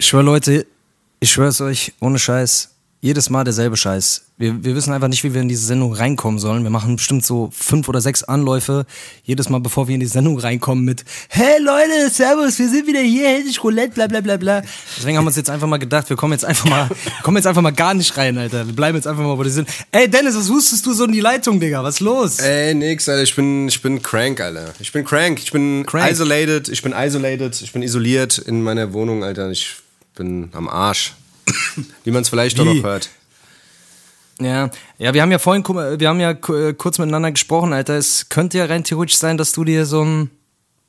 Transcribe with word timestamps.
Ich 0.00 0.12
schwöre, 0.12 0.24
Leute, 0.24 0.66
ich 1.20 1.30
schwöre 1.30 1.50
es 1.50 1.60
euch, 1.60 1.92
ohne 2.00 2.18
Scheiß, 2.18 2.74
jedes 3.02 3.30
Mal 3.30 3.44
derselbe 3.44 3.76
Scheiß. 3.78 4.22
Wir, 4.36 4.62
wir 4.62 4.74
wissen 4.74 4.92
einfach 4.92 5.08
nicht, 5.08 5.24
wie 5.24 5.32
wir 5.32 5.40
in 5.40 5.48
diese 5.48 5.64
Sendung 5.64 5.94
reinkommen 5.94 6.38
sollen. 6.38 6.62
Wir 6.64 6.70
machen 6.70 6.96
bestimmt 6.96 7.24
so 7.24 7.50
fünf 7.52 7.88
oder 7.88 8.00
sechs 8.02 8.22
Anläufe, 8.22 8.84
jedes 9.24 9.48
Mal, 9.48 9.60
bevor 9.60 9.88
wir 9.88 9.94
in 9.94 10.00
die 10.00 10.06
Sendung 10.06 10.38
reinkommen 10.38 10.84
mit 10.84 11.04
Hey 11.28 11.60
Leute, 11.62 12.10
Servus, 12.10 12.58
wir 12.58 12.68
sind 12.68 12.86
wieder 12.86 13.00
hier, 13.00 13.28
Hessisch 13.28 13.62
Roulette, 13.64 13.94
bla 13.94 14.06
bla 14.06 14.20
bla 14.20 14.36
bla. 14.36 14.62
Deswegen 14.98 15.16
haben 15.16 15.24
wir 15.24 15.28
uns 15.28 15.36
jetzt 15.36 15.48
einfach 15.48 15.66
mal 15.66 15.78
gedacht, 15.78 16.10
wir 16.10 16.16
kommen 16.16 16.32
jetzt 16.34 16.44
einfach 16.44 16.68
mal, 16.68 16.88
kommen 17.22 17.38
jetzt 17.38 17.46
einfach 17.46 17.62
mal 17.62 17.72
gar 17.72 17.94
nicht 17.94 18.14
rein, 18.18 18.36
Alter. 18.36 18.66
Wir 18.66 18.74
bleiben 18.74 18.96
jetzt 18.96 19.06
einfach 19.06 19.22
mal, 19.22 19.36
wo 19.38 19.42
wir 19.42 19.50
sind. 19.50 19.68
Ey 19.92 20.08
Dennis, 20.08 20.36
was 20.36 20.50
hustest 20.50 20.84
du 20.84 20.92
so 20.92 21.04
in 21.04 21.12
die 21.12 21.20
Leitung, 21.20 21.58
Digga? 21.58 21.82
Was 21.82 21.94
ist 21.94 22.00
los? 22.00 22.38
Ey, 22.40 22.74
nix, 22.74 23.08
Alter. 23.08 23.22
Ich 23.22 23.34
bin, 23.34 23.68
ich 23.68 23.80
bin 23.80 24.02
crank, 24.02 24.40
Alter. 24.40 24.74
Ich 24.78 24.92
bin 24.92 25.04
crank. 25.06 25.40
Ich 25.42 25.52
bin 25.52 25.86
Crank. 25.86 26.10
isolated. 26.12 26.68
Ich 26.68 26.82
bin 26.82 26.92
isolated. 26.94 27.60
Ich 27.62 27.72
bin 27.72 27.82
isoliert 27.82 28.36
in 28.36 28.62
meiner 28.62 28.92
Wohnung, 28.92 29.24
Alter. 29.24 29.50
Ich 29.50 29.76
bin 30.14 30.50
am 30.52 30.68
Arsch. 30.68 31.14
Wie 32.04 32.10
man 32.10 32.22
es 32.22 32.28
vielleicht 32.28 32.58
doch 32.58 32.64
Wie? 32.64 32.74
noch 32.76 32.84
hört. 32.84 33.08
Ja, 34.40 34.70
ja, 34.98 35.12
wir 35.12 35.20
haben 35.20 35.30
ja 35.32 35.38
vorhin, 35.38 35.62
wir 35.66 36.08
haben 36.08 36.20
ja 36.20 36.30
äh, 36.30 36.72
kurz 36.72 36.98
miteinander 36.98 37.30
gesprochen, 37.30 37.72
Alter. 37.74 37.98
Es 37.98 38.30
könnte 38.30 38.56
ja 38.58 38.64
rein 38.64 38.84
theoretisch 38.84 39.18
sein, 39.18 39.36
dass 39.36 39.52
du 39.52 39.64
dir 39.64 39.84
so 39.84 40.02
ein, 40.02 40.30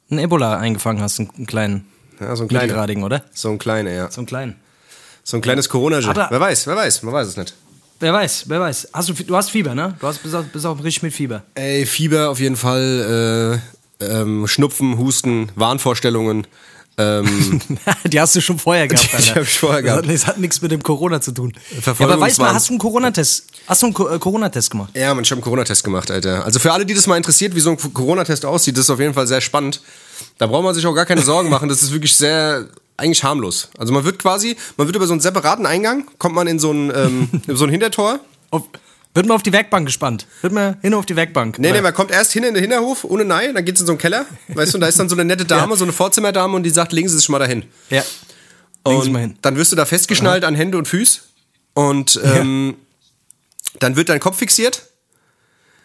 ein 0.10 0.20
Ebola 0.20 0.58
eingefangen 0.58 1.02
hast, 1.04 1.20
einen, 1.20 1.30
einen 1.36 1.48
kleinen. 1.48 1.86
Ja, 2.20 2.36
so 2.36 2.44
ein 2.44 2.48
kleiner. 2.48 3.04
Oder? 3.04 3.26
So 3.34 3.50
ein 3.50 3.58
kleiner, 3.60 3.92
ja. 3.92 4.10
So 4.12 4.22
einen 4.22 4.28
kleinen. 4.28 4.56
So 5.24 5.38
ein 5.38 5.42
kleines 5.42 5.68
corona 5.68 5.98
Aber- 6.08 6.28
Wer 6.30 6.40
weiß, 6.40 6.68
wer 6.68 6.76
weiß, 6.76 7.04
man 7.04 7.14
weiß 7.14 7.28
es 7.28 7.38
nicht. 7.38 7.54
Wer 8.00 8.14
weiß, 8.14 8.46
wer 8.48 8.60
weiß. 8.60 8.90
Hast 8.94 9.10
du, 9.10 9.14
du 9.14 9.36
hast 9.36 9.52
Fieber, 9.52 9.76
ne? 9.76 9.96
Du 10.00 10.08
hast, 10.08 10.24
bist, 10.24 10.34
auch, 10.34 10.44
bist 10.46 10.66
auch 10.66 10.84
richtig 10.84 11.04
mit 11.04 11.14
Fieber. 11.14 11.44
Ey, 11.54 11.86
Fieber 11.86 12.30
auf 12.30 12.40
jeden 12.40 12.56
Fall, 12.56 13.62
äh, 14.00 14.06
ähm, 14.06 14.48
Schnupfen, 14.48 14.98
Husten, 14.98 15.52
Wahnvorstellungen. 15.56 16.48
Ähm, 16.98 17.62
die 18.12 18.20
hast 18.20 18.36
du 18.36 18.42
schon 18.42 18.60
vorher 18.60 18.88
gehabt, 18.88 19.08
Die- 19.14 19.18
die 19.18 19.30
Alter. 19.30 19.36
hab 19.36 19.44
ich 19.44 19.60
vorher 19.60 19.82
Das 19.82 19.92
hat- 19.92 20.04
gehabt. 20.04 20.14
Das 20.16 20.28
hat 20.28 20.38
nichts 20.40 20.62
mit 20.62 20.72
dem 20.72 20.84
Corona 20.84 21.22
zu 21.22 21.32
tun. 21.32 21.54
Ja, 21.86 21.94
aber 22.06 22.20
weißt 22.20 22.40
du, 22.40 22.44
hast 22.46 22.68
du 22.70 22.74
einen 22.74 22.80
Corona-Test? 22.80 23.46
Hast 23.68 23.82
du 23.82 23.86
einen 23.88 23.96
äh, 24.16 24.20
Corona-Test 24.20 24.72
gemacht? 24.72 24.92
ja, 24.96 25.14
man, 25.14 25.24
ich 25.24 25.32
habe 25.32 25.38
einen 25.38 25.44
Corona-Test 25.44 25.84
gemacht, 25.84 26.12
Alter. 26.12 26.44
Also 26.46 26.60
für 26.60 26.72
alle, 26.74 26.86
die 26.86 26.94
das 26.94 27.08
mal 27.08 27.18
interessiert, 27.18 27.56
wie 27.56 27.60
so 27.62 27.72
ein 27.72 27.78
Corona-Test 27.94 28.46
aussieht, 28.46 28.78
das 28.78 28.86
ist 28.86 28.90
auf 28.90 29.00
jeden 29.00 29.14
Fall 29.14 29.28
sehr 29.28 29.42
spannend. 29.42 29.82
Da 30.38 30.48
braucht 30.48 30.64
man 30.64 30.76
sich 30.76 30.86
auch 30.86 30.94
gar 30.94 31.06
keine 31.06 31.22
Sorgen 31.22 31.50
machen. 31.50 31.70
Das 31.70 31.82
ist 31.82 31.92
wirklich 31.92 32.16
sehr, 32.16 32.68
eigentlich 32.98 33.24
harmlos. 33.24 33.70
Also 33.78 33.94
man 33.94 34.04
wird 34.04 34.20
quasi, 34.20 34.56
man 34.78 34.88
wird 34.88 34.96
über 34.96 35.08
so 35.08 35.14
einen 35.14 35.22
separaten 35.22 35.66
Eingang, 35.66 36.06
kommt 36.18 36.36
man 36.36 36.48
in 36.48 36.60
so 36.60 36.72
ein, 36.72 36.92
ähm, 36.96 37.30
so 37.48 37.64
ein 37.64 37.70
Hintertor. 37.70 38.20
Auf, 38.52 38.64
wird 39.14 39.26
man 39.28 39.36
auf 39.36 39.44
die 39.44 39.52
Werkbank 39.54 39.86
gespannt? 39.86 40.26
Wird 40.42 40.54
man 40.54 40.78
hin 40.82 40.94
auf 40.94 41.06
die 41.06 41.16
Werkbank? 41.16 41.60
Nee, 41.60 41.72
nee, 41.72 41.82
man 41.82 41.94
kommt 41.94 42.12
erst 42.12 42.32
hin 42.32 42.44
in 42.44 42.54
den 42.54 42.62
Hinterhof, 42.62 43.04
ohne 43.04 43.26
Nein, 43.26 43.54
dann 43.56 43.66
geht's 43.66 43.80
in 43.82 43.86
so 43.88 43.92
einen 43.94 44.00
Keller, 44.00 44.26
weißt 44.50 44.74
du, 44.74 44.78
und 44.78 44.82
da 44.82 44.88
ist 44.88 45.00
dann 45.00 45.10
so 45.10 45.16
eine 45.16 45.26
nette 45.26 45.46
Dame, 45.46 45.72
Ja. 45.72 45.78
so 45.78 45.84
eine 45.86 45.94
Vorzimmerdame 45.94 46.56
und 46.56 46.64
die 46.64 46.70
sagt, 46.70 46.92
legen 46.94 47.10
Sie 47.10 47.18
sich 47.18 47.28
mal 47.30 47.40
dahin. 47.40 47.64
Ja. 47.90 48.04
Legen 48.88 49.02
Sie 49.02 49.08
Und 49.08 49.12
mal 49.14 49.20
hin. 49.20 49.38
dann 49.42 49.56
wirst 49.58 49.72
du 49.72 49.76
da 49.76 49.86
festgeschnallt 49.86 50.44
an 50.44 50.56
Hände 50.56 50.78
und 50.78 50.88
Füße 50.88 51.22
und 51.74 52.20
ähm, 52.24 52.76
dann 53.80 53.96
wird 53.96 54.10
dein 54.10 54.20
Kopf 54.20 54.38
fixiert, 54.38 54.84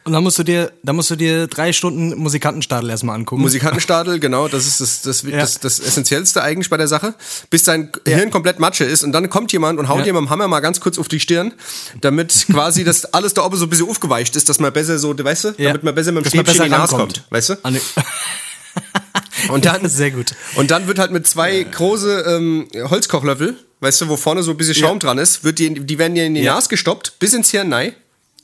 Und 0.06 0.12
dann 0.12 0.22
musst 0.22 0.38
du 0.38 0.44
dir, 0.44 0.70
dann 0.84 0.94
musst 0.94 1.10
du 1.10 1.16
dir 1.16 1.48
drei 1.48 1.72
Stunden 1.72 2.16
Musikantenstadel 2.16 2.88
erstmal 2.90 3.16
angucken. 3.16 3.42
Musikantenstadel, 3.42 4.20
genau, 4.20 4.46
das 4.46 4.64
ist 4.66 4.80
das, 4.80 5.02
das, 5.02 5.22
Ja. 5.22 5.38
das, 5.38 5.58
das 5.58 5.80
Essentiellste 5.80 6.40
eigentlich 6.42 6.70
bei 6.70 6.76
der 6.76 6.86
Sache, 6.86 7.14
bis 7.50 7.64
dein 7.64 7.90
Hirn 8.06 8.30
komplett 8.30 8.60
Matsche 8.60 8.84
ist 8.84 9.02
und 9.02 9.10
dann 9.10 9.28
kommt 9.30 9.50
jemand 9.52 9.80
und 9.80 9.88
haut 9.88 9.98
Ja. 9.98 10.04
dir 10.04 10.12
mit 10.12 10.20
dem 10.20 10.30
Hammer 10.30 10.46
mal 10.46 10.60
ganz 10.60 10.78
kurz 10.78 10.96
auf 11.00 11.08
die 11.08 11.18
Stirn, 11.18 11.52
damit 12.00 12.46
quasi 12.52 12.84
das 12.84 13.04
alles 13.14 13.34
da 13.34 13.44
oben 13.44 13.56
so 13.56 13.64
ein 13.66 13.68
bisschen 13.68 13.88
aufgeweicht 13.90 14.36
ist, 14.36 14.48
dass 14.48 14.60
man 14.60 14.72
besser 14.72 14.96
so, 15.00 15.12
weißt 15.18 15.44
du, 15.44 15.48
Ja. 15.58 15.70
damit 15.70 15.82
man 15.82 15.92
besser 15.94 16.12
mit 16.12 16.24
dem 16.24 16.28
Stäbchen 16.30 16.56
in 16.56 16.62
die 16.62 16.68
Nase 16.70 16.94
kommt, 16.94 17.24
weißt 17.30 17.48
du? 17.48 17.54
Ah. 17.64 17.72
Und 19.52 19.64
dann, 19.64 19.88
Sehr 19.88 20.12
gut. 20.12 20.26
Und 20.54 20.70
dann 20.70 20.86
wird 20.86 20.98
halt 21.00 21.10
mit 21.10 21.26
zwei 21.26 21.62
große 21.64 22.20
ähm, 22.28 22.68
Holzkochlöffel, 22.90 23.56
weißt 23.80 24.02
du, 24.02 24.08
wo 24.08 24.16
vorne 24.16 24.42
so 24.44 24.52
ein 24.52 24.56
bisschen 24.56 24.74
Schaum 24.76 24.94
Ja. 24.94 24.98
dran 25.00 25.18
ist, 25.18 25.42
wird 25.44 25.58
die, 25.58 25.74
die 25.84 25.98
werden 25.98 26.14
dir 26.14 26.26
in 26.26 26.34
die 26.34 26.42
Ja. 26.42 26.54
Nase 26.54 26.68
gestoppt, 26.68 27.18
bis 27.18 27.34
ins 27.34 27.50
Hirn 27.50 27.72
rein, 27.72 27.92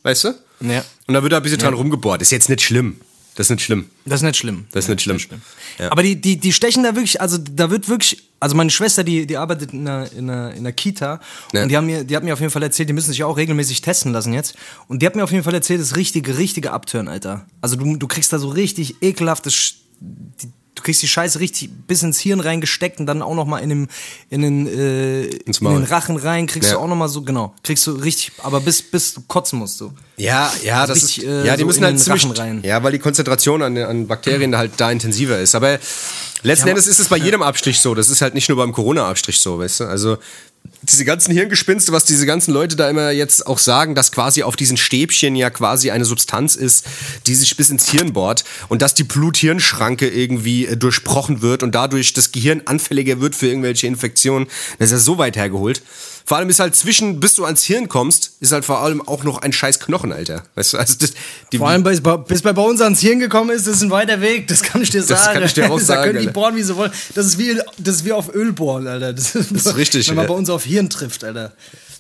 weißt 0.03 0.25
du? 0.25 0.35
Ja. 0.63 0.85
Und 1.07 1.15
dann 1.15 1.23
wird 1.23 1.33
da 1.33 1.39
ein 1.39 1.43
bisschen 1.43 1.59
dran 1.59 1.75
rumgebohrt. 1.75 2.23
Ist 2.23 2.31
jetzt 2.33 2.49
nicht 2.49 2.63
schlimm. 2.63 2.97
Das 3.35 3.47
ist 3.47 3.51
nicht 3.51 3.65
schlimm. 3.65 3.87
Das 4.05 4.21
ist 4.21 4.25
nicht 4.25 4.37
schlimm. 4.37 4.67
Das 4.73 4.85
ist 4.85 4.89
nicht 4.91 5.01
schlimm. 5.03 5.19
Ja. 5.79 5.91
Aber 5.91 6.03
die, 6.03 6.21
die, 6.21 6.37
die 6.37 6.53
stechen 6.53 6.83
da 6.83 6.95
wirklich, 6.95 7.19
also 7.19 7.39
da 7.39 7.71
wird 7.71 7.89
wirklich, 7.89 8.25
also 8.41 8.55
meine 8.55 8.69
Schwester, 8.69 9.05
die, 9.05 9.27
die 9.27 9.39
arbeitet 9.39 9.73
in 9.73 9.89
einer, 9.89 10.13
in 10.13 10.29
einer, 10.29 10.51
in 10.53 10.59
einer 10.59 10.73
Kita 10.73 11.19
Ja. 11.53 11.63
und 11.63 11.71
die, 11.71 11.77
haben 11.79 11.87
mir, 11.87 12.05
die 12.05 12.15
hat 12.15 12.25
mir 12.25 12.35
auf 12.35 12.41
jeden 12.41 12.53
Fall 12.53 12.63
erzählt, 12.63 12.91
die 12.91 12.93
müssen 12.93 13.11
sich 13.11 13.25
auch 13.25 13.39
regelmäßig 13.39 13.81
testen 13.81 14.13
lassen 14.13 14.35
jetzt. 14.35 14.55
Und 14.87 15.01
die 15.01 15.07
hat 15.07 15.17
mir 15.17 15.25
auf 15.25 15.33
jeden 15.33 15.45
Fall 15.45 15.55
erzählt, 15.55 15.81
das 15.81 15.89
ist 15.93 15.97
richtige, 15.97 16.37
richtige 16.37 16.73
Abtören, 16.73 17.09
Alter. 17.09 17.47
Also 17.63 17.77
du, 17.77 17.97
du 17.97 18.07
kriegst 18.07 18.35
da 18.35 18.39
so 18.39 18.49
richtig 18.51 18.97
ekelhaftes, 19.03 19.77
die, 20.01 20.49
du 20.75 20.83
kriegst 20.83 21.03
die 21.03 21.09
Scheiße 21.09 21.39
richtig 21.39 21.71
bis 21.87 22.03
ins 22.03 22.19
Hirn 22.19 22.41
reingesteckt 22.41 22.99
und 22.99 23.07
dann 23.07 23.23
auch 23.23 23.35
noch 23.35 23.47
mal 23.47 23.59
in 23.59 23.69
den, 23.69 23.89
in 24.31 24.43
den, 24.43 24.67
äh, 24.67 25.25
in 25.25 25.53
den 25.53 25.85
Rachen 25.85 26.17
rein, 26.17 26.47
kriegst 26.47 26.71
Ja. 26.71 26.77
du 26.77 26.83
auch 26.83 26.89
noch 26.89 26.97
mal 26.97 27.09
so, 27.09 27.23
genau, 27.23 27.55
kriegst 27.63 27.87
du 27.87 27.93
richtig, 27.93 28.33
aber 28.43 28.61
bis, 28.61 28.83
bis 28.83 29.15
du 29.15 29.21
kotzen 29.29 29.59
musst, 29.59 29.79
so. 29.79 29.93
Ja, 30.17 30.53
ja, 30.65 30.87
das 30.87 30.97
richtig, 31.03 31.19
ist, 31.25 31.25
äh, 31.25 31.47
ja, 31.47 31.57
die 31.57 31.61
so 31.63 31.67
müssen 31.67 31.85
halt 31.85 32.01
ziemlich, 32.01 32.25
ja, 32.65 32.83
weil 32.83 32.93
die 32.93 32.99
Konzentration 32.99 33.63
an, 33.63 33.77
an 33.77 34.07
Bakterien 34.07 34.57
halt 34.57 34.73
da 34.79 34.91
intensiver 34.91 35.39
ist. 35.39 35.55
Aber 35.55 35.79
letzten 36.43 36.67
Ja, 36.69 36.71
Endes 36.71 36.87
ist 36.87 36.99
es 37.01 37.09
bei 37.09 37.17
jedem 37.17 37.43
Abstrich 37.43 37.79
so. 37.81 37.95
Das 37.95 38.09
ist 38.09 38.21
halt 38.23 38.35
nicht 38.35 38.49
nur 38.49 38.57
beim 38.57 38.73
Corona-Abstrich 38.73 39.41
so, 39.41 39.59
weißt 39.59 39.81
du? 39.81 39.85
Also 39.85 40.19
diese 40.83 41.05
ganzen 41.05 41.33
Hirngespinste, 41.33 41.93
was 41.93 42.05
diese 42.05 42.27
ganzen 42.27 42.53
Leute 42.53 42.75
da 42.75 42.91
immer 42.91 43.11
jetzt 43.11 43.47
auch 43.47 43.59
sagen, 43.59 43.95
dass 43.95 44.11
quasi 44.11 44.43
auf 44.43 44.57
diesen 44.57 44.77
Stäbchen 44.77 45.37
ja 45.37 45.49
quasi 45.49 45.93
eine 45.93 46.05
Substanz 46.05 46.57
ist, 46.57 46.85
die 47.27 47.37
sich 47.37 47.57
bis 47.57 47.71
ins 47.71 47.89
Hirn 47.89 48.13
bohrt 48.13 48.45
und 48.69 48.83
dass 48.83 48.95
die 48.95 49.05
Blut-Hirn-Schranke 49.05 50.09
irgendwie 50.09 50.67
äh, 50.67 50.77
durchbrochen 50.77 51.41
wird 51.41 51.63
und 51.63 51.75
dadurch 51.75 52.15
das 52.15 52.33
Gehirn 52.33 52.63
anfälliger 52.65 53.21
wird 53.21 53.37
für 53.37 53.47
irgendwelche 53.47 53.87
Infektionen. 53.87 54.49
Das 54.79 54.89
ist 54.89 54.93
ja 54.93 54.99
so 54.99 55.19
weit 55.19 55.37
hergeholt. 55.37 55.83
Vor 56.25 56.37
allem 56.37 56.49
ist 56.49 56.61
halt 56.61 56.77
zwischen, 56.77 57.21
bis 57.21 57.35
du 57.35 57.45
ans 57.45 57.63
Hirn 57.65 57.89
kommst, 57.89 58.33
ist 58.41 58.53
halt 58.53 58.65
vor 58.65 58.81
allem 58.81 59.07
auch 59.07 59.25
noch 59.25 59.39
ein 59.43 59.53
scheiß 59.53 59.81
Knochen, 59.81 60.13
Alter. 60.13 60.45
Weißt 60.55 60.75
du, 60.75 60.79
also 60.79 60.95
das, 60.99 61.13
die, 61.53 61.59
Vor 61.59 61.69
allem, 61.69 61.83
bis, 61.83 62.01
bis 62.27 62.43
bei 62.43 62.51
uns 62.53 62.81
ans 62.81 63.01
Hirn 63.01 63.19
gekommen 63.19 63.51
ist, 63.51 63.67
das 63.67 63.77
ist 63.77 63.83
ein 63.83 63.91
weiter 63.91 64.21
Weg, 64.21 64.49
das 64.49 64.63
kann 64.63 64.83
ich 64.83 64.91
dir 64.91 65.03
sagen. 65.03 65.35
kann 65.35 65.45
ich 65.45 65.55
dir 65.55 65.71
auch 65.71 65.79
da 65.79 65.85
sagen, 65.85 66.03
können 66.05 66.21
die 66.21 66.29
Alter. 66.29 66.33
bohren, 66.33 66.57
wie 66.57 66.63
sie 66.63 66.77
wollen. 66.77 66.93
Das 67.15 67.27
ist 67.27 67.39
wie, 67.39 67.59
das 67.79 67.97
ist 67.97 68.05
wie 68.05 68.13
auf 68.13 68.35
Öl 68.35 68.53
bohren, 68.53 68.87
Alter. 68.87 69.13
Das 69.13 69.35
ist, 69.35 69.51
ist 69.51 69.77
richtig, 69.77 70.09
Wenn 70.09 70.17
man 70.17 70.25
ja. 70.25 70.29
bei 70.29 70.39
uns 70.39 70.51
auf 70.51 70.65
Hirn 70.65 70.89
trifft, 70.89 71.25
Alter. 71.25 71.53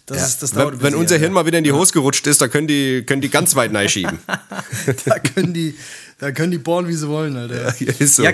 Das, 0.07 0.29
ist, 0.29 0.43
das 0.43 0.57
wenn, 0.57 0.83
wenn 0.83 0.95
unser. 0.95 1.17
Hirn 1.17 1.33
mal 1.33 1.47
wieder 1.47 1.59
in 1.59 1.65
die 1.65 1.73
Hose 1.73 1.93
gerutscht 1.93 2.27
ist, 2.27 2.41
dann 2.41 2.51
können 2.51 2.67
die, 2.67 3.05
können 3.07 3.23
die 3.23 3.31
ganz 3.31 3.55
weit 3.55 3.73
reinschieben. 3.73 4.19
da 5.05 5.19
können 5.19 5.55
die, 5.55 5.77
da 6.19 6.33
können 6.33 6.51
die 6.51 6.59
bohren, 6.59 6.89
wie 6.89 6.95
sie 6.95 7.09
wollen, 7.09 7.37
Alter. 7.37 7.75
Ja, 7.79 7.93
ist 7.99 8.17
so. 8.17 8.23
Ja, 8.25 8.33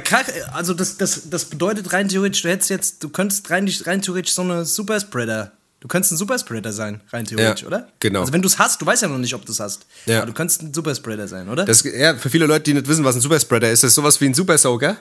also 0.53 0.73
das, 0.75 0.97
das, 0.97 1.29
das 1.29 1.45
bedeutet 1.45 1.93
rein 1.93 2.09
theoretisch, 2.09 2.43
du 2.43 2.49
hättest 2.49 2.71
jetzt, 2.71 3.05
du 3.05 3.11
könntest 3.11 3.51
rein, 3.51 3.71
rein 3.85 4.01
theoretisch 4.01 4.33
so 4.35 4.43
eine 4.43 4.65
Superspreader. 4.65 5.53
Du 5.81 5.87
könntest 5.87 6.13
ein 6.13 6.17
Superspreader 6.17 6.73
sein, 6.73 7.01
rein 7.13 7.25
theoretisch, 7.25 7.63
Ja, 7.63 7.67
oder? 7.69 7.89
genau. 8.01 8.21
Also 8.21 8.33
wenn 8.33 8.43
du 8.43 8.49
es 8.49 8.59
hast, 8.59 8.81
du 8.83 8.87
weißt 8.87 9.03
ja 9.03 9.09
noch 9.09 9.19
nicht, 9.19 9.35
ob 9.35 9.47
du 9.47 9.53
es 9.53 9.61
hast. 9.61 9.87
Ja. 10.07 10.19
Aber 10.19 10.27
du 10.27 10.33
könntest 10.33 10.61
ein 10.63 10.75
Superspreader 10.75 11.29
sein, 11.29 11.49
oder? 11.49 11.65
Das, 11.65 11.85
ja, 11.85 12.17
für 12.17 12.31
viele 12.31 12.47
Leute, 12.47 12.65
die 12.65 12.75
nicht 12.75 12.89
wissen, 12.89 13.05
was 13.05 13.15
ein 13.15 13.21
Superspreader 13.21 13.71
ist, 13.71 13.85
das 13.85 13.91
ist 13.91 13.95
sowas 13.95 14.21
wie 14.21 14.27
ein 14.27 14.35
Supersoaker. 14.35 14.97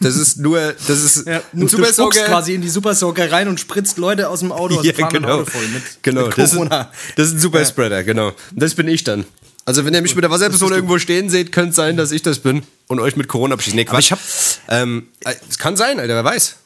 Das 0.00 0.16
ist 0.16 0.38
nur, 0.38 0.74
das 0.86 1.02
ist 1.02 1.26
Ja, 1.26 1.38
ein 1.52 1.60
du 1.60 1.68
spuckst 1.68 1.96
Supersoaker. 1.96 2.24
quasi 2.24 2.54
in 2.54 2.62
die 2.62 2.70
Supersoaker 2.70 3.30
rein 3.30 3.48
und 3.48 3.60
spritzt 3.60 3.98
Leute 3.98 4.28
aus 4.30 4.40
dem 4.40 4.50
Auto, 4.52 4.78
also 4.78 4.88
Ja, 4.90 5.06
ein 5.06 5.12
genau. 5.12 5.40
Auto 5.40 5.50
voll 5.50 5.68
mit, 5.68 5.82
genau. 6.02 6.26
mit 6.26 6.38
das, 6.38 6.50
ist, 6.52 6.56
Corona. 6.56 6.90
das 7.16 7.26
ist 7.28 7.34
ein 7.34 7.40
Superspreader, 7.40 8.02
genau. 8.04 8.28
Und 8.28 8.36
das 8.52 8.74
bin 8.74 8.88
ich 8.88 9.04
dann. 9.04 9.24
Also 9.66 9.84
wenn 9.84 9.92
ihr 9.92 10.00
mich 10.00 10.14
mit 10.14 10.22
der 10.24 10.30
Wasserpistole 10.30 10.76
irgendwo 10.76 10.98
stehen 10.98 11.28
seht, 11.28 11.50
könnte 11.52 11.70
es 11.70 11.76
sein, 11.76 11.96
dass 11.98 12.12
ich 12.12 12.22
das 12.22 12.38
bin 12.38 12.62
und 12.86 13.00
euch 13.00 13.16
mit 13.16 13.28
Corona 13.28 13.56
beschießen. 13.56 13.76
Nee, 13.76 13.84
Quatsch. 13.84 14.04
ich 14.06 14.12
hab- 14.12 14.20
ähm, 14.68 15.08
äh, 15.24 15.34
es 15.50 15.58
kann 15.58 15.76
sein, 15.76 15.98
Alter, 16.00 16.14
wer 16.14 16.24
weiß. 16.24 16.56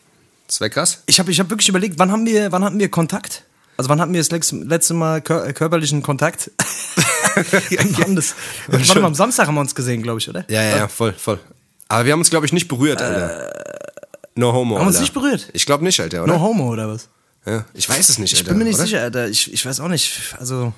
Das 0.51 0.61
wäre 0.61 0.69
krass. 0.71 1.05
Ich 1.07 1.21
habe 1.21 1.31
ich 1.31 1.39
hab 1.39 1.49
wirklich 1.49 1.69
überlegt, 1.69 2.01
wann 2.01 2.11
haben 2.11 2.27
wir, 2.27 2.51
wann 2.51 2.65
hatten 2.65 2.81
wir 2.81 2.89
Kontakt? 2.89 3.45
Also 3.77 3.89
wann 3.89 4.01
hatten 4.01 4.13
wir 4.13 4.21
das 4.21 4.33
letzte, 4.33 4.95
Mal 4.95 5.23
kör 5.23 5.47
äh, 5.47 5.53
körperlichen 5.53 6.03
Kontakt? 6.03 6.51
wann 7.37 8.17
das, 8.17 8.35
warte 8.67 9.01
mal, 9.01 9.07
am 9.07 9.15
Samstag 9.15 9.47
haben 9.47 9.55
wir 9.55 9.61
uns 9.61 9.77
gesehen, 9.77 10.03
glaube 10.03 10.19
ich, 10.19 10.29
oder? 10.29 10.45
Ja, 10.49 10.61
ja, 10.61 10.77
ja, 10.77 10.89
voll, 10.89 11.13
voll. 11.13 11.39
Aber 11.87 12.05
wir 12.05 12.13
haben 12.13 12.19
uns, 12.19 12.31
glaube 12.31 12.47
ich, 12.47 12.53
nicht 12.53 12.67
berührt, 12.67 13.01
Alter. 13.01 13.53
No 14.35 14.53
homo, 14.53 14.75
Haben 14.75 14.87
wir 14.87 14.89
uns 14.89 15.01
nicht 15.01 15.15
berührt? 15.15 15.51
Ich 15.53 15.67
glaube 15.67 15.85
nicht, 15.85 16.01
Alter, 16.01 16.25
oder? 16.25 16.33
No 16.35 16.41
homo 16.41 16.69
oder 16.73 16.89
was? 16.89 17.09
Ja, 17.47 17.65
ich 17.73 17.89
weiß 17.89 18.09
es 18.09 18.19
nicht, 18.19 18.35
Alter. 18.35 18.43
Ich 18.43 18.49
bin 18.49 18.59
mir 18.59 18.65
nicht 18.65 18.75
oder? 18.75 18.87
sicher, 18.87 19.03
Alter. 19.03 19.29
Ich, 19.29 19.53
ich 19.53 19.65
weiß 19.65 19.79
auch 19.79 19.89
nicht. 19.89 20.35
Also, 20.41 20.73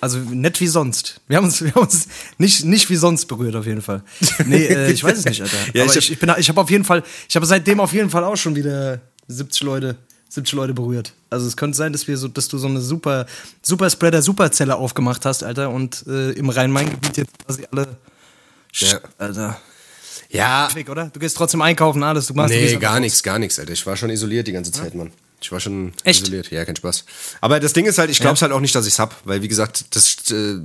also 0.00 0.18
nicht 0.18 0.58
wie 0.60 0.68
sonst. 0.68 1.20
Wir 1.28 1.36
haben 1.36 1.44
uns, 1.44 1.62
wir 1.62 1.74
haben 1.74 1.82
uns 1.82 2.08
nicht, 2.38 2.64
nicht 2.64 2.88
wie 2.88 2.96
sonst 2.96 3.26
berührt, 3.26 3.56
auf 3.56 3.66
jeden 3.66 3.82
Fall. 3.82 4.02
Nee, 4.46 4.64
äh, 4.66 4.90
ich 4.90 5.04
weiß 5.04 5.18
es 5.18 5.24
nicht, 5.26 5.42
Alter. 5.42 5.56
Ja, 5.74 5.84
Aber 5.84 5.94
ich 5.94 6.10
ich, 6.10 6.18
bin, 6.18 6.32
ich 6.38 6.48
habe 6.48 6.60
auf 6.60 6.70
jeden 6.70 6.84
Fall, 6.84 7.02
ich 7.28 7.36
habe 7.36 7.44
seitdem 7.44 7.78
auf 7.78 7.92
jeden 7.92 8.08
Fall 8.08 8.24
auch 8.24 8.36
schon 8.36 8.56
wieder 8.56 9.00
70 9.28 9.62
Leute 9.62 9.96
70 10.30 10.54
Leute 10.54 10.74
berührt. 10.74 11.12
Also 11.30 11.46
es 11.46 11.56
könnte 11.56 11.76
sein, 11.76 11.92
dass 11.92 12.06
wir 12.06 12.16
so, 12.18 12.28
dass 12.28 12.48
du 12.48 12.58
so 12.58 12.68
eine 12.68 12.80
super, 12.80 13.26
super 13.62 13.88
Spreader, 13.88 14.20
Superzelle 14.20 14.76
aufgemacht 14.76 15.24
hast, 15.24 15.42
Alter, 15.42 15.70
und 15.70 16.06
äh, 16.06 16.32
im 16.32 16.50
Rhein-Main-Gebiet 16.50 17.16
jetzt 17.16 17.32
quasi 17.46 17.64
alle. 17.70 17.96
Ja. 18.74 19.00
Alter. 19.16 19.58
Ja. 20.30 20.68
Fick, 20.72 20.90
oder? 20.90 21.06
Du 21.06 21.18
gehst 21.18 21.36
trotzdem 21.36 21.62
einkaufen, 21.62 22.02
alles. 22.02 22.26
Du 22.26 22.34
machst 22.34 22.54
Nee, 22.54 22.76
gar 22.76 23.00
nichts, 23.00 23.22
gar 23.22 23.38
nichts, 23.38 23.58
Alter. 23.58 23.72
Ich 23.72 23.86
war 23.86 23.96
schon 23.96 24.10
isoliert 24.10 24.46
die 24.46 24.52
ganze 24.52 24.70
Zeit, 24.70 24.94
Mann. 24.94 25.10
Ich 25.40 25.50
war 25.50 25.60
schon 25.60 25.92
Echt? 26.04 26.22
isoliert. 26.22 26.50
Ja, 26.50 26.64
kein 26.64 26.76
Spaß. 26.76 27.04
Aber 27.40 27.58
das 27.58 27.72
Ding 27.72 27.86
ist 27.86 27.96
halt, 27.96 28.10
ich 28.10 28.20
glaub's 28.20 28.40
Ja. 28.40 28.48
halt 28.48 28.52
auch 28.52 28.60
nicht, 28.60 28.74
dass 28.74 28.86
ich's 28.86 28.98
hab, 28.98 29.14
weil 29.24 29.40
wie 29.40 29.48
gesagt, 29.48 29.96
das 29.96 30.30
äh, 30.30 30.56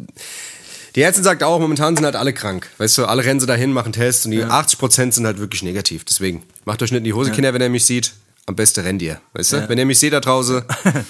die 0.96 1.02
Ärztin 1.02 1.24
sagt 1.24 1.42
auch, 1.42 1.60
momentan 1.60 1.96
sind 1.96 2.06
halt 2.06 2.16
alle 2.16 2.34
krank. 2.34 2.70
Weißt 2.78 2.98
du, 2.98 3.06
alle 3.06 3.24
rennen 3.24 3.40
sie 3.40 3.46
dahin, 3.48 3.72
machen 3.72 3.94
Tests 3.94 4.26
und 4.26 4.32
die 4.32 4.44
80% 4.44 5.12
sind 5.14 5.26
halt 5.26 5.40
wirklich 5.40 5.64
negativ. 5.64 6.04
Deswegen, 6.04 6.44
macht 6.66 6.82
euch 6.84 6.92
nicht 6.92 7.00
in 7.00 7.04
die 7.06 7.14
Hose, 7.14 7.32
Kinder, 7.32 7.54
wenn 7.54 7.62
ihr 7.62 7.70
mich 7.70 7.86
sieht. 7.86 8.12
Am 8.46 8.56
besten 8.56 8.82
rennt 8.82 9.02
ihr. 9.02 9.22
Weißt 9.34 9.54
du? 9.54 9.70
Wenn 9.70 9.78
ihr 9.78 9.86
mich 9.86 10.00
seht 10.00 10.14
da 10.14 10.20
draußen, 10.20 10.64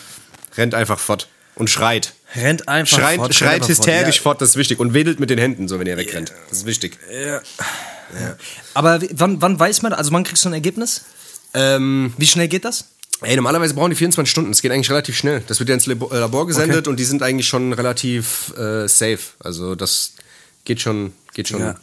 rennt 0.57 0.74
einfach 0.75 1.00
fort 1.00 1.27
und 1.56 1.69
schreit. 1.69 2.13
Rennt 2.35 2.68
einfach 2.68 2.97
Schreit, 3.00 3.18
fort, 3.18 3.33
schreit 3.35 3.53
einfach 3.56 3.69
hysterisch 3.69 4.18
fort. 4.21 4.35
fort, 4.38 4.41
das 4.41 4.50
ist 4.51 4.56
wichtig. 4.56 4.80
Und 4.80 4.94
wedelt 4.94 5.19
mit 5.19 5.30
den 5.30 5.38
Händen, 5.39 5.68
so 5.68 5.80
wenn 5.80 5.88
ihr 5.88 5.97
wegrennt. 5.97 6.31
Das 6.50 6.59
ist 6.59 6.65
wichtig. 6.65 6.97
Ja. 7.12 7.41
Aber 8.74 9.00
wann, 9.13 9.41
wann 9.41 9.59
weiß 9.59 9.81
man, 9.81 9.94
also 9.94 10.12
wann 10.12 10.24
kriegst 10.24 10.45
du 10.45 10.50
ein 10.50 10.53
Ergebnis? 10.53 11.01
Ähm, 11.53 12.13
Wie 12.18 12.25
schnell 12.27 12.47
geht 12.47 12.65
das? 12.65 12.85
Ey, 13.21 13.35
normalerweise 13.35 13.74
brauchen 13.74 13.91
die 13.91 13.95
24 13.95 14.30
Stunden. 14.30 14.51
Es 14.51 14.62
geht 14.62 14.71
eigentlich 14.71 14.89
relativ 14.89 15.15
schnell. 15.18 15.44
Das 15.47 15.59
wird 15.59 15.69
ja 15.69 15.75
ins 15.75 15.88
äh, 15.88 15.94
Labor 15.94 16.45
gesendet 16.45 16.88
und 16.88 16.97
die 17.00 17.06
sind 17.06 17.24
eigentlich 17.24 17.47
schon 17.47 17.71
relativ 17.74 18.51
äh, 18.57 18.88
safe. 18.88 19.19
Also 19.39 19.75
das 19.75 20.13
geht 20.65 20.81
schon, 20.81 21.13
geht 21.33 21.47
schon. 21.47 21.62
Ja. 21.62 21.75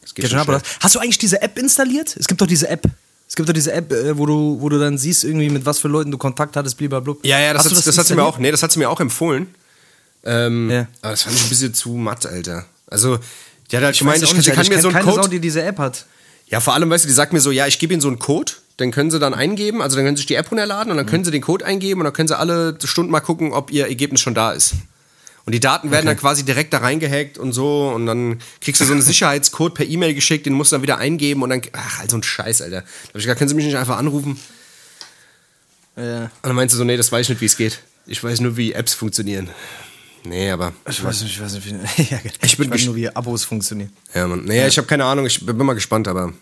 Das 0.00 0.14
geht 0.14 0.24
Ja, 0.30 0.44
schon 0.44 0.46
das- 0.54 0.62
Hast 0.80 0.94
du 0.94 0.98
eigentlich 1.00 1.18
diese 1.18 1.42
App 1.42 1.58
installiert? 1.58 2.16
Es 2.18 2.26
gibt 2.26 2.40
doch 2.40 2.46
diese 2.46 2.68
App. 2.68 2.82
Es 3.30 3.36
gibt 3.36 3.48
doch 3.48 3.52
diese 3.52 3.72
App, 3.72 3.92
äh, 3.92 4.18
wo 4.18 4.26
du, 4.26 4.56
wo 4.60 4.68
du 4.68 4.80
dann 4.80 4.98
siehst, 4.98 5.22
irgendwie 5.22 5.50
mit 5.50 5.64
was 5.64 5.78
für 5.78 5.86
Leuten 5.86 6.10
du 6.10 6.18
Kontakt 6.18 6.56
hattest, 6.56 6.76
blablabla. 6.76 7.14
Ja, 7.22 7.38
ja, 7.38 7.52
das, 7.52 7.64
hat, 7.64 7.86
das, 7.86 7.96
hat 7.96 8.04
sie 8.04 8.16
mir 8.16 8.24
auch, 8.24 8.38
nee, 8.38 8.50
das 8.50 8.60
hat 8.64 8.72
sie 8.72 8.80
mir 8.80 8.90
auch 8.90 8.98
empfohlen. 8.98 9.54
Ähm, 10.24 10.68
Ja. 10.68 10.88
Aber 11.00 11.12
das 11.12 11.22
fand 11.22 11.36
ich 11.36 11.44
ein 11.44 11.48
bisschen 11.48 11.72
zu 11.72 11.90
matt, 11.90 12.26
Alter. 12.26 12.66
Also, 12.88 13.20
die 13.70 13.76
hat 13.76 13.84
halt 13.84 13.94
Ich 13.94 14.00
gemeint, 14.00 14.20
ich, 14.20 14.32
nicht, 14.32 14.42
sie 14.42 14.50
kann 14.50 14.58
Alter. 14.58 14.74
mir 14.74 14.80
so 14.82 14.88
einen 14.88 14.96
keine 14.96 15.06
Sau, 15.12 15.16
Code. 15.20 15.28
die 15.28 15.38
diese 15.38 15.62
App 15.62 15.78
hat. 15.78 16.06
Ja, 16.48 16.58
vor 16.58 16.74
allem, 16.74 16.90
weißt 16.90 17.04
du, 17.04 17.08
die 17.08 17.14
sagt 17.14 17.32
mir 17.32 17.40
so, 17.40 17.52
ja, 17.52 17.68
ich 17.68 17.78
gebe 17.78 17.92
ihnen 17.94 18.00
so 18.00 18.08
einen 18.08 18.18
Code, 18.18 18.50
den 18.80 18.90
können 18.90 19.12
sie 19.12 19.20
dann 19.20 19.32
eingeben, 19.32 19.80
also 19.80 19.94
dann 19.94 20.06
können 20.06 20.16
sie 20.16 20.22
sich 20.22 20.26
die 20.26 20.34
App 20.34 20.50
runterladen 20.50 20.90
und 20.90 20.96
dann 20.96 21.06
können 21.06 21.24
sie 21.24 21.30
den 21.30 21.42
Code 21.42 21.64
eingeben 21.64 22.00
und 22.00 22.06
dann 22.06 22.12
können 22.12 22.26
sie 22.26 22.36
alle 22.36 22.76
Stunden 22.82 23.12
mal 23.12 23.20
gucken, 23.20 23.52
ob 23.52 23.70
ihr 23.70 23.86
Ergebnis 23.86 24.20
schon 24.22 24.34
da 24.34 24.50
ist. 24.50 24.72
Und 25.46 25.52
die 25.54 25.60
Daten 25.60 25.90
werden 25.90 26.06
dann 26.06 26.16
quasi 26.16 26.44
direkt 26.44 26.72
da 26.72 26.78
reingehackt 26.78 27.38
und 27.38 27.52
so 27.52 27.88
und 27.90 28.06
dann 28.06 28.40
kriegst 28.60 28.80
du 28.80 28.84
so 28.84 28.92
einen 28.92 29.02
Sicherheitscode 29.10 29.74
per 29.74 29.86
E-Mail 29.86 30.14
geschickt, 30.14 30.46
den 30.46 30.52
musst 30.52 30.70
du 30.72 30.76
dann 30.76 30.82
wieder 30.82 30.98
eingeben 30.98 31.42
und 31.42 31.50
dann, 31.50 31.62
ach, 31.72 31.98
halt 31.98 32.10
so 32.10 32.16
ein 32.18 32.22
Scheiß, 32.22 32.62
Alter. 32.62 32.82
Da 32.82 32.86
hab 33.08 33.16
ich 33.16 33.22
gesagt, 33.22 33.38
können 33.38 33.48
Sie 33.48 33.54
mich 33.54 33.64
nicht 33.64 33.76
einfach 33.76 33.96
anrufen? 33.98 34.38
Ja. 35.96 36.24
Und 36.24 36.30
dann 36.42 36.54
meinst 36.56 36.74
du 36.74 36.78
so, 36.78 36.84
nee, 36.84 36.96
das 36.96 37.10
weiß 37.10 37.22
ich 37.26 37.30
nicht, 37.30 37.40
wie 37.40 37.46
es 37.46 37.56
geht. 37.56 37.80
Ich 38.06 38.22
weiß 38.22 38.40
nur, 38.40 38.56
wie 38.56 38.72
Apps 38.72 38.94
funktionieren. 38.94 39.50
Nee, 40.24 40.50
aber. 40.50 40.72
Ich 40.88 41.02
weiß 41.02 41.22
nicht, 41.22 41.32
ich 41.32 41.40
weiß 41.42 41.54
nicht, 41.54 41.66
wie, 41.66 42.02
ja, 42.10 42.18
Ich 42.42 42.56
bin 42.56 42.70
weiß 42.70 42.80
gesch- 42.80 42.86
nur, 42.86 42.94
wie 42.96 43.08
Abos 43.08 43.44
funktionieren. 43.44 43.92
Ja, 44.14 44.26
Mann. 44.26 44.44
Naja, 44.44 44.66
ich 44.66 44.76
habe 44.78 44.86
keine 44.86 45.04
Ahnung, 45.04 45.26
ich 45.26 45.44
bin 45.44 45.56
mal 45.56 45.72
gespannt, 45.74 46.08
aber 46.08 46.32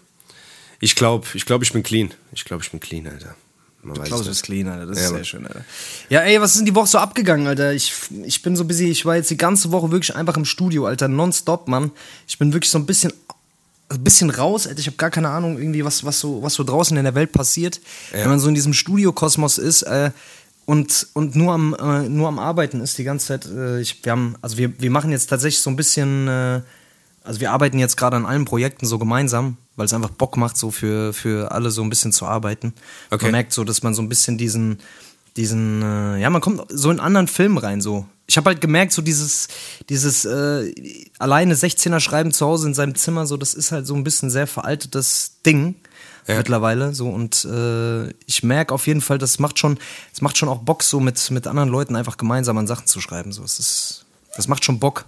ich 0.80 0.94
glaube, 0.96 1.26
ich, 1.34 1.46
glaub, 1.46 1.62
ich 1.62 1.72
bin 1.72 1.82
clean. 1.82 2.12
Ich 2.32 2.44
glaube, 2.44 2.62
ich 2.62 2.70
bin 2.70 2.80
clean, 2.80 3.06
Alter. 3.06 3.34
Man 3.82 4.02
Klaus 4.02 4.26
ist 4.26 4.42
clean, 4.42 4.68
Alter. 4.68 4.86
Das 4.86 4.98
Ja, 4.98 5.04
ist 5.04 5.10
sehr 5.10 5.24
schön, 5.24 5.46
Alter. 5.46 5.64
Ja, 6.08 6.20
ey, 6.20 6.40
was 6.40 6.52
ist 6.52 6.58
denn 6.58 6.66
die 6.66 6.74
Woche 6.74 6.88
so 6.88 6.98
abgegangen, 6.98 7.46
Alter? 7.46 7.72
Ich, 7.72 7.92
ich 8.24 8.42
bin 8.42 8.56
so 8.56 8.64
busy. 8.64 8.86
Ich 8.86 9.06
war 9.06 9.16
jetzt 9.16 9.30
die 9.30 9.36
ganze 9.36 9.70
Woche 9.70 9.90
wirklich 9.90 10.14
einfach 10.16 10.36
im 10.36 10.44
Studio, 10.44 10.86
Alter. 10.86 11.08
Nonstop, 11.08 11.68
Mann. 11.68 11.92
Ich 12.26 12.38
bin 12.38 12.52
wirklich 12.52 12.70
so 12.70 12.78
ein 12.78 12.86
bisschen, 12.86 13.12
ein 13.88 14.02
bisschen 14.02 14.30
raus, 14.30 14.66
Alter. 14.66 14.80
Ich 14.80 14.86
habe 14.86 14.96
gar 14.96 15.10
keine 15.10 15.28
Ahnung, 15.28 15.58
irgendwie, 15.58 15.84
was, 15.84 16.04
was, 16.04 16.18
so, 16.18 16.42
was 16.42 16.54
so 16.54 16.64
draußen 16.64 16.96
in 16.96 17.04
der 17.04 17.14
Welt 17.14 17.32
passiert. 17.32 17.80
Wenn 18.10 18.28
man 18.28 18.40
so 18.40 18.48
in 18.48 18.54
diesem 18.54 18.74
Studiokosmos 18.74 19.58
ist, 19.58 19.82
äh, 19.82 20.10
und, 20.66 21.06
und 21.14 21.34
nur, 21.34 21.54
am, 21.54 21.74
äh, 21.80 22.10
nur 22.10 22.28
am 22.28 22.38
Arbeiten 22.38 22.82
ist 22.82 22.98
die 22.98 23.04
ganze 23.04 23.28
Zeit. 23.28 23.46
Äh, 23.46 23.80
ich, 23.80 24.04
wir 24.04 24.12
haben, 24.12 24.34
also 24.42 24.58
wir, 24.58 24.78
wir 24.78 24.90
machen 24.90 25.10
jetzt 25.10 25.28
tatsächlich 25.28 25.60
so 25.62 25.70
ein 25.70 25.76
bisschen, 25.76 26.28
äh, 26.28 26.60
also 27.28 27.40
wir 27.40 27.52
arbeiten 27.52 27.78
jetzt 27.78 27.96
gerade 27.98 28.16
an 28.16 28.24
allen 28.24 28.46
Projekten 28.46 28.86
so 28.86 28.98
gemeinsam, 28.98 29.58
weil 29.76 29.84
es 29.84 29.92
einfach 29.92 30.08
Bock 30.08 30.38
macht, 30.38 30.56
so 30.56 30.70
für, 30.70 31.12
für 31.12 31.52
alle 31.52 31.70
so 31.70 31.82
ein 31.82 31.90
bisschen 31.90 32.10
zu 32.10 32.24
arbeiten. 32.24 32.72
Okay. 33.10 33.26
Man 33.26 33.32
merkt 33.32 33.52
so, 33.52 33.64
dass 33.64 33.82
man 33.82 33.92
so 33.94 34.00
ein 34.00 34.08
bisschen 34.08 34.38
diesen, 34.38 34.78
diesen, 35.36 35.82
äh, 35.82 36.20
ja, 36.20 36.30
man 36.30 36.40
kommt 36.40 36.62
so 36.70 36.90
in 36.90 37.00
anderen 37.00 37.28
Filmen 37.28 37.58
rein, 37.58 37.82
so. 37.82 38.06
Ich 38.26 38.38
habe 38.38 38.48
halt 38.48 38.62
gemerkt, 38.62 38.92
so 38.92 39.02
dieses, 39.02 39.48
dieses 39.90 40.24
äh, 40.24 40.72
alleine 41.18 41.54
16er 41.54 42.00
Schreiben 42.00 42.32
zu 42.32 42.46
Hause 42.46 42.66
in 42.68 42.74
seinem 42.74 42.94
Zimmer, 42.94 43.26
so, 43.26 43.36
das 43.36 43.52
ist 43.52 43.72
halt 43.72 43.86
so 43.86 43.94
ein 43.94 44.04
bisschen 44.04 44.30
sehr 44.30 44.46
veraltetes 44.46 45.36
Ding 45.44 45.74
Ja. 46.26 46.38
mittlerweile, 46.38 46.94
so. 46.94 47.10
Und 47.10 47.44
äh, 47.44 48.08
ich 48.26 48.42
merke 48.42 48.72
auf 48.72 48.86
jeden 48.86 49.02
Fall, 49.02 49.18
das 49.18 49.38
macht 49.38 49.58
schon, 49.58 49.78
es 50.14 50.22
macht 50.22 50.38
schon 50.38 50.48
auch 50.48 50.60
Bock, 50.60 50.82
so 50.82 50.98
mit, 50.98 51.30
mit 51.30 51.46
anderen 51.46 51.68
Leuten 51.68 51.94
einfach 51.94 52.16
gemeinsam 52.16 52.56
an 52.56 52.66
Sachen 52.66 52.86
zu 52.86 53.02
schreiben, 53.02 53.32
so. 53.32 53.42
Es 53.44 53.58
ist, 53.58 54.06
das 54.34 54.48
macht 54.48 54.64
schon 54.64 54.78
Bock. 54.78 55.04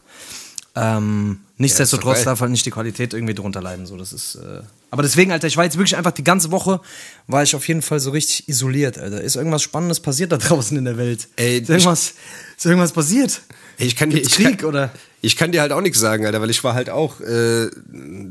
Ähm, 0.77 1.41
nichtsdestotrotz 1.59 2.19
geil. 2.19 2.25
darf 2.27 2.41
halt 2.41 2.51
nicht 2.51 2.65
die 2.65 2.71
Qualität 2.71 3.13
irgendwie 3.13 3.35
drunter 3.35 3.61
leiden. 3.61 3.87
So, 3.87 3.97
das 3.97 4.13
ist, 4.13 4.37
äh 4.37 4.63
aber 4.91 5.03
deswegen, 5.03 5.31
Alter, 5.31 5.47
ich 5.47 5.57
war 5.57 5.65
jetzt 5.65 5.77
wirklich 5.77 5.97
einfach 5.97 6.13
die 6.13 6.25
ganze 6.25 6.51
Woche, 6.51 6.81
war 7.27 7.43
ich 7.43 7.55
auf 7.55 7.67
jeden 7.69 7.83
Fall 7.83 8.01
so 8.01 8.11
richtig 8.11 8.49
isoliert, 8.49 8.99
Alter. 8.99 9.21
Ist 9.21 9.37
irgendwas 9.37 9.63
Spannendes 9.63 10.01
passiert 10.01 10.33
da 10.33 10.37
draußen 10.37 10.77
in 10.77 10.85
der 10.85 10.97
Welt? 10.97 11.29
Ey, 11.37 11.59
ist, 11.59 11.71
irgendwas, 11.71 12.15
ist 12.57 12.67
irgendwas 12.67 12.93
passiert? 12.93 13.41
Ich 13.79 13.97
kann 13.97 14.11
dir, 14.11 14.23
Krieg, 14.23 14.59
kann, 14.59 14.69
oder? 14.69 14.91
Ich 15.23 15.37
kann 15.37 15.53
dir 15.53 15.61
halt 15.61 15.73
auch 15.73 15.81
nichts 15.83 15.99
sagen, 15.99 16.25
Alter, 16.25 16.41
weil 16.41 16.49
ich 16.51 16.65
war 16.65 16.75
halt 16.75 16.89
auch 16.89 17.21
äh, 17.21 17.69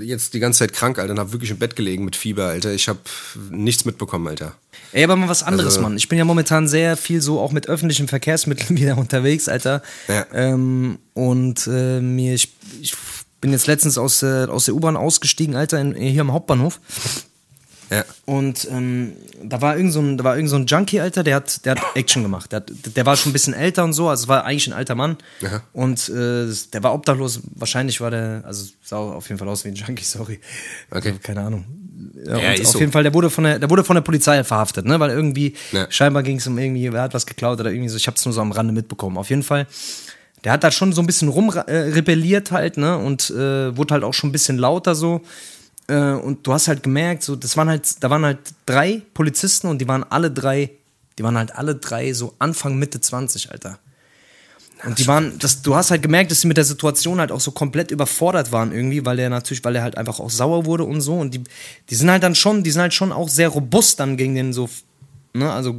jetzt 0.04 0.34
die 0.34 0.40
ganze 0.40 0.60
Zeit 0.60 0.74
krank, 0.74 0.98
Alter, 0.98 1.12
und 1.14 1.20
hab 1.20 1.32
wirklich 1.32 1.52
im 1.52 1.58
Bett 1.58 1.76
gelegen 1.76 2.04
mit 2.04 2.16
Fieber, 2.16 2.46
Alter. 2.48 2.74
Ich 2.74 2.88
habe 2.90 3.00
nichts 3.52 3.86
mitbekommen, 3.86 4.28
Alter. 4.28 4.54
Ey, 4.92 5.04
aber 5.04 5.16
mal 5.16 5.30
was 5.30 5.44
anderes, 5.44 5.76
Also- 5.76 5.82
Mann. 5.82 5.98
Ich 5.98 6.10
bin 6.10 6.18
ja 6.18 6.26
momentan 6.26 6.68
sehr 6.68 6.98
viel 6.98 7.22
so 7.22 7.40
auch 7.40 7.52
mit 7.52 7.68
öffentlichen 7.68 8.08
Verkehrsmitteln 8.08 8.78
wieder 8.80 8.98
unterwegs, 8.98 9.48
Alter. 9.48 9.84
Ja. 10.08 10.26
Ähm, 10.34 10.98
und 11.14 11.68
äh, 11.68 12.02
mir, 12.02 12.34
ich, 12.34 12.52
ich 12.82 12.96
bin 13.40 13.52
jetzt 13.52 13.68
letztens 13.68 13.98
aus, 14.00 14.24
äh, 14.24 14.48
aus 14.50 14.66
der 14.66 14.74
U-Bahn 14.74 14.98
ausgestiegen, 14.98 15.56
Alter, 15.56 15.80
in, 15.80 15.94
hier 15.96 16.22
am 16.22 16.34
Hauptbahnhof. 16.34 16.80
Ja. 17.90 18.06
Und 18.26 18.68
ähm, 18.72 19.14
da 19.44 19.62
war 19.62 19.76
irgend 19.76 19.94
so 19.94 20.00
ein, 20.00 20.18
da 20.18 20.24
war 20.24 20.36
irgend 20.36 20.50
so 20.50 20.56
ein 20.58 20.66
Junkie, 20.68 21.00
Alter, 21.00 21.24
der 21.24 21.36
hat, 21.36 21.66
der 21.66 21.72
hat 21.76 21.82
Action 21.96 22.22
gemacht. 22.24 22.52
Der, 22.52 22.58
hat, 22.58 22.72
der 22.96 23.06
war 23.06 23.16
schon 23.18 23.32
ein 23.32 23.34
bisschen 23.34 23.54
älter 23.54 23.84
und 23.84 23.94
so, 23.94 24.10
also 24.10 24.24
es 24.24 24.28
war 24.28 24.46
eigentlich 24.46 24.68
ein 24.68 24.74
alter 24.74 24.96
Mann. 24.96 25.18
Aha. 25.44 25.62
Und 25.74 26.08
äh, 26.10 26.48
der 26.74 26.84
war 26.84 26.94
obdachlos. 26.94 27.42
Wahrscheinlich 27.56 28.00
war 28.02 28.12
der, 28.12 28.44
also 28.46 28.66
sah 28.84 28.98
auf 28.98 29.28
jeden 29.30 29.40
Fall 29.40 29.48
aus 29.50 29.64
wie 29.66 29.70
ein 29.70 29.76
Junkie, 29.76 30.04
sorry. 30.06 30.40
Okay. 30.92 31.10
Also, 31.10 31.20
keine 31.24 31.42
Ahnung. 31.42 31.66
Ja, 32.26 32.38
Ja, 32.38 32.52
auf 32.62 32.68
so. 32.68 32.80
jeden 32.80 32.92
Fall, 32.92 33.04
der 33.04 33.14
wurde 33.14 33.30
von 33.30 33.44
der, 33.44 33.60
der 33.60 33.70
wurde 33.70 33.84
von 33.84 33.96
der 33.96 34.02
Polizei 34.02 34.44
verhaftet, 34.44 34.86
ne? 34.86 35.00
Weil 35.00 35.10
irgendwie, 35.10 35.56
Ja. 35.72 35.88
scheinbar 35.90 36.24
ging 36.24 36.38
es 36.38 36.48
um 36.48 36.58
irgendwie, 36.58 36.92
wer 36.94 37.02
hat 37.02 37.14
was 37.14 37.26
geklaut 37.26 37.60
oder 37.60 37.72
irgendwie 37.72 37.90
so. 37.90 37.98
Ich 37.98 38.08
hab's 38.08 38.24
nur 38.26 38.34
so 38.34 38.42
am 38.42 38.52
Rande 38.52 38.74
mitbekommen. 38.74 39.18
Auf 39.18 39.30
jeden 39.30 39.44
Fall. 39.44 39.68
Der 40.44 40.54
hat 40.54 40.64
da 40.64 40.72
schon 40.72 40.94
so 40.94 41.02
ein 41.02 41.06
bisschen 41.06 41.28
rumrebelliert 41.28 42.52
halt, 42.52 42.78
ne? 42.78 42.98
Und 42.98 43.30
äh, 43.32 43.76
wurde 43.76 43.94
halt 43.94 44.04
auch 44.04 44.14
schon 44.14 44.30
ein 44.30 44.34
bisschen 44.34 44.58
lauter 44.58 44.96
so. 44.96 45.22
Äh, 45.90 46.14
und 46.14 46.46
du 46.46 46.54
hast 46.54 46.68
halt 46.68 46.84
gemerkt, 46.84 47.24
so, 47.24 47.36
das 47.36 47.58
waren 47.58 47.68
halt, 47.68 48.02
da 48.04 48.10
waren 48.10 48.24
halt 48.24 48.40
drei 48.66 49.02
Polizisten 49.14 49.68
und 49.68 49.80
die 49.80 49.88
waren 49.88 50.04
alle 50.04 50.30
drei, 50.32 50.70
die 51.18 51.24
waren 51.24 51.38
halt 51.38 51.56
alle 51.56 51.76
drei 51.76 52.14
so 52.14 52.36
Anfang, 52.40 52.78
Mitte 52.78 53.02
20, 53.02 53.52
Alter. 53.52 53.80
Und 54.86 54.98
die 54.98 55.08
waren, 55.08 55.38
das, 55.40 55.62
du 55.62 55.76
hast 55.76 55.92
halt 55.92 56.02
gemerkt, 56.02 56.32
dass 56.32 56.40
sie 56.40 56.48
mit 56.48 56.56
der 56.56 56.64
Situation 56.64 57.20
halt 57.20 57.34
auch 57.34 57.42
so 57.42 57.52
komplett 57.52 57.92
überfordert 57.92 58.54
waren 58.54 58.72
irgendwie, 58.72 59.06
weil 59.06 59.18
der 59.18 59.30
natürlich, 59.30 59.64
weil 59.66 59.76
er 59.76 59.84
halt 59.84 59.98
einfach 59.98 60.22
auch 60.22 60.30
sauer 60.30 60.66
wurde 60.66 60.86
und 60.86 61.02
so. 61.02 61.16
Und 61.16 61.34
die, 61.34 61.44
die 61.90 61.96
sind 61.96 62.10
halt 62.10 62.24
dann 62.24 62.36
schon, 62.36 62.64
die 62.64 62.72
sind 62.72 62.82
halt 62.82 62.94
schon 62.94 63.12
auch 63.12 63.28
sehr 63.28 63.50
robust 63.50 64.00
dann 64.00 64.16
gegen 64.16 64.36
den 64.36 64.54
so, 64.54 64.70
ne, 65.34 65.52
also 65.52 65.76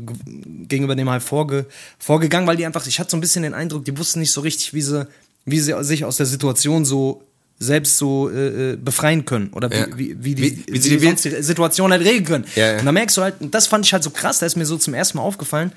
gegenüber 0.68 0.96
dem 0.96 1.08
halt 1.08 1.22
vorge, 1.22 1.64
vorgegangen, 1.98 2.46
weil 2.46 2.56
die 2.56 2.66
einfach, 2.66 2.86
ich 2.86 3.00
hatte 3.00 3.12
so 3.12 3.16
ein 3.16 3.22
bisschen 3.22 3.42
den 3.42 3.54
Eindruck, 3.54 3.86
die 3.86 3.96
wussten 3.96 4.18
nicht 4.20 4.32
so 4.32 4.42
richtig, 4.42 4.74
wie 4.74 4.82
sie, 4.82 5.06
wie 5.46 5.60
sie 5.60 5.82
sich 5.82 6.04
aus 6.04 6.18
der 6.18 6.26
Situation 6.26 6.84
so 6.84 7.22
selbst 7.62 7.98
so 7.98 8.30
äh, 8.30 8.72
äh, 8.72 8.76
befreien 8.76 9.24
können 9.26 9.50
oder 9.52 9.70
wie, 9.70 9.74
Ja. 9.76 9.86
wie, 9.96 10.16
wie, 10.24 10.34
die, 10.34 10.42
Wie- 10.42 10.64
wie, 10.72 10.78
sie 10.78 10.96
die 10.96 11.04
sonst 11.06 11.24
die 11.26 11.42
Situation 11.42 11.92
halt 11.92 12.02
regeln 12.02 12.24
können. 12.24 12.44
Ja, 12.56 12.72
ja. 12.72 12.78
Und 12.80 12.86
da 12.86 12.92
merkst 12.92 13.16
du 13.18 13.22
halt, 13.22 13.40
und 13.40 13.54
das 13.54 13.66
fand 13.66 13.84
ich 13.84 13.92
halt 13.92 14.02
so 14.02 14.10
krass, 14.10 14.38
da 14.38 14.46
ist 14.46 14.56
mir 14.56 14.64
so 14.66 14.78
zum 14.78 14.94
ersten 14.94 15.18
Mal 15.18 15.24
aufgefallen. 15.24 15.70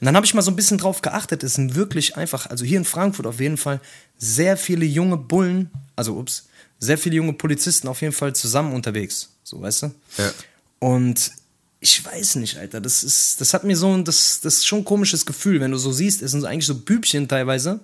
Und 0.00 0.04
dann 0.06 0.16
habe 0.16 0.24
ich 0.26 0.34
mal 0.34 0.42
so 0.42 0.50
ein 0.50 0.56
bisschen 0.56 0.76
drauf 0.78 1.00
geachtet, 1.02 1.42
es 1.42 1.54
sind 1.54 1.74
wirklich 1.74 2.16
einfach, 2.16 2.46
also 2.46 2.64
hier 2.64 2.78
in 2.78 2.84
Frankfurt 2.84 3.26
auf 3.26 3.40
jeden 3.40 3.56
Fall, 3.56 3.80
sehr 4.18 4.56
viele 4.56 4.84
junge 4.84 5.16
Bullen, 5.16 5.70
also 5.96 6.16
ups, 6.16 6.46
sehr 6.78 6.96
viele 6.98 7.16
junge 7.16 7.32
Polizisten 7.34 7.88
auf 7.88 8.00
jeden 8.02 8.12
Fall 8.14 8.34
zusammen 8.34 8.72
unterwegs. 8.74 9.30
So, 9.42 9.60
weißt 9.60 9.82
du? 9.84 9.86
Ja. 10.18 10.30
Und 10.78 11.32
ich 11.80 12.04
weiß 12.04 12.36
nicht, 12.36 12.58
Alter, 12.58 12.80
das 12.82 13.02
ist, 13.02 13.40
das 13.40 13.54
hat 13.54 13.64
mir 13.64 13.76
so 13.76 13.94
ein, 13.94 14.04
das, 14.04 14.40
das 14.42 14.56
ist 14.58 14.66
schon 14.66 14.80
ein 14.80 14.84
komisches 14.84 15.24
Gefühl, 15.24 15.60
wenn 15.60 15.70
du 15.70 15.78
so 15.78 15.92
siehst, 15.92 16.20
es 16.22 16.30
sind 16.32 16.42
so 16.42 16.46
eigentlich 16.46 16.66
so 16.66 16.74
Bübchen 16.74 17.28
teilweise, 17.28 17.80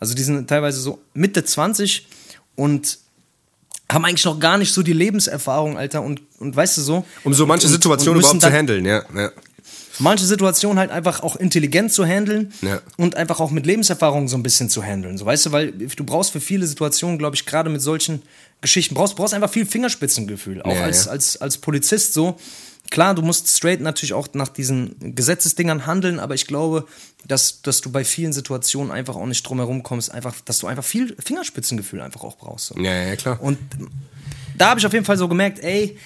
also 0.00 0.14
die 0.14 0.22
sind 0.22 0.48
teilweise 0.48 0.80
so 0.80 1.00
Mitte 1.14 1.44
20 1.44 2.06
und 2.56 2.98
haben 3.90 4.04
eigentlich 4.04 4.24
noch 4.24 4.40
gar 4.40 4.58
nicht 4.58 4.72
so 4.72 4.82
die 4.82 4.92
Lebenserfahrung, 4.92 5.78
Alter, 5.78 6.02
und, 6.02 6.20
und 6.40 6.56
weißt 6.56 6.76
du 6.78 6.82
so. 6.82 7.04
Um 7.22 7.32
so 7.34 7.46
manche 7.46 7.68
Situationen 7.68 8.20
überhaupt 8.20 8.40
zu 8.40 8.50
handeln, 8.50 8.84
ja. 8.84 9.04
ja. 9.14 9.30
manche 10.00 10.24
Situationen 10.24 10.78
halt 10.78 10.90
einfach 10.90 11.22
auch 11.22 11.36
intelligent 11.36 11.92
zu 11.92 12.04
handeln 12.04 12.52
Ja. 12.62 12.80
und 12.96 13.14
einfach 13.16 13.38
auch 13.38 13.52
mit 13.52 13.64
Lebenserfahrung 13.64 14.26
so 14.26 14.36
ein 14.36 14.42
bisschen 14.42 14.68
zu 14.68 14.82
handeln. 14.82 15.18
So 15.18 15.24
weißt 15.24 15.46
du, 15.46 15.52
weil 15.52 15.70
du 15.72 16.04
brauchst 16.04 16.32
für 16.32 16.40
viele 16.40 16.66
Situationen, 16.66 17.16
glaube 17.18 17.36
ich, 17.36 17.46
gerade 17.46 17.70
mit 17.70 17.80
solchen 17.80 18.22
Geschichten, 18.60 18.96
brauchst, 18.96 19.14
brauchst 19.14 19.34
einfach 19.34 19.50
viel 19.50 19.66
Fingerspitzengefühl. 19.66 20.62
Auch 20.62 20.74
Ja, 20.74 20.82
als, 20.82 21.04
ja. 21.04 21.12
als, 21.12 21.40
als 21.40 21.58
Polizist 21.58 22.12
so. 22.12 22.36
Klar, 22.90 23.14
du 23.14 23.22
musst 23.22 23.48
straight 23.48 23.80
natürlich 23.80 24.12
auch 24.12 24.28
nach 24.32 24.48
diesen 24.48 25.14
Gesetzesdingern 25.14 25.86
handeln, 25.86 26.20
aber 26.20 26.34
ich 26.34 26.46
glaube, 26.46 26.86
dass, 27.26 27.62
dass 27.62 27.80
du 27.80 27.90
bei 27.90 28.04
vielen 28.04 28.32
Situationen 28.32 28.92
einfach 28.92 29.16
auch 29.16 29.26
nicht 29.26 29.42
drum 29.42 29.58
herum 29.58 29.82
kommst, 29.82 30.12
einfach, 30.12 30.34
dass 30.44 30.58
du 30.58 30.66
einfach 30.66 30.84
viel 30.84 31.16
Fingerspitzengefühl 31.18 32.00
einfach 32.00 32.22
auch 32.22 32.36
brauchst. 32.36 32.66
So. 32.66 32.78
Ja, 32.78 32.92
ja, 32.92 33.16
klar. 33.16 33.42
Und 33.42 33.58
da 34.56 34.70
habe 34.70 34.80
ich 34.80 34.86
auf 34.86 34.92
jeden 34.92 35.04
Fall 35.04 35.18
so 35.18 35.28
gemerkt, 35.28 35.58
ey, 35.60 35.98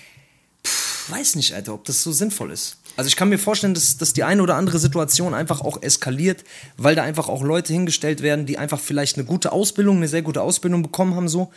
pff, 0.64 1.10
weiß 1.10 1.36
nicht, 1.36 1.54
Alter, 1.54 1.74
ob 1.74 1.84
das 1.84 2.02
so 2.02 2.12
sinnvoll 2.12 2.50
ist. 2.50 2.76
Also 2.96 3.08
ich 3.08 3.16
kann 3.16 3.28
mir 3.28 3.38
vorstellen, 3.38 3.74
dass, 3.74 3.96
dass 3.96 4.12
die 4.12 4.24
eine 4.24 4.42
oder 4.42 4.56
andere 4.56 4.78
Situation 4.78 5.34
einfach 5.34 5.60
auch 5.60 5.82
eskaliert, 5.82 6.44
weil 6.76 6.94
da 6.94 7.02
einfach 7.02 7.28
auch 7.28 7.42
Leute 7.42 7.72
hingestellt 7.72 8.22
werden, 8.22 8.46
die 8.46 8.58
einfach 8.58 8.80
vielleicht 8.80 9.16
eine 9.16 9.24
gute 9.24 9.52
Ausbildung, 9.52 9.98
eine 9.98 10.08
sehr 10.08 10.22
gute 10.22 10.42
Ausbildung 10.42 10.82
bekommen 10.82 11.14
haben, 11.14 11.28
so, 11.28 11.52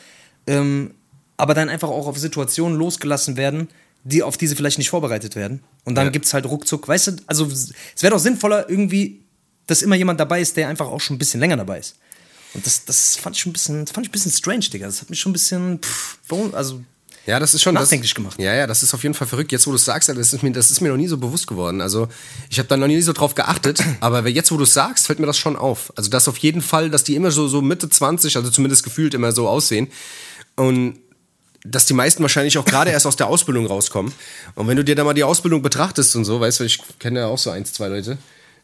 ähm, 0.47 0.93
aber 1.37 1.53
dann 1.53 1.69
einfach 1.69 1.89
auch 1.89 2.07
auf 2.07 2.17
Situationen 2.17 2.77
losgelassen 2.77 3.35
werden, 3.37 3.67
die 4.03 4.21
auf 4.23 4.37
diese 4.37 4.55
vielleicht 4.55 4.77
nicht 4.77 4.89
vorbereitet 4.89 5.35
werden. 5.35 5.61
Und 5.85 5.95
dann 5.95 6.05
Ja. 6.07 6.11
gibt's 6.11 6.33
halt 6.33 6.45
ruckzuck, 6.45 6.87
weißt 6.87 7.07
du, 7.07 7.11
also 7.27 7.45
es 7.47 7.73
wäre 8.01 8.11
doch 8.13 8.19
sinnvoller 8.19 8.69
irgendwie, 8.69 9.21
dass 9.67 9.81
immer 9.81 9.95
jemand 9.95 10.19
dabei 10.19 10.41
ist, 10.41 10.57
der 10.57 10.67
einfach 10.67 10.87
auch 10.87 10.99
schon 11.01 11.15
ein 11.15 11.19
bisschen 11.19 11.39
länger 11.39 11.57
dabei 11.57 11.79
ist. 11.79 11.95
Und 12.53 12.65
das, 12.65 12.85
das 12.85 13.15
fand 13.15 13.35
ich 13.35 13.41
schon 13.41 13.49
ein 13.51 13.53
bisschen, 13.53 13.85
das 13.85 13.93
fand 13.93 14.05
ich 14.05 14.09
ein 14.09 14.11
bisschen 14.11 14.31
strange, 14.31 14.59
Digga. 14.71 14.85
Das 14.85 15.01
hat 15.01 15.09
mich 15.09 15.19
schon 15.19 15.31
ein 15.31 15.33
bisschen, 15.33 15.79
pff, 15.79 16.17
warum, 16.27 16.53
also 16.53 16.81
Ja, 17.25 17.39
das 17.39 17.53
ist 17.53 17.61
schon 17.63 17.73
Nachdenklich 17.73 18.11
das, 18.11 18.15
gemacht. 18.15 18.37
Ja, 18.39 18.53
ja, 18.53 18.67
das 18.67 18.83
ist 18.83 18.93
auf 18.93 19.01
jeden 19.01 19.15
Fall 19.15 19.25
verrückt. 19.27 19.51
Jetzt, 19.53 19.65
wo 19.65 19.71
du 19.71 19.77
es 19.77 19.85
sagst, 19.85 20.09
das 20.09 20.33
ist, 20.33 20.43
mir, 20.43 20.51
das 20.51 20.69
ist 20.69 20.81
mir 20.81 20.89
noch 20.89 20.97
nie 20.97 21.07
so 21.07 21.17
bewusst 21.17 21.47
geworden. 21.47 21.79
Also, 21.81 22.09
ich 22.49 22.59
habe 22.59 22.67
da 22.67 22.75
noch 22.77 22.87
nie 22.87 23.01
so 23.01 23.13
drauf 23.13 23.33
geachtet, 23.33 23.81
aber 24.01 24.27
jetzt, 24.27 24.51
wo 24.51 24.57
du 24.57 24.63
es 24.63 24.73
sagst, 24.73 25.07
fällt 25.07 25.19
mir 25.19 25.25
das 25.27 25.37
schon 25.37 25.55
auf. 25.55 25.93
Also, 25.95 26.09
das 26.09 26.27
auf 26.27 26.37
jeden 26.39 26.61
Fall, 26.61 26.89
dass 26.89 27.05
die 27.05 27.15
immer 27.15 27.31
so, 27.31 27.47
so 27.47 27.61
Mitte 27.61 27.89
20, 27.89 28.35
also 28.35 28.49
zumindest 28.51 28.83
gefühlt 28.83 29.13
immer 29.13 29.31
so 29.31 29.47
aussehen. 29.47 29.87
Und 30.55 30.99
dass 31.65 31.85
die 31.85 31.93
meisten 31.93 32.21
wahrscheinlich 32.21 32.57
auch 32.57 32.65
gerade 32.65 32.91
erst 32.91 33.07
aus 33.07 33.15
der 33.15 33.27
Ausbildung 33.27 33.65
rauskommen. 33.65 34.11
Und 34.55 34.67
wenn 34.67 34.77
du 34.77 34.83
dir 34.83 34.95
da 34.95 35.03
mal 35.03 35.13
die 35.13 35.23
Ausbildung 35.23 35.61
betrachtest 35.61 36.15
und 36.15 36.25
so, 36.25 36.39
weißt 36.39 36.59
du, 36.59 36.63
ich 36.65 36.79
kenne 36.99 37.21
ja 37.21 37.27
auch 37.27 37.37
so 37.37 37.49
eins, 37.49 37.73
zwei 37.73 37.87
Leute, 37.87 38.17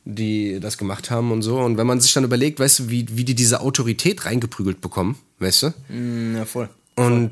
die 0.06 0.60
das 0.60 0.78
gemacht 0.78 1.10
haben 1.10 1.32
und 1.32 1.42
so. 1.42 1.60
Und 1.60 1.78
wenn 1.78 1.88
man 1.88 2.02
sich 2.02 2.14
dann 2.14 2.24
überlegt, 2.24 2.60
weißt 2.60 2.80
du, 2.80 2.90
wie, 2.90 3.06
wie 3.10 3.24
die 3.24 3.36
diese 3.36 3.62
Autorität 3.62 4.26
reingeprügelt 4.26 4.82
bekommen, 4.82 5.18
weißt 5.40 5.64
du? 5.64 5.74
ja, 6.36 6.46
voll. 6.46 6.70
Und 7.00 7.32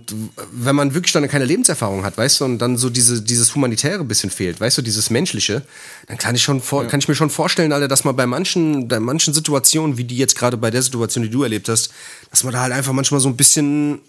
wenn 0.53 0.77
man 0.77 0.93
wirklich 0.93 1.11
dann 1.11 1.27
keine 1.27 1.43
Lebenserfahrung 1.43 2.05
hat, 2.05 2.17
weißt 2.17 2.39
du, 2.39 2.45
und 2.45 2.59
dann 2.59 2.77
so 2.77 2.89
diese, 2.89 3.21
dieses 3.21 3.53
Humanitäre 3.53 4.05
bisschen 4.05 4.29
fehlt, 4.29 4.61
weißt 4.61 4.77
du, 4.77 4.81
dieses 4.81 5.09
Menschliche, 5.09 5.61
dann 6.07 6.17
kann 6.17 6.35
ich, 6.35 6.41
schon 6.41 6.61
vor, 6.61 6.87
kann 6.87 7.01
ich 7.01 7.09
mir 7.09 7.15
schon 7.15 7.29
vorstellen, 7.29 7.73
Alter, 7.73 7.89
dass 7.89 8.05
man 8.05 8.15
bei 8.15 8.25
manchen, 8.25 8.87
bei 8.87 9.01
manchen 9.01 9.33
Situationen, 9.33 9.97
wie 9.97 10.05
die 10.05 10.15
jetzt 10.15 10.37
gerade 10.37 10.55
bei 10.55 10.71
der 10.71 10.81
Situation, 10.81 11.25
die 11.25 11.29
du 11.29 11.43
erlebt 11.43 11.67
hast, 11.67 11.91
dass 12.31 12.45
man 12.45 12.53
da 12.53 12.61
halt 12.61 12.71
einfach 12.71 12.93
manchmal 12.93 13.19
so 13.19 13.27
ein 13.27 13.35
bisschen 13.35 13.99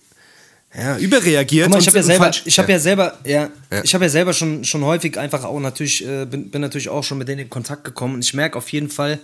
ja, 0.79 0.97
überreagiert. 0.99 1.69
Mal, 1.71 1.79
ich 1.81 1.87
habe 1.87 1.97
ja 1.99 2.03
selber, 2.03 2.27
falsch- 2.31 2.43
ich 2.45 2.59
habe 2.59 2.71
ja. 2.73 2.79
selber, 2.79 3.19
ja, 3.25 3.51
Ja. 3.71 3.83
ich 3.85 3.95
habe 3.95 4.05
ja 4.05 4.09
selber 4.11 4.33
schon, 4.33 4.65
schon 4.65 4.85
häufig 4.85 5.19
einfach 5.19 5.45
auch 5.45 5.59
natürlich, 5.61 6.07
äh, 6.07 6.25
bin, 6.27 6.51
bin 6.51 6.61
natürlich 6.61 6.89
auch 6.89 7.03
schon 7.05 7.19
mit 7.19 7.29
denen 7.29 7.41
in 7.43 7.51
Kontakt 7.51 7.85
gekommen 7.85 8.15
und 8.15 8.25
ich 8.25 8.35
merke 8.35 8.57
auf 8.59 8.71
jeden 8.71 8.89
Fall, 8.91 9.19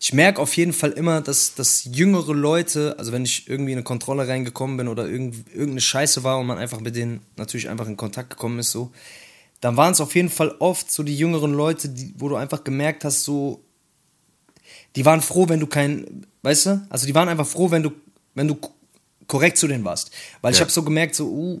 ich 0.00 0.12
merke 0.12 0.40
auf 0.42 0.54
jeden 0.56 0.72
Fall 0.74 0.90
immer, 0.92 1.20
dass, 1.22 1.54
dass 1.54 1.88
jüngere 1.90 2.34
Leute, 2.34 2.96
also 2.98 3.12
wenn 3.12 3.24
ich 3.24 3.48
irgendwie 3.48 3.72
in 3.72 3.78
eine 3.78 3.84
Kontrolle 3.84 4.28
reingekommen 4.28 4.76
bin 4.76 4.88
oder 4.88 5.06
irgend, 5.08 5.48
irgendeine 5.52 5.80
Scheiße 5.80 6.22
war 6.22 6.38
und 6.38 6.46
man 6.46 6.58
einfach 6.58 6.80
mit 6.80 6.96
denen 6.96 7.20
natürlich 7.36 7.68
einfach 7.70 7.86
in 7.86 7.96
Kontakt 7.96 8.30
gekommen 8.30 8.58
ist, 8.58 8.72
so, 8.72 8.90
dann 9.62 9.76
waren 9.78 9.92
es 9.92 10.00
auf 10.02 10.14
jeden 10.14 10.28
Fall 10.28 10.54
oft 10.58 10.90
so 10.92 11.02
die 11.02 11.16
jüngeren 11.16 11.52
Leute, 11.54 11.88
die, 11.88 12.12
wo 12.18 12.28
du 12.28 12.36
einfach 12.36 12.62
gemerkt 12.62 13.04
hast, 13.04 13.24
so, 13.24 13.62
die 14.96 15.04
waren 15.04 15.22
froh, 15.22 15.48
wenn 15.48 15.60
du 15.60 15.66
kein, 15.66 16.26
weißt 16.42 16.66
du, 16.66 16.86
also 16.90 17.06
die 17.06 17.14
waren 17.14 17.28
einfach 17.28 17.46
froh, 17.46 17.70
wenn 17.70 17.82
du, 17.82 17.92
wenn 18.34 18.48
du 18.48 18.56
korrekt 19.26 19.58
zu 19.58 19.66
denen 19.68 19.84
warst. 19.84 20.10
Weil 20.42 20.52
ich 20.52 20.58
Ja. 20.58 20.62
habe 20.64 20.72
so 20.72 20.82
gemerkt, 20.82 21.14
so, 21.14 21.26
uh, 21.28 21.60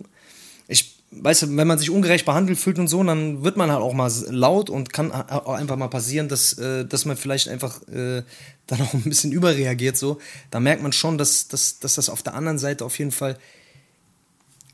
ich, 0.68 0.96
weißt 1.10 1.42
du, 1.42 1.56
wenn 1.56 1.66
man 1.66 1.78
sich 1.78 1.90
ungerecht 1.90 2.24
behandelt 2.24 2.58
fühlt 2.58 2.78
und 2.78 2.88
so, 2.88 3.02
dann 3.02 3.42
wird 3.44 3.56
man 3.56 3.70
halt 3.70 3.80
auch 3.82 3.92
mal 3.94 4.10
laut 4.28 4.70
und 4.70 4.92
kann 4.92 5.12
auch 5.12 5.54
einfach 5.54 5.76
mal 5.76 5.88
passieren, 5.88 6.28
dass, 6.28 6.54
äh, 6.58 6.84
dass 6.84 7.04
man 7.04 7.16
vielleicht 7.16 7.48
einfach 7.48 7.80
äh, 7.88 8.22
dann 8.66 8.80
auch 8.82 8.94
ein 8.94 9.02
bisschen 9.02 9.30
überreagiert, 9.32 9.96
so. 9.96 10.18
Da 10.50 10.58
merkt 10.60 10.82
man 10.82 10.92
schon, 10.92 11.18
dass, 11.18 11.46
dass, 11.48 11.78
dass 11.78 11.94
das 11.94 12.08
auf 12.08 12.22
der 12.22 12.34
anderen 12.34 12.58
Seite 12.58 12.84
auf 12.84 12.98
jeden 12.98 13.12
Fall. 13.12 13.38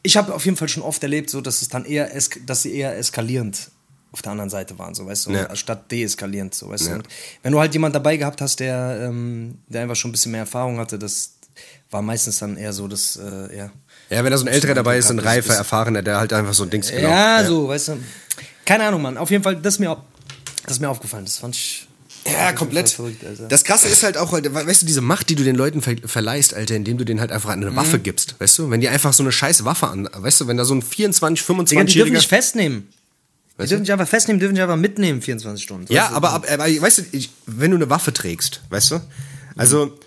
Ich 0.03 0.17
habe 0.17 0.35
auf 0.35 0.45
jeden 0.45 0.57
Fall 0.57 0.69
schon 0.69 0.83
oft 0.83 1.03
erlebt, 1.03 1.31
so, 1.31 1.41
dass 1.41 1.63
es 1.63 1.69
dann 1.69 1.85
eher, 1.85 2.11
dass 2.47 2.63
sie 2.63 2.75
eher 2.75 2.97
eskalierend 2.99 3.71
auf 4.11 4.21
der 4.21 4.33
anderen 4.33 4.51
Seite 4.51 4.79
waren, 4.79 4.95
so, 4.95 5.07
weißt 5.07 5.27
du, 5.27 5.31
Ja. 5.33 5.55
statt 5.57 5.91
deeskalierend, 5.91 6.55
so, 6.55 6.69
weißt 6.69 6.85
Ja. 6.87 6.91
du. 6.91 6.95
Und 6.97 7.09
wenn 7.43 7.53
du 7.53 7.61
halt 7.61 7.73
jemand 7.73 7.95
dabei 7.95 8.17
gehabt 8.17 8.41
hast, 8.41 8.61
der, 8.61 8.99
ähm, 9.09 9.59
der 9.69 9.83
einfach 9.83 9.97
schon 9.97 10.11
ein 10.11 10.13
bisschen 10.13 10.33
mehr 10.33 10.41
Erfahrung 10.43 10.79
hatte, 10.79 10.99
das 10.99 11.35
war 11.91 12.03
meistens 12.03 12.39
dann 12.39 12.57
eher 12.57 12.73
so, 12.73 12.89
dass, 12.89 13.17
äh, 13.17 13.57
ja. 13.57 13.71
Ja, 14.11 14.25
wenn 14.25 14.31
da 14.31 14.39
so 14.39 14.45
ein 14.45 14.49
älterer 14.53 14.75
dabei 14.75 14.99
ist, 14.99 15.11
ein 15.11 15.19
reifer, 15.19 15.55
erfahrener, 15.55 16.03
der 16.03 16.19
halt 16.19 16.33
einfach 16.33 16.55
so 16.55 16.63
ein 16.65 16.71
Dings 16.71 16.91
genau. 16.91 17.09
Ja, 17.09 17.45
so, 17.45 17.69
weißt 17.69 17.89
du. 17.89 17.99
Keine 18.65 18.85
Ahnung, 18.85 19.03
Mann. 19.03 19.17
Auf 19.17 19.31
jeden 19.31 19.43
Fall, 19.43 19.57
das 19.57 19.75
ist 19.75 19.81
mir, 19.81 19.97
das 20.65 20.73
ist 20.75 20.81
mir 20.81 20.89
aufgefallen. 20.89 21.25
Das 21.25 21.39
fand 21.39 21.55
ich. 21.57 21.87
Ja, 22.31 22.53
komplett. 22.53 22.89
Verrückt. 22.91 23.25
Das 23.49 23.65
Krasse 23.65 23.89
ist 23.89 24.03
halt 24.05 24.17
auch, 24.17 24.33
weißt 24.33 24.83
du, 24.83 24.87
diese 24.87 25.01
Macht, 25.01 25.29
die 25.29 25.35
du 25.35 25.43
den 25.43 25.57
Leuten 25.57 25.83
ver 25.83 25.97
verleihst, 26.05 26.55
Alter, 26.55 26.77
indem 26.77 26.97
du 26.99 27.05
denen 27.05 27.21
halt 27.21 27.33
einfach 27.33 27.51
eine 27.51 27.75
Waffe 27.75 27.99
Mhm. 27.99 28.03
gibst, 28.05 28.37
weißt 28.39 28.59
du? 28.61 28.71
Wenn 28.71 28.81
die 28.81 28.89
einfach 28.89 29.13
so 29.13 29.25
eine 29.25 29.33
scheiß 29.33 29.65
Waffe 29.65 29.89
an, 29.89 30.09
weißt 30.13 30.41
du, 30.43 30.47
wenn 30.47 30.57
da 30.57 30.65
so 30.65 30.75
ein 30.75 30.83
24, 30.83 31.45
Digga, 31.45 31.83
die 31.85 31.93
dürfen 31.95 32.11
25-Jähriger... 32.11 32.13
nicht 32.17 32.29
festnehmen. 32.29 32.89
Die 32.89 33.59
Weißt 33.59 33.59
du? 33.59 33.75
dürfen 33.75 33.83
nicht 33.83 33.93
einfach 33.93 34.09
festnehmen, 34.09 34.39
dürfen 34.39 34.53
nicht 34.53 34.63
einfach 34.63 34.77
mitnehmen, 34.77 35.21
24 35.21 35.65
Stunden. 35.65 35.93
Ja, 35.93 36.11
aber, 36.11 36.31
aber, 36.31 36.49
aber 36.49 36.65
weißt 36.65 36.99
du, 36.99 37.03
ich, 37.11 37.31
wenn 37.47 37.73
du 37.73 37.77
eine 37.77 37.91
Waffe 37.91 38.13
trägst, 38.13 38.61
weißt 38.71 38.93
du? 38.93 39.01
Also, 39.57 39.99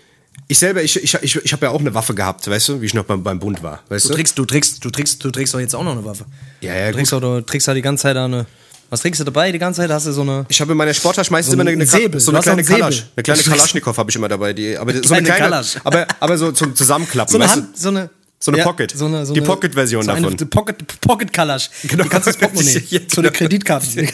ich 0.48 0.58
selber, 0.58 0.82
ich, 0.82 1.02
ich, 1.02 1.14
ich, 1.22 1.36
ich 1.36 1.52
habe 1.52 1.66
ja 1.66 1.72
auch 1.72 1.80
eine 1.80 1.92
Waffe 1.94 2.14
gehabt, 2.14 2.48
weißt 2.48 2.68
du, 2.68 2.80
wie 2.80 2.86
ich 2.86 2.94
noch 2.94 3.04
beim, 3.04 3.22
beim 3.22 3.38
Bund 3.38 3.62
war, 3.62 3.82
weißt 3.88 4.04
Du 4.04 4.08
du? 4.10 4.14
trägst, 4.14 4.38
du 4.38 4.44
trägst, 4.44 4.84
du 4.84 4.90
trägst, 4.90 5.24
du 5.24 5.30
trägst 5.30 5.54
doch 5.54 5.60
jetzt 5.60 5.74
auch 5.74 5.82
noch 5.84 5.92
eine 5.92 6.04
Waffe. 6.04 6.24
Ja, 6.60 6.74
ja, 6.74 6.88
du 6.88 6.94
trägst, 6.96 7.12
gut. 7.12 7.22
doch, 7.22 7.36
du 7.38 7.44
trägst 7.46 7.66
halt 7.68 7.76
die 7.76 7.82
ganze 7.82 8.02
Zeit 8.02 8.16
eine. 8.16 8.46
Was 8.88 9.00
trägst 9.00 9.18
du 9.20 9.24
dabei? 9.24 9.50
Die 9.50 9.58
ganze 9.58 9.80
Zeit 9.80 9.90
hast 9.90 10.06
du 10.06 10.12
so 10.12 10.22
eine. 10.22 10.46
Ich 10.48 10.60
habe 10.60 10.70
in 10.70 10.78
meiner 10.78 10.94
Sporttasche 10.94 11.32
meistens 11.32 11.50
So 11.50 11.60
immer 11.60 11.62
eine, 11.62 11.70
ein 11.72 11.80
eine, 11.80 11.86
Säbel. 11.86 12.20
so 12.20 12.30
eine 12.30 12.40
kleine 12.40 12.62
auch 12.62 12.66
einen 12.68 12.78
Kalasch. 12.78 12.94
Säbel. 12.98 13.10
Eine 13.16 13.22
kleine 13.24 13.42
Kalaschnikow 13.56 13.96
habe 13.98 14.10
ich 14.10 14.16
immer 14.16 14.28
dabei. 14.28 14.52
Die, 14.52 14.76
aber 14.78 14.92
so 15.02 15.14
eine 15.14 15.24
Kleine 15.26 15.40
Kalasch. 15.40 15.76
aber, 15.82 16.06
aber 16.20 16.38
so 16.38 16.52
zum 16.52 16.76
Zusammenklappen, 16.76 17.32
So 17.32 17.38
eine 17.38 17.44
weißt 17.46 17.56
du? 17.56 17.60
Hand, 17.62 17.76
so 17.78 17.88
eine. 17.88 18.10
So 18.38 18.52
eine 18.52 18.62
Pocket. 18.62 18.92
So 18.96 19.06
eine, 19.06 19.26
so 19.26 19.32
Die 19.34 19.40
eine- 19.40 19.46
Pocket-Version 19.48 20.04
so 20.04 20.10
eine, 20.12 20.20
davon. 20.20 20.36
Die 20.36 20.44
Pocket, 20.44 21.00
Pocket 21.00 21.32
Kalasch. 21.32 21.70
Genau. 21.84 22.04
Die 22.04 22.08
kannst 22.10 22.26
du 22.26 22.30
ins 22.30 22.38
Portemonnaie. 22.40 22.82
Ja, 22.90 23.00
So 23.12 23.20
eine 23.22 23.28
genau. 23.30 23.38
Kreditkarte. 23.38 24.06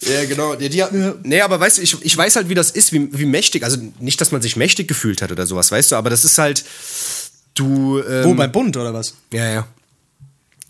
Ja, 0.00 0.24
genau. 0.24 0.54
Die, 0.54 0.68
die, 0.68 0.84
nee, 1.22 1.40
aber 1.40 1.60
weißt 1.60 1.78
du, 1.78 1.82
ich, 1.82 1.96
ich 2.02 2.16
weiß 2.16 2.36
halt, 2.36 2.48
wie 2.48 2.54
das 2.54 2.70
ist, 2.70 2.92
wie, 2.92 3.08
wie 3.16 3.26
mächtig. 3.26 3.64
Also 3.64 3.78
nicht, 4.00 4.20
dass 4.20 4.32
man 4.32 4.42
sich 4.42 4.56
mächtig 4.56 4.88
gefühlt 4.88 5.22
hat 5.22 5.32
oder 5.32 5.46
sowas, 5.46 5.70
weißt 5.70 5.92
du, 5.92 5.96
aber 5.96 6.10
das 6.10 6.24
ist 6.24 6.38
halt. 6.38 6.64
Du. 7.54 8.02
Ähm, 8.02 8.24
Wo, 8.24 8.34
beim 8.34 8.50
Bund 8.50 8.76
oder 8.76 8.92
was? 8.92 9.14
Ja, 9.32 9.48
ja. 9.48 9.66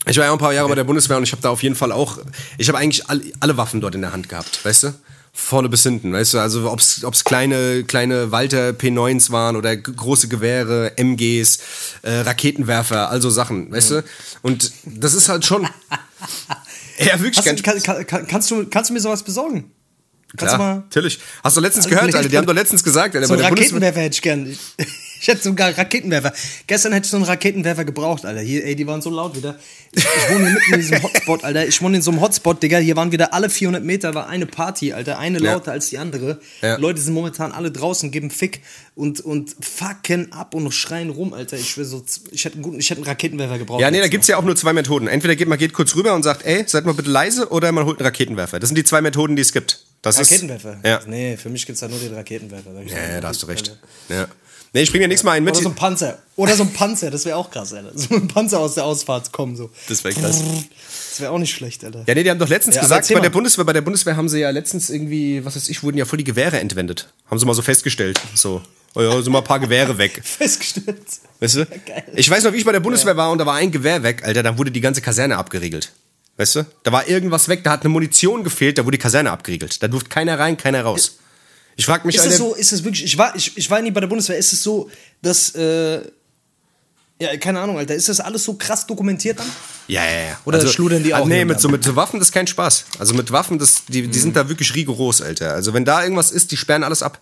Ich 0.07 0.17
war 0.17 0.25
ja 0.25 0.31
ein 0.31 0.37
paar 0.37 0.53
Jahre 0.53 0.69
bei 0.69 0.75
der 0.75 0.83
Bundeswehr 0.83 1.17
und 1.17 1.23
ich 1.23 1.31
habe 1.31 1.41
da 1.41 1.49
auf 1.49 1.63
jeden 1.63 1.75
Fall 1.75 1.91
auch. 1.91 2.19
Ich 2.57 2.67
habe 2.67 2.77
eigentlich 2.77 3.09
alle, 3.09 3.21
alle 3.39 3.57
Waffen 3.57 3.81
dort 3.81 3.95
in 3.95 4.01
der 4.01 4.13
Hand 4.13 4.29
gehabt, 4.29 4.63
weißt 4.63 4.83
du? 4.83 4.93
Vorne 5.33 5.67
bis 5.67 5.83
hinten, 5.83 6.13
weißt 6.13 6.35
du? 6.35 6.39
Also 6.39 6.71
ob 6.71 6.79
es 6.79 7.23
kleine, 7.23 7.83
kleine 7.83 8.31
Walter 8.31 8.69
P9s 8.69 9.31
waren 9.31 9.55
oder 9.55 9.75
große 9.75 10.27
Gewehre, 10.27 10.97
MGs, 10.97 11.59
äh, 12.03 12.19
Raketenwerfer, 12.19 13.09
also 13.09 13.29
Sachen, 13.29 13.71
weißt 13.71 13.91
du? 13.91 14.03
Und 14.43 14.71
das 14.85 15.13
ist 15.13 15.27
halt 15.27 15.43
schon. 15.43 15.67
ja, 16.97 17.19
wirklich 17.19 17.43
du, 17.43 17.61
kann, 17.63 17.81
kann, 17.81 18.05
kann, 18.07 18.27
kannst, 18.27 18.51
du, 18.51 18.65
kannst 18.67 18.89
du 18.89 18.93
mir 18.93 18.99
sowas 18.99 19.23
besorgen? 19.23 19.71
Kannst 20.37 20.55
Klar, 20.55 20.57
du 20.57 20.63
mal. 20.75 20.83
natürlich. 20.85 21.19
Hast 21.43 21.55
du 21.57 21.61
letztens 21.61 21.87
gehört, 21.87 22.13
Alter? 22.13 22.27
Die 22.27 22.37
haben 22.37 22.45
doch 22.45 22.53
letztens 22.53 22.83
gesagt, 22.83 23.15
Alter, 23.15 23.27
So 23.27 23.35
bei 23.35 23.41
der. 23.41 23.51
Raketenwerfer 23.51 24.01
hätte 24.01 24.15
ich 24.15 24.21
gern. 24.21 24.57
Ich, 25.25 25.33
hätte 25.33 25.41
sogar 25.41 25.67
einen 25.67 25.75
Raketenwerfer. 25.75 26.33
Gestern 26.67 26.93
hätte 26.93 27.05
ich 27.05 27.09
so 27.09 27.17
einen 27.17 27.25
Raketenwerfer 27.25 27.83
gebraucht, 27.83 28.27
Alter. 28.27 28.41
Hier, 28.41 28.63
ey, 28.63 28.75
die 28.75 28.85
waren 28.85 29.01
so 29.01 29.09
laut 29.09 29.35
wieder. 29.35 29.57
Ich, 29.91 30.05
wohne 30.29 30.51
mitten 30.51 30.73
in 30.73 30.79
diesem 30.79 31.01
Hotspot, 31.01 31.43
Alter. 31.43 31.65
Ich 31.65 31.81
wohne 31.81 31.97
in 31.97 32.03
so 32.03 32.11
einem 32.11 32.21
Hotspot, 32.21 32.61
Digga. 32.61 32.77
Hier 32.77 32.95
waren 32.95 33.11
wieder 33.11 33.33
alle 33.33 33.49
400 33.49 33.83
Meter, 33.83 34.13
war 34.13 34.29
eine 34.29 34.45
Party, 34.45 34.93
Alter. 34.93 35.17
Eine 35.17 35.39
Ja. 35.39 35.53
lauter 35.53 35.71
als 35.71 35.89
die 35.89 35.97
andere. 35.97 36.39
Ja. 36.61 36.75
Leute 36.77 37.01
sind 37.01 37.15
momentan 37.15 37.53
alle 37.53 37.71
draußen, 37.71 38.11
geben 38.11 38.29
Fick 38.29 38.61
und, 38.93 39.19
und 39.21 39.55
fucken 39.61 40.31
ab 40.31 40.53
und 40.53 40.71
schreien 40.71 41.09
rum, 41.09 41.33
Alter. 41.33 41.57
Ich 41.57 41.75
will 41.75 41.85
so, 41.85 42.05
ich 42.29 42.45
hätte 42.45 42.57
einen 42.57 42.63
guten, 42.63 42.79
ich 42.79 42.87
hätte 42.91 42.99
einen 42.99 43.07
Raketenwerfer 43.07 43.57
gebraucht. 43.57 43.81
Ja, 43.81 43.89
nee, 43.89 43.97
da 43.97 44.03
jetzt 44.03 44.11
gibt's 44.11 44.27
ja 44.27 44.37
auch 44.37 44.43
nur 44.43 44.55
zwei 44.55 44.73
Methoden. 44.73 45.07
Entweder 45.07 45.35
geht 45.35 45.47
man 45.47 45.57
geht 45.57 45.73
kurz 45.73 45.95
rüber 45.95 46.13
und 46.13 46.21
sagt, 46.21 46.45
ey, 46.45 46.65
seid 46.67 46.85
mal 46.85 46.93
bitte 46.93 47.09
leise, 47.09 47.49
oder 47.49 47.71
man 47.71 47.85
holt 47.85 47.97
einen 47.97 48.05
Raketenwerfer. 48.05 48.59
Das 48.59 48.69
sind 48.69 48.77
die 48.77 48.83
zwei 48.83 49.01
Methoden, 49.01 49.35
die 49.35 49.41
es 49.41 49.53
gibt. 49.53 49.85
Das 50.03 50.17
noch. 50.17 50.21
ist, 50.21 50.33
Raketenwerfer? 50.33 50.77
Ja. 50.83 50.99
Nee, 51.07 51.35
für 51.35 51.49
mich 51.49 51.65
gibt's 51.65 51.81
da 51.81 51.87
nur 51.87 51.97
den 51.97 52.13
Raketenwerfer. 52.13 52.69
Ja, 52.85 53.13
ja, 53.13 53.21
da 53.21 53.29
hast 53.29 53.41
du 53.41 53.47
recht. 53.47 53.75
Ja. 54.07 54.27
Nee, 54.75 54.81
ich 54.81 54.91
bring 54.91 54.99
dir 54.99 55.07
nächstes 55.07 55.23
Mal 55.23 55.31
einen 55.31 55.45
mit. 55.45 55.53
Oder 55.53 55.63
so 55.63 55.69
ein 55.69 55.75
Panzer. 55.75 56.17
Oder 56.35 56.53
so 56.53 56.63
ein 56.63 56.73
Panzer, 56.73 57.09
das 57.09 57.23
wäre 57.23 57.37
auch 57.37 57.49
krass, 57.49 57.71
Alter. 57.71 57.97
So 57.97 58.13
ein 58.13 58.27
Panzer 58.27 58.59
aus 58.59 58.73
der 58.73 58.83
Ausfahrt 58.83 59.31
kommen, 59.31 59.55
so. 59.55 59.71
Das 59.87 60.03
wäre 60.03 60.13
krass. 60.13 60.43
Das 61.11 61.21
wäre 61.21 61.31
auch 61.31 61.37
nicht 61.37 61.55
schlecht, 61.55 61.85
Alter. 61.85 62.03
Ja, 62.05 62.13
nee, 62.13 62.23
die 62.23 62.29
haben 62.29 62.39
doch 62.39 62.49
letztens 62.49 62.75
Ja, 62.75 62.81
gesagt, 62.81 63.07
bei 63.07 63.21
der. 63.21 63.29
Bundeswehr, 63.29 63.63
bei 63.63 63.71
der 63.71 63.79
Bundeswehr 63.79 64.17
haben 64.17 64.27
sie 64.27 64.41
ja 64.41 64.49
letztens 64.49 64.89
irgendwie, 64.89 65.45
was 65.45 65.55
weiß 65.55 65.69
ich, 65.69 65.81
wurden 65.81 65.97
ja 65.97 66.03
voll 66.03 66.17
die 66.17 66.25
Gewehre 66.25 66.59
entwendet. 66.59 67.07
Haben 67.31 67.39
sie 67.39 67.45
mal 67.45 67.53
so 67.53 67.61
festgestellt. 67.61 68.19
So, 68.33 68.61
oh 68.95 69.01
ja, 69.01 69.21
so 69.21 69.31
mal 69.31 69.37
ein 69.37 69.43
paar 69.45 69.61
Gewehre 69.61 69.97
weg. 69.97 70.19
Festgestellt. 70.25 70.97
Weißt 71.39 71.55
du? 71.55 71.65
Geil. 71.65 72.03
Ich 72.13 72.29
weiß 72.29 72.43
noch, 72.43 72.51
wie 72.51 72.57
ich 72.57 72.65
bei 72.65 72.73
der 72.73 72.81
Bundeswehr 72.81 73.15
war 73.15 73.31
und 73.31 73.37
da 73.37 73.45
war 73.45 73.55
ein 73.55 73.71
Gewehr 73.71 74.03
weg, 74.03 74.23
Alter, 74.25 74.43
dann 74.43 74.57
wurde 74.57 74.71
die 74.71 74.81
ganze 74.81 74.99
Kaserne 74.99 75.37
abgeriegelt. 75.37 75.93
Weißt 76.35 76.55
du? 76.55 76.65
Da 76.83 76.91
war 76.91 77.07
irgendwas 77.07 77.47
weg, 77.47 77.63
da 77.63 77.71
hat 77.71 77.83
eine 77.83 77.93
Munition 77.93 78.43
gefehlt, 78.43 78.77
da 78.77 78.83
wurde 78.83 78.97
die 78.97 79.01
Kaserne 79.01 79.31
abgeriegelt. 79.31 79.81
Da 79.81 79.87
durfte 79.87 80.09
keiner 80.09 80.37
rein, 80.37 80.57
keiner 80.57 80.83
raus. 80.83 81.19
Ich 81.75 81.85
frag 81.85 82.05
mich, 82.05 82.15
Ist 82.15 82.25
es 82.25 82.37
so, 82.37 82.53
ist 82.55 82.71
es 82.71 82.83
wirklich, 82.83 83.03
ich 83.03 83.17
war, 83.17 83.35
ich, 83.35 83.57
ich 83.57 83.69
war 83.69 83.81
nie 83.81 83.91
bei 83.91 83.99
der 83.99 84.07
Bundeswehr, 84.07 84.37
ist 84.37 84.53
es 84.53 84.63
so, 84.63 84.89
dass, 85.21 85.53
äh, 85.55 86.01
ja, 87.19 87.37
keine 87.37 87.59
Ahnung, 87.59 87.77
Alter, 87.77 87.95
ist 87.95 88.09
das 88.09 88.19
alles 88.19 88.43
so 88.43 88.53
krass 88.53 88.87
dokumentiert 88.87 89.39
dann? 89.39 89.47
Ja, 89.87 90.03
ja, 90.03 90.19
ja. 90.29 90.39
Oder 90.45 90.65
schludern 90.67 91.03
die 91.03 91.13
ah, 91.13 91.19
auch 91.19 91.25
Nee, 91.25 91.45
mit 91.45 91.59
so, 91.59 91.69
mit 91.69 91.83
so 91.83 91.95
Waffen, 91.95 92.19
das 92.19 92.29
ist 92.29 92.33
kein 92.33 92.47
Spaß. 92.47 92.85
Also 92.99 93.13
mit 93.13 93.31
Waffen, 93.31 93.59
das, 93.59 93.85
die, 93.87 94.07
die 94.07 94.19
sind 94.19 94.35
da 94.35 94.49
wirklich 94.49 94.73
rigoros, 94.75 95.21
Alter. 95.21 95.53
Also 95.53 95.73
wenn 95.73 95.85
da 95.85 96.03
irgendwas 96.03 96.31
ist, 96.31 96.51
die 96.51 96.57
sperren 96.57 96.83
alles 96.83 97.03
ab. 97.03 97.19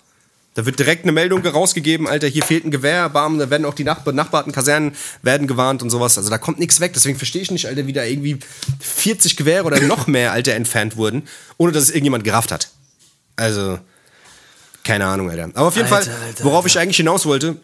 Da 0.56 0.68
wird 0.68 0.78
direkt 0.78 1.04
eine 1.04 1.12
Meldung 1.12 1.46
rausgegeben, 1.46 2.08
Alter, 2.08 2.28
hier 2.28 2.44
fehlt 2.44 2.64
ein 2.64 2.70
Gewehr, 2.70 3.10
bam, 3.10 3.40
da 3.40 3.50
werden 3.50 3.66
auch 3.66 3.74
die 3.74 3.84
Nach 3.84 4.00
benachbarten 4.02 4.52
Kasernen 4.52 4.96
werden 5.24 5.48
gewarnt 5.48 5.82
und 5.82 5.90
sowas. 5.90 6.18
Also 6.18 6.30
da 6.30 6.38
kommt 6.38 6.60
nichts 6.60 6.80
weg. 6.80 6.94
Deswegen 6.94 7.18
verstehe 7.18 7.42
ich 7.42 7.50
nicht, 7.50 7.66
Alter, 7.66 7.88
wie 7.88 7.94
da 7.94 8.04
irgendwie 8.04 8.38
40 8.80 9.36
Gewehre 9.36 9.66
oder 9.66 9.80
noch 9.82 10.06
mehr, 10.06 10.32
Alter, 10.32 10.54
entfernt 10.54 10.96
wurden, 10.96 11.24
ohne 11.58 11.72
dass 11.72 11.84
es 11.84 11.90
irgendjemand 11.90 12.24
gerafft 12.24 12.52
hat. 12.52 12.70
Also, 13.36 13.80
keine 14.84 15.06
Ahnung, 15.06 15.30
Alter. 15.30 15.46
Aber 15.54 15.68
auf 15.68 15.76
jeden 15.76 15.92
Alter, 15.92 16.12
Fall, 16.12 16.28
Alter, 16.28 16.44
worauf 16.44 16.66
ich 16.66 16.78
eigentlich 16.78 16.98
hinaus 16.98 17.26
wollte, 17.26 17.58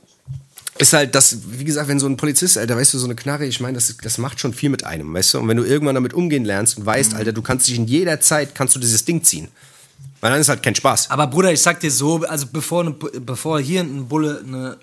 ist 0.78 0.94
halt, 0.94 1.14
dass, 1.14 1.38
wie 1.48 1.66
gesagt, 1.66 1.90
wenn 1.90 2.00
so 2.00 2.08
ein 2.08 2.16
Polizist, 2.16 2.58
Alter, 2.58 2.78
weißt 2.78 2.94
du, 2.94 3.00
so 3.00 3.06
eine 3.06 3.16
Knarre, 3.16 3.46
ich 3.46 3.60
meine, 3.60 3.76
das, 3.76 3.96
das 4.02 4.18
macht 4.18 4.40
schon 4.40 4.54
viel 4.54 4.70
mit 4.70 4.86
einem, 4.86 5.14
weißt 5.14 5.34
du? 5.34 5.40
Und 5.40 5.48
wenn 5.50 5.58
du 5.58 5.64
irgendwann 5.64 5.96
damit 5.96 6.14
umgehen 6.14 6.46
lernst 6.46 6.78
und 6.78 6.84
Mhm. 6.84 6.88
weißt, 6.88 7.14
Alter, 7.16 7.34
du 7.34 7.42
kannst 7.42 7.68
dich 7.68 7.76
in 7.76 7.86
jeder 7.86 8.22
Zeit, 8.22 8.56
kannst 8.56 8.76
du 8.76 8.80
dieses 8.80 9.04
Ding 9.04 9.24
ziehen. 9.24 9.50
Weil 10.22 10.32
dann 10.32 10.42
ist 10.42 10.50
halt 10.50 10.64
kein 10.64 10.76
Spaß. 10.76 11.12
Aber 11.12 11.28
Bruder, 11.28 11.52
ich 11.52 11.62
sag 11.62 11.80
dir 11.80 11.92
so, 11.92 12.24
also 12.26 12.48
bevor, 12.52 12.84
ne, 12.84 12.92
bevor 12.92 13.60
hier 13.60 13.82
ein 13.82 14.08
Bulle 14.08 14.42
eine, 14.46 14.78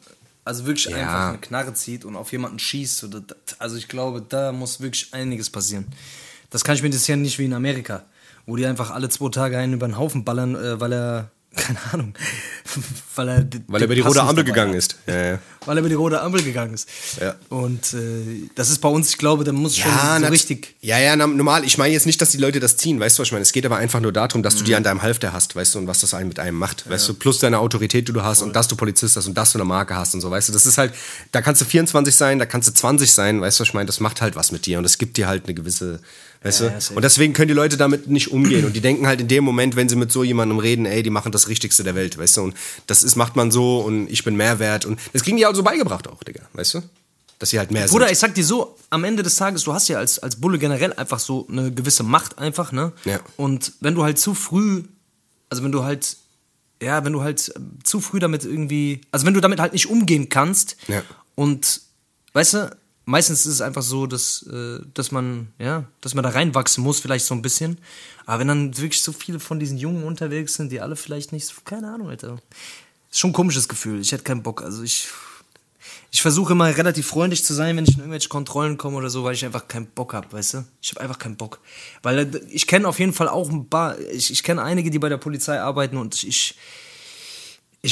also 0.45 0.64
wirklich 0.66 0.95
einfach 0.95 1.28
eine 1.31 1.38
Knarre 1.38 1.75
zieht 1.75 2.05
und 2.05 2.16
auf 2.16 2.33
jemanden 2.33 2.59
schießt, 2.59 3.05
oder, 3.05 3.23
also 3.59 3.76
ich 3.76 3.88
glaube, 3.88 4.23
da 4.26 4.52
muss 4.52 4.81
wirklich 4.81 5.09
einiges 5.12 5.50
passieren. 5.50 5.87
Das 6.50 6.62
kann 6.64 6.75
ich 6.76 6.83
mir 6.83 6.90
das 6.90 7.07
ja 7.07 7.16
nicht 7.16 7.38
wie 7.38 7.45
in 7.47 7.52
Amerika, 7.55 8.05
wo 8.47 8.57
die 8.57 8.64
einfach 8.64 8.90
alle 8.90 9.09
zwei 9.09 9.28
Tage 9.31 9.59
einen 9.59 9.75
über 9.75 9.87
den 9.88 9.99
Haufen 9.99 10.25
ballern, 10.25 10.55
äh, 10.55 10.81
weil 10.81 10.93
er, 10.93 11.31
keine 11.56 11.78
Ahnung, 11.92 12.14
weil 13.16 13.28
er, 13.28 13.46
Weil 13.68 13.80
er 13.80 13.84
über 13.86 13.94
die 13.94 14.00
rote 14.02 14.22
Ampel 14.22 14.44
gegangen 14.44 14.70
hat. 14.72 14.78
ist. 14.78 14.96
Ja, 15.06 15.25
ja. 15.32 15.38
Weil 15.64 15.76
er 15.76 15.80
über 15.80 15.88
die 15.88 15.94
rote 15.94 16.20
Ampel 16.20 16.42
gegangen 16.42 16.75
ist. 16.75 16.88
Ja. 17.20 17.34
Und 17.48 17.92
äh, 17.94 18.48
das 18.54 18.70
ist 18.70 18.80
bei 18.80 18.88
uns, 18.88 19.08
ich 19.10 19.18
glaube, 19.18 19.42
da 19.44 19.52
muss 19.52 19.76
schon 19.76 19.90
so 20.20 20.26
richtig. 20.26 20.76
Ja, 20.80 20.98
ja, 20.98 21.16
normal. 21.16 21.64
Ich 21.64 21.76
meine 21.78 21.92
jetzt 21.92 22.06
nicht, 22.06 22.20
dass 22.20 22.30
die 22.30 22.36
Leute 22.38 22.60
das 22.60 22.76
ziehen, 22.76 23.00
weißt 23.00 23.18
du, 23.18 23.22
was 23.22 23.28
ich 23.28 23.32
meine? 23.32 23.42
Es 23.42 23.52
geht 23.52 23.66
aber 23.66 23.76
einfach 23.76 24.00
nur 24.00 24.12
darum, 24.12 24.42
dass 24.42 24.54
du 24.54 24.60
Mhm. 24.62 24.66
die 24.66 24.75
an 24.76 24.82
deinem 24.84 25.02
Halfter 25.02 25.32
hast, 25.32 25.56
weißt 25.56 25.75
du, 25.75 25.78
und 25.80 25.86
was 25.88 26.00
das 26.00 26.14
einen 26.14 26.28
mit 26.28 26.38
einem 26.38 26.56
macht, 26.58 26.88
weißt 26.88 27.08
du, 27.08 27.14
plus 27.14 27.38
deine 27.40 27.58
Autorität, 27.58 28.06
die 28.08 28.12
du 28.12 28.22
hast 28.22 28.42
und 28.42 28.54
dass 28.54 28.68
du 28.68 28.76
Polizist 28.76 29.16
hast 29.16 29.26
und 29.26 29.34
dass 29.36 29.52
du 29.52 29.58
eine 29.58 29.64
Marke 29.64 29.96
hast 29.96 30.14
und 30.14 30.20
so, 30.20 30.30
weißt 30.30 30.48
du, 30.48 30.52
das 30.52 30.66
ist 30.66 30.78
halt, 30.78 30.92
da 31.32 31.40
kannst 31.42 31.60
du 31.62 31.64
24 31.64 32.14
sein, 32.14 32.38
da 32.38 32.46
kannst 32.46 32.68
du 32.68 32.75
20 32.75 33.12
sein, 33.12 33.40
weißt 33.40 33.58
du, 33.58 33.62
was 33.62 33.68
ich 33.68 33.75
meine? 33.75 33.86
Das 33.86 33.98
macht 34.00 34.20
halt 34.20 34.36
was 34.36 34.52
mit 34.52 34.66
dir 34.66 34.78
und 34.78 34.84
es 34.84 34.98
gibt 34.98 35.16
dir 35.16 35.26
halt 35.26 35.44
eine 35.46 35.54
gewisse, 35.54 36.00
weißt 36.43 36.61
Ja, 36.61 36.69
du? 36.71 36.95
und 36.95 37.02
deswegen 37.02 37.33
können 37.33 37.49
die 37.49 37.55
Leute 37.55 37.76
damit 37.76 38.09
nicht 38.09 38.31
umgehen 38.31 38.64
und 38.64 38.75
die 38.76 38.81
denken 38.81 39.07
halt 39.07 39.21
in 39.21 39.28
dem 39.28 39.45
Moment, 39.45 39.76
wenn 39.76 39.88
sie 39.88 39.97
mit 39.97 40.12
so 40.12 40.23
jemandem 40.25 40.59
reden, 40.59 40.87
ey, 40.87 41.02
die 41.02 41.11
machen 41.11 41.33
das 41.33 41.49
Richtigste 41.49 41.83
der 41.85 41.95
Welt, 41.95 42.16
weißt 42.19 42.37
du, 42.38 42.43
und 42.43 42.55
das 42.87 43.02
ist, 43.02 43.16
macht 43.16 43.37
man 43.37 43.50
so 43.50 43.81
und 43.81 44.09
ich 44.11 44.25
bin 44.25 44.37
mehr 44.37 44.59
wert 44.59 44.85
und 44.85 44.99
das 45.12 45.23
kriegen 45.23 45.37
die 45.37 45.47
auch 45.47 45.55
so 45.55 45.62
beigebracht 45.62 46.09
auch, 46.09 46.23
Digga, 46.23 46.43
weißt 46.52 46.75
du? 46.75 46.83
Dass 47.38 47.50
sie 47.50 47.59
halt 47.59 47.71
mehr 47.71 47.87
Bruder, 47.87 48.07
sind. 48.07 48.12
ich 48.14 48.19
sag 48.19 48.35
dir 48.35 48.45
so, 48.45 48.76
am 48.88 49.05
Ende 49.05 49.23
des 49.23 49.37
Tages, 49.37 49.62
du 49.64 49.75
hast 49.75 49.88
ja 49.88 49.99
als, 49.99 50.19
als 50.19 50.37
Bulle 50.37 50.59
generell 50.59 50.95
einfach 50.95 51.19
so 51.19 51.47
eine 51.50 51.71
gewisse 51.71 52.02
Macht 52.02 52.38
einfach, 52.38 52.73
ne? 52.73 52.93
Ja. 53.05 53.21
Und 53.37 53.73
wenn 53.81 53.95
du 53.95 54.05
halt 54.05 54.19
zu 54.19 54.33
früh, 54.33 54.85
also 55.50 55.62
wenn 55.62 55.71
du 55.73 55.85
halt, 55.85 56.16
ja, 56.83 57.05
wenn 57.05 57.12
du 57.12 57.21
halt 57.23 57.50
äh, 57.50 57.61
zu 57.85 58.00
früh 58.00 58.21
damit 58.21 58.45
irgendwie, 58.47 59.02
also 59.11 59.26
wenn 59.26 59.35
du 59.35 59.40
damit 59.40 59.61
halt 59.61 59.75
nicht 59.75 59.90
umgehen 59.90 60.31
kannst 60.31 60.76
Ja. 60.88 61.02
und, 61.35 61.83
weißt 62.33 62.55
du, 62.55 62.76
meistens 63.06 63.46
ist 63.46 63.54
es 63.54 63.60
einfach 63.62 63.82
so, 63.82 64.06
dass, 64.06 64.42
äh, 64.52 64.80
dass 64.92 65.10
man, 65.10 65.48
ja, 65.58 65.84
dass 66.02 66.12
man 66.14 66.22
da 66.22 66.30
reinwachsen 66.30 66.84
muss, 66.84 67.00
vielleicht 67.00 67.25
so 67.25 67.34
ein 67.34 67.40
bisschen. 67.40 67.78
Aber 68.26 68.40
wenn 68.40 68.48
dann 68.48 68.76
wirklich 68.76 69.00
so 69.00 69.12
viele 69.12 69.40
von 69.40 69.58
diesen 69.58 69.78
Jungen 69.78 70.04
unterwegs 70.04 70.54
sind, 70.54 70.70
die 70.70 70.80
alle 70.82 70.96
vielleicht 70.96 71.32
nicht, 71.32 71.46
so- 71.46 71.54
keine 71.64 71.90
Ahnung, 71.92 72.10
Alter. 72.10 72.36
Ist 73.10 73.20
schon 73.20 73.30
ein 73.30 73.34
komisches 73.34 73.68
Gefühl. 73.68 74.00
Ich 74.00 74.12
hätte 74.12 74.25
keinen 74.25 74.42
Bock. 74.42 74.62
Also 74.62 74.82
ich, 74.82 75.08
ich 76.10 76.20
versuche 76.20 76.52
immer 76.52 76.66
relativ 76.76 77.06
freundlich 77.06 77.44
zu 77.44 77.54
sein, 77.54 77.76
wenn 77.76 77.84
ich 77.84 77.92
in 77.94 78.00
irgendwelche 78.00 78.28
Kontrollen 78.28 78.76
komme 78.76 78.96
oder 78.96 79.08
so, 79.08 79.22
weil 79.25 79.34
ich 79.34 79.44
einfach 79.44 79.68
keinen 79.68 79.86
Bock 79.86 80.12
habe, 80.12 80.30
weißt 80.32 80.54
du? 80.54 80.64
Ich 80.82 80.90
habe 80.90 81.00
einfach 81.00 81.18
keinen 81.18 81.36
Bock. 81.36 81.60
Weil 82.02 82.18
äh, 82.18 82.40
ich 82.50 82.66
kenne 82.66 82.88
auf 82.88 82.98
jeden 82.98 83.12
Fall 83.12 83.28
auch 83.28 83.48
ein 83.48 83.68
paar, 83.68 83.98
ich, 83.98 84.30
ich 84.32 84.42
kenne 84.42 84.62
einige, 84.62 84.90
die 84.90 84.98
bei 84.98 85.08
der 85.08 85.16
Polizei 85.18 85.60
arbeiten 85.60 85.96
und 85.96 86.14
ich, 86.16 86.26
ich 86.26 86.54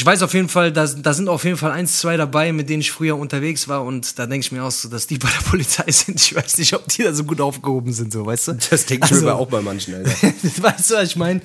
weiß 0.04 0.22
auf 0.22 0.32
jeden 0.32 0.48
Fall, 0.48 0.72
da, 0.72 0.86
da 0.86 1.12
sind 1.12 1.28
auf 1.28 1.44
jeden 1.44 1.58
Fall 1.58 1.70
eins, 1.70 1.98
zwei 1.98 2.16
dabei, 2.16 2.54
mit 2.54 2.70
denen 2.70 2.80
ich 2.80 2.90
früher 2.90 3.18
unterwegs 3.18 3.68
war 3.68 3.84
und 3.84 4.18
da 4.18 4.24
denke 4.26 4.46
ich 4.46 4.50
mir 4.52 4.64
auch 4.64 4.70
so, 4.70 4.88
dass 4.88 5.06
die 5.06 5.18
bei 5.18 5.28
der 5.28 5.46
Polizei 5.50 5.84
sind. 5.92 6.18
Ich 6.20 6.34
weiß 6.34 6.56
nicht, 6.58 6.72
ob 6.74 6.88
die 6.88 7.02
da 7.02 7.12
so 7.12 7.24
gut 7.24 7.40
aufgehoben 7.40 7.92
sind, 7.92 8.12
so, 8.12 8.24
weißt 8.24 8.48
du? 8.48 8.52
Das 8.70 8.86
denke 8.86 9.06
ich 9.06 9.12
Also- 9.12 9.24
mir 9.26 9.32
aber 9.32 9.40
auch 9.40 9.48
bei 9.48 9.60
manchen, 9.60 9.94
Alter. 9.94 10.10
weißt 10.62 10.90
du, 10.90 10.94
was 10.94 11.08
ich 11.10 11.16
meine? 11.16 11.42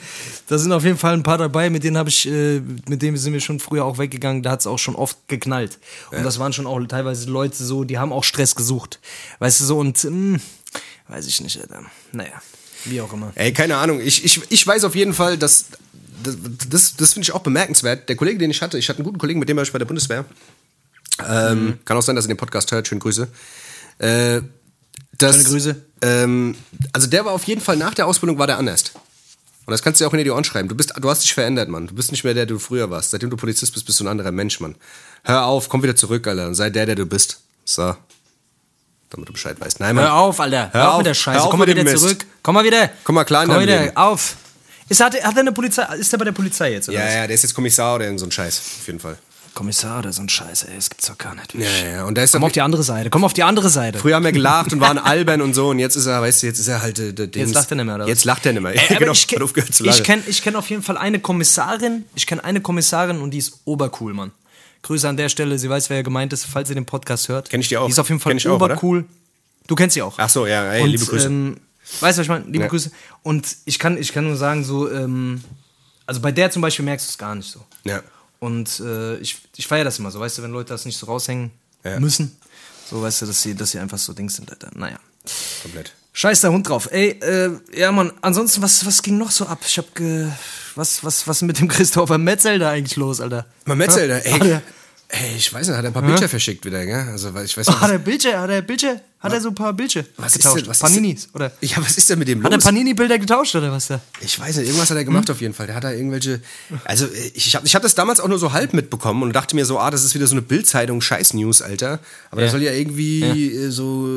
Da 0.48 0.58
sind 0.58 0.72
auf 0.72 0.84
jeden 0.86 0.98
Fall 0.98 1.14
ein 1.14 1.24
paar 1.24 1.38
dabei, 1.38 1.70
mit 1.70 1.84
denen 1.84 1.98
habe 1.98 2.10
ich, 2.10 2.28
äh, 2.28 2.62
mit 2.88 3.02
denen 3.02 3.18
sind 3.18 3.34
wir 3.34 3.42
schon 3.42 3.60
früher 3.60 3.84
auch 3.84 3.98
weggegangen, 3.98 4.42
da 4.42 4.52
hat 4.52 4.62
es 4.62 4.68
auch 4.68 4.80
schon 4.80 4.96
oft 4.96 5.18
geknallt. 5.28 5.78
Und 6.12 6.24
das 6.24 6.40
waren 6.40 6.54
schon 6.54 6.66
auch 6.66 6.80
teilweise 6.88 7.30
Leute 7.30 7.62
so, 7.64 7.84
die 7.84 7.98
haben 7.98 8.14
auch 8.14 8.24
Stress 8.24 8.56
gesucht. 8.56 9.00
Weißt 9.40 9.60
du 9.60 9.66
so, 9.66 9.78
und 9.80 10.02
mh, 10.04 10.40
weiß 11.10 11.28
ich 11.28 11.42
nicht, 11.42 11.60
Alter. 11.60 11.84
Naja, 12.14 12.42
wie 12.86 13.02
auch 13.02 13.12
immer. 13.14 13.32
Ey, 13.36 13.52
keine 13.54 13.76
Ahnung. 13.78 14.00
Ich, 14.00 14.24
ich, 14.24 14.42
ich 14.50 14.66
weiß 14.66 14.86
auf 14.86 14.96
jeden 14.96 15.14
Fall, 15.14 15.38
dass. 15.38 15.66
Das, 16.24 16.36
das, 16.70 16.96
das 16.96 17.14
finde 17.14 17.24
ich 17.24 17.32
auch 17.32 17.42
bemerkenswert. 17.42 18.10
Der 18.10 18.16
Kollege, 18.16 18.38
den 18.40 18.52
ich 18.52 18.62
hatte, 18.62 18.78
ich 18.78 18.90
hatte 18.90 19.00
einen 19.00 19.06
guten 19.06 19.18
Kollegen, 19.20 19.40
mit 19.40 19.50
dem 19.50 19.58
war 19.58 19.64
ich 19.64 19.72
bei 19.72 19.80
der 19.80 19.86
Bundeswehr. 19.86 20.26
Ähm, 21.28 21.80
Kann 21.86 21.98
auch 21.98 22.02
sein, 22.02 22.16
dass 22.16 22.26
er 22.26 22.30
den 22.30 22.38
Podcast 22.38 22.72
hört. 22.72 22.88
Schöne 22.88 23.02
Grüße. 23.02 23.28
Äh, 24.00 24.42
das, 25.18 25.36
Schöne 25.36 25.50
Grüße. 25.50 25.76
Ähm, 26.02 26.56
also 26.94 27.08
der 27.08 27.26
war 27.26 27.34
auf 27.34 27.44
jeden 27.44 27.62
Fall 27.62 27.76
nach 27.76 27.94
der 27.94 28.08
Ausbildung 28.08 28.38
war 28.38 28.48
der 28.48 28.58
anders. 28.58 28.92
Und 29.66 29.72
das 29.72 29.84
kannst 29.84 30.00
du 30.00 30.04
dir 30.04 30.10
auch 30.10 30.14
in 30.14 30.24
die 30.24 30.32
Ohren 30.32 30.44
schreiben. 30.44 30.68
Du, 30.68 30.76
bist, 30.76 30.94
du 31.00 31.10
hast 31.10 31.24
dich 31.24 31.34
verändert, 31.34 31.70
Mann. 31.70 31.88
Du 31.88 31.94
bist 31.94 32.12
nicht 32.12 32.24
mehr 32.24 32.34
der, 32.34 32.46
der 32.46 32.56
du 32.56 32.60
früher 32.60 32.90
warst. 32.90 33.12
Seitdem 33.12 33.30
du 33.30 33.38
Polizist 33.38 33.74
bist, 33.74 33.86
bist 33.86 34.00
du 34.00 34.04
ein 34.04 34.08
anderer 34.08 34.32
Mensch, 34.32 34.60
Mann. 34.60 34.76
Hör 35.24 35.46
auf, 35.46 35.70
komm 35.70 35.84
wieder 35.84 35.96
zurück, 35.96 36.26
Alter. 36.26 36.48
Und 36.48 36.56
sei 36.56 36.70
der, 36.70 36.86
der 36.86 36.96
du 36.96 37.06
bist. 37.06 37.42
So. 37.66 37.96
Damit 39.12 39.28
du 39.28 39.34
Bescheid 39.34 39.60
weißt. 39.60 39.80
Nein, 39.80 39.96
Mann. 39.96 40.06
Hör 40.06 40.16
auf, 40.16 40.40
Alter. 40.40 40.72
Hör, 40.72 40.82
Hör 40.82 40.88
auf 40.88 40.94
auf. 40.94 40.98
mit 41.00 41.08
der 41.08 41.14
Scheiße. 41.14 41.48
Komm 41.50 41.60
mal 41.60 41.68
wieder 41.68 41.86
zurück. 41.96 42.26
Komm 42.42 42.56
mal 42.56 42.64
wieder. 42.64 42.90
Komm 43.04 43.16
mal 43.16 43.26
klar 43.26 43.44
in 43.44 43.50
Komm 43.50 43.62
wieder. 43.62 43.92
Auf. 43.96 44.38
Ist, 44.90 45.00
hat, 45.02 45.14
hat 45.24 45.36
er 45.36 45.40
eine 45.40 45.52
Polizei, 45.52 45.84
ist 45.98 46.12
er 46.12 46.20
bei 46.20 46.26
der 46.26 46.32
Polizei 46.32 46.74
jetzt? 46.74 46.90
Oder 46.90 46.98
Ja, 47.00 47.06
was? 47.06 47.14
ja, 47.14 47.28
der 47.28 47.36
ist 47.36 47.44
jetzt 47.44 47.54
Kommissar 47.54 47.96
oder 47.96 48.18
so 48.18 48.26
ein 48.26 48.32
Scheiß. 48.32 48.60
Auf 48.82 48.88
jeden 48.88 49.00
Fall. 49.00 49.18
Kommissar 49.54 50.00
oder 50.00 50.14
so 50.14 50.22
ein 50.22 50.30
Scheiß, 50.30 50.64
ey. 50.66 50.76
Das 50.76 50.90
gibt's 50.90 51.08
doch 51.08 51.18
gar 51.18 51.36
nicht. 51.36 51.54
Ja, 51.54 51.68
ja, 51.92 52.06
und 52.06 52.16
da 52.18 52.24
ist 52.24 52.32
Komm 52.34 52.44
auf 52.44 52.52
die 52.52 52.62
andere 52.62 52.84
Seite. 52.84 53.10
Komm 53.10 53.24
auf 53.24 53.34
die 53.34 53.44
andere 53.44 53.70
Seite. 53.70 53.98
Früher 54.00 54.16
haben 54.16 54.24
wir 54.24 54.32
gelacht 54.32 54.72
und 54.74 54.80
waren 54.80 54.98
albern 54.98 55.42
und 55.42 55.54
so 55.54 55.70
und 55.70 55.80
jetzt 55.80 55.96
ist 55.96 56.06
er, 56.06 56.22
weißt 56.22 56.44
du, 56.44 56.48
jetzt 56.48 56.60
ist 56.60 56.68
er 56.68 56.82
halt 56.82 57.00
äh, 57.00 57.14
der 57.14 57.28
Dings. 57.28 57.48
Jetzt 57.50 57.56
lacht 57.56 57.72
er 57.72 57.76
nicht 57.76 57.86
mehr, 57.86 57.96
oder? 57.96 58.08
Jetzt 58.08 58.26
lacht 58.26 58.46
er 58.46 58.54
nicht 58.54 58.62
mehr. 58.62 58.72
Ey, 58.76 58.80
aber 58.90 59.00
genau, 59.00 59.12
ich 59.12 59.28
kenn- 59.28 59.72
zu 59.72 59.86
ich 59.86 60.04
kenne 60.04 60.24
ich 60.28 60.42
kenn 60.42 60.56
auf 60.56 60.70
jeden 60.70 60.84
Fall 60.84 60.98
eine 60.98 61.20
Kommissarin. 61.20 62.06
Ich 62.16 62.26
kenne 62.28 62.44
eine 62.44 62.62
Kommissarin 62.62 63.20
und 63.22 63.32
die 63.32 63.40
ist 63.40 63.60
obercool, 63.66 64.14
Mann. 64.14 64.32
Grüße 64.84 65.10
an 65.10 65.18
der 65.18 65.28
Stelle. 65.30 65.60
Sie 65.60 65.70
weiß, 65.70 65.90
wer 65.90 66.04
gemeint 66.04 66.32
ist, 66.32 66.46
falls 66.46 66.70
ihr 66.70 66.76
den 66.76 66.86
Podcast 66.86 67.28
hört. 67.28 67.50
Kenn 67.50 67.60
ich 67.60 67.68
die 67.68 67.76
auch. 67.78 67.86
Die 67.88 67.92
ist 67.92 68.00
auf 68.00 68.08
jeden 68.08 68.22
Fall 68.22 68.36
Kenn 68.38 68.52
obercool. 68.52 69.04
Du 69.68 69.76
kennst 69.76 69.96
sie 69.96 70.02
auch. 70.02 70.14
Ach 70.18 70.30
so, 70.30 70.48
ja, 70.48 70.72
ey, 70.72 70.84
und, 70.84 70.90
liebe 70.90 71.06
Grüße. 71.06 71.28
Ähm, 71.28 71.58
weißt 72.00 72.18
du, 72.18 72.20
was 72.22 72.26
ich 72.26 72.30
meine? 72.30 72.46
Liebe 72.46 72.64
Ja. 72.66 72.68
Grüße. 72.68 72.92
Und 73.24 73.58
ich 73.66 73.80
kann, 73.80 73.98
ich 73.98 74.14
kann 74.14 74.26
nur 74.26 74.38
sagen, 74.38 74.64
so, 74.64 74.90
ähm, 74.92 75.44
also 76.06 76.22
bei 76.22 76.32
der 76.32 76.52
zum 76.52 76.62
Beispiel 76.62 76.86
merkst 76.86 77.08
du 77.08 77.12
es 77.12 77.18
gar 77.18 77.36
nicht 77.36 77.50
so. 77.52 77.64
Ja. 77.84 78.02
Und 78.40 78.80
äh, 78.80 79.18
ich, 79.18 79.38
ich 79.58 79.68
feiere 79.68 79.84
das 79.84 80.00
immer 80.00 80.12
so, 80.12 80.20
weißt 80.20 80.38
du, 80.38 80.44
wenn 80.44 80.52
Leute 80.52 80.70
das 80.70 80.86
nicht 80.86 80.98
so 80.98 81.06
raushängen 81.08 81.52
Ja. 81.84 82.00
müssen. 82.00 82.36
So, 82.90 83.02
weißt 83.02 83.22
du, 83.22 83.26
dass 83.28 83.42
sie, 83.42 83.54
dass 83.56 83.72
sie 83.72 83.80
einfach 83.80 83.98
so 83.98 84.14
Dings 84.14 84.36
sind, 84.36 84.50
Alter. 84.50 84.70
Naja. 84.74 84.98
Komplett. 85.62 85.94
Scheiß 86.14 86.42
der 86.42 86.52
Hund 86.52 86.68
drauf. 86.68 86.90
Ey, 86.92 87.10
äh, 87.22 87.52
ja, 87.76 87.92
Mann, 87.92 88.12
ansonsten, 88.22 88.62
was, 88.64 88.84
was 88.86 89.02
ging 89.04 89.18
noch 89.20 89.30
so 89.32 89.46
ab? 89.46 89.60
Ich 89.66 89.78
hab 89.78 89.94
ge. 89.94 90.28
Was, 90.76 91.04
was, 91.04 91.28
was 91.28 91.38
ist 91.38 91.42
mit 91.44 91.60
dem 91.60 91.68
Christopher 91.68 92.18
Metzel 92.18 92.58
da 92.58 92.72
eigentlich 92.72 92.96
los, 92.96 93.22
Alter? 93.22 93.46
Mal 93.66 93.76
Metzel, 93.76 94.12
Ha? 94.12 94.18
ey, 94.18 94.60
ey, 95.10 95.36
ich 95.38 95.54
weiß 95.54 95.68
nicht, 95.68 95.78
hat 95.78 95.84
er 95.86 95.90
ein 95.92 95.94
paar 95.94 96.02
Bilder 96.02 96.28
verschickt 96.28 96.66
wieder, 96.66 96.84
gell? 96.86 97.08
Also, 97.10 97.30
ich 97.40 97.56
weiß 97.56 97.68
nicht, 97.68 97.80
hat 97.82 97.92
er 97.92 98.00
Bildchen? 98.00 98.38
Hat 98.38 98.50
er 98.50 98.62
Bildchen? 98.64 99.00
Hat 99.22 99.34
er 99.34 99.42
so 99.42 99.50
ein 99.50 99.56
paar 99.56 99.74
Bildchen 99.74 100.06
was 100.16 100.32
ist 100.32 100.38
getauscht? 100.38 100.62
denn, 100.62 100.68
was 100.68 100.78
ist 100.78 100.82
Paninis, 100.82 101.24
denn, 101.24 101.36
oder? 101.36 101.52
Ja, 101.60 101.76
was 101.84 101.98
ist 101.98 102.10
denn 102.10 102.20
mit 102.20 102.30
dem 102.30 102.42
Hat 102.42 102.52
er 102.52 102.56
los? 102.58 102.64
Panini-Bilder 102.64 103.20
getauscht, 103.20 103.54
oder 103.54 103.70
was 103.70 103.88
da? 103.88 104.00
Ich 104.22 104.40
weiß 104.40 104.56
nicht, 104.56 104.68
irgendwas 104.68 104.90
hat 104.90 104.96
er 104.96 105.04
gemacht 105.04 105.30
auf 105.30 105.42
jeden 105.42 105.54
Fall. 105.54 105.68
Der 105.68 105.76
hat 105.76 105.84
da 105.84 105.92
irgendwelche. 105.92 106.42
Also, 106.86 107.06
ich, 107.34 107.54
habe 107.54 107.68
ich 107.68 107.76
hab 107.76 107.82
das 107.82 107.96
damals 107.96 108.22
auch 108.22 108.30
nur 108.30 108.40
so 108.40 108.54
halb 108.54 108.74
mitbekommen 108.74 109.24
und 109.24 109.34
dachte 109.34 109.58
mir 109.58 109.66
so, 109.66 109.78
ah, 109.78 109.92
das 109.92 110.06
ist 110.06 110.16
wieder 110.16 110.26
so 110.26 110.36
eine 110.36 110.42
Bildzeitung, 110.42 111.02
Scheiß-News, 111.02 111.62
Alter. 111.62 112.00
Aber 112.32 112.40
Ja. 112.42 112.48
da 112.48 112.52
soll 112.54 112.64
ja 112.64 112.72
irgendwie 112.72 113.54
äh, 113.54 113.70
so 113.72 114.08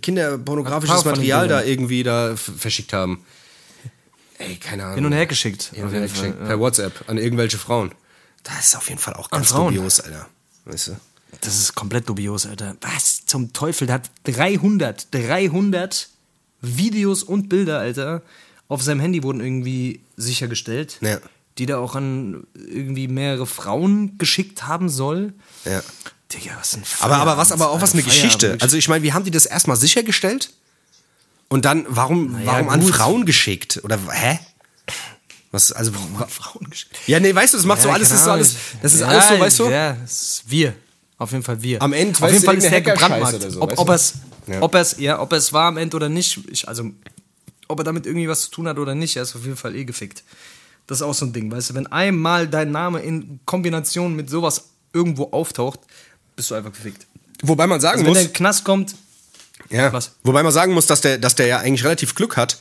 kinderpornografisches 0.00 1.04
Material 1.04 1.48
da 1.48 1.62
irgendwie 1.64 2.04
da 2.04 2.36
verschickt 2.36 2.92
haben. 2.92 3.24
Ey, 4.38 4.56
keine 4.56 4.84
Ahnung. 4.84 4.94
Hin 4.96 5.06
und 5.06 5.12
her 5.12 5.26
geschickt. 5.26 5.70
Hin 5.74 5.84
und 5.84 5.90
her 5.92 6.02
geschickt. 6.02 6.36
ja. 6.40 6.46
Per 6.46 6.60
WhatsApp 6.60 7.08
an 7.08 7.18
irgendwelche 7.18 7.58
Frauen. 7.58 7.92
Das 8.44 8.66
ist 8.68 8.76
auf 8.76 8.88
jeden 8.88 9.00
Fall 9.00 9.14
auch 9.14 9.30
ganz 9.30 9.50
dubios, 9.52 10.00
Alter. 10.00 10.28
Weißt 10.64 10.88
du? 10.88 10.96
Das 11.40 11.58
ist 11.58 11.74
komplett 11.74 12.08
dubios, 12.08 12.46
Alter. 12.46 12.76
Was 12.80 13.24
zum 13.26 13.52
Teufel? 13.52 13.86
Der 13.86 13.96
hat 13.96 14.10
300, 14.24 15.12
300 15.14 16.08
Videos 16.60 17.22
und 17.22 17.48
Bilder, 17.48 17.78
Alter, 17.78 18.22
auf 18.68 18.82
seinem 18.82 19.00
Handy 19.00 19.22
wurden 19.22 19.40
irgendwie 19.40 20.00
sichergestellt. 20.16 20.98
Ja. 21.00 21.18
Die 21.58 21.66
da 21.66 21.78
auch 21.78 21.94
an 21.94 22.46
irgendwie 22.54 23.06
mehrere 23.06 23.46
Frauen 23.46 24.18
geschickt 24.18 24.66
haben 24.66 24.88
soll. 24.88 25.32
Ja. 25.64 25.82
Digga, 26.32 26.56
was 26.58 26.74
ein 26.74 26.82
Aber, 27.00 27.16
aber 27.16 27.36
was 27.36 27.48
Feierabend, 27.48 27.62
aber 27.62 27.70
auch 27.70 27.80
was 27.80 27.92
eine 27.92 28.02
Feierabend, 28.02 28.22
Geschichte. 28.22 28.58
Also 28.60 28.76
ich 28.76 28.88
meine, 28.88 29.04
wie 29.04 29.12
haben 29.12 29.24
die 29.24 29.30
das 29.30 29.46
erstmal 29.46 29.76
sichergestellt? 29.76 30.50
Und 31.48 31.64
dann, 31.64 31.84
warum, 31.88 32.32
Naja, 32.32 32.46
warum 32.46 32.68
an. 32.70 32.82
Frauen 32.82 33.26
geschickt? 33.26 33.80
Oder, 33.84 33.98
hä? 34.10 34.40
Was, 35.52 35.70
also, 35.70 35.92
Frauen 35.92 36.68
geschickt. 36.68 36.96
ja, 37.06 37.20
nee, 37.20 37.32
weißt 37.32 37.54
du, 37.54 37.58
das 37.58 37.66
macht 37.66 37.80
so 37.80 37.88
Ja, 37.88 37.94
alles, 37.94 38.08
keine 38.08 38.18
das 38.18 38.18
ist 38.18 38.24
so 38.24 38.30
alles, 38.32 38.56
das 38.82 38.94
ist 38.94 39.00
Ja, 39.00 39.06
alles 39.06 39.28
so, 39.28 39.38
weißt 39.38 39.58
du? 39.60 39.70
Ja, 39.70 39.92
das 39.92 40.12
ist 40.12 40.42
wir. 40.50 40.74
Auf 41.18 41.30
jeden 41.32 41.44
Fall 41.44 41.62
wir. 41.62 41.80
Am 41.80 41.92
Ende, 41.92 42.18
Auf 42.22 42.30
jeden 42.32 42.44
Fall 42.44 42.56
ist 42.56 42.70
der 42.70 42.80
gebrandmarkt. 42.80 43.42
so, 43.52 43.62
ob, 43.62 43.78
ob 43.78 43.88
es, 43.90 44.14
Ja. 44.46 44.62
ob 44.62 44.74
es, 44.74 44.96
ja, 44.98 45.20
ob 45.20 45.32
es 45.32 45.52
war 45.52 45.66
am 45.68 45.76
Ende 45.76 45.96
oder 45.96 46.08
nicht, 46.08 46.40
ich, 46.50 46.66
also, 46.68 46.90
ob 47.68 47.78
er 47.78 47.84
damit 47.84 48.06
irgendwie 48.06 48.28
was 48.28 48.42
zu 48.42 48.50
tun 48.50 48.68
hat 48.68 48.78
oder 48.78 48.94
nicht, 48.94 49.16
er 49.16 49.22
ist 49.22 49.34
auf 49.36 49.44
jeden 49.44 49.56
Fall 49.56 49.74
eh 49.76 49.84
gefickt. 49.84 50.22
Das 50.86 50.98
ist 50.98 51.02
auch 51.02 51.14
so 51.14 51.24
ein 51.24 51.32
Ding, 51.32 51.50
weißt 51.50 51.70
du, 51.70 51.74
wenn 51.74 51.86
einmal 51.86 52.46
dein 52.48 52.70
Name 52.72 53.00
in 53.00 53.40
Kombination 53.46 54.14
mit 54.16 54.28
sowas 54.28 54.64
irgendwo 54.92 55.30
auftaucht, 55.30 55.80
bist 56.36 56.50
du 56.50 56.54
einfach 56.56 56.72
gefickt. 56.72 57.06
Wobei 57.42 57.66
man 57.66 57.80
sagen 57.80 57.94
Also 57.94 58.04
wenn 58.04 58.10
muss, 58.10 58.18
der 58.18 58.22
in 58.26 58.28
den 58.30 58.36
Knast 58.36 58.64
kommt, 58.64 58.94
Ja. 59.70 59.92
Was? 59.92 60.12
Wobei 60.24 60.42
man 60.42 60.52
sagen 60.52 60.74
muss, 60.74 60.86
dass 60.86 61.00
der, 61.00 61.16
dass 61.18 61.36
der 61.36 61.46
ja 61.46 61.58
eigentlich 61.60 61.84
relativ 61.84 62.14
Glück 62.14 62.36
hat, 62.36 62.58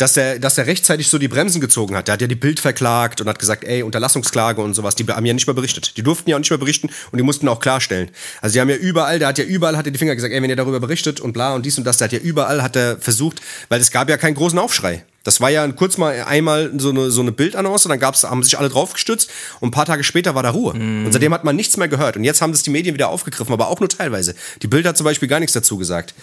dass 0.00 0.14
der, 0.14 0.38
dass 0.38 0.54
der 0.54 0.66
rechtzeitig 0.66 1.08
so 1.08 1.18
die 1.18 1.28
Bremsen 1.28 1.60
gezogen 1.60 1.94
hat. 1.94 2.08
Der 2.08 2.14
hat 2.14 2.20
ja 2.20 2.26
die 2.26 2.34
Bild 2.34 2.60
verklagt 2.60 3.20
und 3.20 3.28
hat 3.28 3.38
gesagt, 3.38 3.64
ey, 3.64 3.82
Unterlassungsklage 3.82 4.60
und 4.62 4.74
sowas. 4.74 4.94
Die 4.94 5.04
haben 5.06 5.26
ja 5.26 5.34
nicht 5.34 5.46
mehr 5.46 5.54
berichtet. 5.54 5.96
Die 5.96 6.02
durften 6.02 6.30
ja 6.30 6.36
auch 6.36 6.40
nicht 6.40 6.50
mehr 6.50 6.58
berichten 6.58 6.88
und 7.10 7.18
die 7.18 7.22
mussten 7.22 7.48
auch 7.48 7.60
klarstellen. 7.60 8.10
Also 8.40 8.54
die 8.54 8.60
haben 8.60 8.70
ja 8.70 8.76
überall, 8.76 9.18
der 9.18 9.28
hat 9.28 9.38
ja 9.38 9.44
überall, 9.44 9.76
hat 9.76 9.86
er 9.86 9.92
die 9.92 9.98
Finger 9.98 10.14
gesagt, 10.14 10.32
ey, 10.32 10.42
wenn 10.42 10.50
ihr 10.50 10.56
darüber 10.56 10.80
berichtet 10.80 11.20
und 11.20 11.32
bla 11.32 11.54
und 11.54 11.66
dies 11.66 11.76
und 11.76 11.84
das, 11.84 11.98
der 11.98 12.06
hat 12.06 12.12
ja 12.12 12.18
überall, 12.18 12.62
hat 12.62 12.76
er 12.76 12.98
versucht, 12.98 13.40
weil 13.68 13.80
es 13.80 13.90
gab 13.90 14.08
ja 14.08 14.16
keinen 14.16 14.34
großen 14.34 14.58
Aufschrei. 14.58 15.04
Das 15.22 15.42
war 15.42 15.50
ja 15.50 15.68
kurz 15.68 15.98
mal 15.98 16.24
einmal 16.26 16.72
so 16.78 16.88
eine, 16.88 17.10
so 17.10 17.20
eine 17.20 17.30
Bildannonce 17.30 17.84
dann 17.84 17.98
gab's, 17.98 18.24
haben 18.24 18.42
sich 18.42 18.58
alle 18.58 18.70
draufgestützt 18.70 19.30
und 19.60 19.68
ein 19.68 19.70
paar 19.70 19.84
Tage 19.84 20.02
später 20.02 20.34
war 20.34 20.42
da 20.42 20.50
Ruhe. 20.50 20.72
Und 21.04 21.12
seitdem 21.12 21.34
hat 21.34 21.44
man 21.44 21.56
nichts 21.56 21.76
mehr 21.76 21.88
gehört. 21.88 22.16
Und 22.16 22.24
jetzt 22.24 22.40
haben 22.40 22.52
das 22.52 22.62
die 22.62 22.70
Medien 22.70 22.94
wieder 22.94 23.10
aufgegriffen, 23.10 23.52
aber 23.52 23.68
auch 23.68 23.80
nur 23.80 23.90
teilweise. 23.90 24.34
Die 24.62 24.66
Bild 24.66 24.86
hat 24.86 24.96
zum 24.96 25.04
Beispiel 25.04 25.28
gar 25.28 25.40
nichts 25.40 25.52
dazu 25.52 25.76
gesagt. 25.76 26.14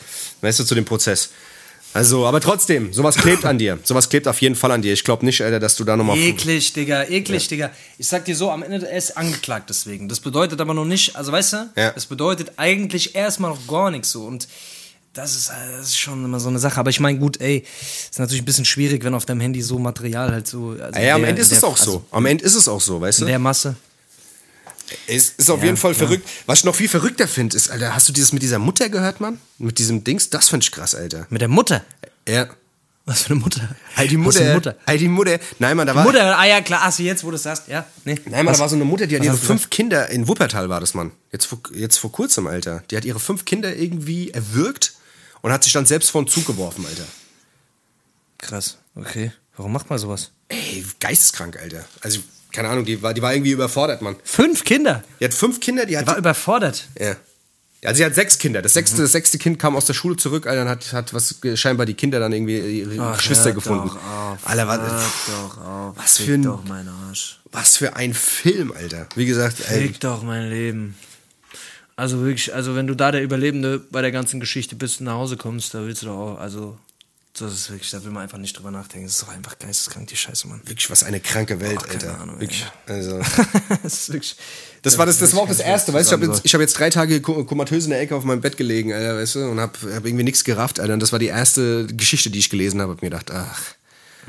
Weißt 0.42 0.60
du, 0.60 0.64
zu 0.64 0.74
dem 0.74 0.86
Prozess. 0.86 1.30
Also, 1.94 2.28
aber 2.28 2.40
trotzdem, 2.42 2.94
sowas 2.94 3.16
klebt 3.16 3.44
an 3.46 3.58
dir. 3.58 3.80
Sowas 3.84 4.10
klebt 4.10 4.28
auf 4.28 4.40
jeden 4.42 4.56
Fall 4.56 4.72
an 4.72 4.82
dir. 4.84 4.94
Ich 4.94 5.04
glaube 5.04 5.26
nicht, 5.26 5.42
Alter, 5.42 5.60
dass 5.60 5.76
du 5.76 5.84
da 5.84 5.98
nochmal. 5.98 6.18
Eklig, 6.18 6.74
Digga, 6.74 7.04
eklig, 7.06 7.48
Digga. 7.48 7.72
Ich 7.98 8.08
sag 8.08 8.26
dir 8.26 8.36
so, 8.36 8.52
am 8.52 8.62
Ende 8.62 8.88
er 8.88 8.98
ist 8.98 9.18
angeklagt 9.18 9.70
deswegen. 9.70 10.08
Das 10.08 10.20
bedeutet 10.20 10.62
aber 10.62 10.74
noch 10.76 10.86
nicht, 10.86 11.16
also 11.16 11.32
weißt 11.32 11.54
du, 11.54 11.58
Ja. 11.76 11.92
das 11.92 12.06
bedeutet 12.06 12.52
eigentlich 12.58 13.16
erstmal 13.16 13.52
noch 13.52 13.66
gar 13.68 13.90
nichts 13.90 14.12
so. 14.12 14.26
Und 14.26 14.48
das 15.14 15.36
ist, 15.36 15.50
äh, 15.50 15.54
das 15.78 15.88
ist 15.88 15.98
schon 15.98 16.24
immer 16.24 16.40
so 16.40 16.50
eine 16.50 16.60
Sache. 16.60 16.80
Aber 16.80 16.92
ich 16.92 17.00
meine, 17.00 17.18
gut, 17.18 17.42
ey, 17.42 17.64
ist 18.12 18.20
natürlich 18.20 18.44
ein 18.44 18.46
bisschen 18.46 18.66
schwierig, 18.66 19.04
wenn 19.04 19.16
auf 19.16 19.26
deinem 19.26 19.40
Handy 19.42 19.64
so 19.64 19.80
Material 19.80 20.32
halt 20.32 20.48
so. 20.48 20.76
Also 20.80 21.00
Ja, 21.00 21.16
am 21.16 21.24
Ende 21.24 21.42
ist 21.42 21.50
der- 21.50 21.58
es 21.58 21.64
auch 21.64 21.80
also 21.80 21.92
so. 21.92 22.06
Am 22.12 22.26
Ende 22.28 22.44
ist 22.44 22.54
es 22.54 22.68
auch 22.68 22.82
so, 22.82 23.02
weißt 23.02 23.22
du? 23.22 23.24
In 23.24 23.30
der 23.30 23.40
Masse. 23.40 23.76
Es 25.08 25.30
ist 25.32 25.50
auf 25.50 25.60
Ja, 25.60 25.66
jeden 25.66 25.78
Fall 25.78 25.94
klar. 25.94 26.08
verrückt. 26.08 26.28
Was 26.46 26.60
ich 26.60 26.66
noch 26.66 26.76
viel 26.76 26.90
verrückter 26.90 27.28
finde, 27.28 27.56
ist, 27.58 27.70
Alter, 27.70 27.94
hast 27.96 28.08
du 28.10 28.14
dieses 28.14 28.32
mit 28.34 28.42
dieser 28.42 28.60
Mutter 28.60 28.90
gehört, 28.90 29.20
Mann? 29.20 29.40
Mit 29.58 29.80
diesem 29.80 30.04
Dings? 30.04 30.30
Das 30.30 30.50
finde 30.50 30.64
ich 30.64 30.72
krass, 30.72 30.96
Alter. 30.96 31.28
Mit 31.30 31.42
der 31.42 31.48
Mutter. 31.50 31.84
Ja. 32.28 32.48
Was 33.06 33.22
für 33.24 33.32
eine 33.32 33.40
Mutter? 33.40 33.74
Hey, 33.96 34.08
die 34.10 34.18
Was 34.18 34.26
Mutter. 34.36 34.54
Mutter? 34.54 34.76
Hey, 34.86 34.98
die 34.98 35.08
Mutter. 35.08 35.40
Nein, 35.60 35.78
Mann, 35.78 35.88
da 35.88 35.96
war. 35.96 36.04
Mutter, 36.04 36.38
ah 36.38 36.46
ja, 36.46 36.60
klar, 36.60 36.82
ach, 36.84 37.00
jetzt, 37.00 37.24
wo 37.24 37.30
du 37.30 37.38
es 37.38 37.44
sagst, 37.44 37.70
ja. 37.70 37.86
Nee. 38.04 38.20
Nein, 38.26 38.44
Mann, 38.44 38.54
da 38.54 38.60
war 38.60 38.68
so 38.68 38.76
eine 38.76 38.84
Mutter, 38.84 39.08
die 39.08 39.16
hat 39.16 39.22
Was 39.22 39.26
ihre 39.28 39.34
hast 39.36 39.44
du 39.44 39.48
fünf 39.48 39.70
Kinder, 39.70 40.10
in 40.10 40.28
Wuppertal 40.28 40.68
war 40.68 40.82
das, 40.82 40.94
Mann. 40.94 41.12
Jetzt 41.32 41.46
vor, 41.46 41.60
jetzt 41.74 41.98
vor 41.98 42.12
kurzem, 42.12 42.48
Alter. 42.48 42.84
Die 42.92 42.98
hat 42.98 43.06
ihre 43.06 43.20
fünf 43.22 43.46
Kinder 43.46 43.74
irgendwie 43.76 44.32
erwürgt 44.32 44.94
und 45.42 45.54
hat 45.54 45.64
sich 45.64 45.72
dann 45.72 45.86
selbst 45.86 46.12
vor 46.12 46.22
den 46.22 46.28
Zug 46.28 46.46
geworfen, 46.48 46.86
Alter. 46.86 47.06
Krass, 48.40 48.78
okay. 48.96 49.32
Warum 49.56 49.72
macht 49.72 49.90
man 49.90 49.98
sowas? 50.00 50.32
Ey, 50.50 50.86
geisteskrank, 51.00 51.58
Alter. 51.58 51.86
Also, 52.02 52.20
keine 52.58 52.70
Ahnung, 52.70 52.86
die 52.86 53.00
war, 53.04 53.14
die 53.14 53.22
war 53.22 53.34
irgendwie 53.34 53.52
überfordert, 53.52 54.02
Mann. 54.02 54.16
Fünf 54.24 54.64
Kinder. 54.64 55.04
Die 55.20 55.26
hat 55.26 55.34
fünf 55.34 55.60
Kinder, 55.60 55.86
die 55.86 55.96
hat. 55.96 56.06
Die 56.06 56.08
war 56.08 56.18
überfordert. 56.18 56.88
ja. 57.00 57.16
Also 57.86 57.98
sie 58.00 58.06
hat 58.06 58.16
sechs 58.16 58.40
Kinder. 58.40 58.64
Das 58.64 58.72
Mhm. 58.72 58.80
sechste, 58.80 59.02
das 59.04 59.12
sechste 59.12 59.38
Kind 59.38 59.60
kam 59.60 59.76
aus 59.76 59.86
der 59.86 59.94
Schule 59.94 60.18
zurück, 60.18 60.48
Alter, 60.48 60.64
und 60.64 60.68
hat, 60.68 60.92
hat 60.94 61.14
was 61.14 61.36
scheinbar 61.54 61.86
die 61.86 61.94
Kinder 61.94 62.20
dann 62.20 62.34
irgendwie 62.34 62.58
ihre 62.80 63.00
Ach, 63.00 63.18
Geschwister 63.18 63.52
gefunden. 63.52 63.90
Doch 63.90 63.96
auf, 63.96 64.40
Alter, 64.46 64.68
was, 64.68 64.80
doch 65.28 65.58
auf. 65.64 65.96
was 65.96 66.18
für 66.18 66.34
ein- 66.34 66.42
doch 66.42 66.64
mein 66.68 66.88
Arsch. 66.90 67.40
was 67.52 67.78
für 67.78 67.96
ein 67.96 68.16
Film, 68.16 68.74
Alter. 68.76 69.08
Wie 69.16 69.28
gesagt, 69.28 69.58
ey, 69.70 69.84
Fick 69.90 70.00
doch 70.00 70.24
mein 70.24 70.50
Leben. 70.50 70.96
Also 71.96 72.20
wirklich, 72.22 72.54
also 72.54 72.76
wenn 72.76 72.88
du 72.88 72.96
da 72.96 73.12
der 73.12 73.22
Überlebende 73.22 73.80
bei 73.92 74.02
der 74.02 74.12
ganzen 74.12 74.40
Geschichte 74.40 74.76
bist 74.76 75.00
und 75.00 75.06
nach 75.06 75.14
Hause 75.14 75.38
kommst, 75.38 75.74
da 75.76 75.86
willst 75.86 76.02
du 76.02 76.08
doch 76.08 76.18
auch, 76.18 76.40
also 76.40 76.78
das 77.40 77.54
ist 77.54 77.70
wirklich, 77.70 77.90
da 77.92 78.04
will 78.04 78.12
man 78.12 78.24
einfach 78.24 78.38
nicht 78.38 78.58
drüber 78.58 78.72
nachdenken. 78.72 79.06
Das 79.08 79.16
ist 79.16 79.22
doch 79.24 79.30
einfach 79.30 79.58
geisteskrank, 79.60 80.08
die 80.08 80.16
Scheiße, 80.18 80.48
Mann. 80.48 80.62
wirklich 80.66 80.90
was 80.90 81.04
eine 81.04 81.20
kranke 81.20 81.60
Welt, 81.60 81.80
keine 81.84 81.94
Alter. 81.94 82.22
Ahnung, 82.22 82.40
wirklich. 82.40 82.66
Also. 82.88 83.20
das 83.84 83.94
ist 83.94 84.14
wirklich. 84.14 84.36
Das 84.84 84.98
war 84.98 85.06
das, 85.06 85.18
das 85.20 85.34
war 85.36 85.42
auch 85.44 85.48
das 85.48 85.60
erste, 85.60 85.94
weißt 85.94 86.12
du, 86.12 86.16
ich 86.16 86.22
habe 86.22 86.32
jetzt, 86.34 86.46
ich 86.46 86.54
hab 86.54 86.62
jetzt 86.62 86.78
drei 86.80 86.90
Tage 86.90 87.22
ko- 87.22 87.44
komatös 87.44 87.84
in 87.86 87.90
der 87.92 88.00
Ecke 88.02 88.16
auf 88.16 88.24
meinem 88.24 88.42
Bett 88.42 88.58
gelegen, 88.58 88.94
Alter, 88.94 89.16
weißt 89.18 89.36
du, 89.36 89.46
und 89.50 89.60
hab, 89.60 89.78
hab 89.82 90.06
irgendwie 90.06 90.24
nichts 90.24 90.44
gerafft, 90.44 90.80
Alter. 90.80 90.94
Und 90.94 91.00
das 91.02 91.12
war 91.12 91.20
die 91.20 91.28
erste 91.28 91.88
Geschichte, 91.88 92.30
die 92.30 92.40
ich 92.40 92.50
gelesen 92.50 92.82
habe. 92.82 92.94
Hab 92.94 93.02
mir 93.02 93.10
gedacht, 93.10 93.32
ach, 93.32 93.62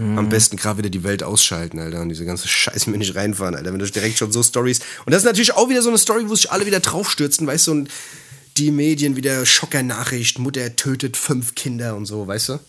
Mhm. 0.01 0.17
am 0.17 0.29
besten 0.29 0.57
gerade 0.57 0.79
wieder 0.79 0.91
die 0.91 1.03
Welt 1.03 1.25
ausschalten, 1.25 1.81
Alter, 1.81 2.01
und 2.03 2.09
diese 2.09 2.25
ganze 2.25 2.47
Scheiße 2.47 2.89
mir 2.89 2.99
nicht 2.99 3.17
reinfahren, 3.17 3.57
Alter. 3.57 3.73
Wenn 3.73 3.81
du 3.81 3.91
direkt 3.91 4.17
schon 4.17 4.31
so 4.31 4.45
Stories. 4.45 4.79
Und 5.05 5.13
das 5.13 5.23
ist 5.23 5.27
natürlich 5.27 5.55
auch 5.55 5.69
wieder 5.69 5.83
so 5.83 5.89
eine 5.89 5.99
Story, 5.99 6.29
wo 6.29 6.37
sich 6.37 6.53
alle 6.53 6.67
wieder 6.67 6.79
draufstürzen, 6.79 7.49
weißt 7.49 7.67
du, 7.67 7.71
und 7.73 7.91
die 8.59 8.71
Medien 8.71 9.17
wieder 9.17 9.45
Schockernachricht, 9.45 10.39
Mutter 10.39 10.77
tötet 10.77 11.17
fünf 11.17 11.57
Kinder 11.57 11.97
und 11.97 12.07
so, 12.07 12.29
weißt 12.29 12.51
du? 12.51 12.61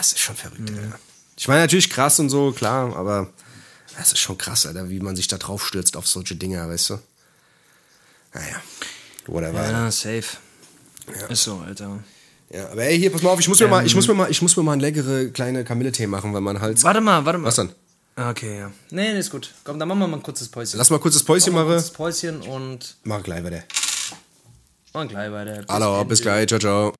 Das 0.00 0.12
ist 0.12 0.20
schon 0.20 0.34
verrückt, 0.34 0.60
Mhm. 0.70 0.78
Alter. 0.78 0.98
Ich 1.36 1.46
meine 1.46 1.60
natürlich 1.60 1.90
krass 1.90 2.18
und 2.20 2.30
so, 2.30 2.52
klar, 2.52 2.96
aber 2.96 3.28
das 3.98 4.12
ist 4.12 4.18
schon 4.18 4.38
krass, 4.38 4.64
Alter, 4.64 4.88
wie 4.88 4.98
man 5.00 5.14
sich 5.14 5.28
da 5.28 5.36
drauf 5.36 5.66
stürzt 5.66 5.94
auf 5.94 6.06
solche 6.08 6.36
Dinger, 6.36 6.66
weißt 6.70 6.88
du? 6.90 6.98
Naja, 8.32 8.62
whatever. 9.26 9.62
Ja. 9.62 9.70
Ja, 9.84 9.90
safe. 9.90 10.24
Ist 11.28 11.42
so, 11.44 11.58
Alter. 11.66 11.98
ja, 12.48 12.70
aber 12.70 12.82
ey, 12.84 12.98
hier, 12.98 13.12
pass 13.12 13.20
mal 13.20 13.28
auf, 13.30 13.40
ich 13.40 13.48
muss 13.48 13.60
mir 13.60 13.68
mal, 13.68 13.84
ich 13.84 13.94
muss 13.94 14.08
mir 14.08 14.14
mal, 14.14 14.30
ich 14.30 14.40
muss 14.40 14.56
mir 14.56 14.62
mal 14.62 14.72
einen 14.72 14.80
leckere 14.80 15.26
kleine 15.28 15.64
Kamille-Tee 15.64 16.06
machen, 16.06 16.32
weil 16.32 16.40
mein 16.40 16.60
Hals. 16.62 16.82
Warte 16.82 17.02
mal, 17.02 17.26
warte 17.26 17.38
mal. 17.38 17.48
Was 17.48 17.56
dann? 17.56 17.74
Ah, 18.16 18.30
Okay, 18.30 18.58
ja. 18.60 18.70
Nee, 18.90 19.12
nee, 19.12 19.18
ist 19.18 19.30
gut. 19.30 19.52
Komm, 19.64 19.78
dann 19.78 19.86
machen 19.86 19.98
wir 19.98 20.08
mal 20.08 20.16
ein 20.16 20.22
kurzes 20.22 20.48
Päuschen. 20.48 20.78
Lass 20.78 20.88
mal 20.88 20.98
kurz 20.98 21.12
das 21.14 21.24
Päuschen 21.24 21.52
Machen 21.52 21.66
kurzes 21.68 21.90
Päuschen 21.90 22.40
und 22.40 22.96
Mach 23.04 23.22
gleich 23.22 23.44
weiter. 23.44 23.64
machen 24.94 25.08
gleich 25.08 25.30
weiter. 25.30 25.62
Hallo, 25.68 26.02
bis 26.06 26.22
gleich, 26.22 26.46
ciao, 26.48 26.58
ciao. 26.58 26.94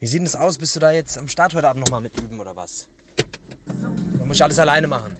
Wie 0.00 0.06
sieht 0.06 0.20
denn 0.20 0.24
das 0.24 0.34
aus? 0.34 0.56
Bist 0.56 0.74
du 0.74 0.80
da 0.80 0.92
jetzt 0.92 1.18
am 1.18 1.28
Start 1.28 1.52
heute 1.52 1.68
Abend 1.68 1.84
nochmal 1.84 2.00
mit 2.00 2.18
üben 2.18 2.40
oder 2.40 2.56
was? 2.56 2.88
Oder 4.14 4.24
muss 4.24 4.38
ich 4.38 4.42
alles 4.42 4.58
alleine 4.58 4.88
machen? 4.88 5.14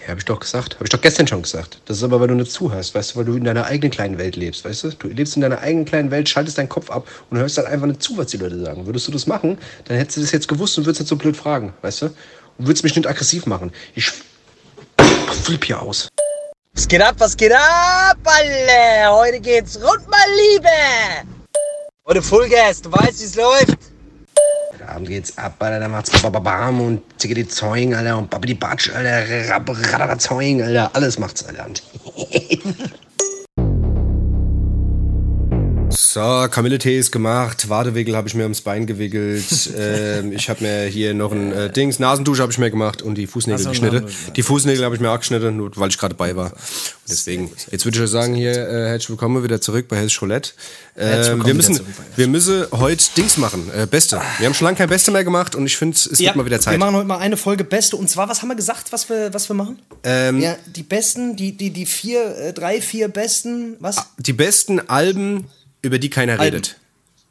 Ja, 0.00 0.12
hab 0.12 0.16
ich 0.16 0.24
doch 0.24 0.40
gesagt. 0.40 0.76
Hab 0.76 0.84
ich 0.84 0.88
doch 0.88 1.00
gestern 1.02 1.26
schon 1.26 1.42
gesagt. 1.42 1.82
Das 1.84 1.98
ist 1.98 2.02
aber, 2.02 2.18
weil 2.18 2.28
du 2.28 2.34
nicht 2.36 2.50
zuhörst, 2.50 2.94
weißt 2.94 3.12
du, 3.12 3.18
weil 3.18 3.26
du 3.26 3.34
in 3.36 3.44
deiner 3.44 3.66
eigenen 3.66 3.90
kleinen 3.90 4.16
Welt 4.16 4.34
lebst, 4.34 4.64
weißt 4.64 4.84
du? 4.84 4.90
Du 4.92 5.08
lebst 5.08 5.36
in 5.36 5.42
deiner 5.42 5.58
eigenen 5.58 5.84
kleinen 5.84 6.10
Welt, 6.10 6.26
schaltest 6.26 6.56
deinen 6.56 6.70
Kopf 6.70 6.90
ab 6.90 7.06
und 7.28 7.36
hörst 7.36 7.58
dann 7.58 7.66
einfach 7.66 7.86
nicht 7.86 8.02
zu, 8.02 8.16
was 8.16 8.28
die 8.28 8.38
Leute 8.38 8.58
sagen. 8.64 8.86
Würdest 8.86 9.08
du 9.08 9.12
das 9.12 9.26
machen, 9.26 9.58
dann 9.84 9.98
hättest 9.98 10.16
du 10.16 10.20
das 10.22 10.32
jetzt 10.32 10.48
gewusst 10.48 10.78
und 10.78 10.86
würdest 10.86 11.02
nicht 11.02 11.10
so 11.10 11.16
blöd 11.16 11.36
fragen, 11.36 11.74
weißt 11.82 12.00
du? 12.00 12.06
Und 12.06 12.66
würdest 12.66 12.82
mich 12.82 12.96
nicht 12.96 13.06
aggressiv 13.06 13.44
machen. 13.44 13.72
Ich 13.94 14.10
flipp 15.42 15.66
hier 15.66 15.82
aus. 15.82 16.08
Was 16.72 16.88
geht 16.88 17.02
ab, 17.02 17.16
was 17.18 17.36
geht 17.36 17.52
ab, 17.52 18.16
alle? 18.24 19.10
Heute 19.10 19.38
geht's 19.38 19.76
rund, 19.76 20.08
mein 20.08 20.30
Liebe. 20.54 21.35
Heute 22.08 22.22
Fullgas, 22.22 22.82
du 22.82 22.92
weißt, 22.92 23.20
wie's 23.20 23.34
läuft. 23.34 23.78
Heute 24.72 24.88
Abend 24.88 25.08
geht's 25.08 25.36
ab, 25.36 25.56
Alter, 25.58 25.80
dann 25.80 25.90
macht's 25.90 26.22
bababam 26.22 26.80
und 26.80 27.02
zicke 27.20 27.34
die 27.34 27.48
Zeugen, 27.48 27.96
Alter, 27.96 28.16
und 28.16 28.30
babidi 28.30 28.54
batsch, 28.54 28.90
Alter, 28.90 29.24
radada 29.92 30.16
Zeugen, 30.16 30.62
Alter, 30.62 30.88
alles 30.94 31.18
macht's, 31.18 31.44
Alter. 31.44 31.66
So, 35.96 36.46
Kamille-Tee 36.50 36.98
ist 36.98 37.10
gemacht, 37.10 37.70
Wadewickel 37.70 38.14
habe 38.16 38.28
ich 38.28 38.34
mir 38.34 38.42
ums 38.42 38.60
Bein 38.60 38.86
gewickelt, 38.86 39.70
ähm, 39.78 40.30
ich 40.30 40.50
habe 40.50 40.62
mir 40.62 40.84
hier 40.84 41.14
noch 41.14 41.32
ein 41.32 41.52
äh, 41.52 41.72
Dings, 41.72 41.98
Nasendusche 41.98 42.42
habe 42.42 42.52
ich 42.52 42.58
mir 42.58 42.70
gemacht 42.70 43.00
und 43.00 43.14
die 43.14 43.26
Fußnägel 43.26 43.62
so, 43.62 43.70
geschnitten. 43.70 44.06
Die 44.36 44.42
Fußnägel 44.42 44.84
habe 44.84 44.94
ich 44.94 45.00
mir 45.00 45.10
auch 45.10 45.18
geschnitten, 45.18 45.56
nur 45.56 45.74
weil 45.76 45.88
ich 45.88 45.96
gerade 45.96 46.14
dabei 46.14 46.36
war. 46.36 46.52
Deswegen, 47.08 47.50
jetzt 47.70 47.86
würde 47.86 47.96
ich 47.96 48.04
euch 48.04 48.10
sagen, 48.10 48.34
hier, 48.34 48.52
äh, 48.52 48.88
herzlich 48.88 49.08
willkommen 49.08 49.42
wieder 49.42 49.58
zurück 49.62 49.88
bei 49.88 49.96
Hessisch 49.96 50.20
Roulette. 50.20 50.50
Willkommen 50.96 51.46
wir, 51.46 51.54
müssen, 51.54 51.76
bei 51.78 51.82
wir 52.16 52.28
müssen 52.28 52.66
heute 52.72 53.04
Dings 53.16 53.38
machen, 53.38 53.70
äh, 53.74 53.86
Beste. 53.86 54.20
Wir 54.38 54.46
haben 54.46 54.54
schon 54.54 54.66
lange 54.66 54.76
kein 54.76 54.90
Beste 54.90 55.10
mehr 55.10 55.24
gemacht 55.24 55.54
und 55.54 55.64
ich 55.64 55.78
finde, 55.78 55.96
es 55.96 56.18
wird 56.18 56.36
mal 56.36 56.44
wieder 56.44 56.60
Zeit. 56.60 56.74
Wir 56.74 56.78
machen 56.78 56.96
heute 56.96 57.06
mal 57.06 57.18
eine 57.18 57.38
Folge 57.38 57.64
Beste. 57.64 57.96
Und 57.96 58.10
zwar, 58.10 58.28
was 58.28 58.42
haben 58.42 58.48
wir 58.48 58.56
gesagt, 58.56 58.92
was 58.92 59.08
wir, 59.08 59.32
was 59.32 59.48
wir 59.48 59.54
machen? 59.54 59.78
Ähm, 60.02 60.40
ja, 60.40 60.56
die 60.66 60.82
besten, 60.82 61.36
die, 61.36 61.56
die, 61.56 61.70
die 61.70 61.86
vier, 61.86 62.36
äh, 62.36 62.52
drei, 62.52 62.82
vier 62.82 63.08
besten, 63.08 63.76
was? 63.80 63.96
Die 64.18 64.34
besten 64.34 64.80
Alben, 64.88 65.46
über 65.86 65.98
die 65.98 66.10
keiner 66.10 66.32
Alben. 66.32 66.42
redet. 66.56 66.76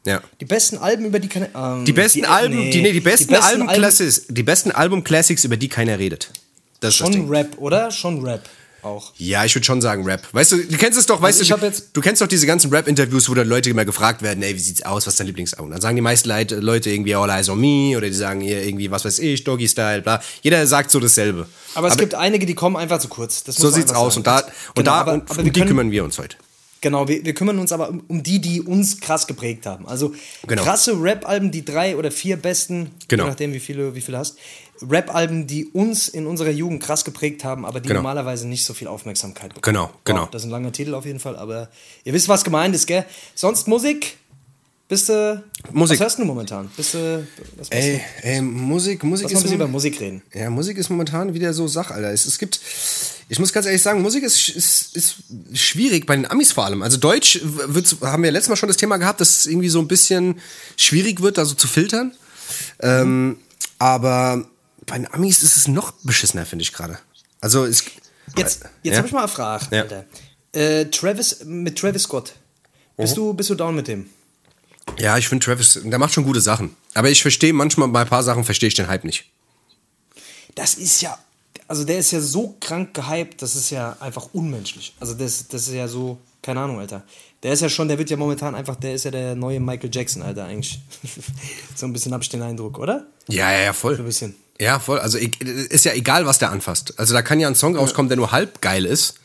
Ja. 0.05 0.21
Die 0.39 0.45
besten 0.45 0.77
Alben, 0.77 1.05
über 1.05 1.19
die 1.19 1.27
keine. 1.27 1.49
Ähm, 1.55 1.83
Die 1.85 1.93
besten 1.93 2.25
Alben, 2.25 2.69
die, 2.71 2.81
nee, 2.81 2.91
die 2.91 2.99
besten, 2.99 3.33
Album 3.35 3.67
Alben- 3.69 3.79
Classics, 3.81 4.23
die 4.29 4.43
besten 4.43 4.71
Album 4.71 5.03
Classics, 5.03 5.43
über 5.43 5.57
die 5.57 5.67
keiner 5.67 5.97
redet. 5.99 6.31
Das 6.79 6.95
Schon. 6.95 7.27
Rap, 7.29 7.57
oder? 7.57 7.89
Schon 7.89 8.23
Rap. 8.23 8.41
auch. 8.83 9.13
Ja, 9.17 9.43
ich 9.45 9.55
würde 9.55 9.65
schon 9.65 9.81
sagen 9.81 10.03
Rap. 10.05 10.21
Weißt 10.31 10.51
du, 10.51 10.57
du 10.57 10.77
kennst 10.77 10.99
es 10.99 11.07
doch, 11.07 11.19
weißt 11.19 11.39
Also 11.39 11.57
du, 11.57 11.71
du 11.93 12.01
kennst 12.01 12.21
doch 12.21 12.27
diese 12.27 12.45
ganzen 12.45 12.69
Rap-Interviews, 12.71 13.27
wo 13.27 13.33
dann 13.33 13.47
Leute 13.47 13.71
immer 13.71 13.83
gefragt 13.83 14.21
werden, 14.21 14.43
ey, 14.43 14.53
wie 14.53 14.59
sieht's 14.59 14.83
aus, 14.83 15.07
was 15.07 15.13
ist 15.15 15.19
dein 15.19 15.25
Lieblingssong? 15.25 15.71
Dann 15.71 15.81
sagen 15.81 15.95
die 15.95 16.03
meisten 16.03 16.29
Leute, 16.29 16.89
irgendwie 16.91 17.15
All 17.15 17.27
Eyes 17.31 17.49
on 17.49 17.59
Me 17.59 17.97
oder 17.97 18.05
die 18.07 18.13
sagen 18.13 18.41
hier 18.41 18.61
irgendwie, 18.63 18.91
was 18.91 19.03
weiß 19.05 19.17
ich, 19.17 19.43
Doggy 19.43 19.67
Style, 19.67 20.03
bla. 20.03 20.21
Jeder 20.43 20.67
sagt 20.67 20.91
so 20.91 20.99
dasselbe. 20.99 21.47
Aber 21.73 21.87
es 21.87 21.97
gibt 21.97 22.13
einige, 22.13 22.45
die 22.45 22.53
kommen 22.53 22.75
einfach 22.75 22.99
zu 22.99 23.07
kurz. 23.07 23.43
So 23.47 23.71
sieht's 23.71 23.91
aus. 23.91 24.13
sagen. 24.13 24.19
Und 24.19 24.27
da, 24.27 24.37
und 24.41 24.45
Genau, 24.75 24.91
da 24.91 24.91
aber, 24.93 25.13
und 25.13 25.31
aber 25.31 25.39
um 25.39 25.45
die 25.45 25.51
können, 25.51 25.67
kümmern 25.67 25.89
wir 25.89 26.03
uns 26.03 26.19
heute. 26.19 26.35
Genau, 26.81 27.07
wir, 27.07 27.25
wir 27.25 27.33
kümmern 27.33 27.57
uns 27.59 27.71
aber 27.71 27.89
um, 27.89 28.03
um 28.07 28.21
die, 28.23 28.39
die 28.39 28.61
uns 28.61 28.99
krass 29.01 29.25
geprägt 29.27 29.65
haben. 29.65 29.87
Also 29.87 30.13
Genau. 30.47 30.61
krasse 30.63 31.01
Rap-Alben, 31.01 31.49
die 31.51 31.65
drei 31.65 31.95
oder 31.97 32.11
vier 32.11 32.37
besten, 32.37 32.91
Genau. 33.07 33.23
je 33.23 33.29
nachdem, 33.29 33.53
wie 33.53 33.59
viele, 33.59 33.95
wie 33.95 34.01
viele 34.01 34.17
hast. 34.19 34.37
Rap-Alben, 34.81 35.47
die 35.47 35.65
uns 35.65 36.07
in 36.09 36.27
unserer 36.27 36.49
Jugend 36.51 36.83
krass 36.83 37.05
geprägt 37.05 37.43
haben, 37.43 37.65
aber 37.65 37.79
die 37.79 37.87
Genau. 37.87 37.99
normalerweise 38.01 38.47
nicht 38.47 38.65
so 38.65 38.73
viel 38.73 38.87
Aufmerksamkeit 38.87 39.53
bekommen. 39.53 39.73
Genau, 39.75 39.89
genau. 40.03 40.21
Wow, 40.23 40.29
das 40.31 40.41
ist 40.43 40.47
ein 40.47 40.51
langer 40.51 40.71
Titel 40.73 40.93
auf 40.93 41.05
jeden 41.05 41.19
Fall, 41.19 41.37
aber 41.37 41.69
ihr 42.03 42.13
wisst, 42.13 42.27
was 42.27 42.43
gemeint 42.43 42.75
ist, 42.75 42.85
gell? 42.85 43.05
Sonst 43.35 43.67
Musik? 43.67 44.17
Bist 44.87 45.09
du. 45.09 45.43
Musik. 45.71 45.99
Was 45.99 46.03
hörst 46.05 46.19
du 46.19 46.25
momentan? 46.25 46.69
Bist 46.77 46.93
du. 46.93 47.27
Was 47.57 47.69
Ey, 47.69 48.01
du? 48.21 48.27
ey, 48.27 48.41
Musik, 48.41 49.03
Musik 49.03 49.23
Lass 49.23 49.33
ist 49.33 49.41
bisschen 49.43 49.55
über 49.55 49.67
Musik 49.67 49.99
reden. 49.99 50.21
ja, 50.33 50.49
Musik 50.51 50.77
ist 50.77 50.89
momentan 50.89 51.33
wieder 51.33 51.53
so 51.53 51.67
Sach, 51.67 51.89
Alter. 51.89 52.11
Es, 52.11 52.25
es 52.27 52.37
gibt, 52.37 52.59
ich 53.27 53.39
muss 53.39 53.51
ganz 53.51 53.65
ehrlich 53.65 53.81
sagen, 53.81 54.03
Musik 54.03 54.23
ist, 54.23 54.49
ist, 54.49 54.95
ist 54.95 55.15
schwierig 55.53 56.05
bei 56.05 56.15
den 56.15 56.29
Amis 56.29 56.51
vor 56.51 56.65
allem. 56.65 56.83
Also 56.83 56.97
Deutsch 56.97 57.39
wird's, 57.43 57.95
haben 58.01 58.21
wir 58.21 58.29
letztes 58.31 58.49
Mal 58.49 58.57
schon 58.57 58.67
das 58.69 58.77
Thema 58.77 58.97
gehabt, 58.97 59.19
dass 59.21 59.39
es 59.39 59.45
irgendwie 59.47 59.69
so 59.69 59.79
ein 59.79 59.87
bisschen 59.87 60.39
schwierig 60.77 61.19
wird, 61.21 61.39
da 61.39 61.45
so 61.45 61.55
zu 61.55 61.67
filtern. 61.67 62.13
Ähm, 62.79 63.37
aber 63.79 64.47
bei 64.85 64.97
den 64.99 65.11
Amis 65.11 65.41
ist 65.41 65.57
es 65.57 65.67
noch 65.67 65.93
beschissener, 66.03 66.45
finde 66.45 66.61
ich 66.61 66.73
gerade. 66.73 66.99
Also 67.41 67.65
es, 67.65 67.83
Jetzt, 68.37 68.63
jetzt 68.83 68.93
ja? 68.93 68.97
habe 68.97 69.07
ich 69.07 69.13
mal 69.13 69.19
eine 69.19 69.27
Frage, 69.29 69.65
Ja. 69.71 69.81
Alter. 69.81 70.05
Äh, 70.51 70.85
Travis, 70.85 71.43
mit 71.45 71.77
Travis 71.77 72.03
Scott. 72.03 72.33
Bist, 72.97 73.17
du, 73.17 73.33
bist 73.33 73.49
du 73.49 73.55
down 73.55 73.75
mit 73.75 73.87
dem? 73.87 74.09
Ja, 74.97 75.17
ich 75.17 75.27
finde 75.27 75.45
Travis, 75.45 75.79
der 75.83 75.99
macht 75.99 76.13
schon 76.13 76.23
gute 76.23 76.41
Sachen. 76.41 76.75
Aber 76.93 77.09
ich 77.09 77.21
verstehe 77.21 77.53
manchmal 77.53 77.89
bei 77.89 78.01
ein 78.01 78.07
paar 78.07 78.23
Sachen 78.23 78.43
verstehe 78.43 78.67
ich 78.67 78.75
den 78.75 78.87
Hype 78.87 79.03
nicht. 79.03 79.25
Das 80.55 80.75
ist 80.75 81.01
ja, 81.01 81.17
also 81.67 81.83
der 81.83 81.99
ist 81.99 82.11
ja 82.11 82.21
so 82.21 82.55
krank 82.61 82.93
gehypt, 82.93 83.41
das 83.41 83.55
ist 83.55 83.69
ja 83.71 83.97
einfach 83.99 84.29
unmenschlich. 84.33 84.95
Also 84.99 85.13
das, 85.13 85.47
das 85.47 85.67
ist 85.67 85.73
ja 85.73 85.87
so, 85.87 86.17
keine 86.41 86.61
Ahnung, 86.61 86.79
Alter. 86.79 87.03
Der 87.43 87.51
ist 87.53 87.61
ja 87.61 87.69
schon, 87.69 87.87
der 87.87 87.97
wird 87.97 88.09
ja 88.09 88.17
momentan 88.17 88.55
einfach, 88.55 88.75
der 88.75 88.93
ist 88.93 89.05
ja 89.05 89.11
der 89.11 89.35
neue 89.35 89.59
Michael 89.59 89.89
Jackson, 89.91 90.21
Alter, 90.21 90.45
eigentlich. 90.45 90.79
so 91.75 91.85
ein 91.85 91.93
bisschen 91.93 92.13
habe 92.13 92.23
ich 92.23 92.29
den 92.29 92.41
Eindruck, 92.41 92.79
oder? 92.79 93.05
Ja, 93.27 93.51
ja, 93.51 93.65
ja, 93.65 93.73
voll. 93.73 93.95
So 93.95 94.03
ein 94.03 94.05
bisschen. 94.05 94.35
Ja, 94.59 94.79
voll. 94.79 94.99
Also 94.99 95.17
ist 95.17 95.85
ja 95.85 95.93
egal, 95.93 96.25
was 96.25 96.39
der 96.39 96.51
anfasst. 96.51 96.97
Also 96.97 97.13
da 97.13 97.21
kann 97.21 97.39
ja 97.39 97.47
ein 97.47 97.55
Song 97.55 97.75
rauskommen, 97.75 98.07
der 98.09 98.15
nur 98.15 98.31
halb 98.31 98.61
geil 98.61 98.85
ist. 98.85 99.15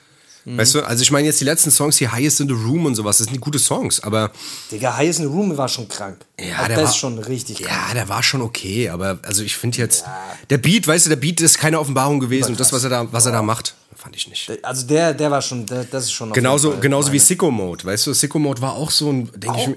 Mhm. 0.45 0.59
Weißt 0.59 0.75
du, 0.75 0.83
also 0.83 1.03
ich 1.03 1.11
meine 1.11 1.27
jetzt 1.27 1.41
die 1.41 1.45
letzten 1.45 1.71
Songs 1.71 1.99
hier, 1.99 2.13
Highest 2.13 2.41
in 2.41 2.49
the 2.49 2.55
Room 2.55 2.87
und 2.87 2.95
sowas, 2.95 3.19
das 3.19 3.27
sind 3.27 3.41
gute 3.41 3.59
Songs, 3.59 4.01
aber 4.03 4.31
Digga, 4.71 4.97
Highest 4.97 5.21
in 5.21 5.27
the 5.27 5.33
Room 5.33 5.57
war 5.57 5.69
schon 5.69 5.89
krank. 5.89 6.17
ja, 6.39 6.57
Also 6.57 6.67
der 6.69 6.77
das 6.77 6.85
war, 6.85 6.91
ist 6.91 6.97
schon 6.97 7.19
richtig 7.19 7.63
krank. 7.63 7.71
Ja, 7.89 7.95
der 7.95 8.09
war 8.09 8.23
schon 8.23 8.41
okay, 8.43 8.89
aber 8.89 9.19
also 9.23 9.43
ich 9.43 9.57
finde 9.57 9.79
jetzt 9.79 10.05
der 10.49 10.59
Beat, 10.59 10.87
weißt 10.87 11.07
du, 11.07 11.11
der 11.11 11.17
Beat 11.17 11.41
ist 11.41 11.59
keine 11.59 11.79
Offenbarung 11.79 12.21
gewesen 12.21 12.53
und 12.53 12.61
das 12.61 12.73
was 12.73 12.85
er 12.85 12.91
da 12.91 13.13
was 13.13 13.27
er 13.27 13.33
da 13.33 13.43
macht, 13.43 13.75
fand 13.95 14.17
ich 14.17 14.29
nicht. 14.29 14.51
Also 14.65 14.87
der, 14.87 15.13
der 15.13 15.31
war 15.31 15.43
schon, 15.43 15.67
der, 15.67 15.85
das 15.85 16.05
ist 16.05 16.13
schon 16.13 16.33
Genauso 16.33 16.77
genauso 16.81 17.13
wie 17.13 17.19
Sicko 17.19 17.51
Mode, 17.51 17.85
weißt 17.85 18.07
du, 18.07 18.15
Sicko 18.15 18.39
Mode 18.39 18.63
war 18.63 18.73
auch 18.75 18.91
so 18.91 19.11
ein 19.13 19.31
denke 19.37 19.59
ich 19.61 19.77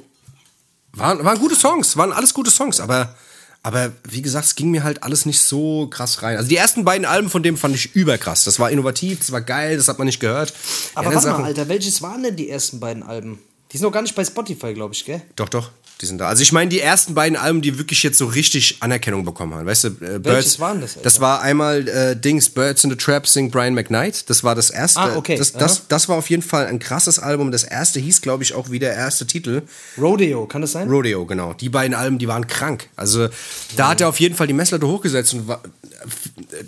waren, 0.95 1.23
waren 1.25 1.39
gute 1.39 1.55
Songs, 1.55 1.97
waren 1.97 2.13
alles 2.13 2.33
gute 2.33 2.51
Songs, 2.51 2.79
aber 2.79 3.15
aber 3.63 3.93
wie 4.07 4.21
gesagt, 4.21 4.45
es 4.45 4.55
ging 4.55 4.71
mir 4.71 4.83
halt 4.83 5.03
alles 5.03 5.25
nicht 5.25 5.39
so 5.39 5.87
krass 5.87 6.21
rein. 6.21 6.35
Also 6.35 6.49
die 6.49 6.57
ersten 6.57 6.83
beiden 6.83 7.05
Alben 7.05 7.29
von 7.29 7.43
dem 7.43 7.55
fand 7.55 7.73
ich 7.73 7.95
überkrass. 7.95 8.43
Das 8.43 8.59
war 8.59 8.69
innovativ, 8.69 9.19
das 9.19 9.31
war 9.31 9.41
geil, 9.41 9.77
das 9.77 9.87
hat 9.87 9.97
man 9.97 10.05
nicht 10.05 10.19
gehört. 10.19 10.53
Aber 10.95 11.07
anderen 11.07 11.25
warte 11.25 11.41
mal, 11.41 11.47
Alter, 11.47 11.69
welches 11.69 12.01
waren 12.01 12.23
denn 12.23 12.35
die 12.35 12.49
ersten 12.49 12.81
beiden 12.81 13.03
Alben? 13.03 13.39
Die 13.71 13.77
sind 13.77 13.85
noch 13.85 13.93
gar 13.93 14.01
nicht 14.01 14.15
bei 14.15 14.25
Spotify, 14.25 14.73
glaube 14.73 14.93
ich, 14.93 15.05
gell? 15.05 15.21
Doch, 15.37 15.47
doch, 15.47 15.71
die 16.01 16.05
sind 16.05 16.17
da. 16.17 16.27
Also 16.27 16.41
ich 16.41 16.51
meine 16.51 16.69
die 16.69 16.79
ersten 16.79 17.13
beiden 17.13 17.37
Alben, 17.37 17.61
die 17.61 17.77
wirklich 17.77 18.03
jetzt 18.03 18.17
so 18.17 18.25
richtig 18.25 18.77
Anerkennung 18.81 19.23
bekommen 19.23 19.53
haben. 19.53 19.65
Weißt 19.65 19.85
du, 19.85 19.87
äh, 19.87 20.19
Birds, 20.19 20.59
waren 20.59 20.81
das, 20.81 20.91
Alter? 20.91 21.03
Das 21.03 21.19
war 21.19 21.41
einmal 21.41 21.87
äh, 21.87 22.15
Dings, 22.15 22.49
Birds 22.49 22.83
in 22.83 22.89
the 22.89 22.97
Trap 22.97 23.27
singt 23.27 23.51
Brian 23.51 23.73
McKnight. 23.73 24.29
Das 24.29 24.43
war 24.43 24.55
das 24.55 24.69
erste. 24.69 24.99
Ah, 24.99 25.15
okay, 25.15 25.37
Das, 25.37 25.53
das, 25.53 25.87
das 25.87 26.09
war 26.09 26.17
auf 26.17 26.29
jeden 26.29 26.43
Fall 26.43 26.65
ein 26.65 26.79
krasses 26.79 27.19
Album. 27.19 27.51
Das 27.51 27.63
erste 27.63 27.99
hieß, 27.99 28.21
glaube 28.21 28.43
ich, 28.43 28.53
auch 28.53 28.69
wie 28.69 28.79
der 28.79 28.93
erste 28.93 29.25
Titel. 29.25 29.61
Rodeo, 29.97 30.45
kann 30.45 30.61
das 30.61 30.73
sein? 30.73 30.89
Rodeo, 30.89 31.25
genau. 31.25 31.53
Die 31.53 31.69
beiden 31.69 31.95
Alben, 31.95 32.19
die 32.19 32.27
waren 32.27 32.47
krank. 32.47 32.89
Also 32.95 33.29
da 33.75 33.89
hat 33.89 34.01
er 34.01 34.09
auf 34.09 34.19
jeden 34.19 34.35
Fall 34.35 34.47
die 34.47 34.53
Messlatte 34.53 34.87
hochgesetzt 34.87 35.33
und 35.33 35.47
war, 35.47 35.61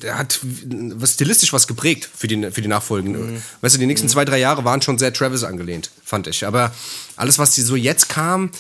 der 0.02 0.18
hat 0.18 0.40
was 0.44 1.14
stilistisch 1.14 1.52
was 1.52 1.68
geprägt 1.68 2.10
für 2.16 2.28
die, 2.28 2.52
für 2.52 2.62
die 2.62 2.68
Nachfolgenden. 2.68 3.42
Weißt 3.62 3.76
du, 3.76 3.80
die 3.80 3.86
nächsten 3.86 4.08
zwei, 4.08 4.24
drei 4.26 4.40
Jahre 4.40 4.64
waren 4.64 4.82
schon 4.82 4.98
sehr 4.98 5.14
Travis 5.14 5.44
angelehnt, 5.44 5.92
fand 6.04 6.28
ich. 6.28 6.46
Aber 6.46 6.74
alles, 7.16 7.40
was 7.40 7.56
so 7.56 7.76
jetzt 7.76 8.10
kam, 8.10 8.52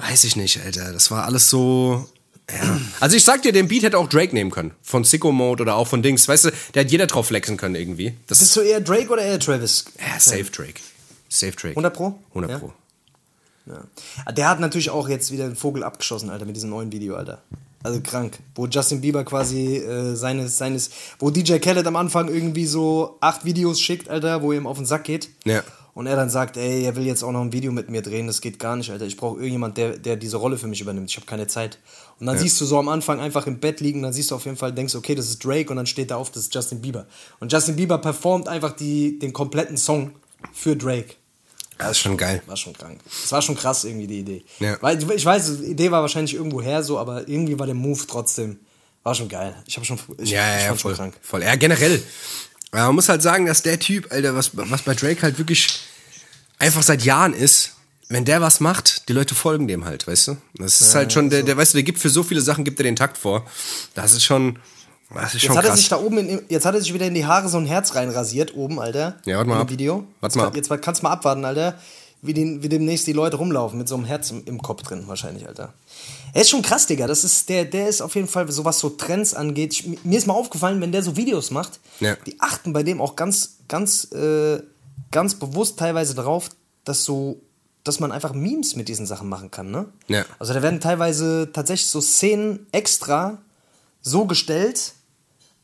weiß 0.00 0.24
ich 0.24 0.36
nicht, 0.36 0.60
Alter. 0.64 0.92
Das 0.92 1.10
war 1.10 1.24
alles 1.24 1.50
so. 1.50 2.08
Ja. 2.50 2.80
Also 2.98 3.16
ich 3.16 3.22
sag 3.24 3.42
dir, 3.42 3.52
den 3.52 3.68
Beat 3.68 3.84
hätte 3.84 3.96
auch 3.98 4.08
Drake 4.08 4.34
nehmen 4.34 4.50
können. 4.50 4.72
Von 4.82 5.04
Sicko 5.04 5.30
Mode 5.30 5.62
oder 5.62 5.76
auch 5.76 5.86
von 5.86 6.02
Dings. 6.02 6.26
Weißt 6.26 6.46
du, 6.46 6.50
der 6.74 6.84
hat 6.84 6.90
jeder 6.90 7.06
drauf 7.06 7.28
flexen 7.28 7.56
können 7.56 7.76
irgendwie. 7.76 8.14
Das 8.26 8.40
Bist 8.40 8.56
du 8.56 8.60
eher 8.60 8.80
Drake 8.80 9.08
oder 9.10 9.22
eher 9.22 9.38
Travis? 9.38 9.84
ja, 10.00 10.18
safe 10.18 10.50
Drake. 10.50 10.80
Safe 11.28 11.52
Drake. 11.52 11.70
100 11.70 11.94
Pro? 11.94 12.18
100 12.30 12.50
Ja? 12.50 12.58
Pro. 12.58 12.72
Ja. 13.66 14.32
Der 14.32 14.48
hat 14.48 14.58
natürlich 14.58 14.90
auch 14.90 15.08
jetzt 15.08 15.30
wieder 15.30 15.46
den 15.46 15.54
Vogel 15.54 15.84
abgeschossen, 15.84 16.28
Alter, 16.28 16.44
mit 16.44 16.56
diesem 16.56 16.70
neuen 16.70 16.90
Video, 16.90 17.14
Alter. 17.14 17.40
Also 17.84 18.00
krank. 18.00 18.38
Wo 18.56 18.66
Justin 18.66 19.00
Bieber 19.00 19.24
quasi 19.24 19.76
äh, 19.76 20.16
seines, 20.16 20.58
seines, 20.58 20.90
wo 21.20 21.30
DJ 21.30 21.58
Khaled 21.58 21.86
am 21.86 21.96
Anfang 21.96 22.28
irgendwie 22.28 22.66
so 22.66 23.16
acht 23.20 23.44
Videos 23.44 23.80
schickt, 23.80 24.08
Alter, 24.08 24.42
wo 24.42 24.52
ihm 24.52 24.66
auf 24.66 24.76
den 24.76 24.86
Sack 24.86 25.04
geht. 25.04 25.28
Ja. 25.44 25.62
Und 25.94 26.06
er 26.06 26.16
dann 26.16 26.30
sagt, 26.30 26.56
ey, 26.56 26.84
er 26.84 26.94
will 26.96 27.04
jetzt 27.04 27.22
auch 27.22 27.32
noch 27.32 27.40
ein 27.40 27.52
Video 27.52 27.72
mit 27.72 27.90
mir 27.90 28.02
drehen, 28.02 28.26
das 28.26 28.40
geht 28.40 28.58
gar 28.58 28.76
nicht, 28.76 28.90
Alter. 28.90 29.06
Ich 29.06 29.16
brauche 29.16 29.36
irgendjemand, 29.36 29.76
der, 29.76 29.98
der 29.98 30.16
diese 30.16 30.36
Rolle 30.36 30.56
für 30.56 30.66
mich 30.66 30.80
übernimmt. 30.80 31.10
Ich 31.10 31.16
habe 31.16 31.26
keine 31.26 31.46
Zeit. 31.46 31.78
Und 32.18 32.26
dann 32.26 32.38
siehst 32.38 32.60
du 32.60 32.64
so 32.64 32.78
am 32.78 32.88
Anfang 32.88 33.18
einfach 33.20 33.46
im 33.46 33.58
Bett 33.58 33.80
liegen, 33.80 34.02
dann 34.02 34.12
siehst 34.12 34.30
du 34.30 34.34
auf 34.34 34.44
jeden 34.44 34.56
Fall, 34.56 34.72
denkst, 34.72 34.94
okay, 34.94 35.14
das 35.14 35.26
ist 35.28 35.44
Drake 35.44 35.70
und 35.70 35.76
dann 35.76 35.86
steht 35.86 36.10
da 36.10 36.16
auf, 36.16 36.30
das 36.30 36.44
ist 36.44 36.54
Justin 36.54 36.80
Bieber. 36.80 37.06
Und 37.40 37.52
Justin 37.52 37.76
Bieber 37.76 37.98
performt 37.98 38.46
einfach 38.46 38.72
die, 38.72 39.18
den 39.18 39.32
kompletten 39.32 39.76
Song 39.76 40.12
für 40.52 40.76
Drake. 40.76 41.14
Das 41.78 41.92
ist 41.92 42.00
schon 42.00 42.16
geil. 42.16 42.42
War 42.46 42.56
schon 42.56 42.74
krank. 42.74 43.00
Das 43.04 43.32
war 43.32 43.40
schon 43.40 43.56
krass 43.56 43.84
irgendwie 43.84 44.06
die 44.06 44.18
Idee. 44.20 44.44
Ja. 44.58 44.76
Weil 44.82 45.02
ich 45.12 45.24
weiß, 45.24 45.60
die 45.60 45.70
Idee 45.70 45.90
war 45.90 46.02
wahrscheinlich 46.02 46.34
irgendwo 46.34 46.60
her 46.60 46.82
so, 46.82 46.98
aber 46.98 47.26
irgendwie 47.26 47.58
war 47.58 47.66
der 47.66 47.74
Move 47.74 48.02
trotzdem 48.06 48.58
war 49.02 49.14
schon 49.14 49.28
geil. 49.28 49.54
Ich 49.66 49.76
habe 49.76 49.86
schon 49.86 49.98
ich, 50.18 50.30
Ja, 50.30 50.46
ja, 50.58 50.64
ja, 50.66 50.74
voll. 50.74 50.94
voll. 51.22 51.42
Ja, 51.42 51.54
generell. 51.56 52.02
Ja, 52.74 52.86
man 52.86 52.94
muss 52.94 53.08
halt 53.08 53.22
sagen, 53.22 53.46
dass 53.46 53.62
der 53.62 53.78
Typ, 53.80 54.12
Alter, 54.12 54.34
was, 54.34 54.50
was 54.54 54.82
bei 54.82 54.94
Drake 54.94 55.22
halt 55.22 55.38
wirklich 55.38 55.80
einfach 56.58 56.82
seit 56.82 57.02
Jahren 57.02 57.32
ist, 57.34 57.72
wenn 58.08 58.24
der 58.24 58.40
was 58.40 58.60
macht, 58.60 59.08
die 59.08 59.12
Leute 59.12 59.34
folgen 59.34 59.68
dem 59.68 59.84
halt, 59.84 60.06
weißt 60.06 60.28
du? 60.28 60.36
Das 60.54 60.80
ist 60.80 60.94
halt 60.94 61.12
schon, 61.12 61.30
der, 61.30 61.42
der, 61.42 61.56
weißt 61.56 61.74
du, 61.74 61.76
der 61.76 61.84
gibt 61.84 61.98
für 61.98 62.10
so 62.10 62.22
viele 62.22 62.40
Sachen, 62.40 62.64
gibt 62.64 62.78
er 62.80 62.84
den 62.84 62.96
Takt 62.96 63.18
vor. 63.18 63.46
Das 63.94 64.12
ist 64.12 64.24
schon, 64.24 64.58
das 65.14 65.34
ist 65.34 65.34
Jetzt 65.34 65.46
schon 65.46 65.56
hat 65.56 65.64
er 65.64 65.70
krass. 65.70 65.78
sich 65.78 65.88
da 65.88 65.96
oben 65.98 66.18
in, 66.18 66.42
jetzt 66.48 66.64
hat 66.64 66.74
er 66.74 66.80
sich 66.80 66.92
wieder 66.92 67.06
in 67.06 67.14
die 67.14 67.24
Haare 67.24 67.48
so 67.48 67.58
ein 67.58 67.66
Herz 67.66 67.94
reinrasiert 67.94 68.54
oben, 68.54 68.80
Alter. 68.80 69.18
Ja, 69.24 69.36
warte 69.38 69.50
mal 69.50 69.60
ab. 69.60 69.70
Video. 69.70 70.06
Warte 70.20 70.32
jetzt, 70.32 70.36
mal 70.36 70.46
ab. 70.48 70.56
Jetzt 70.56 70.82
kannst 70.82 71.02
du 71.02 71.06
mal 71.06 71.12
abwarten, 71.12 71.44
Alter, 71.44 71.78
wie, 72.22 72.34
den, 72.34 72.62
wie 72.62 72.68
demnächst 72.68 73.06
die 73.06 73.12
Leute 73.12 73.36
rumlaufen 73.36 73.78
mit 73.78 73.88
so 73.88 73.94
einem 73.94 74.04
Herz 74.04 74.30
im, 74.30 74.44
im 74.44 74.60
Kopf 74.62 74.82
drin 74.82 75.04
wahrscheinlich, 75.06 75.46
Alter. 75.48 75.72
Er 76.34 76.42
ist 76.42 76.50
schon 76.50 76.62
krass, 76.62 76.86
Digga. 76.86 77.06
Das 77.06 77.24
ist 77.24 77.48
der, 77.48 77.64
der 77.64 77.88
ist 77.88 78.00
auf 78.02 78.14
jeden 78.14 78.28
Fall, 78.28 78.50
so 78.52 78.64
was 78.64 78.78
so 78.78 78.90
Trends 78.90 79.34
angeht. 79.34 79.72
Ich, 79.72 80.04
mir 80.04 80.18
ist 80.18 80.26
mal 80.26 80.34
aufgefallen, 80.34 80.80
wenn 80.80 80.92
der 80.92 81.02
so 81.02 81.16
Videos 81.16 81.50
macht, 81.50 81.80
Ja. 81.98 82.16
die 82.26 82.38
achten 82.40 82.72
bei 82.72 82.82
dem 82.82 83.00
auch 83.00 83.16
ganz, 83.16 83.56
ganz, 83.68 84.10
äh, 84.12 84.62
ganz 85.10 85.34
bewusst 85.34 85.78
teilweise 85.78 86.14
darauf, 86.14 86.50
dass 86.84 87.04
so, 87.04 87.40
dass 87.84 88.00
man 88.00 88.12
einfach 88.12 88.34
Memes 88.34 88.76
mit 88.76 88.88
diesen 88.88 89.06
Sachen 89.06 89.28
machen 89.28 89.50
kann, 89.50 89.70
ne? 89.70 89.86
Ja. 90.08 90.24
Also 90.38 90.52
da 90.52 90.62
werden 90.62 90.80
teilweise 90.80 91.48
tatsächlich 91.52 91.88
so 91.88 92.00
Szenen 92.00 92.66
extra 92.72 93.38
so 94.02 94.26
gestellt, 94.26 94.92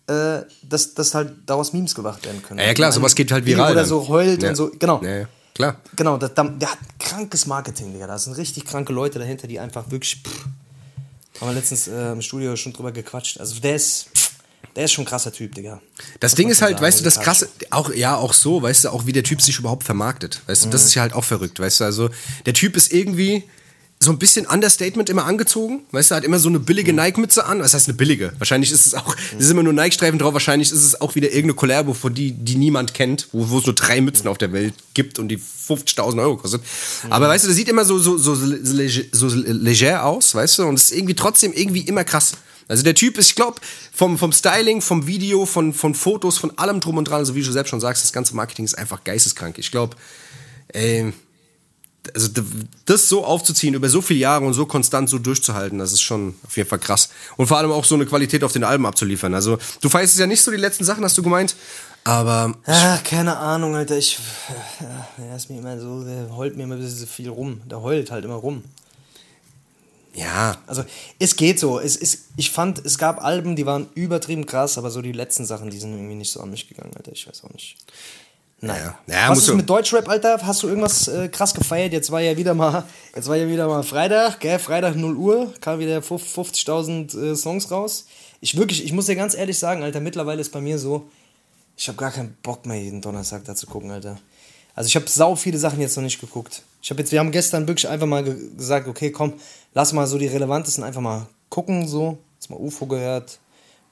äh, 0.08 0.40
dass, 0.62 0.94
dass 0.94 1.14
halt 1.14 1.32
daraus 1.46 1.72
Memes 1.72 1.94
gemacht 1.94 2.24
werden 2.24 2.42
können. 2.42 2.60
Ja, 2.60 2.66
ja, 2.66 2.74
klar, 2.74 2.92
sowas 2.92 3.14
geht 3.14 3.30
halt 3.32 3.44
viral 3.44 3.72
Oder 3.72 3.84
so 3.84 4.08
heult 4.08 4.42
Ja. 4.42 4.50
und 4.50 4.54
so, 4.56 4.70
genau. 4.78 5.02
Ja, 5.02 5.26
klar. 5.56 5.80
Genau, 5.96 6.16
das, 6.16 6.32
da- 6.34 6.44
der 6.44 6.70
hat 6.70 6.78
krankes 6.98 7.46
Marketing, 7.46 7.92
Digga. 7.92 8.06
Da 8.06 8.18
sind 8.18 8.34
richtig 8.34 8.64
kranke 8.64 8.92
Leute 8.92 9.18
dahinter, 9.18 9.46
die 9.48 9.58
einfach 9.58 9.90
wirklich. 9.90 10.22
Pff, 10.24 10.44
haben 11.40 11.48
wir 11.48 11.54
letztens 11.54 11.88
äh, 11.88 12.12
im 12.12 12.22
Studio 12.22 12.56
schon 12.56 12.72
drüber 12.72 12.92
gequatscht. 12.92 13.38
Also 13.40 13.60
der 13.60 13.76
ist. 13.76 14.08
Der 14.74 14.84
ist 14.84 14.92
schon 14.92 15.04
ein 15.04 15.08
krasser 15.08 15.32
Typ, 15.32 15.54
Digga. 15.54 15.80
Das 16.20 16.32
Muss 16.32 16.36
Ding 16.36 16.48
ist 16.50 16.60
halt, 16.60 16.72
sagen, 16.74 16.84
weißt 16.84 17.00
du, 17.00 17.04
das 17.04 17.18
krasse, 17.20 17.48
auch, 17.70 17.90
ja, 17.94 18.14
auch 18.16 18.34
so, 18.34 18.60
weißt 18.60 18.84
du, 18.84 18.90
auch 18.90 19.06
wie 19.06 19.12
der 19.12 19.22
Typ 19.22 19.40
sich 19.40 19.58
überhaupt 19.58 19.84
vermarktet. 19.84 20.42
Weißt 20.46 20.66
du, 20.66 20.68
das 20.68 20.84
ist 20.84 20.94
ja 20.94 21.00
halt 21.00 21.14
auch 21.14 21.24
verrückt, 21.24 21.58
weißt 21.58 21.80
du, 21.80 21.84
also 21.84 22.10
der 22.44 22.52
Typ 22.52 22.76
ist 22.76 22.92
irgendwie 22.92 23.44
so 23.98 24.12
ein 24.12 24.18
bisschen 24.18 24.46
Understatement 24.46 25.08
immer 25.08 25.24
angezogen, 25.24 25.84
weißt 25.90 26.10
du, 26.10 26.14
hat 26.16 26.24
immer 26.24 26.38
so 26.38 26.48
eine 26.48 26.60
billige 26.60 26.92
Nike-Mütze 26.92 27.46
an, 27.46 27.60
was 27.60 27.72
heißt 27.72 27.88
eine 27.88 27.96
billige? 27.96 28.32
Wahrscheinlich 28.38 28.70
ist 28.70 28.86
es 28.86 28.94
auch, 28.94 29.16
es 29.38 29.46
ist 29.46 29.50
immer 29.50 29.62
nur 29.62 29.72
Nike-Streifen 29.72 30.18
drauf, 30.18 30.34
wahrscheinlich 30.34 30.70
ist 30.70 30.84
es 30.84 31.00
auch 31.00 31.14
wieder 31.14 31.28
irgendeine 31.28 31.54
Collabo, 31.54 31.94
von 31.94 32.12
die, 32.12 32.32
die 32.32 32.56
niemand 32.56 32.92
kennt, 32.92 33.28
wo, 33.32 33.48
wo 33.48 33.58
es 33.58 33.66
nur 33.66 33.74
drei 33.74 34.00
Mützen 34.00 34.28
auf 34.28 34.38
der 34.38 34.52
Welt 34.52 34.74
gibt 34.92 35.18
und 35.18 35.28
die 35.28 35.38
50.000 35.38 36.20
Euro 36.20 36.36
kostet. 36.36 36.62
Aber 37.08 37.28
weißt 37.28 37.44
du, 37.44 37.48
der 37.48 37.56
sieht 37.56 37.68
immer 37.68 37.84
so, 37.84 37.98
so, 37.98 38.18
so, 38.18 38.34
leger, 38.34 39.02
so 39.12 39.28
leger 39.28 40.04
aus, 40.04 40.34
weißt 40.34 40.58
du, 40.58 40.64
und 40.66 40.74
es 40.74 40.84
ist 40.84 40.92
irgendwie 40.92 41.14
trotzdem 41.14 41.52
irgendwie 41.54 41.80
immer 41.80 42.04
krass. 42.04 42.34
Also 42.68 42.82
der 42.82 42.94
Typ 42.94 43.16
ist, 43.16 43.28
ich 43.30 43.34
glaube, 43.34 43.60
vom, 43.92 44.18
vom 44.18 44.32
Styling, 44.32 44.82
vom 44.82 45.06
Video, 45.06 45.46
von, 45.46 45.72
von 45.72 45.94
Fotos, 45.94 46.36
von 46.36 46.56
allem 46.58 46.80
drum 46.80 46.98
und 46.98 47.04
dran, 47.04 47.24
so 47.24 47.34
wie 47.34 47.42
du 47.42 47.52
selbst 47.52 47.70
schon 47.70 47.80
sagst, 47.80 48.02
das 48.02 48.12
ganze 48.12 48.34
Marketing 48.34 48.64
ist 48.64 48.76
einfach 48.76 49.04
geisteskrank. 49.04 49.58
Ich 49.58 49.70
glaube, 49.70 49.96
ey, 50.68 51.12
also 52.14 52.28
das 52.84 53.08
so 53.08 53.24
aufzuziehen, 53.24 53.74
über 53.74 53.88
so 53.88 54.00
viele 54.00 54.20
Jahre 54.20 54.44
und 54.44 54.52
so 54.52 54.66
konstant 54.66 55.08
so 55.08 55.18
durchzuhalten, 55.18 55.78
das 55.78 55.92
ist 55.92 56.02
schon 56.02 56.34
auf 56.44 56.56
jeden 56.56 56.68
Fall 56.68 56.78
krass. 56.78 57.08
Und 57.36 57.46
vor 57.46 57.58
allem 57.58 57.72
auch 57.72 57.84
so 57.84 57.94
eine 57.94 58.06
Qualität 58.06 58.44
auf 58.44 58.52
den 58.52 58.64
Alben 58.64 58.86
abzuliefern. 58.86 59.34
Also 59.34 59.58
du 59.80 59.88
feierst 59.88 60.14
es 60.14 60.20
ja 60.20 60.26
nicht 60.26 60.42
so 60.42 60.50
die 60.50 60.56
letzten 60.56 60.84
Sachen, 60.84 61.04
hast 61.04 61.16
du 61.18 61.22
gemeint, 61.22 61.56
aber... 62.04 62.54
Ah, 62.66 62.98
keine 62.98 63.36
Ahnung, 63.36 63.74
Alter, 63.74 63.98
ich... 63.98 64.18
Er 65.18 65.36
ist 65.36 65.50
mir 65.50 65.58
immer 65.58 65.80
so, 65.80 66.04
der 66.04 66.36
heult 66.36 66.56
mir 66.56 66.62
immer 66.62 66.76
ein 66.76 66.80
bisschen 66.80 67.08
viel 67.08 67.28
rum. 67.28 67.60
Der 67.68 67.82
heult 67.82 68.12
halt 68.12 68.24
immer 68.24 68.36
rum. 68.36 68.62
Ja. 70.14 70.56
Also, 70.66 70.84
es 71.18 71.36
geht 71.36 71.58
so. 71.58 71.78
Es 71.78 71.96
ist, 71.96 72.26
ich 72.36 72.50
fand, 72.50 72.84
es 72.84 72.98
gab 72.98 73.22
Alben, 73.24 73.56
die 73.56 73.66
waren 73.66 73.88
übertrieben 73.94 74.46
krass, 74.46 74.78
aber 74.78 74.90
so 74.90 75.02
die 75.02 75.12
letzten 75.12 75.44
Sachen, 75.44 75.68
die 75.68 75.78
sind 75.78 75.92
irgendwie 75.92 76.14
nicht 76.14 76.30
so 76.30 76.40
an 76.40 76.50
mich 76.50 76.68
gegangen, 76.68 76.92
Alter. 76.96 77.12
Ich 77.12 77.28
weiß 77.28 77.44
auch 77.44 77.52
nicht. 77.52 77.76
Naja. 78.60 78.98
Ja, 79.06 79.30
Was 79.30 79.38
ist 79.38 79.54
mit 79.54 79.68
Deutschrap, 79.68 80.08
Alter? 80.08 80.38
Hast 80.42 80.62
du 80.62 80.68
irgendwas 80.68 81.08
äh, 81.08 81.28
krass 81.28 81.52
gefeiert? 81.52 81.92
Jetzt 81.92 82.10
war 82.10 82.22
ja 82.22 82.36
wieder 82.36 82.54
mal, 82.54 82.84
jetzt 83.14 83.28
war 83.28 83.36
ja 83.36 83.48
wieder 83.48 83.68
mal 83.68 83.82
Freitag, 83.82 84.40
gell? 84.40 84.58
Freitag 84.58 84.96
0 84.96 85.14
Uhr, 85.14 85.52
kam 85.60 85.78
wieder 85.78 85.98
50.000 85.98 87.32
äh, 87.32 87.36
Songs 87.36 87.70
raus. 87.70 88.06
Ich 88.40 88.56
wirklich, 88.56 88.82
ich 88.84 88.92
muss 88.92 89.06
dir 89.06 89.16
ganz 89.16 89.34
ehrlich 89.34 89.58
sagen, 89.58 89.82
Alter, 89.82 90.00
mittlerweile 90.00 90.40
ist 90.40 90.52
bei 90.52 90.60
mir 90.62 90.78
so, 90.78 91.08
ich 91.76 91.86
habe 91.88 91.98
gar 91.98 92.10
keinen 92.10 92.36
Bock 92.42 92.64
mehr 92.64 92.80
jeden 92.80 93.02
Donnerstag 93.02 93.44
da 93.44 93.54
zu 93.54 93.66
gucken, 93.66 93.90
Alter. 93.90 94.18
Also 94.74 94.88
ich 94.88 94.96
habe 94.96 95.08
sau 95.08 95.36
viele 95.36 95.58
Sachen 95.58 95.80
jetzt 95.80 95.96
noch 95.96 96.02
nicht 96.02 96.20
geguckt. 96.20 96.62
Ich 96.82 96.90
habe 96.90 97.00
jetzt, 97.00 97.12
wir 97.12 97.18
haben 97.18 97.32
gestern 97.32 97.68
wirklich 97.68 97.88
einfach 97.88 98.06
mal 98.06 98.24
ge 98.24 98.36
gesagt, 98.56 98.88
okay, 98.88 99.10
komm, 99.10 99.34
lass 99.74 99.92
mal 99.92 100.06
so 100.06 100.16
die 100.16 100.26
relevantesten 100.26 100.82
einfach 100.82 101.00
mal 101.02 101.26
gucken, 101.50 101.86
so. 101.86 102.18
Jetzt 102.34 102.50
mal 102.50 102.56
UFO 102.56 102.86
gehört, 102.86 103.38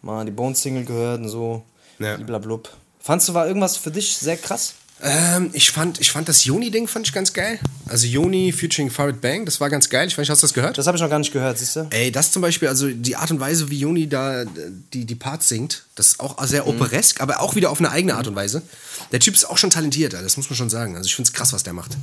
mal 0.00 0.24
die 0.24 0.31
Bones 0.31 0.62
Single 0.62 0.85
gehört 0.85 1.20
und 1.20 1.29
so. 1.29 1.62
Ja. 1.98 2.16
Blablabla. 2.16 2.70
Fandst 3.05 3.29
du, 3.29 3.35
war 3.35 3.47
irgendwas 3.47 3.77
für 3.77 3.90
dich 3.90 4.17
sehr 4.17 4.38
krass? 4.38 4.73
Ähm, 5.03 5.51
ich 5.53 5.71
fand, 5.71 6.01
ich 6.01 6.11
fand 6.11 6.27
das 6.27 6.47
Joni-Ding 6.47 6.88
fand 6.88 7.07
ich 7.07 7.12
ganz 7.12 7.35
geil. 7.35 7.61
Also 7.87 8.07
Joni 8.07 8.51
featuring 8.51 8.90
Farid 8.90 9.21
Bang, 9.21 9.45
das 9.45 9.61
war 9.61 9.69
ganz 9.69 9.90
geil. 9.90 10.09
Ich 10.09 10.14
weiß 10.14 10.23
nicht, 10.23 10.31
hast 10.31 10.43
du 10.43 10.47
das 10.47 10.55
gehört? 10.55 10.79
Das 10.79 10.87
habe 10.87 10.97
ich 10.97 11.03
noch 11.03 11.11
gar 11.11 11.19
nicht 11.19 11.31
gehört, 11.31 11.59
siehst 11.59 11.77
du? 11.77 11.87
Ey, 11.90 12.11
das 12.11 12.33
zum 12.33 12.40
Beispiel, 12.40 12.69
also 12.69 12.88
die 12.88 13.17
Art 13.17 13.31
und 13.31 13.40
Weise, 13.40 13.69
wie 13.69 13.79
Joni 13.79 14.09
da 14.09 14.47
die, 14.95 15.05
die 15.05 15.14
Parts 15.17 15.51
singt, 15.51 15.85
das 15.97 16.12
ist 16.12 16.21
auch 16.21 16.43
sehr 16.47 16.62
mhm. 16.62 16.71
operesk, 16.71 17.21
aber 17.21 17.43
auch 17.43 17.57
wieder 17.57 17.69
auf 17.69 17.79
eine 17.79 17.90
eigene 17.90 18.14
Art 18.14 18.27
und 18.27 18.37
Weise. 18.37 18.62
Der 19.12 19.21
Typ 19.21 19.35
ist 19.35 19.45
auch 19.45 19.59
schon 19.59 19.69
talentiert, 19.69 20.14
das 20.14 20.38
muss 20.38 20.49
man 20.49 20.57
schon 20.57 20.71
sagen. 20.71 20.97
Also 20.97 21.07
ich 21.07 21.14
finde 21.14 21.29
es 21.29 21.35
krass, 21.35 21.53
was 21.53 21.62
der 21.62 21.75
macht. 21.75 21.99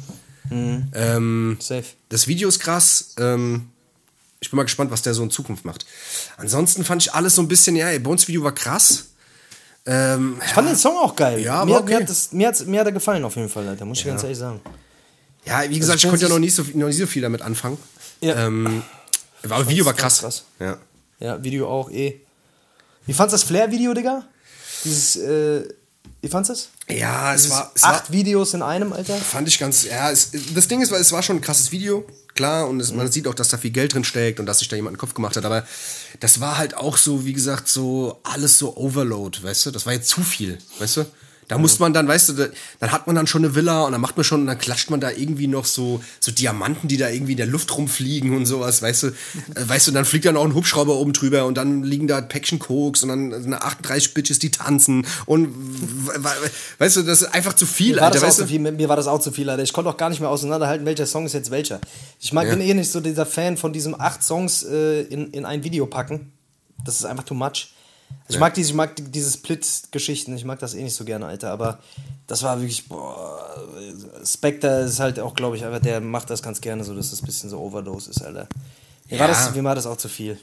Mhm. 0.51 0.91
Ähm, 0.93 1.57
Safe. 1.59 1.85
Das 2.09 2.27
Video 2.27 2.47
ist 2.47 2.59
krass. 2.59 3.15
Ähm, 3.17 3.69
ich 4.39 4.51
bin 4.51 4.57
mal 4.57 4.63
gespannt, 4.63 4.91
was 4.91 5.01
der 5.01 5.15
so 5.15 5.23
in 5.23 5.31
Zukunft 5.31 5.65
macht. 5.65 5.87
Ansonsten 6.37 6.83
fand 6.83 7.01
ich 7.01 7.15
alles 7.15 7.33
so 7.33 7.41
ein 7.41 7.47
bisschen, 7.47 7.75
ja, 7.75 7.89
ey, 7.89 7.97
Bones 7.97 8.27
Video 8.27 8.43
war 8.43 8.53
krass. 8.53 9.05
Ähm, 9.85 10.39
ich 10.45 10.51
fand 10.51 10.69
den 10.69 10.75
Song 10.75 10.97
auch 10.97 11.15
geil. 11.15 11.39
Ja, 11.39 11.65
mir, 11.65 11.77
okay. 11.77 11.85
mir, 11.85 11.95
hat 12.01 12.09
das, 12.09 12.31
mir, 12.31 12.47
hat, 12.47 12.67
mir 12.67 12.79
hat 12.79 12.87
er 12.87 12.91
gefallen 12.91 13.23
auf 13.23 13.35
jeden 13.35 13.49
Fall, 13.49 13.67
Alter. 13.67 13.85
Muss 13.85 13.99
ich 13.99 14.05
ja. 14.05 14.11
ganz 14.11 14.23
ehrlich 14.23 14.37
sagen. 14.37 14.61
Ja, 15.45 15.63
wie 15.67 15.79
gesagt, 15.79 15.95
also, 15.95 16.07
ich 16.07 16.11
konnte 16.11 16.25
ja 16.25 16.29
noch 16.29 16.39
nicht, 16.39 16.53
so, 16.53 16.63
noch 16.73 16.87
nicht 16.87 16.97
so 16.97 17.07
viel 17.07 17.21
damit 17.23 17.41
anfangen. 17.41 17.77
Ja. 18.19 18.45
Ähm, 18.45 18.83
aber 19.43 19.67
Video 19.67 19.85
war 19.85 19.93
krass. 19.93 20.19
krass. 20.19 20.45
Ja. 20.59 20.77
ja, 21.19 21.43
Video 21.43 21.67
auch 21.67 21.89
eh. 21.89 22.21
Wie 23.07 23.13
fandest 23.13 23.33
du 23.33 23.35
das 23.37 23.43
Flair-Video, 23.43 23.93
Digga? 23.93 24.23
Dieses, 24.83 25.15
äh, 25.15 25.67
wie 26.21 26.27
fandest 26.27 26.49
du 26.49 26.93
es? 26.93 26.99
Ja, 26.99 27.33
es 27.33 27.49
war, 27.49 27.71
es 27.73 27.83
acht 27.83 28.09
war, 28.09 28.13
Videos 28.13 28.53
in 28.53 28.61
einem, 28.61 28.93
Alter. 28.93 29.15
Fand 29.15 29.47
ich 29.47 29.59
ganz, 29.59 29.83
ja, 29.83 30.11
es, 30.11 30.31
das 30.53 30.67
Ding 30.67 30.81
ist, 30.81 30.91
es 30.91 31.11
war 31.11 31.23
schon 31.23 31.37
ein 31.37 31.41
krasses 31.41 31.71
Video 31.71 32.05
klar, 32.33 32.67
und 32.67 32.79
es, 32.79 32.91
mhm. 32.91 32.97
man 32.97 33.11
sieht 33.11 33.27
auch, 33.27 33.33
dass 33.33 33.49
da 33.49 33.57
viel 33.57 33.71
Geld 33.71 33.93
drin 33.93 34.03
steckt 34.03 34.39
und 34.39 34.45
dass 34.45 34.59
sich 34.59 34.67
da 34.67 34.75
jemand 34.75 34.93
einen 34.93 34.99
Kopf 34.99 35.13
gemacht 35.13 35.37
hat, 35.37 35.45
aber 35.45 35.65
das 36.19 36.39
war 36.39 36.57
halt 36.57 36.75
auch 36.75 36.97
so, 36.97 37.25
wie 37.25 37.33
gesagt, 37.33 37.67
so 37.67 38.19
alles 38.23 38.57
so 38.57 38.77
Overload, 38.77 39.43
weißt 39.43 39.67
du? 39.67 39.71
Das 39.71 39.85
war 39.85 39.93
jetzt 39.93 40.09
zu 40.09 40.21
viel, 40.21 40.57
weißt 40.79 40.97
du? 40.97 41.05
Da 41.51 41.57
muss 41.57 41.79
man 41.79 41.91
dann, 41.91 42.07
weißt 42.07 42.29
du, 42.29 42.49
dann 42.79 42.91
hat 42.93 43.07
man 43.07 43.15
dann 43.17 43.27
schon 43.27 43.43
eine 43.43 43.53
Villa 43.53 43.83
und 43.83 43.91
dann 43.91 43.99
macht 43.99 44.15
man 44.15 44.23
schon, 44.23 44.39
und 44.39 44.47
dann 44.47 44.57
klatscht 44.57 44.89
man 44.89 45.01
da 45.01 45.11
irgendwie 45.11 45.47
noch 45.47 45.65
so, 45.65 46.01
so 46.21 46.31
Diamanten, 46.31 46.87
die 46.87 46.95
da 46.95 47.09
irgendwie 47.09 47.33
in 47.33 47.37
der 47.37 47.45
Luft 47.45 47.75
rumfliegen 47.77 48.33
und 48.33 48.45
sowas, 48.45 48.81
weißt 48.81 49.03
du. 49.03 49.07
Äh, 49.55 49.67
weißt 49.67 49.87
du, 49.87 49.91
dann 49.91 50.05
fliegt 50.05 50.25
dann 50.25 50.37
auch 50.37 50.45
ein 50.45 50.53
Hubschrauber 50.53 50.95
oben 50.95 51.13
drüber 51.13 51.45
und 51.45 51.57
dann 51.57 51.83
liegen 51.83 52.07
da 52.07 52.21
Päckchen 52.21 52.59
Koks 52.59 53.03
und 53.03 53.09
dann 53.09 53.53
38 53.53 54.13
Bitches, 54.13 54.39
die 54.39 54.51
tanzen 54.51 55.05
und 55.25 55.49
weißt 56.77 56.97
du, 56.97 57.01
das 57.01 57.23
ist 57.23 57.33
einfach 57.33 57.53
zu 57.53 57.65
viel, 57.65 57.95
mir 57.95 58.03
Alter. 58.03 58.21
War 58.21 58.29
zu 58.29 58.47
viel, 58.47 58.59
mir 58.59 58.87
war 58.87 58.95
das 58.95 59.07
auch 59.07 59.19
zu 59.19 59.31
viel, 59.31 59.49
Alter. 59.49 59.63
Ich 59.63 59.73
konnte 59.73 59.89
auch 59.89 59.97
gar 59.97 60.09
nicht 60.09 60.21
mehr 60.21 60.29
auseinanderhalten, 60.29 60.85
welcher 60.85 61.05
Song 61.05 61.25
ist 61.25 61.33
jetzt 61.33 61.51
welcher. 61.51 61.81
Ich 62.19 62.31
mag, 62.31 62.45
ja. 62.45 62.55
bin 62.55 62.61
eh 62.61 62.73
nicht 62.73 62.91
so 62.91 63.01
dieser 63.01 63.25
Fan 63.25 63.57
von 63.57 63.73
diesem 63.73 63.99
acht 63.99 64.23
Songs 64.23 64.63
äh, 64.63 65.01
in, 65.01 65.31
in 65.31 65.45
ein 65.45 65.63
Video 65.63 65.85
packen. 65.85 66.31
Das 66.85 66.95
ist 66.95 67.05
einfach 67.05 67.23
too 67.23 67.33
much. 67.33 67.73
Ich, 68.27 68.39
mag 68.39 68.53
diese, 68.53 68.69
ich 68.69 68.75
mag 68.75 68.91
diese 68.97 69.31
Split-Geschichten, 69.31 70.35
ich 70.35 70.45
mag 70.45 70.59
das 70.59 70.73
eh 70.73 70.83
nicht 70.83 70.95
so 70.95 71.03
gerne, 71.03 71.25
Alter, 71.25 71.51
aber 71.51 71.79
das 72.27 72.43
war 72.43 72.59
wirklich, 72.59 72.87
boah, 72.87 73.45
Spectre 74.25 74.83
ist 74.83 74.99
halt 74.99 75.19
auch, 75.19 75.33
glaube 75.33 75.57
ich, 75.57 75.65
einfach, 75.65 75.81
der 75.81 75.99
macht 75.99 76.29
das 76.29 76.41
ganz 76.41 76.61
gerne 76.61 76.83
so, 76.83 76.95
dass 76.95 77.09
das 77.09 77.21
ein 77.21 77.25
bisschen 77.25 77.49
so 77.49 77.59
Overdose 77.59 78.11
ist, 78.11 78.21
Alter. 78.21 78.47
Mir, 79.09 79.17
ja. 79.17 79.19
war, 79.19 79.27
das, 79.27 79.53
mir 79.53 79.63
war 79.63 79.75
das 79.75 79.85
auch 79.85 79.97
zu 79.97 80.07
viel. 80.07 80.39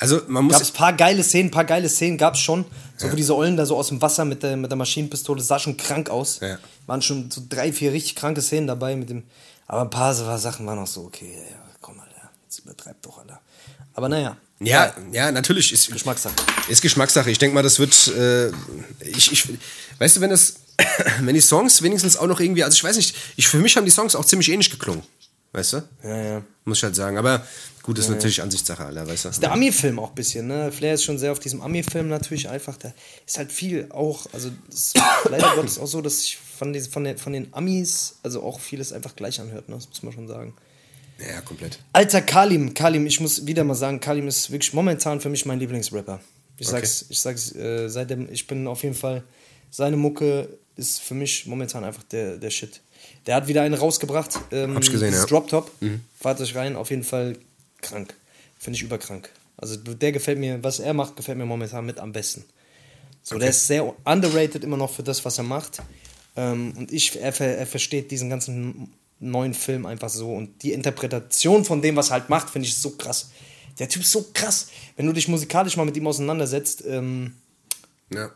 Also 0.00 0.22
man 0.28 0.44
muss. 0.44 0.54
Gab's 0.54 0.70
paar 0.70 0.94
geile 0.94 1.22
Szenen, 1.22 1.48
ein 1.48 1.50
paar 1.50 1.64
geile 1.64 1.88
Szenen 1.88 2.16
gab 2.16 2.34
es 2.34 2.40
schon. 2.40 2.64
So 2.96 3.06
ja. 3.06 3.12
wo 3.12 3.16
diese 3.16 3.36
Ollen 3.36 3.56
da 3.56 3.66
so 3.66 3.76
aus 3.76 3.88
dem 3.88 4.00
Wasser 4.00 4.24
mit 4.24 4.42
der, 4.42 4.56
mit 4.56 4.70
der 4.70 4.76
Maschinenpistole, 4.76 5.42
sah 5.42 5.58
schon 5.58 5.76
krank 5.76 6.08
aus. 6.08 6.40
Ja. 6.40 6.58
Waren 6.86 7.02
schon 7.02 7.30
so 7.30 7.42
drei, 7.48 7.70
vier 7.70 7.92
richtig 7.92 8.16
kranke 8.16 8.40
Szenen 8.40 8.66
dabei 8.66 8.96
mit 8.96 9.10
dem. 9.10 9.24
Aber 9.66 9.82
ein 9.82 9.90
paar 9.90 10.14
Sachen 10.14 10.66
waren 10.66 10.78
auch 10.78 10.86
so, 10.86 11.02
okay, 11.02 11.32
ja, 11.36 11.56
komm, 11.80 12.00
Alter, 12.00 12.30
jetzt 12.44 12.60
übertreibt 12.60 13.04
doch, 13.04 13.18
Alter. 13.18 13.40
Aber 13.92 14.08
naja, 14.08 14.36
ja, 14.62 14.94
ja, 15.10 15.32
natürlich 15.32 15.72
ist 15.72 15.90
Geschmackssache. 15.90 16.34
Ist 16.68 16.82
Geschmackssache. 16.82 17.30
Ich 17.30 17.38
denke 17.38 17.54
mal, 17.54 17.62
das 17.62 17.78
wird. 17.78 18.08
Äh, 18.08 18.48
ich, 19.00 19.32
ich, 19.32 19.48
weißt 19.98 20.16
du, 20.16 20.20
wenn 20.20 20.30
es, 20.30 20.56
wenn 21.20 21.34
die 21.34 21.40
Songs 21.40 21.80
wenigstens 21.82 22.16
auch 22.16 22.26
noch 22.26 22.40
irgendwie, 22.40 22.62
also 22.62 22.74
ich 22.74 22.84
weiß 22.84 22.96
nicht, 22.96 23.16
ich 23.36 23.48
für 23.48 23.56
mich 23.56 23.76
haben 23.76 23.86
die 23.86 23.90
Songs 23.90 24.14
auch 24.14 24.24
ziemlich 24.24 24.50
ähnlich 24.50 24.70
geklungen, 24.70 25.02
weißt 25.52 25.72
du? 25.72 25.82
Ja, 26.04 26.22
ja. 26.22 26.42
Muss 26.66 26.76
ich 26.76 26.84
halt 26.84 26.94
sagen. 26.94 27.16
Aber 27.16 27.46
gut, 27.82 27.98
ist 27.98 28.08
ja, 28.08 28.12
natürlich 28.12 28.36
ja. 28.36 28.44
Ansichtssache, 28.44 28.84
Alter, 28.84 29.08
weißt 29.08 29.24
du? 29.24 29.28
Ist 29.30 29.42
der 29.42 29.52
Ami-Film 29.52 29.98
auch 29.98 30.10
ein 30.10 30.14
bisschen, 30.14 30.46
ne? 30.46 30.70
Flair 30.70 30.92
ist 30.92 31.04
schon 31.04 31.18
sehr 31.18 31.32
auf 31.32 31.38
diesem 31.38 31.62
Ami-Film 31.62 32.08
natürlich 32.08 32.50
einfach. 32.50 32.76
Da 32.76 32.92
ist 33.26 33.38
halt 33.38 33.50
viel 33.52 33.88
auch, 33.90 34.26
also 34.34 34.50
ist 34.68 34.94
leider 35.30 35.54
Gottes 35.54 35.78
auch 35.78 35.86
so, 35.86 36.02
dass 36.02 36.22
ich 36.22 36.36
von, 36.36 36.74
den, 36.74 36.84
von, 36.84 37.04
den, 37.04 37.16
von 37.16 37.32
den 37.32 37.48
Amis, 37.54 38.16
also 38.22 38.42
auch 38.42 38.60
vieles 38.60 38.92
einfach 38.92 39.16
gleich 39.16 39.40
anhört, 39.40 39.70
ne? 39.70 39.76
Das 39.76 39.88
muss 39.88 40.02
man 40.02 40.12
schon 40.12 40.28
sagen. 40.28 40.54
Ja, 41.20 41.40
komplett. 41.42 41.78
Alter 41.92 42.22
Kalim, 42.22 42.74
Kalim, 42.74 43.06
ich 43.06 43.20
muss 43.20 43.46
wieder 43.46 43.64
mal 43.64 43.74
sagen, 43.74 44.00
Kalim 44.00 44.28
ist 44.28 44.50
wirklich 44.50 44.72
momentan 44.72 45.20
für 45.20 45.28
mich 45.28 45.44
mein 45.46 45.58
Lieblingsrapper. 45.58 46.20
Ich 46.56 46.68
okay. 46.68 46.76
sag's, 46.76 47.06
ich 47.08 47.20
sag's, 47.20 47.54
äh, 47.54 47.88
seitdem, 47.88 48.30
ich 48.30 48.46
bin 48.46 48.66
auf 48.66 48.82
jeden 48.82 48.94
Fall, 48.94 49.22
seine 49.70 49.96
Mucke 49.96 50.48
ist 50.76 51.00
für 51.00 51.14
mich 51.14 51.46
momentan 51.46 51.84
einfach 51.84 52.02
der, 52.04 52.36
der 52.36 52.50
Shit. 52.50 52.80
Der 53.26 53.34
hat 53.36 53.48
wieder 53.48 53.62
einen 53.62 53.74
rausgebracht. 53.74 54.38
Ähm, 54.50 54.74
Hab 54.74 54.82
ich 54.82 54.90
gesehen, 54.90 55.12
ja. 55.12 55.24
Drop 55.26 55.48
Top. 55.48 55.70
Mhm. 55.80 56.02
Fahrt 56.18 56.40
euch 56.40 56.54
rein, 56.54 56.76
auf 56.76 56.90
jeden 56.90 57.04
Fall 57.04 57.36
krank. 57.80 58.14
Finde 58.58 58.76
ich 58.76 58.82
überkrank. 58.82 59.30
Also 59.56 59.76
der 59.76 60.12
gefällt 60.12 60.38
mir, 60.38 60.62
was 60.62 60.80
er 60.80 60.94
macht, 60.94 61.16
gefällt 61.16 61.36
mir 61.36 61.44
momentan 61.46 61.84
mit 61.84 61.98
am 61.98 62.12
besten. 62.12 62.44
So, 63.22 63.34
okay. 63.34 63.40
der 63.40 63.50
ist 63.50 63.66
sehr 63.66 63.94
underrated 64.04 64.64
immer 64.64 64.78
noch 64.78 64.90
für 64.90 65.02
das, 65.02 65.24
was 65.24 65.36
er 65.36 65.44
macht. 65.44 65.82
Ähm, 66.36 66.72
und 66.76 66.92
ich, 66.92 67.20
er, 67.20 67.38
er 67.40 67.66
versteht 67.66 68.10
diesen 68.10 68.30
ganzen 68.30 68.92
neuen 69.20 69.54
Film 69.54 69.86
einfach 69.86 70.08
so. 70.08 70.34
Und 70.34 70.62
die 70.62 70.72
Interpretation 70.72 71.64
von 71.64 71.82
dem, 71.82 71.96
was 71.96 72.08
er 72.08 72.14
halt 72.14 72.28
macht, 72.28 72.50
finde 72.50 72.66
ich 72.66 72.74
so 72.74 72.90
krass. 72.90 73.30
Der 73.78 73.88
Typ 73.88 74.02
ist 74.02 74.12
so 74.12 74.26
krass. 74.32 74.68
Wenn 74.96 75.06
du 75.06 75.12
dich 75.12 75.28
musikalisch 75.28 75.76
mal 75.76 75.84
mit 75.84 75.96
ihm 75.96 76.06
auseinandersetzt, 76.06 76.84
ähm, 76.86 77.34
ja. 78.12 78.30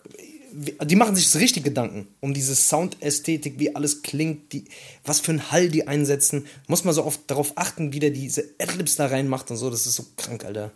die 0.53 0.97
machen 0.97 1.17
sich 1.17 1.35
richtig 1.35 1.65
Gedanken 1.65 2.09
um 2.21 2.33
diese 2.33 2.55
Soundästhetik, 2.55 3.59
wie 3.59 3.75
alles 3.75 4.03
klingt, 4.03 4.53
die, 4.53 4.65
was 5.05 5.21
für 5.21 5.33
einen 5.33 5.51
Hall 5.51 5.69
die 5.69 5.89
einsetzen. 5.89 6.47
Muss 6.67 6.85
man 6.85 6.95
so 6.95 7.05
oft 7.05 7.21
darauf 7.27 7.53
achten, 7.57 7.93
wie 7.93 7.99
der 7.99 8.11
diese 8.11 8.45
Adlibs 8.59 8.97
da 8.97 9.07
reinmacht 9.07 9.51
und 9.51 9.57
so. 9.57 9.71
Das 9.71 9.87
ist 9.87 9.97
so 9.97 10.07
krank, 10.17 10.45
Alter. 10.45 10.71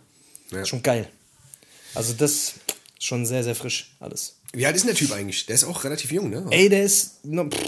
Ja. 0.51 0.65
Schon 0.65 0.83
geil. 0.83 1.07
Also 1.95 2.13
das 2.13 2.31
ist 2.31 2.55
schon 2.99 3.25
sehr, 3.25 3.43
sehr 3.43 3.55
frisch 3.55 3.95
alles. 3.99 4.35
Wie 4.53 4.65
alt 4.65 4.75
ist 4.75 4.83
denn 4.83 4.93
der 4.93 4.97
Typ 4.97 5.11
eigentlich? 5.11 5.45
Der 5.45 5.55
ist 5.55 5.63
auch 5.63 5.83
relativ 5.83 6.11
jung, 6.11 6.29
ne? 6.29 6.45
Ey, 6.49 6.69
der 6.69 6.83
ist. 6.83 7.23
No, 7.23 7.47
pff, 7.49 7.59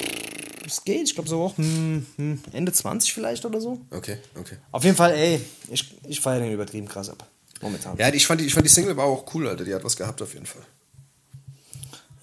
es 0.71 0.84
geht. 0.84 1.03
Ich 1.03 1.13
glaube 1.13 1.29
so 1.29 1.41
auch 1.41 1.57
hm, 1.57 2.05
hm, 2.17 2.41
Ende 2.51 2.71
20 2.71 3.13
vielleicht 3.13 3.45
oder 3.45 3.62
so. 3.62 3.79
Okay, 3.91 4.17
okay. 4.39 4.57
Auf 4.71 4.84
jeden 4.84 4.95
Fall, 4.95 5.13
ey, 5.13 5.41
ich, 5.69 5.97
ich 6.07 6.19
feiere 6.21 6.41
den 6.41 6.51
übertrieben 6.51 6.88
krass 6.88 7.10
ab. 7.10 7.27
Momentan. 7.62 7.97
Ja, 7.97 8.12
ich 8.12 8.25
fand, 8.25 8.41
die, 8.41 8.45
ich 8.45 8.53
fand 8.53 8.65
die 8.65 8.71
Single 8.71 8.97
war 8.97 9.05
auch 9.05 9.25
cool, 9.34 9.47
Alter. 9.47 9.63
Die 9.63 9.73
hat 9.73 9.84
was 9.84 9.95
gehabt 9.95 10.21
auf 10.21 10.34
jeden 10.34 10.45
Fall. 10.45 10.63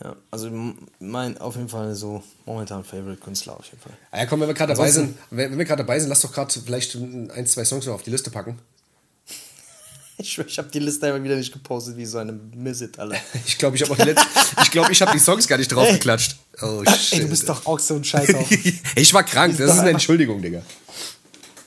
Ja, 0.02 0.14
also 0.30 0.50
mein 1.00 1.38
auf 1.38 1.56
jeden 1.56 1.68
Fall 1.68 1.94
so 1.94 2.22
momentan 2.46 2.84
Favorite 2.84 3.20
Künstler 3.20 3.58
auf 3.58 3.66
jeden 3.66 3.80
Fall. 3.80 3.92
Ah 4.12 4.18
ja, 4.18 4.26
komm, 4.26 4.40
wenn 4.40 4.48
wir 4.48 4.54
gerade 4.54 4.74
dabei 4.74 4.90
sind, 4.90 5.16
wenn, 5.30 5.50
wenn 5.50 5.58
wir 5.58 5.64
gerade 5.64 5.82
dabei 5.82 5.98
sind, 5.98 6.08
lass 6.08 6.20
doch 6.20 6.32
gerade 6.32 6.52
vielleicht 6.52 6.94
ein, 6.94 7.46
zwei 7.46 7.64
Songs 7.64 7.86
noch 7.86 7.94
auf 7.94 8.02
die 8.04 8.10
Liste 8.10 8.30
packen. 8.30 8.58
Ich, 10.20 10.36
ich 10.36 10.58
habe 10.58 10.68
die 10.68 10.80
Liste 10.80 11.06
einfach 11.06 11.22
wieder 11.22 11.36
nicht 11.36 11.52
gepostet, 11.52 11.96
wie 11.96 12.04
so 12.04 12.18
eine 12.18 12.32
Missit, 12.32 12.98
Alter. 12.98 13.16
Ich 13.46 13.56
glaube, 13.56 13.76
ich 13.76 13.82
habe 13.82 13.92
auch 13.92 13.96
die 13.96 14.02
letzte, 14.02 14.26
ich 14.62 14.70
glaube, 14.72 14.92
ich 14.92 15.00
habe 15.00 15.12
die 15.12 15.20
Songs 15.20 15.46
gar 15.46 15.56
nicht 15.58 15.68
draufgeklatscht. 15.68 16.36
Oh 16.60 16.84
shit. 16.84 17.12
Ey, 17.12 17.20
du 17.20 17.28
bist 17.28 17.48
doch 17.48 17.64
auch 17.66 17.78
so 17.78 17.94
ein 17.94 18.02
Scheiß 18.02 18.28
ich 18.96 19.14
war 19.14 19.22
krank, 19.22 19.56
das 19.56 19.74
ist 19.74 19.78
eine 19.78 19.90
Entschuldigung, 19.90 20.42
Digga. 20.42 20.62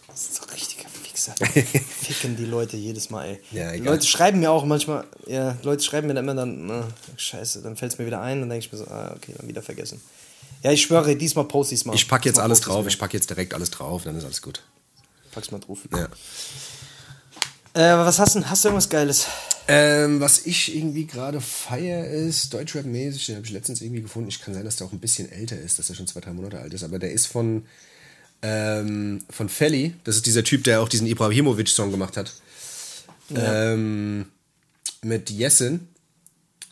Das 0.10 0.22
ist 0.22 0.41
doch 0.41 0.54
richtiger 0.54 0.89
Wichser. 1.02 1.34
Ficken 2.02 2.36
die 2.36 2.43
Leute 2.43 2.76
jedes 2.76 3.10
Mal, 3.10 3.26
ey. 3.26 3.39
Ja, 3.52 3.72
egal. 3.72 3.93
Leute 3.93 4.06
schreiben 4.06 4.41
mir 4.41 4.52
auch 4.52 4.66
manchmal, 4.66 5.06
ja, 5.28 5.58
Leute 5.64 5.82
schreiben 5.82 6.08
mir 6.08 6.14
dann 6.14 6.26
immer 6.26 6.36
dann, 6.36 6.66
na, 6.66 6.88
scheiße, 7.16 7.62
dann 7.62 7.78
fällt 7.78 7.93
es 7.93 7.99
mir 7.99 8.06
wieder 8.06 8.22
ein, 8.22 8.41
dann 8.41 8.49
denke 8.49 8.66
ich 8.66 8.72
mir 8.72 8.80
so, 8.80 8.88
ah, 8.88 9.14
okay, 9.16 9.34
dann 9.38 9.47
wieder 9.47 9.62
vergessen. 9.62 10.02
Ja, 10.62 10.72
ich 10.74 10.82
schwöre, 10.82 11.16
diesmal 11.16 11.45
poste 11.45 11.74
ich 11.74 11.82
es 11.82 11.86
mal. 11.86 11.95
Ich 11.95 12.08
pack 12.08 12.26
jetzt 12.26 12.36
Diesmal 12.36 12.45
alles 12.45 12.60
ich's 12.60 12.68
drauf, 12.68 12.86
ich 12.86 12.99
pack 12.99 13.14
jetzt 13.14 13.30
direkt 13.30 13.54
alles 13.54 13.72
drauf, 13.72 14.04
dann 14.04 14.18
ist 14.18 14.26
alles 14.26 14.41
gut. 14.41 14.62
Pack's 15.32 15.52
mal 15.52 15.60
drauf. 15.60 15.80
Ja. 15.93 16.10
Äh, 17.74 17.80
was 17.80 18.19
hast 18.19 18.36
du 18.36 18.39
denn? 18.39 18.49
Hast 18.49 18.63
du 18.63 18.69
irgendwas 18.69 18.89
Geiles? 18.89 19.28
Ähm, 19.67 20.19
was 20.19 20.45
ich 20.45 20.76
irgendwie 20.76 21.05
gerade 21.05 21.39
feier 21.39 22.05
ist, 22.07 22.53
Deutschrap-mäßig, 22.53 23.28
den 23.28 23.36
habe 23.38 23.45
ich 23.45 23.51
letztens 23.53 23.82
irgendwie 23.82 24.01
gefunden. 24.01 24.28
Ich 24.30 24.41
kann 24.41 24.53
sein, 24.53 24.65
dass 24.65 24.76
der 24.76 24.88
auch 24.88 24.91
ein 24.91 24.99
bisschen 24.99 25.32
älter 25.32 25.57
ist, 25.57 25.80
dass 25.80 25.89
er 25.89 25.95
schon 25.95 26.07
zwei, 26.07 26.19
drei 26.19 26.34
Monate 26.34 26.59
alt 26.59 26.74
ist, 26.74 26.84
aber 26.84 26.99
der 26.99 27.11
ist 27.11 27.28
von, 27.28 27.65
ähm, 28.41 29.24
von 29.30 29.47
Felly. 29.47 29.93
Das 30.03 30.15
ist 30.17 30.26
dieser 30.26 30.43
Typ, 30.43 30.63
der 30.65 30.82
auch 30.82 30.89
diesen 30.89 31.07
Ibrahimovic-Song 31.07 31.91
gemacht 31.91 32.17
hat. 32.17 32.34
Ähm, 33.34 34.26
mit 35.03 35.30
Jessin. 35.30 35.88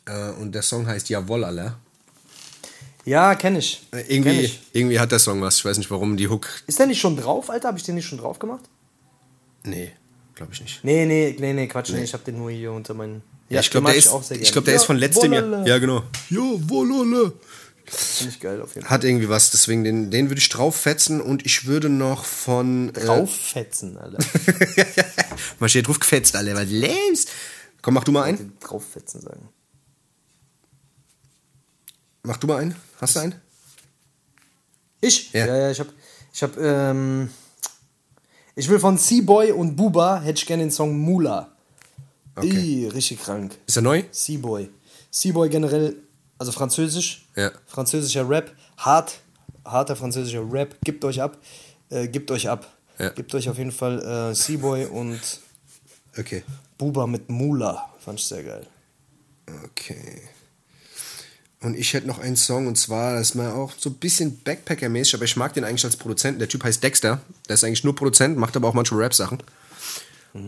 Äh, 0.06 0.32
und 0.32 0.54
der 0.54 0.64
Song 0.64 0.88
heißt 0.88 1.08
Jawoll, 1.08 1.46
Allah. 1.46 1.80
Ja, 3.06 3.36
kenn 3.36 3.56
ich. 3.56 3.84
Äh, 3.92 4.04
Kenn 4.04 4.10
Irgendwie, 4.10 4.40
ich. 4.42 4.62
irgendwie 4.74 5.00
hat 5.00 5.12
der 5.12 5.20
Song 5.20 5.42
was. 5.42 5.58
Ich 5.58 5.66
weiß 5.66 5.78
nicht 5.78 5.90
warum. 5.90 6.18
Die 6.18 6.28
Hook. 6.28 6.50
Ist 6.68 6.80
der 6.80 6.88
nicht 6.88 7.00
schon 7.00 7.16
drauf, 7.16 7.50
Alter? 7.50 7.70
Hab 7.70 7.78
ich 7.78 7.84
den 7.84 7.96
nicht 7.96 8.08
schon 8.08 8.18
drauf 8.18 8.40
gemacht? 8.40 8.66
Nee, 9.64 9.92
glaube 10.40 10.54
ich 10.54 10.62
nicht. 10.62 10.84
Nee, 10.86 11.06
nee, 11.06 11.36
nee, 11.38 11.52
nee, 11.52 11.68
Quatsch, 11.68 11.92
nee. 11.92 12.02
ich 12.02 12.14
hab 12.14 12.24
den 12.24 12.38
nur 12.38 12.50
hier 12.50 12.72
unter 12.72 12.94
meinen. 12.94 13.22
Ja, 13.50 13.60
ich 13.60 13.70
den 13.70 13.82
glaube, 13.82 13.88
der, 13.88 13.98
ist, 13.98 14.08
auch 14.08 14.24
sehr 14.24 14.38
ich 14.38 14.44
gerne. 14.44 14.54
glaub, 14.54 14.66
der 14.66 14.76
ist 14.76 14.84
von 14.86 14.98
letztem 14.98 15.34
Jahr. 15.34 15.68
Ja, 15.68 15.78
genau. 15.80 16.04
Jawoll, 16.30 17.34
Finde 17.86 18.34
ich 18.34 18.40
geil 18.40 18.62
auf 18.62 18.74
jeden 18.76 18.86
Fall. 18.88 18.96
Hat 18.96 19.04
irgendwie 19.04 19.28
was, 19.28 19.52
deswegen 19.52 19.84
den, 19.84 20.12
den 20.12 20.30
würde 20.30 20.40
ich 20.40 20.48
drauffetzen 20.48 21.20
und 21.20 21.46
ich 21.46 21.66
würde 21.66 21.90
noch 21.90 22.24
von. 22.24 22.90
Äh, 22.90 23.06
Drauffetzen, 23.06 23.98
Alter. 23.98 24.20
Mal 25.60 25.68
steht 25.68 25.88
drauf 25.88 26.00
gefetzt, 26.00 26.36
alle, 26.38 26.56
was 26.56 26.70
lebst. 26.70 27.32
Komm, 27.82 27.96
mach 27.96 28.06
du 28.06 28.14
mal 28.14 28.24
einen. 28.24 28.58
Drauffetzen 28.62 29.22
sagen. 29.22 29.50
Mach 32.24 32.38
du 32.38 32.48
mal 32.48 32.58
einen. 32.58 32.76
Hast 33.02 33.16
du 33.16 33.20
einen? 33.20 33.36
Ich? 35.02 35.34
Ja. 35.34 35.48
Ja, 35.48 35.58
ja, 35.58 35.72
ich 35.72 35.80
hab. 35.82 35.88
Ich 36.34 36.44
hab, 36.44 36.58
ähm. 36.58 37.30
Ich 38.56 38.70
will 38.70 38.80
von 38.80 38.98
Seaboy 38.98 39.52
und 39.52 39.76
Buba 39.76 40.20
hätte 40.22 40.40
ich 40.40 40.46
gerne 40.46 40.64
den 40.64 40.72
Song 40.72 40.98
Mula. 40.98 41.50
Okay. 42.36 42.48
Ih, 42.48 42.88
richtig 42.88 43.22
krank. 43.22 43.58
Ist 43.68 43.76
er 43.76 43.82
neu? 43.82 44.04
Seaboy. 44.12 44.70
Seaboy 45.12 45.50
generell, 45.50 45.96
also 46.38 46.52
französisch. 46.52 47.28
Ja. 47.36 47.52
Französischer 47.68 48.30
Rap. 48.30 48.52
Hart. 48.78 49.20
Harter 49.66 49.96
französischer 49.96 50.44
Rap. 50.52 50.76
Gebt 50.84 51.04
euch 51.06 51.22
ab. 51.22 51.38
Äh, 51.90 52.08
gebt 52.08 52.32
euch 52.32 52.50
ab. 52.50 52.68
Ja. 52.98 53.10
Gebt 53.10 53.34
euch 53.34 53.50
auf 53.50 53.58
jeden 53.58 53.72
Fall 53.72 54.02
äh, 54.02 54.36
Seaboy 54.36 54.86
und 54.86 55.20
Okay. 56.18 56.44
Buba 56.78 57.08
mit 57.08 57.30
Mula. 57.30 57.90
Fand 58.00 58.20
ich 58.20 58.26
sehr 58.26 58.44
geil. 58.44 58.66
Okay. 59.66 60.22
Und 61.62 61.78
ich 61.78 61.94
hätte 61.94 62.08
noch 62.08 62.20
einen 62.20 62.38
Song 62.38 62.68
und 62.68 62.78
zwar, 62.78 63.16
das 63.16 63.30
ist 63.30 63.36
mal 63.36 63.52
auch 63.52 63.74
so 63.78 63.90
ein 63.90 63.96
bisschen 63.96 64.42
Backpacker-mäßig, 64.46 65.16
aber 65.16 65.26
ich 65.26 65.36
mag 65.36 65.54
den 65.54 65.66
eigentlich 65.66 65.84
als 65.84 65.98
Produzenten. 65.98 66.40
Der 66.40 66.48
Typ 66.48 66.64
heißt 66.64 66.82
Dexter. 66.82 67.22
Der 67.50 67.56
ist 67.56 67.64
eigentlich 67.66 67.84
nur 67.84 67.96
Produzent, 67.96 68.38
macht 68.38 68.56
aber 68.56 68.70
auch 68.70 68.74
manchmal 68.74 69.02
Rap-Sachen. 69.02 69.44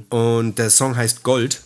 Und 0.10 0.58
der 0.58 0.70
Song 0.70 0.96
heißt 0.96 1.24
Gold. 1.24 1.62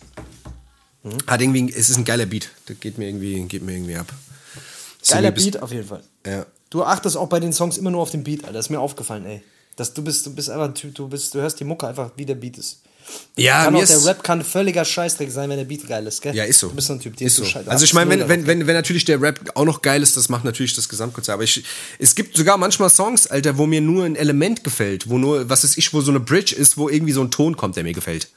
Hat 1.28 1.40
irgendwie, 1.40 1.72
es 1.72 1.90
ist 1.90 1.96
ein 1.96 2.04
geiler 2.04 2.26
Beat. 2.26 2.50
Der 2.68 2.74
geht 2.74 2.98
mir 2.98 3.08
irgendwie, 3.08 3.40
geht 3.44 3.62
mir 3.62 3.74
irgendwie 3.74 3.96
ab. 3.96 4.12
Geiler 5.08 5.30
Beat 5.30 5.62
auf 5.62 5.70
jeden 5.70 5.86
Fall. 5.86 6.02
Ja. 6.26 6.46
Du 6.70 6.82
achtest 6.82 7.16
auch 7.16 7.28
bei 7.28 7.38
den 7.38 7.52
Songs 7.52 7.78
immer 7.78 7.92
nur 7.92 8.02
auf 8.02 8.10
den 8.10 8.24
Beat, 8.24 8.42
Alter. 8.42 8.54
Das 8.54 8.66
ist 8.66 8.70
mir 8.70 8.80
aufgefallen, 8.80 9.24
ey. 9.26 9.42
Das, 9.76 9.94
du, 9.94 10.02
bist, 10.02 10.26
du 10.26 10.34
bist 10.34 10.50
einfach 10.50 10.64
ein 10.64 10.74
Typ, 10.74 10.94
du, 10.94 11.06
bist, 11.08 11.34
du 11.34 11.40
hörst 11.40 11.60
die 11.60 11.64
Mucke 11.64 11.86
einfach, 11.86 12.10
wie 12.16 12.26
der 12.26 12.34
Beat 12.34 12.58
ist. 12.58 12.82
Ja, 13.36 13.64
kann 13.64 13.76
auch 13.76 13.84
der 13.84 14.04
Rap 14.06 14.22
kann 14.24 14.42
völliger 14.42 14.84
Scheißdreck 14.84 15.30
sein, 15.30 15.50
wenn 15.50 15.58
der 15.58 15.64
Beat 15.66 15.86
geil 15.86 16.06
ist, 16.06 16.22
gell? 16.22 16.34
Ja, 16.34 16.44
ist 16.44 16.58
so. 16.58 16.68
Du 16.68 16.74
bist 16.76 16.86
so 16.88 16.94
ein 16.94 17.00
Typ, 17.00 17.16
dir 17.16 17.26
ist 17.26 17.36
so. 17.36 17.44
Scheiße. 17.44 17.70
Also 17.70 17.84
ich 17.84 17.92
meine, 17.92 18.10
wenn, 18.10 18.28
wenn, 18.28 18.46
wenn, 18.46 18.66
wenn 18.66 18.74
natürlich 18.74 19.04
der 19.04 19.20
Rap 19.20 19.40
auch 19.54 19.64
noch 19.64 19.82
geil 19.82 20.02
ist, 20.02 20.16
das 20.16 20.28
macht 20.28 20.44
natürlich 20.44 20.74
das 20.74 20.88
Gesamtkonzert. 20.88 21.34
Aber 21.34 21.44
ich, 21.44 21.62
es 21.98 22.14
gibt 22.14 22.36
sogar 22.36 22.56
manchmal 22.56 22.88
Songs, 22.90 23.26
Alter, 23.26 23.58
wo 23.58 23.66
mir 23.66 23.80
nur 23.80 24.04
ein 24.04 24.16
Element 24.16 24.64
gefällt, 24.64 25.08
wo 25.10 25.18
nur, 25.18 25.48
was 25.50 25.64
ist 25.64 25.76
ich, 25.76 25.92
wo 25.92 26.00
so 26.00 26.10
eine 26.10 26.20
Bridge 26.20 26.54
ist, 26.54 26.78
wo 26.78 26.88
irgendwie 26.88 27.12
so 27.12 27.20
ein 27.22 27.30
Ton 27.30 27.56
kommt, 27.56 27.76
der 27.76 27.84
mir 27.84 27.92
gefällt. 27.92 28.28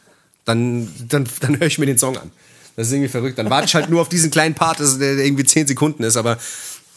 Dann, 0.46 0.88
dann, 1.08 1.28
dann 1.40 1.58
höre 1.60 1.68
ich 1.68 1.78
mir 1.80 1.86
den 1.86 1.98
Song 1.98 2.18
an. 2.18 2.32
Das 2.76 2.88
ist 2.88 2.94
irgendwie 2.94 3.10
verrückt. 3.10 3.38
Dann 3.38 3.50
warte 3.50 3.66
ich 3.68 3.76
halt 3.76 3.90
nur 3.90 4.02
auf 4.02 4.10
diesen 4.10 4.32
kleinen 4.32 4.56
Part, 4.56 4.80
dass 4.80 4.98
der 5.00 5.16
der 5.16 5.26
irgendwie 5.26 5.44
10 5.46 5.68
Sekunden 5.68 6.04
ist, 6.04 6.16
aber 6.18 6.38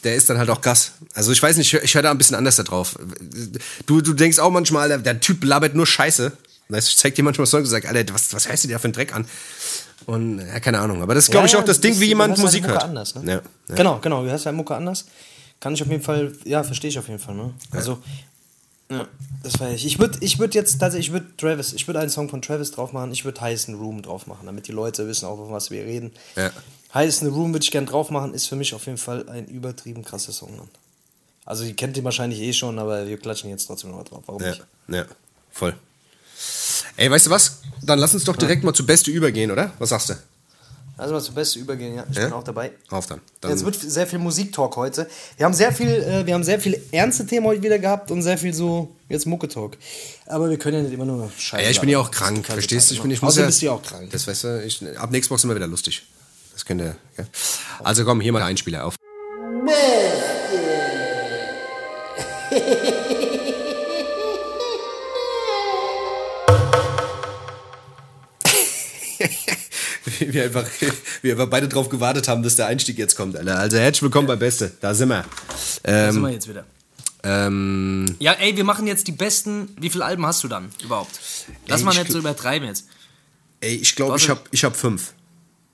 der 0.04 0.16
ist 0.16 0.28
dann 0.28 0.38
halt 0.38 0.50
auch 0.50 0.60
krass. 0.60 0.92
Also 1.14 1.30
ich 1.32 1.40
weiß 1.42 1.56
nicht, 1.56 1.72
ich 1.72 1.80
hör- 1.80 1.86
höre 1.86 2.02
da 2.02 2.10
ein 2.10 2.18
bisschen 2.18 2.34
anders 2.36 2.56
da 2.56 2.64
drauf. 2.64 2.96
Du, 3.86 4.00
du 4.00 4.12
denkst 4.12 4.38
auch 4.40 4.50
manchmal, 4.50 4.88
der, 4.88 4.98
der 4.98 5.20
Typ 5.20 5.44
labert 5.44 5.74
nur 5.76 5.86
Scheiße. 5.86 6.32
Weißt 6.72 6.88
du, 6.88 6.90
Ich 6.90 6.96
zeig 6.96 7.14
dir 7.14 7.22
manchmal 7.22 7.46
Songs 7.46 7.64
und 7.68 7.70
sag, 7.70 7.86
Alter, 7.86 8.14
was, 8.14 8.32
was 8.34 8.44
du 8.44 8.68
dir 8.68 8.74
da 8.74 8.78
für 8.78 8.84
einen 8.84 8.92
Dreck 8.94 9.14
an? 9.14 9.26
Und 10.06 10.38
ja, 10.38 10.58
keine 10.60 10.80
Ahnung. 10.80 11.02
Aber 11.02 11.14
das 11.14 11.24
ist, 11.24 11.30
glaube 11.30 11.46
ich, 11.46 11.52
Ja, 11.52 11.60
auch 11.60 11.64
das 11.64 11.80
Ding, 11.80 11.98
wie 12.00 12.06
jemand 12.06 12.30
hörst 12.32 12.42
Musik 12.42 12.66
hört. 12.66 12.82
Anders, 12.82 13.14
ne? 13.14 13.22
ja, 13.24 13.34
ja. 13.68 13.74
Genau, 13.74 13.98
genau, 14.00 14.24
du 14.24 14.30
hörst 14.30 14.46
deine 14.46 14.56
Mucke 14.56 14.74
anders. 14.74 15.06
Kann 15.60 15.74
ich 15.74 15.82
auf 15.82 15.88
jeden 15.88 16.02
Fall, 16.02 16.32
ja, 16.44 16.64
verstehe 16.64 16.90
ich 16.90 16.98
auf 16.98 17.06
jeden 17.06 17.20
Fall, 17.20 17.36
ne? 17.36 17.54
Also, 17.70 17.98
ja, 18.90 19.06
das 19.44 19.56
feier 19.56 19.74
ich. 19.74 19.86
Ich 19.86 19.98
würde 20.00 20.18
ich 20.20 20.38
würd 20.40 20.54
jetzt 20.56 20.78
tatsächlich, 20.80 21.06
ich 21.08 21.12
würde 21.12 21.26
Travis, 21.36 21.72
ich 21.72 21.86
würde 21.86 22.00
einen 22.00 22.10
Song 22.10 22.28
von 22.28 22.42
Travis 22.42 22.72
drauf 22.72 22.92
machen, 22.92 23.12
ich 23.12 23.24
würde 23.24 23.40
Heißen 23.40 23.74
Room 23.76 24.02
drauf 24.02 24.26
machen, 24.26 24.44
damit 24.46 24.66
die 24.66 24.72
Leute 24.72 25.06
wissen 25.06 25.26
auch, 25.26 25.36
von 25.36 25.52
was 25.52 25.70
wir 25.70 25.84
reden. 25.84 26.10
Ja. 26.34 26.50
Heißen 26.94 27.28
Room 27.28 27.52
würde 27.54 27.62
ich 27.62 27.70
gerne 27.70 27.86
drauf 27.86 28.10
machen, 28.10 28.34
ist 28.34 28.48
für 28.48 28.56
mich 28.56 28.74
auf 28.74 28.86
jeden 28.86 28.98
Fall 28.98 29.28
ein 29.28 29.46
übertrieben 29.46 30.04
krasser 30.04 30.32
Song. 30.32 30.56
Mann. 30.56 30.68
Also, 31.44 31.62
ihr 31.64 31.74
kennt 31.74 31.96
ihn 31.96 32.04
wahrscheinlich 32.04 32.40
eh 32.40 32.52
schon, 32.52 32.78
aber 32.80 33.06
wir 33.06 33.16
klatschen 33.18 33.48
jetzt 33.50 33.66
trotzdem 33.66 33.90
noch 33.90 33.98
mal 33.98 34.04
drauf. 34.04 34.22
Warum 34.26 34.42
Ja, 34.42 34.48
nicht? 34.50 34.62
ja, 34.88 35.04
voll. 35.52 35.74
Ey, 36.96 37.10
weißt 37.10 37.26
du 37.26 37.30
was? 37.30 37.58
Dann 37.82 37.98
lass 37.98 38.14
uns 38.14 38.24
doch 38.24 38.36
direkt 38.36 38.64
mal 38.64 38.72
zu 38.72 38.86
Beste 38.86 39.10
übergehen, 39.10 39.50
oder? 39.50 39.72
Was 39.78 39.88
sagst 39.90 40.10
du? 40.10 40.14
Also 40.98 41.14
mal 41.14 41.20
zum 41.22 41.34
Besten 41.34 41.60
übergehen, 41.60 41.96
ja. 41.96 42.04
Ich 42.10 42.16
Ja? 42.16 42.24
bin 42.26 42.32
auch 42.34 42.44
dabei. 42.44 42.70
Auf 42.90 43.06
dann. 43.06 43.20
dann 43.40 43.50
Jetzt 43.50 43.64
wird 43.64 43.74
sehr 43.74 44.06
viel 44.06 44.18
Musiktalk 44.18 44.76
heute. 44.76 45.08
Wir 45.36 45.46
haben 45.46 45.54
sehr 45.54 45.72
viel, 45.72 45.88
äh, 45.88 46.24
wir 46.26 46.34
haben 46.34 46.44
sehr 46.44 46.60
viel 46.60 46.80
ernste 46.92 47.26
Themen 47.26 47.46
heute 47.46 47.62
wieder 47.62 47.78
gehabt 47.78 48.10
und 48.10 48.22
sehr 48.22 48.36
viel 48.38 48.52
so 48.54 48.94
jetzt 49.08 49.26
Mucke-Talk. 49.26 49.78
Aber 50.26 50.50
wir 50.50 50.58
können 50.58 50.76
ja 50.76 50.82
nicht 50.84 50.92
immer 50.92 51.06
nur 51.06 51.30
Scheiße. 51.36 51.64
ja, 51.64 51.70
ich 51.70 51.80
bin 51.80 51.88
ja 51.88 51.98
auch 51.98 52.10
krank, 52.10 52.44
verstehst 52.46 52.90
du? 52.90 52.94
Ich 52.94 53.02
bin, 53.02 53.10
ich 53.10 53.22
Außerdem 53.22 53.26
muss 53.26 53.36
ja, 53.36 53.46
bist 53.46 53.62
du 53.62 53.66
ja 53.66 53.72
auch 53.72 53.82
krank. 53.82 54.10
Das 54.12 54.26
weißt 54.26 54.44
du, 54.44 54.62
ich, 54.64 54.80
ab 54.98 55.10
nächste 55.10 55.30
Woche 55.30 55.40
sind 55.40 55.50
wir 55.50 55.56
wieder 55.56 55.66
lustig. 55.66 56.02
Das 56.52 56.64
könnt 56.64 56.82
ihr, 56.82 56.94
ja. 57.16 57.24
Also 57.82 58.04
komm, 58.04 58.20
hier 58.20 58.32
mal 58.32 58.38
der 58.40 58.48
Einspieler 58.48 58.84
auf. 58.84 58.94
wie, 70.18 70.32
wir 70.32 70.44
einfach, 70.44 70.64
wie 70.80 70.88
wir 71.22 71.32
einfach 71.32 71.48
beide 71.48 71.68
drauf 71.68 71.88
gewartet 71.88 72.28
haben, 72.28 72.42
dass 72.42 72.56
der 72.56 72.66
Einstieg 72.66 72.98
jetzt 72.98 73.16
kommt, 73.16 73.36
Alter. 73.36 73.58
Also 73.58 73.76
herzlich 73.78 74.02
willkommen 74.02 74.26
bei 74.26 74.36
Beste. 74.36 74.72
Da 74.80 74.94
sind 74.94 75.08
wir. 75.08 75.24
Da 75.82 76.12
sind 76.12 76.16
Ähm, 76.20 76.22
wir 76.28 76.30
jetzt 76.32 76.48
wieder. 76.48 76.64
ähm, 77.22 78.16
Ja, 78.18 78.32
ey, 78.32 78.56
wir 78.56 78.64
machen 78.64 78.86
jetzt 78.86 79.06
die 79.08 79.12
besten. 79.12 79.68
Wie 79.78 79.90
viele 79.90 80.04
Alben 80.04 80.26
hast 80.26 80.42
du 80.44 80.48
dann 80.48 80.70
überhaupt? 80.82 81.18
Lass 81.66 81.80
Ey, 81.80 81.84
mal 81.84 81.92
ich 81.92 81.98
nicht 82.00 82.12
so 82.12 82.18
übertreiben 82.18 82.66
jetzt. 82.68 82.86
ey, 83.60 83.74
ich 83.76 83.94
glaube, 83.94 84.16
ich 84.16 84.28
habe 84.28 84.40
ich 84.50 84.64
hab 84.64 84.76
fünf. 84.76 85.12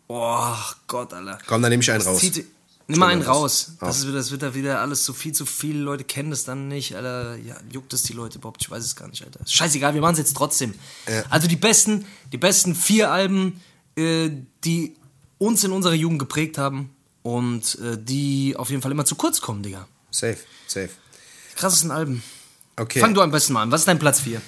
Oh 0.09 0.55
Gott, 0.87 1.13
Alter. 1.13 1.39
Komm, 1.47 1.63
dann 1.63 1.71
nehme 1.71 1.83
ich 1.83 1.91
einen 1.91 2.01
Das 2.01 2.09
raus. 2.09 2.21
zieht- 2.21 2.45
Nimm 2.91 3.01
mal 3.01 3.09
einen 3.09 3.21
raus. 3.21 3.73
raus. 3.73 3.77
Das, 3.81 3.99
ist, 3.99 4.07
wieder- 4.07 4.17
das 4.17 4.31
wird 4.31 4.41
da 4.43 4.55
wieder 4.55 4.81
alles 4.81 5.05
zu 5.05 5.13
viel 5.13 5.33
zu 5.33 5.45
viele 5.45 5.81
Leute 5.81 6.05
kennen 6.05 6.31
das 6.31 6.45
dann 6.45 6.69
nicht, 6.69 6.97
Alter. 6.97 7.37
Ja, 7.37 7.55
juckt 7.71 7.93
es 7.93 8.03
die 8.05 8.15
Leute 8.15 8.39
überhaupt? 8.39 8.63
Ich 8.63 8.71
weiß 8.71 8.83
es 8.83 8.97
gar 8.97 9.09
nicht, 9.09 9.23
Alter. 9.23 9.41
Scheißegal, 9.47 9.93
wir 9.93 10.01
machen 10.01 10.13
es 10.15 10.19
jetzt 10.21 10.35
trotzdem. 10.35 10.73
Also 11.29 11.49
die 11.49 11.57
besten, 11.57 12.07
die 12.33 12.39
besten 12.39 12.75
vier 12.75 13.11
Alben, 13.11 13.61
äh, 13.99 14.31
die 14.65 14.95
uns 15.39 15.65
in 15.65 15.73
unserer 15.73 15.95
Jugend 15.95 16.19
geprägt 16.19 16.59
haben 16.59 16.91
und 17.23 17.79
äh, 17.81 17.99
die 17.99 18.55
auf 18.57 18.71
jeden 18.71 18.83
Fall 18.83 18.93
immer 18.93 19.05
zu 19.05 19.15
kurz 19.17 19.41
kommen, 19.41 19.63
Digga. 19.63 19.87
Safe, 20.11 20.39
safe. 20.67 20.91
Krassesten 21.57 21.91
Alben. 21.91 22.23
Okay. 22.77 23.01
Fang 23.01 23.15
du 23.15 23.21
am 23.21 23.31
besten 23.31 23.53
mal 23.53 23.63
an. 23.63 23.71
Was 23.71 23.83
ist 23.83 23.89
dein 23.89 23.99
Platz 23.99 24.21
4? 24.21 24.41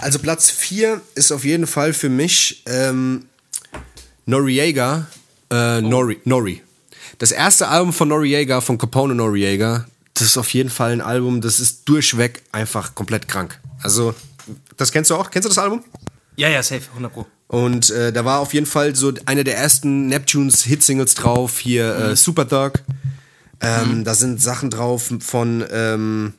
Also 0.00 0.18
Platz 0.18 0.50
4 0.50 1.00
ist 1.14 1.32
auf 1.32 1.44
jeden 1.44 1.66
Fall 1.66 1.92
für 1.92 2.08
mich 2.08 2.62
ähm, 2.66 3.26
Noriega. 4.26 5.06
Äh, 5.50 5.80
Nori, 5.80 6.20
Nori. 6.24 6.62
Das 7.18 7.32
erste 7.32 7.68
Album 7.68 7.92
von 7.92 8.08
Noriega, 8.08 8.60
von 8.60 8.78
Capone 8.78 9.14
Noriega, 9.14 9.86
das 10.14 10.28
ist 10.28 10.38
auf 10.38 10.52
jeden 10.54 10.70
Fall 10.70 10.92
ein 10.92 11.00
Album, 11.00 11.40
das 11.40 11.60
ist 11.60 11.88
durchweg 11.88 12.42
einfach 12.52 12.94
komplett 12.94 13.28
krank. 13.28 13.60
Also, 13.82 14.14
das 14.76 14.92
kennst 14.92 15.10
du 15.10 15.16
auch? 15.16 15.30
Kennst 15.30 15.46
du 15.46 15.50
das 15.50 15.58
Album? 15.58 15.84
Ja, 16.36 16.48
ja, 16.48 16.62
safe, 16.62 16.82
100 16.90 17.12
Pro. 17.12 17.26
Und 17.48 17.90
äh, 17.90 18.12
da 18.12 18.24
war 18.24 18.40
auf 18.40 18.54
jeden 18.54 18.66
Fall 18.66 18.96
so 18.96 19.12
eine 19.26 19.44
der 19.44 19.56
ersten 19.58 20.06
Neptunes 20.06 20.62
Hitsingles 20.64 21.14
drauf, 21.14 21.58
hier 21.58 21.94
Mhm. 21.98 22.04
äh, 22.12 22.16
Super 22.16 22.48
Thug. 22.48 22.82
Ähm, 23.60 24.04
Da 24.04 24.14
sind 24.14 24.40
Sachen 24.42 24.70
drauf 24.70 25.12
von 25.20 25.64
ähm, 25.70 26.34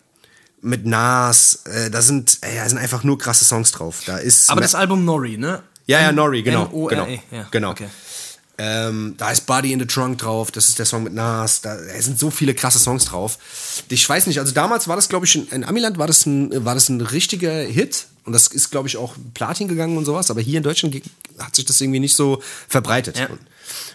mit 0.61 0.85
Nas. 0.85 1.61
Äh, 1.65 1.89
da 1.91 2.01
sind, 2.01 2.37
ey, 2.41 2.55
da 2.57 2.67
sind 2.67 2.77
einfach 2.79 3.03
nur 3.03 3.17
krasse 3.17 3.45
Songs 3.45 3.71
drauf. 3.71 4.01
Da 4.05 4.17
ist 4.17 4.49
Aber 4.49 4.61
das 4.61 4.75
Album 4.75 5.05
Nori, 5.05 5.37
ne? 5.37 5.61
ja, 5.85 6.01
ja, 6.01 6.11
Nori, 6.11 6.41
genau. 6.43 6.65
N-O-R-E, 6.65 6.95
genau, 6.95 7.21
ja, 7.31 7.47
genau. 7.51 7.71
okay. 7.71 7.87
Ähm, 8.57 9.15
da 9.17 9.31
ist 9.31 9.45
Body 9.47 9.73
in 9.73 9.79
the 9.79 9.85
Trunk 9.87 10.19
drauf, 10.19 10.51
das 10.51 10.69
ist 10.69 10.77
der 10.79 10.85
Song 10.85 11.03
mit 11.03 11.13
Nas, 11.13 11.61
da, 11.61 11.75
da 11.75 12.01
sind 12.01 12.19
so 12.19 12.29
viele 12.29 12.53
krasse 12.53 12.77
Songs 12.77 13.05
drauf. 13.05 13.37
Ich 13.89 14.07
weiß 14.07 14.27
nicht, 14.27 14.39
also 14.39 14.53
damals 14.53 14.87
war 14.87 14.95
das, 14.95 15.09
glaube 15.09 15.25
ich, 15.25 15.35
in, 15.35 15.47
in 15.49 15.63
Amiland 15.63 15.97
war 15.97 16.05
das, 16.07 16.25
ein, 16.27 16.63
war 16.63 16.75
das 16.75 16.87
ein 16.89 17.01
richtiger 17.01 17.51
Hit. 17.51 18.05
Und 18.25 18.31
das 18.33 18.47
ist, 18.47 18.71
glaube 18.71 18.87
ich, 18.87 18.95
auch 18.97 19.15
Platin 19.33 19.67
gegangen 19.67 19.97
und 19.97 20.05
sowas. 20.05 20.31
Aber 20.31 20.39
hier 20.41 20.57
in 20.57 20.63
Deutschland 20.63 20.95
hat 21.39 21.55
sich 21.55 21.65
das 21.65 21.81
irgendwie 21.81 21.99
nicht 21.99 22.15
so 22.15 22.41
verbreitet. 22.69 23.17
Ja. 23.19 23.27
Und, 23.27 23.39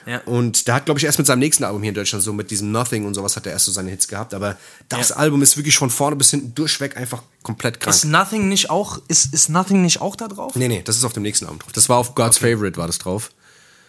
Ja. 0.07 0.19
und 0.27 0.67
der 0.67 0.75
hat, 0.75 0.85
glaube 0.87 0.99
ich, 1.01 1.05
erst 1.05 1.19
mit 1.19 1.27
seinem 1.27 1.39
nächsten 1.39 1.65
Album 1.65 1.83
hier 1.83 1.91
in 1.91 1.95
Deutschland, 1.95 2.23
so 2.25 2.33
mit 2.33 2.51
diesem 2.51 2.71
Nothing 2.71 3.07
und 3.07 3.15
sowas, 3.15 3.37
hat 3.37 3.47
er 3.47 3.53
erst 3.53 3.67
so 3.67 3.73
seine 3.73 3.91
Hits 3.91 4.07
gehabt. 4.09 4.35
Aber 4.35 4.57
das 4.89 5.11
Ja. 5.11 5.17
Album 5.17 5.41
ist 5.43 5.57
wirklich 5.57 5.77
von 5.79 5.89
vorne 5.91 6.17
bis 6.17 6.31
hinten 6.31 6.55
durchweg 6.55 6.97
einfach 6.97 7.23
komplett 7.43 7.81
krank. 7.81 7.95
Ist 7.97 8.05
Nothing 8.05 8.49
nicht 8.49 8.69
auch, 8.71 9.01
ist, 9.09 9.33
ist 9.33 9.49
Nothing 9.49 9.81
nicht 9.83 10.01
auch 10.03 10.15
da 10.17 10.29
drauf? 10.29 10.55
Nee, 10.57 10.69
nee, 10.69 10.83
das 10.85 10.97
ist 10.97 11.05
auf 11.05 11.13
dem 11.15 11.23
nächsten 11.23 11.47
Album 11.47 11.61
drauf. 11.61 11.73
Das 11.73 11.89
war 11.89 11.97
auf 11.97 12.15
God's 12.15 12.39
Favorite, 12.39 12.77
war 12.77 12.87
das 12.87 12.99
drauf. 12.99 13.31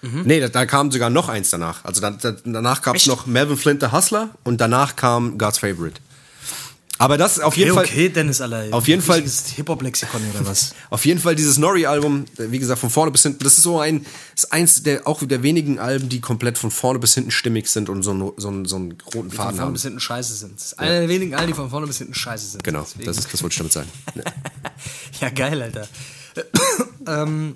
Nee, 0.02 0.40
da, 0.40 0.48
da 0.48 0.66
kam 0.66 0.90
sogar 0.94 1.10
noch 1.10 1.28
eins 1.28 1.50
danach. 1.50 1.84
Also 1.84 2.00
da, 2.00 2.12
da, 2.12 2.32
danach 2.46 2.82
gab 2.82 2.96
es 2.96 3.06
noch 3.08 3.26
Melvin 3.26 3.58
Flint 3.58 3.82
the 3.82 3.92
Hustler 3.92 4.30
und 4.46 4.62
danach 4.62 4.96
kam 4.96 5.38
God's 5.38 5.58
Favorite. 5.58 6.00
Aber 7.02 7.18
das 7.18 7.40
auf 7.40 7.56
jeden 7.56 7.72
Okay, 7.72 7.78
Fall. 7.80 7.86
okay, 7.86 8.10
Dennis, 8.10 8.42
Alter. 8.42 8.76
Auf 8.76 8.88
jeden 8.88 9.02
Fall- 9.02 9.24
Hip-Hop-Lexikon 9.24 10.22
oder 10.36 10.46
was? 10.46 10.76
Auf 10.90 11.06
jeden 11.06 11.20
Fall 11.22 11.34
dieses 11.34 11.58
Nori-Album, 11.58 12.26
wie 12.38 12.60
gesagt, 12.60 12.80
von 12.82 12.90
vorne 12.90 13.10
bis 13.10 13.24
hinten, 13.24 13.42
das 13.44 13.58
ist 13.58 13.64
so 13.64 13.80
ein, 13.80 14.06
ist 14.36 14.52
eins 14.52 14.84
der, 14.84 15.08
auch 15.08 15.24
der 15.24 15.42
wenigen 15.42 15.80
Alben, 15.80 16.10
die 16.10 16.20
komplett 16.20 16.58
von 16.58 16.72
vorne 16.72 17.00
bis 17.00 17.14
hinten 17.14 17.32
stimmig 17.32 17.70
sind 17.70 17.88
und 17.88 18.04
so, 18.04 18.12
einen- 18.12 18.32
so, 18.36 18.50
einen- 18.50 18.66
so 18.66 18.76
einen 18.76 18.92
roten 19.06 19.30
Von 19.30 19.32
Faden 19.32 19.52
vorne 19.52 19.62
haben. 19.62 19.74
bis 19.74 19.84
hinten 19.84 20.00
scheiße 20.02 20.34
sind. 20.36 20.56
Das 20.58 20.66
ist 20.68 20.80
einer 20.80 21.00
der 21.00 21.10
wenigen 21.10 21.36
Alben, 21.36 21.48
die 21.48 21.54
von 21.54 21.70
vorne 21.70 21.88
bis 21.88 22.00
hinten 22.00 22.14
scheiße 22.14 22.48
sind. 22.48 22.64
Genau, 22.66 22.82
Deswegen. 22.82 23.06
das, 23.06 23.18
ist, 23.18 23.34
das 23.34 23.42
wollte 23.44 23.54
ich 23.54 23.58
damit 23.58 23.74
sagen. 23.74 23.90
Ja. 24.16 24.24
Ja, 25.22 25.30
geil, 25.30 25.62
Alter. 25.62 25.88
ähm, 27.08 27.56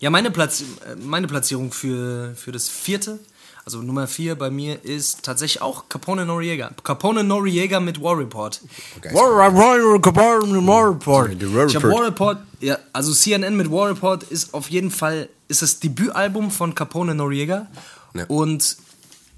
ja, 0.00 0.10
meine, 0.10 0.30
Platz, 0.30 0.60
äh, 0.62 0.96
meine 0.96 1.26
Platzierung 1.26 1.72
für, 1.72 2.34
für 2.36 2.52
das 2.52 2.68
vierte, 2.68 3.18
also 3.64 3.80
Nummer 3.80 4.06
vier 4.06 4.34
bei 4.34 4.50
mir 4.50 4.84
ist 4.84 5.22
tatsächlich 5.22 5.62
auch 5.62 5.88
Capone 5.88 6.26
Noriega. 6.26 6.70
Capone 6.82 7.24
Noriega 7.24 7.80
mit 7.80 8.00
War 8.02 8.18
Report. 8.18 8.60
geil. 9.00 9.14
War, 9.14 9.54
War, 9.54 10.00
Capone 10.00 10.66
War 10.66 10.90
Report. 10.90 11.30
Ich 11.32 11.74
hab 11.74 11.84
Report. 11.84 12.00
War 12.00 12.06
Report, 12.06 12.38
ja, 12.60 12.78
also 12.92 13.12
CNN 13.12 13.56
mit 13.56 13.70
War 13.70 13.88
Report 13.88 14.22
ist 14.24 14.52
auf 14.52 14.68
jeden 14.68 14.90
Fall, 14.90 15.30
ist 15.48 15.62
das 15.62 15.80
Debütalbum 15.80 16.50
von 16.50 16.74
Capone 16.74 17.14
Noriega. 17.14 17.66
Ja. 18.12 18.26
Und 18.26 18.76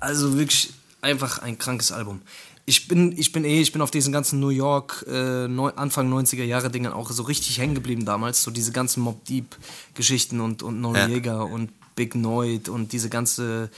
also 0.00 0.36
wirklich 0.36 0.72
einfach 1.02 1.38
ein 1.38 1.58
krankes 1.58 1.92
Album. 1.92 2.20
Ich 2.68 2.88
bin, 2.88 3.16
ich 3.16 3.30
bin 3.30 3.44
eh, 3.44 3.60
ich 3.60 3.70
bin 3.70 3.80
auf 3.80 3.92
diesen 3.92 4.12
ganzen 4.12 4.40
New 4.40 4.48
York 4.48 5.04
äh, 5.08 5.44
Anfang 5.44 6.12
90er 6.12 6.42
Jahre 6.42 6.68
Dingen 6.68 6.92
auch 6.92 7.12
so 7.12 7.22
richtig 7.22 7.58
hängen 7.58 7.76
geblieben 7.76 8.04
damals. 8.04 8.42
So 8.42 8.50
diese 8.50 8.72
ganzen 8.72 9.04
Mob 9.04 9.24
Deep 9.26 9.56
Geschichten 9.94 10.40
und, 10.40 10.64
und 10.64 10.80
Noriega 10.80 11.42
und 11.42 11.70
Big 11.94 12.16
Noid 12.16 12.68
und 12.68 12.92
diese 12.92 13.08
ganze 13.08 13.70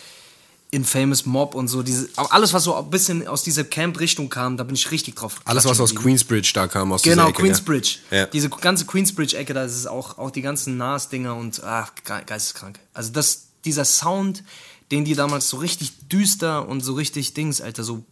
Infamous 0.70 1.24
Mob 1.24 1.54
und 1.54 1.68
so. 1.68 1.82
Diese, 1.82 2.08
alles, 2.16 2.52
was 2.52 2.64
so 2.64 2.74
ein 2.74 2.90
bisschen 2.90 3.26
aus 3.26 3.42
dieser 3.42 3.64
Camp-Richtung 3.64 4.28
kam, 4.28 4.56
da 4.56 4.64
bin 4.64 4.74
ich 4.74 4.90
richtig 4.90 5.14
drauf. 5.14 5.40
Alles, 5.44 5.64
was 5.64 5.80
aus. 5.80 5.94
Queensbridge 5.94 6.50
da 6.52 6.68
kam, 6.68 6.92
aus 6.92 7.02
Genau, 7.02 7.28
Ecke, 7.28 7.42
Queensbridge. 7.42 7.98
Ja. 8.10 8.26
Diese 8.26 8.50
ganze 8.50 8.84
Queensbridge-Ecke, 8.84 9.54
da 9.54 9.64
ist 9.64 9.76
es 9.76 9.86
auch, 9.86 10.18
auch 10.18 10.30
die 10.30 10.42
ganzen 10.42 10.76
Nas-Dinger 10.76 11.34
und 11.34 11.62
ach, 11.64 11.92
ge 12.04 12.22
geisteskrank. 12.26 12.78
Also 12.92 13.12
das, 13.12 13.46
dieser 13.64 13.86
Sound, 13.86 14.44
den 14.90 15.06
die 15.06 15.14
damals 15.14 15.48
so 15.48 15.56
richtig 15.56 16.08
düster 16.08 16.68
und 16.68 16.82
so 16.82 16.94
richtig 16.94 17.32
Dings, 17.32 17.62
Alter, 17.62 17.82
so, 17.82 18.04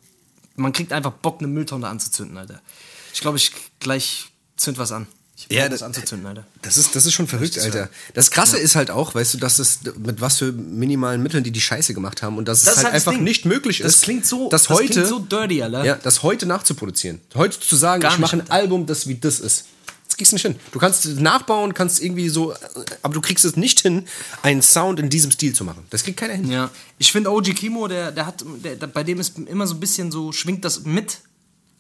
man 0.55 0.73
kriegt 0.73 0.95
einfach 0.95 1.13
Bock, 1.13 1.41
eine 1.41 1.49
Mülltonne 1.49 1.89
anzuzünden, 1.89 2.39
Alter. 2.39 2.63
Ich 3.13 3.21
glaube, 3.21 3.37
ich 3.37 3.53
gleich 3.81 4.29
zünd 4.57 4.79
was 4.79 4.93
an. 4.93 5.07
Ich 5.39 5.47
Ja, 5.55 5.69
das- 5.69 5.83
anzuzünden, 5.83 6.27
Alter. 6.27 6.47
Das 6.63 6.79
ist, 6.79 6.97
das 6.97 7.05
ist 7.05 7.13
schon 7.13 7.29
verrückt, 7.29 7.57
das 7.59 7.65
Alter. 7.65 7.91
Das 8.15 8.31
Krasse 8.31 8.57
ist 8.59 8.75
halt 8.75 8.91
auch, 8.91 9.15
weißt 9.15 9.35
du, 9.35 9.39
dass 9.39 9.59
es 9.59 9.81
mit 9.99 10.21
was 10.23 10.39
für 10.39 10.51
minimalen 10.51 11.23
Mitteln 11.23 11.45
die 11.45 11.51
die 11.51 11.61
Scheiße 11.61 11.93
gemacht 11.93 12.23
haben 12.23 12.39
und 12.39 12.49
dass 12.49 12.63
Das 12.63 12.69
es 12.69 12.71
ist 12.73 12.77
halt 12.79 12.85
halt 12.87 12.95
das 12.97 13.03
einfach 13.07 13.13
Ding. 13.19 13.25
nicht 13.25 13.45
möglich 13.45 13.79
Das 13.81 13.97
ist, 13.97 14.03
klingt 14.03 14.25
so- 14.27 14.49
das 14.49 14.63
das 14.63 14.71
heute, 14.71 14.93
klingt 14.95 15.09
so 15.09 15.19
dirty, 15.19 15.63
Alter. 15.63 15.85
Ja, 15.85 15.95
das 15.97 16.23
heute 16.23 16.47
nachzuproduzieren. 16.47 17.21
Heute 17.35 17.61
zu 17.61 17.77
sagen, 17.77 18.01
Gar 18.01 18.13
ich 18.15 18.19
mache 18.19 18.37
ein. 18.39 18.51
Album, 18.51 18.87
das 18.87 19.07
wie 19.09 19.17
das 19.17 19.41
ist. 19.41 19.67
Das 20.09 20.17
kriegst 20.17 20.33
du 20.33 20.37
nicht 20.37 20.43
hin. 20.47 20.57
Du 20.73 20.79
kannst 20.79 21.05
nachbauen, 21.21 21.75
kannst 21.75 22.01
irgendwie 22.03 22.31
so, 22.31 22.55
aber 23.03 23.13
du 23.13 23.21
kriegst 23.21 23.45
es 23.45 23.57
nicht 23.57 23.81
hin, 23.81 24.07
einen 24.43 24.63
Sound 24.63 24.99
in 25.01 25.11
diesem 25.11 25.31
Stil 25.33 25.53
zu 25.53 25.65
machen. 25.65 25.85
Das 25.91 26.05
kriegt 26.05 26.19
keiner 26.19 26.33
hin. 26.35 26.51
Ja, 26.51 26.71
ich 26.97 27.13
finde 27.13 27.31
OG 27.31 27.53
Kimo, 27.55 27.89
der, 27.89 28.11
der 28.13 28.25
hat, 28.25 28.43
der, 28.65 28.77
der, 28.77 28.87
bei 28.87 29.03
dem 29.05 29.21
ist 29.21 29.37
immer 29.39 29.67
so 29.67 29.75
ein 29.75 29.81
bisschen 29.81 30.11
so, 30.11 30.33
schwingt 30.33 30.65
das 30.65 30.85
mit. 30.85 31.19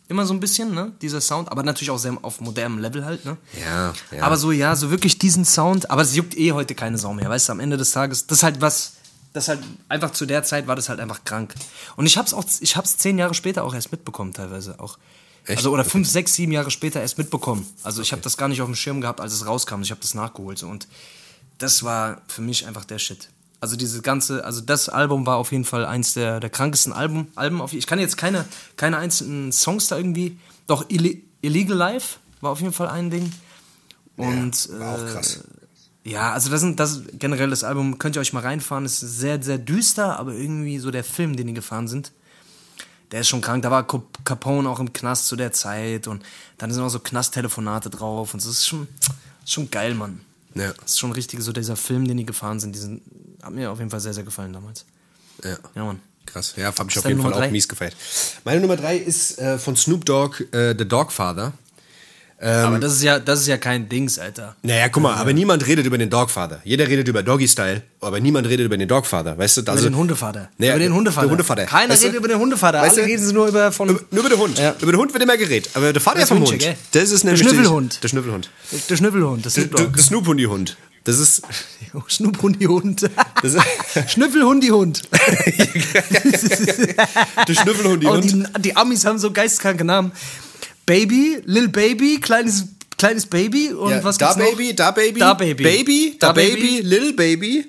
Immer 0.09 0.25
so 0.25 0.35
ein 0.35 0.41
bisschen, 0.41 0.73
ne? 0.73 0.93
Dieser 1.03 1.21
Sound, 1.21 1.51
aber 1.51 1.63
natürlich 1.65 1.91
auch 1.91 1.99
sehr 1.99 2.17
auf 2.23 2.41
modernem 2.41 2.79
Level 2.79 3.05
halt, 3.05 3.25
ne? 3.25 3.37
Ja, 3.61 3.93
ja. 4.17 4.23
Aber 4.23 4.37
so, 4.37 4.53
ja, 4.53 4.77
so 4.77 4.91
wirklich 4.91 5.19
diesen 5.19 5.45
Sound, 5.45 5.91
aber 5.91 6.03
es 6.03 6.15
juckt 6.15 6.37
eh 6.37 6.53
heute 6.53 6.75
keine 6.77 6.97
Sau 6.97 7.13
mehr, 7.13 7.29
weißt 7.29 7.49
du, 7.49 7.53
am 7.53 7.61
Ende 7.61 7.77
des 7.77 7.91
Tages, 7.91 8.27
das 8.27 8.39
ist 8.39 8.45
halt 8.45 8.61
was, 8.61 8.93
das 9.33 9.49
halt, 9.49 9.61
einfach 9.89 10.13
zu 10.13 10.25
der 10.25 10.45
Zeit 10.45 10.69
war 10.69 10.77
das 10.77 10.89
halt 10.89 11.01
einfach 11.01 11.25
krank. 11.25 11.55
Und 11.97 12.07
ich 12.07 12.17
hab's 12.17 12.35
auch, 12.35 12.45
ich 12.61 12.77
hab's 12.77 12.97
zehn 12.99 13.19
Jahre 13.19 13.35
später 13.35 13.65
auch 13.65 13.75
erst 13.75 13.91
mitbekommen, 13.91 14.33
teilweise 14.33 14.79
auch. 14.79 14.99
Echt? 15.45 15.59
Also, 15.59 15.73
oder 15.73 15.85
fünf, 15.85 16.09
sechs, 16.09 16.35
sieben 16.35 16.53
Jahre 16.53 16.71
später 16.71 17.01
erst 17.01 17.19
mitbekommen. 17.19 17.67
Also, 17.85 18.03
ich 18.03 18.13
habe 18.13 18.23
das 18.23 18.37
gar 18.37 18.49
nicht 18.49 18.61
auf 18.63 18.69
dem 18.69 18.75
Schirm 18.75 19.01
gehabt, 19.01 19.21
als 19.21 19.33
es 19.33 19.47
rauskam. 19.47 19.83
Ich 19.83 19.91
habe 19.91 20.01
das 20.01 20.15
nachgeholt. 20.15 20.59
So. 20.59 20.67
Und 20.67 20.89
das 21.59 21.85
war 21.85 22.23
für 22.27 22.43
mich 22.43 22.67
einfach 22.67 22.85
der 22.85 22.99
Shit. 22.99 23.29
Also 23.67 23.75
diese 23.75 24.01
ganze, 24.01 24.45
also 24.45 24.61
das 24.61 24.89
Album 24.89 25.27
war 25.27 25.39
auf 25.39 25.51
jeden 25.51 25.64
Fall 25.64 25.85
eins 25.85 26.14
der, 26.14 26.39
der 26.39 26.51
krankesten 26.51 26.93
Album, 26.93 27.27
Alben. 27.35 27.61
Auf, 27.61 27.73
ich 27.73 27.89
kann 27.89 27.99
jetzt 27.99 28.17
keine, 28.17 28.45
keine 28.77 28.97
einzelnen 28.99 29.51
Songs 29.51 29.89
da 29.89 29.97
irgendwie. 29.97 30.39
Doch 30.69 30.89
Ille 30.89 31.17
Illegal 31.43 31.77
Life 31.77 32.19
war 32.41 32.53
auf 32.53 32.61
jeden 32.61 32.73
Fall 32.73 32.87
ein 32.87 33.11
Ding. 33.11 33.33
Und 34.17 34.69
war 34.79 34.95
auch 34.95 35.03
äh, 35.05 35.11
krass. 35.11 35.41
ja, 36.05 36.33
also 36.33 36.49
das 36.49 36.61
sind 36.61 36.79
das 36.79 37.01
generell 37.19 37.51
das 37.51 37.64
Album 37.64 37.99
könnt 37.99 38.14
ihr 38.14 38.21
euch 38.21 38.33
mal 38.33 38.39
reinfahren. 38.45 38.85
Ist 38.85 39.01
sehr 39.01 39.43
sehr 39.43 39.59
düster, 39.59 40.17
aber 40.17 40.33
irgendwie 40.33 40.79
so 40.79 40.93
der 40.93 41.03
Film, 41.03 41.35
den 41.35 41.49
die 41.49 41.55
gefahren 41.55 41.89
sind, 41.89 42.12
der 43.11 43.23
ist 43.23 43.29
schon 43.29 43.41
krank. 43.41 43.64
Da 43.64 43.73
war 43.73 43.85
Cap- 43.85 44.25
Capone 44.25 44.69
auch 44.71 44.79
im 44.79 44.93
Knast 44.93 45.27
zu 45.27 45.35
der 45.35 45.51
Zeit 45.51 46.07
und 46.07 46.23
dann 46.59 46.73
sind 46.73 46.85
auch 46.85 46.89
so 46.89 47.01
Knasttelefonate 47.01 47.91
drauf 47.91 48.33
und 48.33 48.39
so. 48.39 48.49
Das 48.49 48.59
ist 48.59 48.67
schon, 48.69 48.87
schon 49.45 49.69
geil, 49.73 49.95
Mann. 49.95 50.21
Ja. 50.55 50.73
Das 50.73 50.93
ist 50.93 50.99
schon 51.01 51.11
richtig 51.11 51.43
so 51.43 51.53
dieser 51.53 51.75
Film, 51.77 52.07
den 52.07 52.17
die 52.17 52.25
gefahren 52.25 52.61
sind. 52.61 52.77
Diesen 52.77 53.03
hat 53.43 53.53
mir 53.53 53.70
auf 53.70 53.78
jeden 53.78 53.91
Fall 53.91 54.01
sehr 54.01 54.14
sehr 54.14 54.24
gefallen 54.24 54.53
damals. 54.53 54.84
Ja. 55.45 55.57
Ja, 55.74 55.84
Mann. 55.84 56.01
Krass, 56.24 56.55
ja, 56.57 56.66
hab 56.66 56.74
ich 56.91 56.99
auf 56.99 57.05
jeden 57.05 57.20
Fall 57.20 57.30
Nummer 57.30 57.37
auch 57.37 57.41
drei? 57.41 57.51
mies 57.51 57.68
gefeiert. 57.68 57.95
Meine 58.45 58.61
Nummer 58.61 58.76
drei 58.76 58.97
ist 58.97 59.39
äh, 59.39 59.59
von 59.59 59.76
Snoop 59.76 60.05
Dogg, 60.05 60.41
äh, 60.53 60.74
The 60.76 60.87
Dogfather. 60.87 61.53
Ähm, 62.39 62.66
aber 62.66 62.78
das 62.80 62.93
ist 62.93 63.03
ja 63.03 63.18
das 63.18 63.41
ist 63.41 63.47
ja 63.47 63.57
kein 63.57 63.89
Dings, 63.89 64.18
Alter. 64.18 64.57
Naja, 64.62 64.89
guck 64.91 65.03
mal, 65.05 65.14
aber 65.14 65.32
niemand 65.32 65.66
redet 65.66 65.87
über 65.87 65.97
den 65.97 66.11
Dogfather. 66.11 66.61
Jeder 66.64 66.87
redet 66.87 67.09
über 67.09 67.22
Doggy 67.22 67.49
Style, 67.49 67.80
aber 68.01 68.20
niemand 68.20 68.47
redet 68.47 68.66
über 68.66 68.76
den 68.76 68.87
Dogfather, 68.89 69.39
weißt 69.39 69.57
du? 69.57 69.61
Über 69.62 69.72
Also, 69.72 69.84
den 69.89 69.97
Hundevater. 69.97 70.51
Naja, 70.59 70.72
über 70.74 70.80
den 70.80 70.93
Hundevater. 70.93 71.22
der 71.26 71.30
Hundevater. 71.30 71.64
Keiner 71.64 71.93
Weißt 71.95 72.03
redet 72.05 72.16
über 72.18 72.28
den 72.28 72.39
Hundevater. 72.39 72.82
Weißt 72.82 72.99
Alle 72.99 73.07
du? 73.07 73.12
reden 73.12 73.32
nur 73.32 73.47
über 73.49 73.72
von 73.72 73.89
Über, 73.89 74.01
nur 74.11 74.20
über 74.20 74.28
den 74.28 74.39
Hund. 74.39 74.59
Ja. 74.59 74.74
Über 74.80 74.93
den 74.93 74.99
Hund 75.01 75.14
wird 75.14 75.22
immer 75.22 75.37
geredet. 75.39 75.70
Aber 75.72 75.93
der 75.95 76.03
Vater 76.03 76.20
Das 76.20 76.28
vom 76.28 76.41
Hund, 76.45 76.59
gell? 76.59 76.76
das 76.93 77.11
ist 77.11 77.22
Der 77.24 77.32
nämlich 77.32 77.49
Schnüffelhund. 77.49 78.03
Der 78.03 78.09
Schnüffelhund. 78.09 78.51
der 78.91 78.97
Schnüffelhund, 78.97 79.47
das 79.47 79.55
Der, 79.55 79.62
Snoop 79.64 79.76
der, 79.76 79.84
Dogg. 79.87 79.97
der 79.97 80.05
Snoop-Hundi-Hund. 80.05 80.76
Das 81.07 81.19
ist. 81.19 81.43
Schnupphundihund. 82.09 83.09
Schnüffelhundihund. 84.09 85.03
der 85.13 87.07
Oh, 87.49 87.53
Schnüffelhundi-Hund. 87.53 88.25
die, 88.59 88.63
die 88.63 88.77
Amis 88.77 89.05
haben 89.07 89.19
so 89.19 89.31
geistkranke 89.31 89.85
Namen. 89.85 90.13
Baby, 90.85 91.39
Lil 91.47 91.69
Baby, 91.69 92.21
kleines, 92.21 92.67
kleines 92.99 93.25
Baby 93.27 93.73
und 93.73 93.91
Ja, 93.91 94.05
was 94.05 94.19
da 94.19 94.33
gibt's 94.33 94.39
noch? 94.51 94.57
Baby, 94.57 94.75
da 94.77 94.91
Baby, 94.91 95.21
Da 95.21 95.35
Baby. 95.35 95.65
Baby, 95.65 96.17
da, 96.19 96.27
Da 96.29 96.33
Baby, 96.35 96.55
Baby. 96.61 96.81
Little 96.83 97.13
Baby 97.15 97.65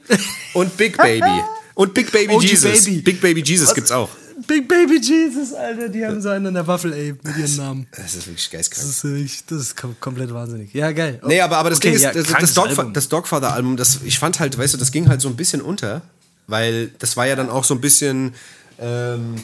und 0.54 0.76
Big 0.78 0.98
Baby. 0.98 1.42
Und 1.76 1.94
Big 1.94 2.12
Baby 2.12 2.34
OG 2.34 2.44
Jesus. 2.44 2.86
Baby. 2.86 3.02
Big 3.02 3.22
Baby 3.22 3.44
Jesus 3.46 3.70
Was? 3.70 3.76
gibt's 3.76 3.92
auch. 3.92 4.10
Big 4.48 4.68
Baby 4.68 5.00
Jesus, 5.02 5.54
Alter, 5.54 5.90
die 5.90 6.06
haben 6.06 6.22
so 6.22 6.30
einen 6.30 6.48
an 6.48 6.54
der 6.54 6.66
Waffel, 6.68 6.94
ey, 6.94 7.14
mit 7.22 7.38
ihren 7.38 7.56
Namen. 7.58 7.88
Das 7.92 8.16
ist 8.16 8.26
wirklich 8.28 8.50
Das 8.50 8.70
geistkrank. 8.70 8.90
ist, 8.90 9.04
wirklich- 9.04 9.46
das 9.46 9.62
ist 9.62 9.78
kom 9.78 9.96
komplett 10.00 10.34
wahnsinnig. 10.34 10.74
Ja, 10.74 10.92
geil. 10.94 11.20
Nee, 11.26 11.42
aber, 11.42 11.58
aber 11.58 11.70
das 11.70 11.80
Okay, 11.80 11.90
Ding 11.90 11.96
ist, 11.98 12.04
ja, 12.04 12.14
das, 12.14 12.28
das, 12.28 12.54
Dogfa 12.54 12.80
Album. 12.82 12.94
das 12.94 13.10
Dogfather-Album, 13.10 13.78
das, 13.78 14.00
ich 14.06 14.18
fand 14.20 14.40
halt, 14.40 14.58
weißt 14.58 14.74
du, 14.74 14.78
das 14.78 14.92
ging 14.92 15.10
halt 15.10 15.22
so 15.22 15.28
ein 15.28 15.36
bisschen 15.36 15.62
unter, 15.62 16.02
weil 16.48 16.88
das 17.00 17.18
war 17.18 17.28
ja 17.28 17.36
dann 17.36 17.50
auch 17.50 17.64
so 17.66 17.74
ein 17.74 17.82
bisschen 17.82 18.34
ähm, 18.80 19.36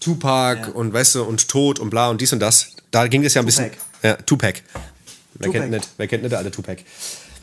Tupac 0.00 0.70
und 0.72 0.92
weißt 0.92 1.16
du, 1.16 1.24
und 1.24 1.48
Tod 1.48 1.78
und 1.78 1.90
bla 1.90 2.08
und 2.08 2.20
dies 2.20 2.32
und 2.32 2.40
das. 2.40 2.70
Da 2.90 3.06
ging 3.08 3.24
es 3.24 3.34
ja 3.34 3.42
ein 3.42 3.46
bisschen. 3.46 3.70
Tupac. 3.72 3.78
Ja, 4.02 4.14
Tupac. 4.14 4.62
Wer 5.34 5.46
Tupac. 5.46 5.58
kennt 5.60 5.70
nicht, 5.72 5.88
wer 5.96 6.06
kennt 6.06 6.22
nicht 6.22 6.32
der 6.32 6.38
alte 6.38 6.50
Tupac? 6.50 6.82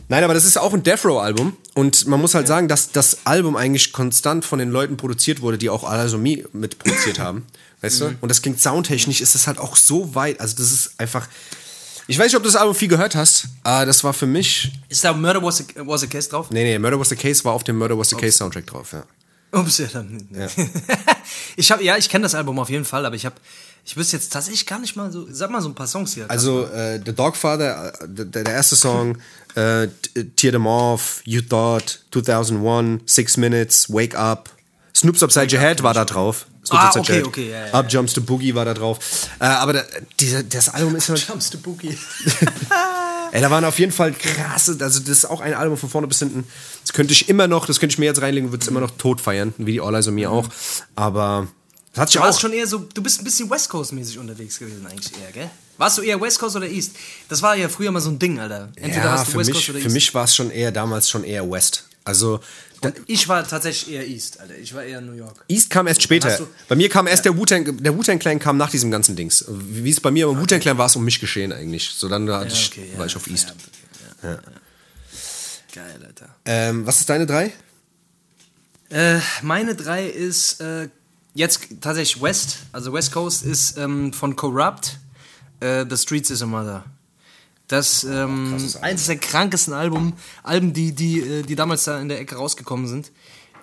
Nein, 0.08 0.24
aber 0.24 0.34
das 0.36 0.46
ist 0.46 0.58
auch 0.58 0.74
ein 0.74 0.84
Death 0.84 1.04
Row-Album 1.06 1.58
und 1.74 2.06
man 2.08 2.22
muss 2.22 2.36
halt 2.36 2.48
sagen, 2.48 2.68
dass 2.68 2.92
das 2.92 3.26
Album 3.26 3.56
eigentlich 3.56 3.92
konstant 3.92 4.46
von 4.46 4.60
den 4.60 4.70
Leuten 4.70 4.98
produziert 4.98 5.42
wurde, 5.42 5.58
die 5.58 5.70
auch 5.70 5.84
Alasomie 5.84 6.46
mitproduziert 6.54 7.20
haben. 7.20 7.46
Weißt 7.82 8.02
Mhm. 8.02 8.06
du? 8.12 8.16
Und 8.22 8.30
das 8.30 8.42
klingt 8.42 8.62
soundtechnisch, 8.62 9.20
ist 9.22 9.34
das 9.36 9.48
halt 9.48 9.58
auch 9.58 9.76
so 9.76 10.14
weit. 10.16 10.40
Also, 10.40 10.56
das 10.58 10.72
ist 10.72 10.92
einfach. 11.00 11.28
Ich 12.08 12.20
weiß 12.20 12.28
nicht, 12.28 12.36
ob 12.36 12.44
du 12.44 12.50
das 12.50 12.56
Album 12.56 12.76
viel 12.76 12.88
gehört 12.88 13.16
hast, 13.16 13.46
aber 13.64 13.88
das 13.88 14.04
war 14.04 14.14
für 14.14 14.28
mich. 14.28 14.72
Ist 14.90 15.04
da 15.04 15.12
Murder 15.12 15.42
was 15.42 15.62
a, 15.62 15.64
was 15.78 16.04
a 16.04 16.06
Case 16.08 16.30
drauf? 16.30 16.52
Nee, 16.52 16.64
nee, 16.64 16.78
Murder 16.78 17.00
Was 17.00 17.10
the 17.10 17.16
Case 17.16 17.44
war 17.44 17.54
auf 17.54 17.64
dem 17.64 17.78
Murder 17.80 17.98
Was 17.98 18.10
the 18.10 18.16
Case 18.16 18.38
Soundtrack 18.38 18.68
drauf, 18.68 18.94
ja. 18.94 19.04
Ups, 19.60 19.80
ja, 19.80 19.88
dann. 19.92 20.28
ich 21.56 21.72
habe 21.72 21.84
ja, 21.84 21.98
ich 21.98 22.10
kenne 22.10 22.24
das 22.24 22.36
Album 22.36 22.60
auf 22.60 22.70
jeden 22.70 22.86
Fall, 22.86 23.06
aber 23.06 23.16
ich 23.16 23.26
habe, 23.26 23.36
ich 23.86 23.98
wüsste 23.98 24.18
jetzt 24.18 24.32
tatsächlich 24.32 24.66
gar 24.68 24.80
nicht 24.80 24.96
mal 24.96 25.12
so, 25.12 25.26
sag 25.32 25.50
mal 25.50 25.62
so 25.62 25.70
ein 25.70 25.76
paar 25.76 25.88
Songs 25.88 26.14
hier. 26.14 26.30
Also, 26.30 26.66
äh, 26.68 27.02
The 27.04 27.14
Dogfather, 27.14 27.94
äh, 28.02 28.08
der, 28.08 28.26
der 28.26 28.54
erste 28.54 28.76
Song, 28.76 29.18
äh, 29.56 29.88
Tear 30.36 30.54
Them 30.54 30.68
Off, 30.68 31.22
You 31.26 31.42
Thought, 31.42 32.02
2001, 32.12 33.02
Six 33.06 33.38
Minutes, 33.38 33.90
Wake 33.92 34.16
Up. 34.18 34.50
Snoops 34.96 35.22
Upside 35.24 35.54
Your 35.54 35.62
Head 35.62 35.84
war 35.84 35.94
da 35.94 36.06
drauf. 36.06 36.46
So 36.64 36.74
Ah, 36.76 36.90
okay, 36.96 37.18
Jack. 37.18 37.28
okay, 37.28 37.52
ja, 37.52 37.68
ja, 37.68 37.74
Up 37.74 37.92
Jumps 37.92 38.14
the 38.14 38.22
Boogie 38.22 38.56
war 38.56 38.66
da 38.66 38.74
drauf. 38.74 38.98
Äh, 39.40 39.46
aber 39.46 39.74
da, 39.74 39.84
dieser, 40.20 40.42
das 40.42 40.70
Album 40.70 40.96
ist 40.96 41.10
halt. 41.10 41.28
Jumps 41.28 41.50
the 41.52 41.58
Boogie. 41.58 41.96
Ey, 43.32 43.42
da 43.42 43.52
waren 43.52 43.66
auf 43.66 43.78
jeden 43.80 43.92
Fall 43.92 44.14
krasse, 44.14 44.78
also 44.80 45.00
das 45.00 45.10
ist 45.10 45.26
auch 45.26 45.42
ein 45.42 45.54
Album 45.54 45.78
von 45.78 45.90
vorne 45.90 46.08
bis 46.08 46.20
hinten. 46.20 46.46
Das 46.84 46.94
könnte 46.94 47.12
ich 47.14 47.28
immer 47.28 47.48
noch, 47.48 47.66
das 47.66 47.80
könnte 47.80 47.94
ich 47.94 48.00
mir 48.00 48.06
jetzt 48.06 48.22
reinlegen, 48.22 48.52
würde 48.52 48.62
es 48.64 48.68
immer 48.70 48.80
noch 48.80 48.92
tot 48.92 49.20
feiern, 49.20 49.54
wie 49.58 49.74
die 49.74 49.82
All 49.82 49.94
Eyes 49.94 50.08
on 50.08 50.16
Me 50.16 50.30
auch. 50.30 50.48
Aber 50.96 51.48
das 51.96 52.02
hat 52.02 52.10
sich 52.10 52.14
Du 52.16 52.20
auch. 52.22 52.26
warst 52.28 52.42
schon 52.42 52.54
eher 52.54 52.68
so, 52.68 52.78
du 52.94 53.02
bist 53.02 53.20
ein 53.22 53.24
bisschen 53.24 53.50
West 53.50 53.70
Coast-mäßig 53.70 54.20
unterwegs 54.20 54.60
gewesen 54.60 54.86
eigentlich 54.86 55.12
eher, 55.20 55.32
gell? 55.32 55.50
Warst 55.78 55.98
du 55.98 56.02
eher 56.04 56.20
West 56.22 56.40
Coast 56.40 56.56
oder 56.56 56.68
East? 56.68 56.92
Das 57.28 57.42
war 57.42 57.56
ja 57.56 57.68
früher 57.68 57.92
mal 57.92 58.00
so 58.00 58.10
ein 58.10 58.20
Ding, 58.20 58.40
Alter. 58.40 58.70
Entweder 58.76 59.06
ja, 59.06 59.12
hast 59.14 59.28
du 59.28 59.32
für 59.32 59.40
West 59.40 59.50
mich, 59.50 59.58
Coast 59.58 59.70
oder 59.70 59.80
für 59.80 59.86
East. 59.86 59.94
mich 59.94 60.14
war 60.14 60.24
es 60.26 60.36
schon 60.36 60.52
eher 60.52 60.72
damals 60.72 61.10
schon 61.10 61.24
eher 61.24 61.50
West. 61.50 61.88
Also 62.04 62.40
ich 63.08 63.28
war 63.28 63.46
tatsächlich 63.48 63.96
eher 63.96 64.08
East, 64.08 64.40
Alter. 64.40 64.56
Ich 64.58 64.74
war 64.76 64.84
eher 64.84 65.02
New 65.02 65.14
York. 65.14 65.44
East 65.48 65.70
kam 65.72 65.88
erst 65.88 66.04
später. 66.04 66.30
hast 66.30 66.42
du- 66.42 66.48
bei 66.68 66.76
mir 66.76 66.88
kam 66.88 67.08
erst 67.08 67.26
der 67.26 67.36
Wu-Tang, 67.36 67.82
der 67.84 67.98
Wu-Tang 67.98 68.20
Clan 68.20 68.38
kam 68.40 68.58
nach 68.58 68.70
diesem 68.70 68.92
ganzen 68.92 69.16
Dings. 69.16 69.44
Wie 69.50 69.90
es 69.90 70.00
bei 70.00 70.12
mir 70.12 70.28
beim 70.28 70.40
Wu-Tang 70.40 70.60
Clan 70.60 70.78
war 70.78 70.86
es 70.86 70.96
um 70.96 71.04
mich 71.04 71.20
geschehen 71.20 71.52
eigentlich. 71.52 71.90
So 71.98 72.08
dann 72.08 72.26
da 72.28 72.42
hatte 72.42 72.54
ich, 72.54 72.70
okay, 72.72 72.90
ja, 72.94 73.00
war 73.00 73.06
ich 73.08 73.16
auf 73.16 73.26
East. 73.28 73.48
Ja, 73.48 73.54
okay, 74.30 74.40
ja. 75.74 75.84
Geil, 75.84 76.00
Alter. 76.06 76.36
Ähm, 76.46 76.86
was 76.86 77.00
ist 77.00 77.10
deine 77.10 77.26
drei? 77.26 77.52
Äh, 78.90 79.20
meine 79.42 79.76
drei 79.76 80.06
ist 80.08 80.62
äh, 80.62 80.90
jetzt 81.36 81.68
tatsächlich 81.82 82.22
West, 82.22 82.58
also 82.72 82.92
West 82.92 83.12
Coast 83.12 83.44
ist 83.44 83.78
ähm, 83.78 84.12
von 84.12 84.36
Corrupt, 84.36 84.98
äh, 85.60 85.86
The 85.88 85.98
Streets 85.98 86.32
is 86.32 86.42
a 86.42 86.48
Mother. 86.48 86.84
Das 87.68 88.04
ähm, 88.04 88.50
krasses 88.52 88.78
eines 88.78 89.06
der 89.08 89.18
krankesten 89.18 89.74
Album, 89.74 90.14
Alben, 90.44 90.74
die, 90.74 90.94
die, 90.94 91.20
äh, 91.20 91.42
die 91.44 91.56
damals 91.56 91.84
da 91.84 92.00
in 92.00 92.10
der 92.10 92.20
Ecke 92.20 92.36
rausgekommen 92.36 92.88
sind, 92.88 93.12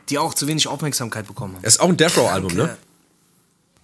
die 0.09 0.19
auch 0.19 0.35
zu 0.35 0.47
wenig 0.47 0.69
Aufmerksamkeit 0.69 1.27
bekommen 1.27 1.55
haben. 1.55 1.63
Das 1.63 1.75
ist 1.75 1.81
auch 1.81 1.89
ein 1.89 1.97
Death 1.97 2.17
Row 2.17 2.31
Album, 2.31 2.55
ne? 2.55 2.77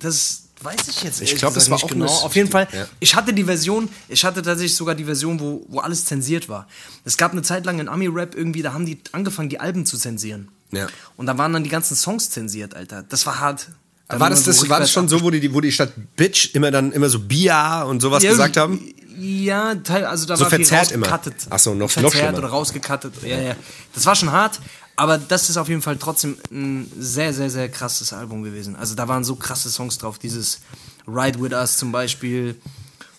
Das 0.01 0.45
weiß 0.61 0.89
ich 0.89 1.03
jetzt 1.03 1.20
Ich 1.20 1.28
ehrlich 1.28 1.41
glaub, 1.41 1.55
das 1.55 1.70
war 1.70 1.76
nicht 1.76 1.84
auch 1.84 1.89
genau. 1.89 2.07
Auf 2.07 2.34
jeden 2.34 2.51
Fall, 2.51 2.66
Ja. 2.72 2.86
ich 3.01 3.14
hatte 3.14 3.32
die 3.32 3.45
Version, 3.45 3.89
ich 4.09 4.24
hatte 4.24 4.43
tatsächlich 4.43 4.74
sogar 4.74 4.95
die 4.97 5.05
Version, 5.05 5.39
wo, 5.41 5.64
wo 5.68 5.78
alles 5.80 6.05
zensiert 6.05 6.49
war. 6.49 6.66
Es 7.05 7.16
gab 7.16 7.32
eine 7.32 7.43
Zeit 7.43 7.64
lang 7.64 7.78
in 7.78 7.89
Ami-Rap 7.89 8.34
irgendwie, 8.34 8.62
da 8.62 8.72
haben 8.72 8.86
die 8.86 9.01
angefangen, 9.12 9.49
die 9.49 9.61
Alben 9.61 9.86
zu 9.86 9.97
zensieren. 9.97 10.49
Ja. 10.70 10.86
Und 11.16 11.26
da 11.26 11.36
waren 11.38 11.52
dann 11.52 11.64
die 11.64 11.70
ganzen 11.70 11.96
Songs 11.96 12.30
zensiert, 12.30 12.74
Alter. 12.74 13.02
Das 13.02 13.24
war 13.26 13.40
hart. 13.40 13.68
Dann 14.08 14.20
War 14.20 14.30
das, 14.30 14.44
immer 14.46 14.54
so 14.54 14.62
das, 14.62 14.70
war 14.70 14.80
das 14.80 14.90
schon 14.90 15.06
so, 15.08 15.20
wo 15.22 15.30
die, 15.30 15.52
wo 15.52 15.60
die 15.60 15.70
statt 15.70 15.92
Bitch 16.16 16.54
immer 16.54 16.70
dann 16.70 16.92
immer 16.92 17.10
so 17.10 17.18
Bia 17.18 17.82
und 17.82 18.00
sowas 18.00 18.22
Ja, 18.22 18.30
gesagt 18.30 18.56
haben? 18.56 18.80
Ja, 19.18 19.74
teil, 19.74 20.04
also 20.06 20.24
da 20.26 20.36
So 20.36 20.44
war 20.44 20.50
viel 20.50 20.60
verzerrt 20.60 20.92
immer. 20.92 21.20
Ach 21.50 21.58
so, 21.58 21.70
noch- 21.74 21.80
noch 21.80 21.90
verzerrt 21.90 22.14
schlimmer. 22.14 22.38
oder 22.38 22.48
rausgecuttet. 22.48 23.14
Ja, 23.22 23.38
ja. 23.38 23.56
Das 23.94 24.06
war 24.06 24.14
schon 24.14 24.30
hart, 24.32 24.60
aber 24.96 25.18
das 25.18 25.50
ist 25.50 25.56
auf 25.58 25.68
jeden 25.68 25.82
Fall 25.82 25.96
trotzdem 25.98 26.38
ein 26.50 26.90
sehr, 26.98 27.34
sehr, 27.34 27.50
sehr 27.50 27.68
krasses 27.68 28.12
Album 28.14 28.42
gewesen. 28.44 28.76
Also 28.76 28.94
da 28.94 29.08
waren 29.08 29.24
so 29.24 29.34
krasse 29.36 29.70
Songs 29.70 29.98
drauf. 29.98 30.18
Dieses 30.18 30.60
Ride 31.06 31.40
With 31.40 31.52
Us 31.52 31.76
zum 31.76 31.92
Beispiel. 31.92 32.58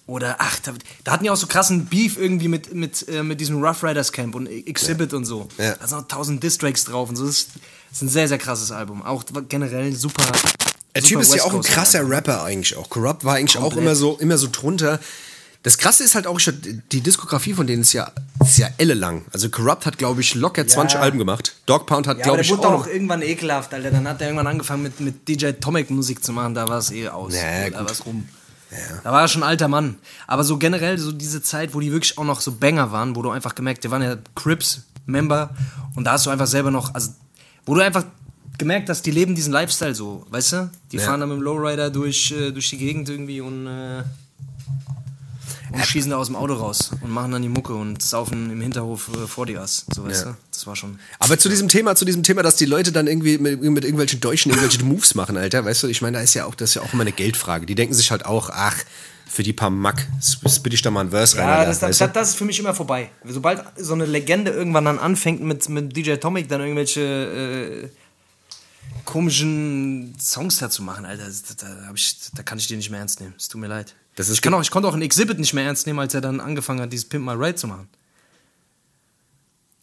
Oder, 0.10 0.38
ach, 0.39 0.57
da, 0.62 0.74
da 1.03 1.12
hatten 1.12 1.24
die 1.24 1.30
auch 1.30 1.36
so 1.36 1.45
krassen 1.45 1.86
Beef 1.86 2.18
irgendwie 2.18 2.47
mit, 2.47 2.74
mit, 2.74 3.07
äh, 3.07 3.22
mit 3.22 3.39
diesem 3.39 3.64
Rough 3.64 3.84
Riders 3.84 4.12
Camp 4.12 4.34
und 4.34 4.47
Exhibit 4.47 5.14
und 5.14 5.26
so. 5.26 5.47
Ja. 5.60 5.76
Da 5.76 5.88
sind 5.88 5.99
noch 5.99 6.07
tausend 6.07 6.41
Distracks 6.41 6.84
drauf 6.84 7.10
und 7.10 7.16
so. 7.16 7.28
Das 7.28 7.47
ist, 7.91 8.01
ein 8.01 8.10
sehr, 8.10 8.28
sehr 8.28 8.39
krasses 8.39 8.72
Album. 8.72 9.03
Auch 9.03 9.24
generell 9.47 9.93
super. 9.93 10.24
Der 10.95 11.03
Typ 11.03 11.22
ist 11.22 11.36
ja 11.36 11.43
auch 11.43 11.53
ein 11.53 11.62
krasser. 11.62 12.10
Rapper 12.10 12.43
eigentlich 12.43 12.76
auch. 12.76 12.89
Corrupt 12.89 13.24
war 13.24 13.36
eigentlich 13.36 13.57
auch 13.57 13.66
Komplett. 13.66 13.84
immer 13.84 13.95
so, 13.95 14.18
immer 14.18 14.38
so 14.39 14.47
drunter. 14.51 14.99
Das 15.62 15.78
Krasse 15.78 16.03
ist 16.03 16.16
halt 16.16 16.26
auch, 16.26 16.39
schon, 16.39 16.60
die 16.91 17.01
Diskografie 17.01 17.53
von 17.53 17.68
denen 17.68 17.84
ist 17.84 17.93
ja, 17.93 18.12
ist 18.43 18.57
ja 18.57 18.70
ellelang. 18.78 19.26
Also 19.32 19.49
Corrupt 19.51 19.86
hat, 19.86 19.99
glaube 19.99 20.22
ich, 20.22 20.34
locker 20.34 20.66
20 20.66 20.99
Alben 20.99 21.20
gemacht. 21.20 21.55
Dog 21.68 21.86
Pound 21.86 22.07
hat, 22.07 22.18
Ja, 22.18 22.24
glaube 22.24 22.38
der 22.38 22.45
ich, 22.45 22.51
wurde 22.51 22.62
auch 22.62 22.66
doch 22.66 22.72
noch... 22.80 22.88
auch 22.88 22.91
irgendwann 22.91 23.22
ekelhaft, 23.22 23.74
Alter. 23.76 23.91
Dann 23.91 24.07
hat 24.07 24.22
er 24.22 24.28
irgendwann 24.28 24.47
angefangen 24.47 24.82
mit, 24.82 24.99
mit 25.01 25.28
DJ 25.28 25.51
Tomic 25.51 25.91
Musik 25.91 26.24
zu 26.24 26.34
machen, 26.34 26.55
da 26.55 26.68
war 26.68 26.80
es 26.80 26.89
eh 26.91 27.10
aus. 27.10 27.36
Ja, 27.36 27.70
da 27.70 27.86
war 27.86 27.91
es 27.91 28.03
rum. 28.07 28.28
Da 29.03 29.11
war 29.11 29.22
er 29.22 29.28
schon 29.28 29.41
ein 29.43 29.49
alter 29.49 29.67
Mann. 29.67 29.95
Aber 30.28 30.43
so 30.43 30.57
generell, 30.57 30.97
so 30.99 31.11
diese 31.11 31.41
Zeit, 31.41 31.74
wo 31.74 31.80
die 31.80 31.91
wirklich 31.91 32.17
auch 32.17 32.24
noch 32.24 32.39
so 32.41 32.51
Banger 32.51 32.91
waren, 32.91 33.15
wo 33.15 33.22
du 33.22 33.32
einfach 33.32 33.55
gemerkt, 33.55 33.84
die 33.84 33.91
waren 33.91 34.01
ja 34.03 34.17
Crips-Member 34.36 35.49
und 35.95 36.03
da 36.03 36.11
hast 36.13 36.26
du 36.26 36.30
einfach 36.30 36.47
selber 36.47 36.70
noch, 36.72 36.93
also, 36.93 37.11
wo 37.65 37.74
du 37.76 37.82
einfach 37.82 38.05
gemerkt 38.57 38.89
hast, 38.89 39.03
die 39.05 39.11
leben 39.11 39.36
diesen 39.36 39.53
Lifestyle 39.53 39.95
so, 39.95 40.26
weißt 40.30 40.51
du? 40.53 40.70
Die 40.91 40.97
Ja. 40.97 41.03
fahren 41.03 41.22
dann 41.22 41.30
mit 41.30 41.38
dem 41.39 41.41
Lowrider 41.43 41.89
durch, 41.89 42.32
äh, 42.32 42.51
durch 42.51 42.70
die 42.70 42.78
Gegend 42.78 43.09
irgendwie 43.09 43.41
und, 43.41 43.65
äh, 43.67 44.03
und 45.72 45.86
schießen 45.86 46.11
da 46.11 46.17
aus 46.17 46.28
dem 46.28 46.36
Auto 46.36 46.53
raus 46.53 46.91
und 47.01 47.09
machen 47.11 47.32
dann 47.32 47.41
die 47.41 47.49
Mucke 47.49 47.74
und 47.74 48.01
saufen 48.01 48.51
im 48.51 48.61
Hinterhof 48.61 49.09
äh, 49.13 49.28
vor 49.28 49.45
dir. 49.45 49.65
So, 49.67 50.03
weißt 50.03 50.26
Ja. 50.26 50.32
du? 50.32 50.38
Das 50.51 50.65
war 50.67 50.76
schon. 50.76 50.99
Aber 51.20 51.38
zu 51.38 51.49
diesem 51.49 51.67
Thema, 51.67 51.95
zu 51.95 52.05
diesem 52.05 52.24
Thema, 52.24 52.43
dass 52.43 52.55
die 52.55 52.65
Leute 52.65 52.91
dann 52.91 53.07
irgendwie 53.07 53.38
mit, 53.38 53.61
mit 53.61 53.84
irgendwelchen 53.84 54.20
Deutschen 54.20 54.49
irgendwelche 54.51 54.84
Moves 54.84 55.15
machen, 55.15 55.38
Alter, 55.38 55.65
weißt 55.65 55.84
du, 55.84 55.88
ich 55.88 56.01
meine, 56.01 56.17
da 56.17 56.24
ist 56.24 56.34
ja 56.34 56.45
auch, 56.45 56.55
das 56.55 56.72
ist 56.72 56.74
ja 56.76 56.82
auch 56.82 56.93
immer 56.93 57.01
eine 57.01 57.11
Geldfrage. 57.11 57.65
Die 57.65 57.76
denken 57.76 57.93
sich 57.93 58.11
halt 58.11 58.26
auch, 58.26 58.49
ach, 58.51 58.76
für 59.28 59.43
die 59.43 59.53
paar 59.53 59.70
Mack 59.70 60.07
spitte 60.47 60.74
ich 60.74 60.82
da 60.82 60.89
mal 60.89 61.01
ein 61.01 61.11
Verse 61.11 61.38
rein, 61.38 61.47
Ja, 61.47 61.65
das, 61.65 61.80
das, 61.80 61.99
das, 61.99 62.13
das 62.13 62.30
ist 62.30 62.36
für 62.36 62.45
mich 62.45 62.57
immer 62.59 62.74
vorbei. 62.74 63.11
Sobald 63.24 63.63
so 63.78 63.93
eine 63.93 64.05
Legende 64.07 64.49
irgendwann 64.51 64.86
dann 64.86 64.97
anfängt 64.97 65.41
mit, 65.41 65.70
mit 65.70 65.95
DJ 65.95 66.15
Tomic 66.15 66.49
dann 66.49 66.61
irgendwelche 66.61 67.01
äh, 67.01 67.89
komischen 69.05 70.15
Songs 70.20 70.57
dazu 70.57 70.82
machen, 70.84 71.05
Alter, 71.05 71.26
da, 71.26 71.65
da, 71.82 71.88
hab 71.88 71.95
ich, 71.95 72.17
da 72.36 72.43
kann 72.43 72.57
ich 72.57 72.67
den 72.67 72.78
nicht 72.78 72.89
mehr 72.89 72.99
ernst 72.99 73.20
nehmen. 73.22 73.34
Es 73.38 73.47
tut 73.47 73.61
mir 73.61 73.67
leid. 73.67 73.95
Das 74.20 74.28
ist 74.28 74.36
ich, 74.36 74.41
kann 74.41 74.53
auch, 74.53 74.61
ich 74.61 74.70
konnte 74.70 74.89
auch 74.89 74.93
einen 74.93 75.01
Exhibit 75.01 75.39
nicht 75.39 75.53
mehr 75.53 75.63
ernst 75.63 75.88
nehmen, 75.88 75.97
als 75.99 76.13
er 76.13 76.20
dann 76.20 76.41
angefangen 76.41 76.82
hat, 76.82 76.91
dieses 76.91 77.07
Pimp 77.07 77.26
My 77.26 77.32
Ride 77.32 77.55
zu 77.55 77.67
machen. 77.67 77.88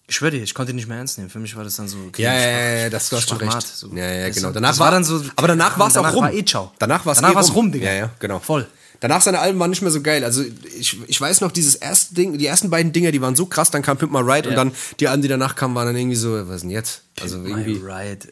Ich 0.06 0.16
schwöre 0.16 0.32
dir, 0.32 0.42
ich 0.42 0.52
konnte 0.54 0.72
ihn 0.72 0.76
nicht 0.76 0.86
mehr 0.88 0.98
ernst 0.98 1.16
nehmen. 1.16 1.30
Für 1.30 1.38
mich 1.38 1.56
war 1.56 1.64
das 1.64 1.76
dann 1.76 1.88
so. 1.88 1.96
okay, 2.08 2.22
Ja, 2.22 2.34
ja, 2.34 2.40
ja, 2.50 2.74
ja, 2.82 2.90
das 2.90 3.10
hast 3.10 3.28
schon 3.30 3.38
recht. 3.38 3.62
so. 3.66 3.88
Ja, 3.94 4.04
ja, 4.12 4.28
genau. 4.28 4.50
Danach 4.50 4.68
das 4.68 4.78
war 4.78 4.90
dann 4.90 5.04
so. 5.04 5.22
aber 5.36 5.48
danach 5.48 5.78
war 5.78 5.88
es 5.88 5.96
auch 5.96 6.12
rum. 6.14 6.24
War 6.24 6.34
eh 6.34 6.44
ciao. 6.44 6.70
Danach 6.78 7.06
war 7.06 7.14
es 7.14 7.20
danach 7.20 7.34
eh 7.34 7.40
rum. 7.46 7.50
rum, 7.54 7.72
Digga. 7.72 7.86
Ja, 7.86 7.94
ja, 7.94 8.10
genau. 8.18 8.38
Voll. 8.38 8.66
Danach 9.00 9.22
seine 9.22 9.38
Alben 9.38 9.58
waren 9.58 9.70
nicht 9.70 9.80
mehr 9.80 9.90
so 9.90 10.02
geil. 10.02 10.22
Also 10.22 10.42
ich, 10.78 10.98
ich 11.08 11.18
weiß 11.18 11.40
noch, 11.40 11.50
dieses 11.50 11.74
erste 11.74 12.14
Ding, 12.14 12.36
die 12.36 12.46
ersten 12.46 12.68
beiden 12.68 12.92
Dinger, 12.92 13.10
die 13.12 13.22
waren 13.22 13.36
so 13.36 13.46
krass, 13.46 13.70
dann 13.70 13.80
kam 13.80 13.96
Pimp 13.96 14.12
My 14.12 14.18
Ride 14.20 14.48
und 14.50 14.54
Ja. 14.54 14.64
dann 14.64 14.72
die 15.00 15.08
Alben, 15.08 15.22
die 15.22 15.28
danach 15.28 15.56
kamen, 15.56 15.74
waren 15.74 15.86
dann 15.86 15.96
irgendwie 15.96 16.16
so, 16.16 16.46
was 16.46 16.60
denn 16.60 16.70
jetzt? 16.70 17.00
Also 17.22 17.38
My 17.38 17.48
irgendwie. 17.48 17.72
Pimp 17.76 17.84
My 17.86 17.90
Ride. 17.90 18.28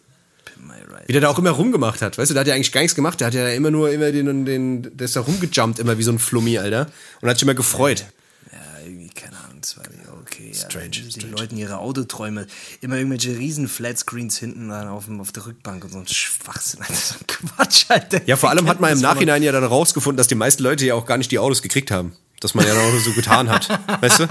Wie 1.07 1.13
der 1.13 1.21
da 1.21 1.29
auch 1.29 1.39
immer 1.39 1.51
rumgemacht 1.51 2.03
hat. 2.03 2.19
Weißt 2.19 2.31
du, 2.31 2.35
der 2.35 2.41
hat 2.41 2.47
ja 2.49 2.55
eigentlich 2.55 2.73
gar 2.73 2.81
nichts 2.81 2.95
gemacht. 2.95 3.21
Der 3.21 3.27
hat 3.29 3.35
ja 3.35 3.49
immer 3.49 3.71
nur 3.71 3.91
immer 3.91 4.11
den, 4.13 4.45
den 4.45 4.97
der 4.97 5.05
ist 5.05 5.17
da 5.17 5.21
rumgejumpt, 5.21 5.79
immer 5.79 5.99
wie 5.99 6.03
so 6.03 6.13
ein 6.13 6.19
Flummi, 6.19 6.59
Alter. 6.59 6.87
Und 7.21 7.29
hat 7.29 7.37
sich 7.37 7.43
immer 7.43 7.55
gefreut. 7.55 8.05
Ja, 8.53 8.59
irgendwie, 8.87 9.09
keine 9.09 9.37
Ahnung, 9.39 9.59
das 9.61 9.77
war 9.77 9.85
okay. 10.23 10.53
Strange, 10.55 10.85
Ja, 10.85 11.03
die 11.03 11.11
strange. 11.11 11.33
Leuten 11.37 11.57
ihre 11.57 11.79
Autoträume, 11.79 12.47
immer 12.81 12.97
irgendwelche 12.97 13.37
riesen 13.39 13.69
Flatscreens 13.69 14.39
hinten 14.39 14.69
dann 14.69 14.89
auf, 14.89 15.07
dem, 15.07 15.21
auf 15.21 15.33
der 15.33 15.47
Rückbank 15.47 15.85
und 15.85 15.93
so 15.93 15.99
ein 15.99 16.07
Schwachsinn, 16.07 16.81
Alter, 16.81 16.95
so 16.95 17.15
ein 17.21 17.27
Quatsch, 17.27 17.85
Alter. 17.89 18.21
Ja, 18.27 18.37
vor 18.37 18.51
allem 18.51 18.67
hat 18.69 18.81
man 18.81 18.93
im 18.93 19.01
Nachhinein 19.01 19.43
ja 19.43 19.53
dann 19.53 19.65
rausgefunden, 19.65 20.17
dass 20.17 20.27
die 20.29 20.35
meisten 20.35 20.63
Leute 20.63 20.85
ja 20.87 20.95
auch 20.95 21.07
gar 21.07 21.19
nicht 21.19 21.31
die 21.31 21.39
Autos 21.39 21.63
gekriegt 21.63 21.91
haben. 21.91 22.13
Dass 22.45 22.53
man 22.55 22.67
ja 22.67 22.75
auch 22.75 23.01
so 23.03 23.11
getan 23.15 23.49
hat. 23.49 23.67
Weißt 24.03 24.19
du? 24.21 24.29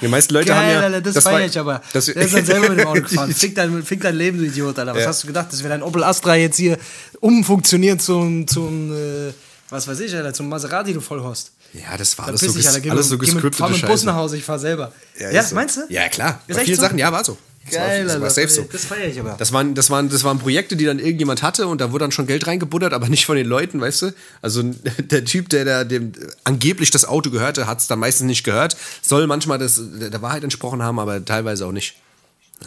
Die 0.00 0.06
meisten 0.06 0.32
Leute 0.34 0.46
Geil, 0.50 0.56
haben 0.56 0.70
ja. 0.70 0.80
Alter, 0.82 1.00
das, 1.00 1.16
war- 1.24 1.32
feier 1.32 1.46
ich 1.46 1.58
aber. 1.58 1.82
das- 1.92 2.04
der 2.06 2.14
ist 2.16 2.32
dann 2.32 2.44
selber 2.44 2.68
mit 2.68 2.78
dem 2.78 2.86
Auto 2.86 3.02
gefahren. 3.08 3.34
Fick 3.34 3.56
dein, 3.56 3.82
fick 3.82 4.00
dein 4.00 4.14
Leben, 4.14 4.38
du 4.38 4.44
Idiot, 4.44 4.78
Alter. 4.78 4.94
Was 4.94 5.02
Ja. 5.02 5.08
hast 5.08 5.22
du 5.24 5.26
gedacht, 5.26 5.52
dass 5.52 5.60
wir 5.60 5.68
dein 5.68 5.82
Opel 5.82 6.04
Astra 6.04 6.36
jetzt 6.36 6.58
hier 6.58 6.78
umfunktionieren 7.18 7.98
zum, 7.98 8.46
zum 8.46 8.92
äh, 8.92 9.32
was 9.68 9.88
weiß 9.88 9.98
ich, 9.98 10.14
Alter, 10.14 10.32
zum 10.32 10.48
Maserati, 10.48 10.92
du 10.92 11.00
Vollhorst? 11.00 11.50
Ja, 11.72 11.96
das 11.96 12.16
war 12.18 12.28
alles 12.28 12.40
so, 12.40 12.52
ges 12.52 12.66
Alter. 12.68 12.88
Alles 12.92 13.08
so 13.08 13.16
mit- 13.16 13.26
geh 13.26 13.32
mit- 13.32 13.42
Fahr 13.56 13.68
gescriptete 13.68 13.72
mit 13.72 13.82
dem 13.82 13.88
Bus 13.88 14.04
nach 14.04 14.14
Hause, 14.14 14.36
ich 14.36 14.44
fahr 14.44 14.58
selber. 14.60 14.92
Ja, 15.18 15.28
ist 15.30 15.48
so. 15.50 15.54
meinst 15.56 15.76
du? 15.76 15.80
Ja, 15.88 16.08
klar. 16.08 16.40
Bei 16.46 16.54
vielen 16.64 16.76
so? 16.76 16.82
Sachen, 16.82 16.98
ja, 16.98 17.10
war 17.10 17.24
so. 17.24 17.36
Das 17.66 17.74
war, 17.74 17.86
Geil, 17.86 18.04
das 18.06 18.20
war 18.20 18.30
safe 18.30 18.48
so. 18.48 18.62
Das 18.62 18.84
feiere 18.86 19.08
ich 19.08 19.20
aber. 19.20 19.34
Das 19.38 19.52
waren, 19.52 19.74
das, 19.74 19.90
waren, 19.90 20.08
das 20.08 20.24
waren 20.24 20.38
Projekte, 20.38 20.76
die 20.76 20.86
dann 20.86 20.98
irgendjemand 20.98 21.42
hatte 21.42 21.66
und 21.66 21.80
da 21.80 21.92
wurde 21.92 22.04
dann 22.04 22.12
schon 22.12 22.26
Geld 22.26 22.46
reingebuttert, 22.46 22.94
aber 22.94 23.08
nicht 23.08 23.26
von 23.26 23.36
den 23.36 23.46
Leuten, 23.46 23.80
weißt 23.80 24.02
du? 24.02 24.14
Also 24.40 24.62
der 24.98 25.24
Typ, 25.24 25.50
der, 25.50 25.64
der 25.64 25.84
dem 25.84 26.12
angeblich 26.44 26.90
das 26.90 27.04
Auto 27.04 27.30
gehörte, 27.30 27.66
hat 27.66 27.80
es 27.80 27.86
dann 27.86 27.98
meistens 27.98 28.26
nicht 28.26 28.44
gehört. 28.44 28.76
Soll 29.02 29.26
manchmal 29.26 29.58
das, 29.58 29.80
der 29.80 30.22
Wahrheit 30.22 30.42
entsprochen 30.42 30.82
haben, 30.82 30.98
aber 30.98 31.24
teilweise 31.24 31.66
auch 31.66 31.72
nicht. 31.72 31.96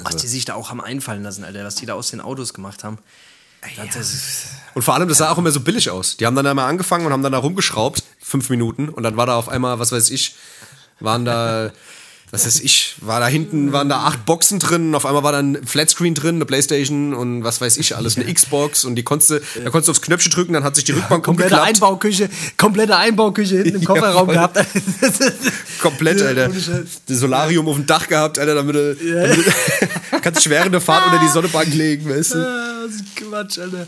Was 0.03 0.15
die 0.17 0.27
sich 0.27 0.45
da 0.45 0.55
auch 0.55 0.69
haben 0.69 0.81
einfallen 0.81 1.23
lassen, 1.23 1.43
Alter, 1.43 1.63
was 1.63 1.75
die 1.75 1.85
da 1.85 1.93
aus 1.93 2.09
den 2.09 2.21
Autos 2.21 2.53
gemacht 2.53 2.83
haben. 2.83 2.97
Das 3.93 4.13
ist, 4.13 4.45
Und 4.73 4.81
vor 4.81 4.93
allem, 4.93 5.07
das 5.07 5.19
sah 5.19 5.31
auch 5.31 5.37
immer 5.37 5.51
so 5.51 5.61
billig 5.61 5.89
aus. 5.89 6.17
Die 6.17 6.25
haben 6.25 6.35
dann 6.35 6.45
einmal 6.45 6.69
angefangen 6.69 7.05
und 7.05 7.13
haben 7.13 7.23
dann 7.23 7.31
da 7.31 7.37
rumgeschraubt, 7.37 8.03
fünf 8.19 8.49
Minuten, 8.49 8.89
und 8.89 9.03
dann 9.03 9.15
war 9.15 9.25
da 9.25 9.37
auf 9.37 9.47
einmal, 9.47 9.79
was 9.79 9.91
weiß 9.91 10.09
ich, 10.09 10.35
waren 10.99 11.23
da, 11.23 11.71
was 12.33 12.47
weiß 12.47 12.61
ich, 12.61 12.95
war 13.01 13.19
da 13.19 13.27
hinten, 13.27 13.73
waren 13.73 13.89
da 13.89 14.05
acht 14.05 14.25
Boxen 14.25 14.57
drin, 14.57 14.95
auf 14.95 15.05
einmal 15.05 15.21
war 15.21 15.31
da 15.33 15.37
ein 15.37 15.59
Flatscreen 15.63 16.15
drin, 16.15 16.37
eine 16.37 16.45
Playstation 16.45 17.13
und 17.13 17.43
was 17.43 17.61
weiß 17.61 17.77
ich 17.77 17.95
alles, 17.95 18.17
eine 18.17 18.33
Xbox 18.33 18.85
und 18.85 18.95
die 18.95 19.03
konntest 19.03 19.29
du, 19.29 19.39
da 19.63 19.69
konntest 19.69 19.87
du 19.87 19.91
aufs 19.91 20.01
Knöpfchen 20.01 20.31
drücken, 20.31 20.53
dann 20.53 20.63
hat 20.63 20.75
sich 20.75 20.83
die 20.83 20.93
Rückbank 20.93 21.23
komplette 21.23 21.53
umgeklappt. 21.53 21.75
Einbauküche, 21.75 22.29
komplette 22.57 22.97
Einbauküche 22.97 23.57
hinten 23.57 23.75
im 23.75 23.85
Kofferraum 23.85 24.25
voll. 24.25 24.33
gehabt. 24.33 24.57
Komplett, 25.79 26.21
Ja, 26.21 26.25
Alter. 26.25 26.49
Das 26.49 27.19
Solarium 27.19 27.67
auf 27.67 27.75
dem 27.75 27.85
Dach 27.85 28.07
gehabt, 28.07 28.39
Alter, 28.39 28.55
damit 28.55 28.75
du, 28.77 28.95
damit 28.95 29.37
du 29.37 29.41
kannst 30.21 30.41
dich 30.41 30.49
während 30.49 30.73
der 30.73 30.81
Fahrt 30.81 31.05
unter 31.05 31.19
die 31.19 31.29
Sonnebank 31.29 31.73
legen, 31.73 32.09
weißt 32.09 32.35
du? 32.35 32.37
Ah, 32.39 32.85
das 32.85 32.95
ist 32.95 33.15
Quatsch, 33.15 33.59
Alter. 33.59 33.87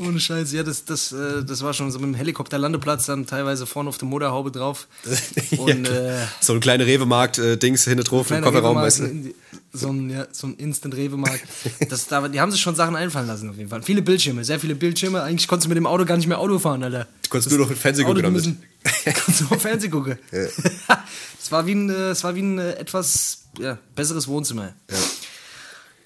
Ohne 0.00 0.20
Scheiß. 0.20 0.52
Ja, 0.52 0.62
das, 0.62 0.84
das, 0.84 1.12
äh, 1.12 1.44
das 1.44 1.62
war 1.62 1.72
schon 1.72 1.90
so 1.90 1.98
mit 1.98 2.08
dem 2.08 2.14
Helikopterlandeplatz 2.14 3.06
dann 3.06 3.26
teilweise 3.26 3.66
vorne 3.66 3.88
auf 3.88 3.98
der 3.98 4.08
Motorhaube 4.08 4.50
drauf. 4.50 4.88
Und 5.58 5.86
Ja, 5.88 6.22
äh, 6.22 6.26
so 6.40 6.52
ein 6.52 6.60
kleiner 6.60 6.86
Rewe-Markt, 6.86 7.38
äh, 7.38 7.58
hinten 7.60 8.04
drauf 8.04 8.30
im 8.30 8.42
Kofferraum, 8.42 8.76
weißt 8.76 9.00
du? 9.00 9.04
in 9.04 9.34
so 9.72 9.88
ein, 9.88 10.10
ja, 10.10 10.26
so 10.32 10.48
ein 10.48 10.54
Instant-Rewe-Markt. 10.54 11.44
Das, 11.88 12.06
da, 12.06 12.28
die 12.28 12.40
haben 12.40 12.50
sich 12.52 12.60
schon 12.60 12.74
Sachen 12.74 12.94
einfallen 12.94 13.26
lassen, 13.26 13.48
auf 13.48 13.56
jeden 13.56 13.70
Fall. 13.70 13.82
Viele 13.82 14.02
Bildschirme, 14.02 14.44
sehr 14.44 14.60
viele 14.60 14.74
Bildschirme. 14.74 15.22
Eigentlich 15.22 15.48
konntest 15.48 15.64
du 15.66 15.68
mit 15.70 15.76
dem 15.76 15.86
Auto 15.86 16.04
gar 16.04 16.16
nicht 16.16 16.26
mehr 16.26 16.38
Auto 16.38 16.58
fahren, 16.58 16.82
Alter. 16.82 17.06
Du 17.22 17.30
konntest 17.30 17.50
nur 17.50 17.60
noch 17.60 17.70
im 17.70 17.76
Fernsehen 17.76 18.06
gucken 18.06 18.22
damit. 18.22 18.36
müssen, 18.36 18.62
konntest 19.04 19.40
du 19.40 19.54
auf 19.54 19.62
Fernsehen 19.62 19.90
gucken. 19.90 20.18
Es 20.30 21.50
war 21.50 21.66
wie 21.66 21.74
ein, 21.74 21.88
es 21.88 22.22
war 22.22 22.34
wie 22.34 22.42
ein 22.42 22.58
etwas 22.58 23.44
ja, 23.58 23.78
besseres 23.94 24.28
Wohnzimmer. 24.28 24.74
Ja. 24.90 24.96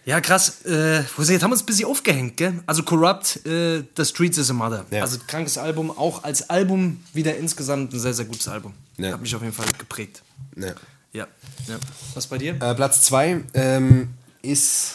Ja, 0.06 0.20
krass. 0.20 0.64
Äh, 0.64 0.98
jetzt 0.98 1.18
haben 1.18 1.50
wir 1.50 1.52
uns 1.54 1.62
ein 1.62 1.66
bisschen 1.66 1.88
aufgehängt, 1.88 2.36
gell? 2.36 2.54
Also 2.64 2.84
Corrupt, 2.84 3.44
äh, 3.44 3.82
The 3.96 4.04
Streets 4.04 4.38
is 4.38 4.48
a 4.50 4.52
Mother. 4.52 4.86
Ja. 4.92 5.02
Also 5.02 5.18
krankes 5.26 5.58
Album, 5.58 5.90
auch 5.90 6.22
als 6.22 6.48
Album 6.48 7.02
wieder 7.12 7.36
insgesamt 7.36 7.92
ein 7.92 7.98
sehr, 7.98 8.14
sehr 8.14 8.24
gutes 8.24 8.46
Album. 8.46 8.72
Ja. 8.98 9.12
Hat 9.12 9.20
mich 9.20 9.34
auf 9.34 9.42
jeden 9.42 9.52
Fall 9.52 9.66
geprägt. 9.76 10.22
Ja. 10.56 10.74
Ja. 11.12 11.26
ja. 11.66 11.78
Was 12.14 12.28
bei 12.28 12.38
dir? 12.38 12.54
Äh, 12.54 12.74
Platz 12.76 13.02
2 13.02 13.42
ähm, 13.54 14.10
ist, 14.42 14.94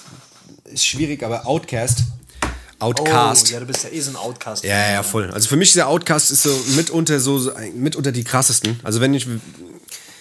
ist 0.63 0.85
schwierig, 0.85 1.23
aber 1.23 1.45
Outcast. 1.45 2.03
Outcast. 2.79 3.49
Oh, 3.49 3.53
ja, 3.53 3.59
du 3.59 3.65
bist 3.65 3.83
ja 3.83 3.89
eh 3.89 3.99
so 3.99 4.11
ein 4.11 4.15
Outcast. 4.15 4.63
Ja, 4.63 4.77
ja, 4.77 4.91
ja, 4.93 5.03
voll. 5.03 5.29
Also 5.31 5.49
für 5.49 5.57
mich 5.57 5.69
ist 5.69 5.75
der 5.75 5.89
Outcast 5.89 6.31
ist 6.31 6.43
so 6.43 6.63
mitunter 6.77 7.19
so, 7.19 7.51
mitunter 7.75 8.13
die 8.13 8.23
krassesten. 8.23 8.79
Also 8.83 9.01
wenn 9.01 9.13
ich 9.13 9.27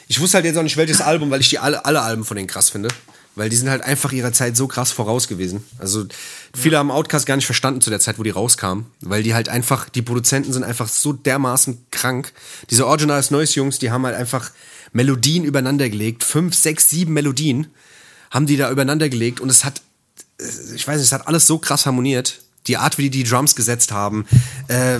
ich 0.08 0.20
wusste 0.20 0.38
halt 0.38 0.46
jetzt 0.46 0.58
auch 0.58 0.64
nicht 0.64 0.76
welches 0.76 1.00
Album, 1.00 1.30
weil 1.30 1.40
ich 1.40 1.48
die 1.48 1.60
alle 1.60 1.84
alle 1.84 2.02
Alben 2.02 2.24
von 2.24 2.36
denen 2.36 2.48
krass 2.48 2.68
finde, 2.70 2.88
weil 3.36 3.48
die 3.48 3.56
sind 3.56 3.70
halt 3.70 3.82
einfach 3.82 4.12
ihrer 4.12 4.32
Zeit 4.32 4.56
so 4.56 4.66
krass 4.66 4.92
voraus 4.92 5.28
gewesen. 5.28 5.64
Also 5.78 6.04
viele 6.54 6.78
haben 6.78 6.90
Outcast 6.90 7.26
gar 7.26 7.36
nicht 7.36 7.46
verstanden 7.46 7.80
zu 7.80 7.90
der 7.90 8.00
Zeit, 8.00 8.18
wo 8.18 8.22
die 8.22 8.30
rauskamen, 8.30 8.86
weil 9.00 9.22
die 9.22 9.34
halt 9.34 9.48
einfach 9.48 9.88
die 9.88 10.02
Produzenten 10.02 10.52
sind 10.52 10.64
einfach 10.64 10.88
so 10.88 11.12
dermaßen 11.12 11.86
krank. 11.90 12.32
Diese 12.70 12.86
Originals 12.86 13.30
Noise 13.30 13.54
Jungs, 13.54 13.78
die 13.78 13.90
haben 13.90 14.04
halt 14.04 14.16
einfach 14.16 14.50
Melodien 14.92 15.44
übereinander 15.44 15.88
gelegt, 15.88 16.24
fünf, 16.24 16.54
sechs, 16.54 16.88
sieben 16.88 17.12
Melodien 17.12 17.68
haben 18.30 18.46
die 18.46 18.56
da 18.56 18.70
übereinander 18.70 19.08
gelegt 19.08 19.40
und 19.40 19.48
es 19.48 19.64
hat 19.64 19.82
ich 20.74 20.86
weiß 20.86 20.96
nicht, 20.96 21.06
es 21.06 21.12
hat 21.12 21.26
alles 21.26 21.46
so 21.46 21.58
krass 21.58 21.86
harmoniert. 21.86 22.40
Die 22.66 22.76
Art, 22.76 22.98
wie 22.98 23.08
die 23.08 23.22
die 23.24 23.28
Drums 23.28 23.56
gesetzt 23.56 23.90
haben, 23.90 24.26
äh, 24.68 24.98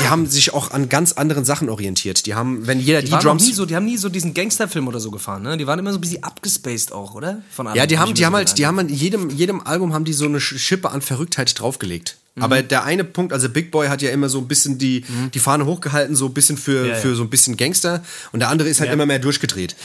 die 0.00 0.08
haben 0.08 0.26
sich 0.26 0.54
auch 0.54 0.70
an 0.70 0.88
ganz 0.88 1.12
anderen 1.12 1.44
Sachen 1.44 1.68
orientiert. 1.68 2.24
Die 2.26 2.34
haben, 2.34 2.66
wenn 2.66 2.80
jeder 2.80 3.02
die, 3.02 3.10
Die, 3.10 3.18
Drums. 3.18 3.46
nie 3.46 3.52
so, 3.52 3.66
die 3.66 3.76
haben 3.76 3.84
nie 3.84 3.98
so 3.98 4.08
diesen 4.08 4.32
Gangsterfilm 4.32 4.88
oder 4.88 4.98
so 4.98 5.10
gefahren, 5.10 5.42
ne? 5.42 5.56
Die 5.58 5.66
waren 5.66 5.78
immer 5.78 5.92
so 5.92 5.98
ein 5.98 6.00
bisschen 6.00 6.24
abgespaced 6.24 6.90
auch, 6.92 7.14
oder? 7.14 7.42
Von 7.54 7.68
ja, 7.74 7.86
die 7.86 7.98
haben, 7.98 8.14
die 8.14 8.24
haben 8.24 8.34
halt, 8.34 8.56
die 8.56 8.66
haben 8.66 8.78
an 8.78 8.88
jedem, 8.88 9.28
jedem 9.30 9.60
Album 9.60 9.92
haben 9.92 10.04
die 10.06 10.14
so 10.14 10.24
eine 10.24 10.38
Sch- 10.38 10.58
Schippe 10.58 10.90
an 10.90 11.02
Verrücktheit 11.02 11.58
draufgelegt. 11.60 12.16
Mhm. 12.34 12.42
Aber 12.44 12.62
der 12.62 12.84
eine 12.84 13.04
Punkt, 13.04 13.34
also 13.34 13.50
Big 13.50 13.70
Boy 13.70 13.88
hat 13.88 14.00
ja 14.00 14.10
immer 14.10 14.30
so 14.30 14.38
ein 14.38 14.48
bisschen 14.48 14.78
die, 14.78 15.04
die 15.34 15.38
Fahne 15.38 15.66
hochgehalten, 15.66 16.16
so 16.16 16.26
ein 16.26 16.32
bisschen 16.34 16.56
für, 16.56 16.86
Ja, 16.86 16.94
ja. 16.94 16.98
für 16.98 17.14
so 17.14 17.22
ein 17.22 17.28
bisschen 17.30 17.58
Gangster. 17.58 18.02
Und 18.32 18.40
der 18.40 18.48
andere 18.48 18.70
ist 18.70 18.80
halt 18.80 18.88
Ja. 18.88 18.94
immer 18.94 19.04
mehr 19.04 19.18
durchgedreht. 19.18 19.76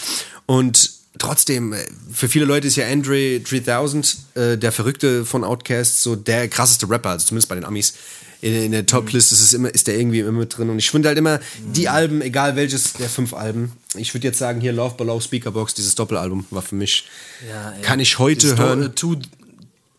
Und 0.46 0.92
trotzdem, 1.18 1.74
äh, 1.74 1.78
für 2.12 2.30
viele 2.30 2.46
Leute 2.46 2.68
ist 2.68 2.76
ja 2.76 2.88
Andre 2.88 3.40
3000, 3.40 4.18
äh, 4.36 4.58
der 4.58 4.72
Verrückte 4.72 5.26
von 5.26 5.44
Outkast, 5.44 6.02
so 6.02 6.16
der 6.16 6.48
krasseste 6.48 6.90
Rapper, 6.90 7.10
also 7.12 7.28
zumindest 7.28 7.50
bei 7.50 7.56
den 7.56 7.66
Amis. 7.66 7.94
In, 8.40 8.54
in 8.66 8.72
der 8.72 8.86
Top-List 8.86 9.32
ist, 9.32 9.42
es 9.42 9.54
immer, 9.54 9.74
ist 9.74 9.88
der 9.88 9.98
irgendwie 9.98 10.20
immer 10.20 10.32
mit 10.32 10.56
drin. 10.56 10.70
Und 10.70 10.78
ich 10.78 10.92
finde 10.92 11.08
halt 11.10 11.18
immer, 11.18 11.40
die 11.74 11.90
Alben, 11.90 12.22
egal 12.22 12.56
welches 12.56 12.94
der 12.94 13.10
fünf 13.10 13.34
Alben, 13.34 13.72
ich 13.96 14.14
würde 14.14 14.28
jetzt 14.28 14.38
sagen, 14.38 14.62
hier 14.62 14.74
Love 14.74 14.94
Below 14.96 15.20
Speakerbox, 15.20 15.74
dieses 15.74 15.96
Doppelalbum, 15.96 16.46
war 16.52 16.62
für 16.62 16.76
mich, 16.76 17.06
Ja, 17.50 17.72
ey. 17.72 17.82
kann 17.82 18.00
ich 18.00 18.20
heute 18.20 18.56
hören. 18.58 18.84
Äh, 18.84 18.90
Two, 18.90 19.16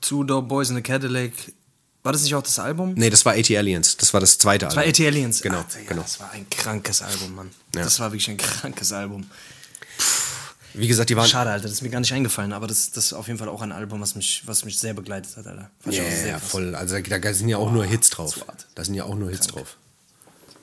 Two 0.01 0.23
Dope 0.23 0.47
Boys 0.47 0.71
in 0.71 0.77
a 0.77 0.81
Cadillac. 0.81 1.33
War 2.05 2.13
das 2.13 2.23
nicht 2.23 2.35
auch 2.37 2.43
das 2.45 2.61
Album? 2.61 2.95
Nee, 2.97 3.11
das 3.11 3.25
war 3.27 3.33
AT 3.35 3.51
Aliens. 3.51 3.97
Das 3.97 4.15
war 4.15 4.21
das 4.21 4.39
zweite 4.39 4.67
Das 4.67 4.77
war 4.77 4.85
Album. 4.85 4.95
AT 5.05 5.07
Aliens. 5.09 5.43
Genau, 5.43 5.65
Ach, 5.69 5.73
Digga, 5.75 5.89
genau. 5.89 6.03
Das 6.03 6.21
war 6.21 6.31
ein 6.31 6.49
krankes 6.49 7.03
Album, 7.03 7.35
Mann. 7.35 7.51
Ja. 7.75 7.83
Das 7.83 7.99
war 7.99 8.13
wirklich 8.13 8.31
ein 8.31 8.37
krankes 8.37 8.93
Album. 8.93 9.27
Wie 10.79 10.87
gesagt, 10.87 11.11
die 11.11 11.17
waren. 11.17 11.29
Schade, 11.29 11.51
Alter, 11.51 11.65
das 11.65 11.73
ist 11.73 11.83
mir 11.83 11.91
gar 11.91 11.99
nicht 12.01 12.13
eingefallen, 12.13 12.53
aber 12.53 12.67
das, 12.67 12.91
das 12.93 13.07
ist 13.07 13.13
auf 13.13 13.27
jeden 13.27 13.39
Fall 13.39 13.49
auch 13.49 13.63
ein 13.63 13.73
Album, 13.73 14.01
was 14.01 14.15
mich, 14.15 14.43
was 14.47 14.65
mich 14.65 14.79
sehr 14.79 14.95
begleitet 14.95 15.37
hat, 15.37 15.47
Alter. 15.47 15.71
Ja, 15.87 16.03
ja, 16.03 16.39
krass. 16.39 16.51
voll. 16.51 16.75
Also 16.75 16.99
da, 17.01 17.19
da 17.19 17.35
sind 17.35 17.49
ja 17.49 17.57
auch 17.59 17.73
nur 17.73 17.85
Hits 17.85 18.11
drauf. 18.11 18.45
Da 18.75 18.85
sind 18.85 18.95
ja 18.95 19.05
auch 19.05 19.17
nur 19.17 19.31
Hits 19.31 19.49
drauf. 19.49 19.77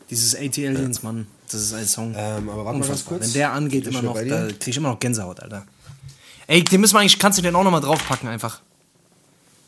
Dieses 0.10 0.36
AT 0.36 0.58
Aliens, 0.58 1.04
Mann, 1.04 1.28
das 1.52 1.62
ist 1.62 1.74
ein 1.74 1.86
Song. 1.86 2.14
Ähm, 2.16 2.50
aber 2.50 2.64
warte 2.66 2.80
mal 2.80 2.86
ganz 2.86 2.86
Unfassbar. 2.86 3.18
kurz. 3.18 3.28
Wenn 3.28 3.34
der 3.34 3.52
angeht, 3.52 3.88
immer 3.88 4.02
noch, 4.02 4.16
da 4.16 4.48
krieg 4.48 4.68
ich 4.68 4.78
immer 4.78 4.90
noch 4.90 5.00
Gänsehaut, 5.00 5.40
Alter. 5.42 5.66
Ey, 6.48 6.64
den 6.64 6.80
müssen 6.80 6.94
wir 6.94 7.00
eigentlich, 7.00 7.20
kannst 7.20 7.40
du 7.40 7.42
den 7.42 7.56
auch 7.56 7.64
nochmal 7.64 7.82
draufpacken, 7.82 8.30
einfach. 8.30 8.62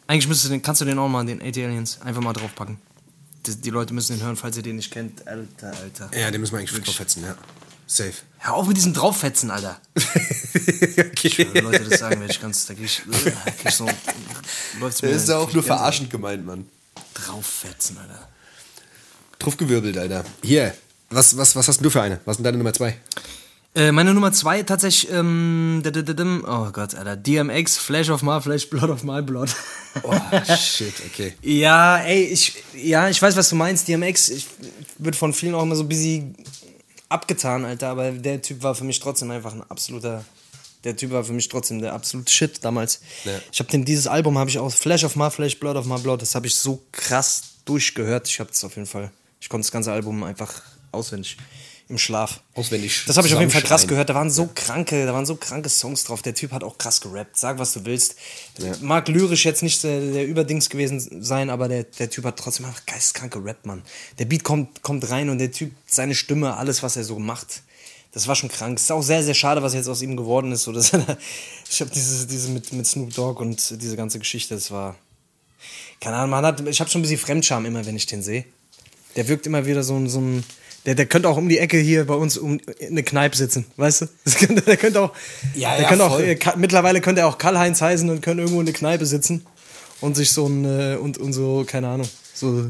Eigentlich 0.05 0.27
müsstest 0.27 0.49
du 0.49 0.55
den, 0.55 0.61
kannst 0.61 0.79
du 0.79 0.85
den 0.85 0.97
auch 0.99 1.09
mal, 1.09 1.25
den 1.25 1.41
AT 1.41 1.57
Aliens, 1.57 1.99
einfach 2.01 2.21
mal 2.21 2.33
draufpacken. 2.33 2.77
Die, 3.45 3.55
die 3.55 3.69
Leute 3.69 3.93
müssen 3.93 4.17
den 4.17 4.25
hören, 4.25 4.37
falls 4.37 4.55
ihr 4.55 4.63
den 4.63 4.77
nicht 4.77 4.91
kennt. 4.91 5.27
Alter, 5.27 5.73
Alter. 5.81 6.17
Ja, 6.17 6.31
den 6.31 6.39
müssen 6.39 6.53
wir 6.53 6.59
eigentlich 6.59 6.81
draufsetzen, 6.81 7.23
ja. 7.23 7.35
Safe. 7.88 8.13
Hör 8.39 8.55
auf 8.55 8.67
mit 8.67 8.75
diesem 8.75 8.93
Drauffetzen, 8.93 9.49
Alter. 9.49 9.79
okay. 9.95 11.47
Wenn 11.53 11.63
Leute 11.63 11.85
das 11.85 11.99
sagen, 11.99 12.19
werde 12.19 12.31
ich 12.31 12.41
ganz, 12.41 12.65
da 12.65 12.73
krieg 12.73 12.85
ich, 12.85 13.01
krieg 13.01 13.33
ich 13.65 13.73
so, 13.73 13.85
läuft's 14.79 15.01
mir. 15.01 15.09
Das 15.11 15.23
ist 15.23 15.29
ja 15.29 15.38
auch 15.38 15.51
nur 15.53 15.63
verarschend 15.63 16.09
gemeint, 16.09 16.45
Mann. 16.45 16.67
Drauffetzen, 17.13 17.97
Alter. 17.97 18.27
Draufgewirbelt, 19.39 19.97
Alter. 19.97 20.25
Hier, 20.43 20.75
was, 21.09 21.38
was, 21.38 21.55
was 21.55 21.67
hast 21.67 21.77
denn 21.77 21.83
du 21.83 21.89
für 21.89 22.01
eine? 22.01 22.19
Was 22.25 22.33
ist 22.33 22.38
denn 22.38 22.43
deine 22.43 22.57
Nummer 22.57 22.73
zwei? 22.73 22.97
Äh, 23.73 23.91
meine 23.91 24.13
Nummer 24.13 24.33
zwei 24.33 24.63
tatsächlich, 24.63 25.11
ähm, 25.11 25.81
oh 26.45 26.71
Gott, 26.71 26.93
Alter, 26.93 27.15
DMX, 27.15 27.77
Flash 27.77 28.09
of 28.09 28.21
My 28.21 28.41
Flesh, 28.41 28.69
Blood 28.69 28.89
of 28.89 29.03
My 29.03 29.21
Blood. 29.21 29.49
Oh, 30.03 30.13
shit, 30.57 30.93
okay. 31.05 31.35
ja, 31.41 31.99
ey, 31.99 32.23
ich, 32.23 32.63
ja, 32.75 33.07
ich 33.07 33.21
weiß, 33.21 33.35
was 33.38 33.49
du 33.49 33.55
meinst, 33.55 33.88
DMX, 33.88 34.29
ich, 34.29 34.47
wird 34.97 35.15
von 35.15 35.33
vielen 35.33 35.55
auch 35.55 35.63
immer 35.63 35.75
so 35.75 35.83
bisschen 35.83 36.35
abgetan, 37.10 37.66
Alter, 37.66 37.89
aber 37.89 38.12
der 38.12 38.41
Typ 38.41 38.64
war 38.64 38.76
für 38.76 38.84
mich 38.84 38.99
trotzdem 38.99 39.32
einfach 39.32 39.53
ein 39.53 39.64
absoluter, 39.64 40.26
der 40.84 40.95
Typ 40.95 41.12
war 41.12 41.24
für 41.24 41.34
mich 41.34 41.47
trotzdem 41.47 41.80
der 41.80 41.93
absolute 41.93 42.32
Shit 42.32 42.64
damals. 42.64 43.01
Ja. 43.26 43.39
Ich 43.51 43.60
habe 43.60 43.70
den, 43.70 43.86
dieses 43.86 44.08
Album 44.08 44.38
habe 44.38 44.49
ich 44.49 44.60
auch, 44.60 44.72
Flash 44.72 45.03
of 45.03 45.16
My 45.16 45.30
Flesh, 45.30 45.60
Blood 45.60 45.78
of 45.78 45.86
My 45.86 45.99
Blood, 45.99 46.22
das 46.22 46.36
habe 46.36 46.47
ich 46.47 46.55
so 46.55 46.82
krass 46.91 47.43
durchgehört, 47.66 48.28
ich 48.28 48.39
habe 48.39 48.49
das 48.49 48.64
auf 48.64 48.76
jeden 48.76 48.88
Fall, 48.88 49.12
ich 49.39 49.49
konnte 49.49 49.66
das 49.66 49.72
ganze 49.72 49.91
Album 49.91 50.24
einfach 50.24 50.62
auswendig 50.91 51.38
im 51.89 51.97
Schlaf. 51.97 52.41
Auswendig 52.53 53.03
Das 53.07 53.15
habe 53.17 53.27
ich 53.27 53.33
auf 53.33 53.39
jeden 53.39 53.51
Fall 53.51 53.61
krass 53.61 53.88
gehört. 53.88 54.09
Da 54.09 54.15
waren 54.15 54.29
so 54.29 54.49
kranke, 54.53 55.05
da 55.05 55.13
waren 55.13 55.25
so 55.25 55.35
kranke 55.35 55.69
Songs 55.69 56.03
drauf. 56.03 56.21
Der 56.21 56.33
Typ 56.33 56.51
hat 56.51 56.63
auch 56.63 56.77
krass 56.77 56.99
gerappt. 56.99 57.38
Sag, 57.38 57.59
was 57.59 57.73
du 57.73 57.85
willst. 57.85 58.15
Ja. 58.57 58.73
Mag 58.81 59.07
lyrisch 59.07 59.45
jetzt 59.45 59.63
nicht 59.63 59.83
der, 59.83 59.99
der 59.99 60.25
Überdings 60.25 60.69
gewesen 60.69 61.23
sein, 61.23 61.49
aber 61.49 61.69
der, 61.69 61.83
der 61.83 62.09
Typ 62.09 62.25
hat 62.25 62.38
trotzdem 62.38 62.65
einfach 62.65 62.85
geisteskranke 62.85 63.43
Rap, 63.43 63.65
Mann. 63.65 63.83
Der 64.19 64.25
Beat 64.25 64.43
kommt, 64.43 64.81
kommt 64.81 65.09
rein 65.09 65.29
und 65.29 65.39
der 65.39 65.51
Typ, 65.51 65.71
seine 65.85 66.13
Stimme, 66.13 66.57
alles, 66.57 66.83
was 66.83 66.97
er 66.97 67.05
so 67.05 67.19
macht. 67.19 67.61
Das 68.11 68.27
war 68.27 68.35
schon 68.35 68.49
krank. 68.49 68.77
Es 68.77 68.83
ist 68.83 68.91
auch 68.91 69.03
sehr, 69.03 69.23
sehr 69.23 69.33
schade, 69.33 69.61
was 69.61 69.73
jetzt 69.73 69.88
aus 69.88 70.01
ihm 70.01 70.17
geworden 70.17 70.51
ist. 70.51 70.63
So, 70.63 70.73
dass 70.73 70.91
er, 70.91 71.17
ich 71.69 71.79
habe 71.79 71.91
diese, 71.91 72.27
diese 72.27 72.49
mit, 72.49 72.73
mit 72.73 72.85
Snoop 72.85 73.13
Dogg 73.13 73.39
und 73.41 73.81
diese 73.81 73.95
ganze 73.95 74.19
Geschichte, 74.19 74.55
das 74.55 74.71
war. 74.71 74.95
Keine 75.99 76.17
Ahnung, 76.17 76.31
man 76.31 76.45
hat, 76.45 76.67
ich 76.67 76.79
habe 76.79 76.89
schon 76.89 76.99
ein 76.99 77.03
bisschen 77.03 77.17
Fremdscham 77.17 77.65
immer, 77.65 77.85
wenn 77.85 77.95
ich 77.95 78.05
den 78.05 78.21
sehe. 78.21 78.45
Der 79.15 79.27
wirkt 79.27 79.47
immer 79.47 79.65
wieder 79.65 79.83
so. 79.83 80.05
So 80.07 80.19
ein 80.19 80.43
der, 80.88 80.95
der 80.95 81.05
könnte 81.05 81.29
auch 81.29 81.38
um 81.38 81.47
die 81.49 81.59
Ecke 81.59 81.77
hier 81.77 82.05
bei 82.05 82.15
uns 82.15 82.38
um 82.38 82.59
in 82.79 82.88
eine 82.89 83.03
Kneipe 83.03 83.38
sitzen, 83.38 83.65
weißt 83.75 84.01
du? 84.01 84.05
Könnte, 84.39 84.61
der 84.63 84.77
könnte 84.77 85.01
auch. 85.01 85.13
Ja, 85.53 85.73
der 85.75 85.83
ja, 85.83 85.89
könnte 85.89 86.05
auch 86.05 86.13
voll. 86.15 86.23
äh, 86.23 86.35
Ka- 86.35 86.55
mittlerweile 86.57 86.99
könnte 87.01 87.21
er 87.21 87.27
auch 87.27 87.38
Karl-Heinz 87.38 87.79
heißen 87.81 88.09
und 88.09 88.21
könnte 88.21 88.41
irgendwo 88.41 88.61
in 88.61 88.65
eine 88.67 88.73
Kneipe 88.73 89.05
sitzen 89.05 89.45
und 90.01 90.15
sich 90.15 90.31
so 90.31 90.47
ein. 90.47 90.65
Äh, 90.65 90.95
und, 90.95 91.19
und 91.19 91.33
so, 91.33 91.63
keine 91.67 91.89
Ahnung. 91.89 92.07
So. 92.33 92.65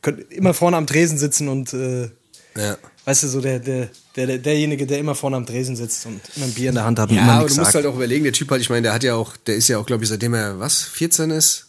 Könnte 0.00 0.22
immer 0.34 0.52
vorne 0.54 0.76
am 0.76 0.86
Tresen 0.88 1.18
sitzen 1.18 1.46
und. 1.48 1.72
Äh, 1.72 2.08
Ja. 2.56 2.76
Weißt 3.04 3.24
du, 3.24 3.28
so 3.28 3.40
der, 3.40 3.58
der, 3.58 3.88
der, 4.14 4.26
der, 4.28 4.38
derjenige, 4.38 4.86
der 4.86 4.98
immer 5.00 5.16
vorne 5.16 5.36
am 5.36 5.44
Tresen 5.44 5.74
sitzt 5.74 6.06
und 6.06 6.20
immer 6.36 6.44
ein 6.46 6.52
Bier 6.52 6.68
in 6.68 6.76
der 6.76 6.84
Hand 6.84 7.00
hat 7.00 7.10
und 7.10 7.16
immer 7.16 7.26
Ja, 7.26 7.32
aber 7.32 7.42
nichts 7.42 7.54
du 7.56 7.60
musst 7.62 7.72
sagt. 7.72 7.84
halt 7.84 7.92
auch 7.92 7.96
überlegen, 7.96 8.22
der 8.22 8.32
Typ 8.32 8.48
halt, 8.50 8.60
ich 8.62 8.70
meine, 8.70 8.82
der 8.82 8.92
hat 8.92 9.02
ja 9.02 9.16
auch, 9.16 9.36
der 9.36 9.56
ist 9.56 9.66
ja 9.66 9.78
auch, 9.78 9.86
glaube 9.86 10.04
ich, 10.04 10.08
seitdem 10.08 10.34
er, 10.34 10.60
was, 10.60 10.82
14 10.84 11.30
ist, 11.30 11.66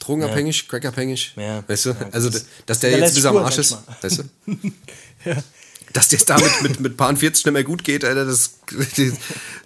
drogenabhängig, 0.00 0.68
crackabhängig. 0.68 1.32
Ja. 1.36 1.64
Weißt 1.66 1.86
du? 1.86 1.90
Ja, 1.90 1.96
also, 2.12 2.28
das- 2.28 2.44
dass 2.66 2.80
der 2.80 2.90
der 2.90 2.98
jetzt 3.00 3.14
bis 3.14 3.24
am 3.24 3.36
Arsch 3.38 3.56
ist, 3.56 3.70
sag 3.70 4.02
weißt 4.02 4.18
du? 4.18 4.24
ja. 5.24 5.36
Dass 5.92 6.08
der 6.08 6.18
jetzt 6.18 6.28
damit 6.28 6.50
mit, 6.62 6.80
mit 6.80 6.96
Paar 6.96 7.14
40 7.14 7.44
nicht 7.44 7.52
mehr 7.52 7.62
gut 7.64 7.84
geht, 7.84 8.04
Alter, 8.04 8.24
das, 8.24 8.54
das 8.70 9.12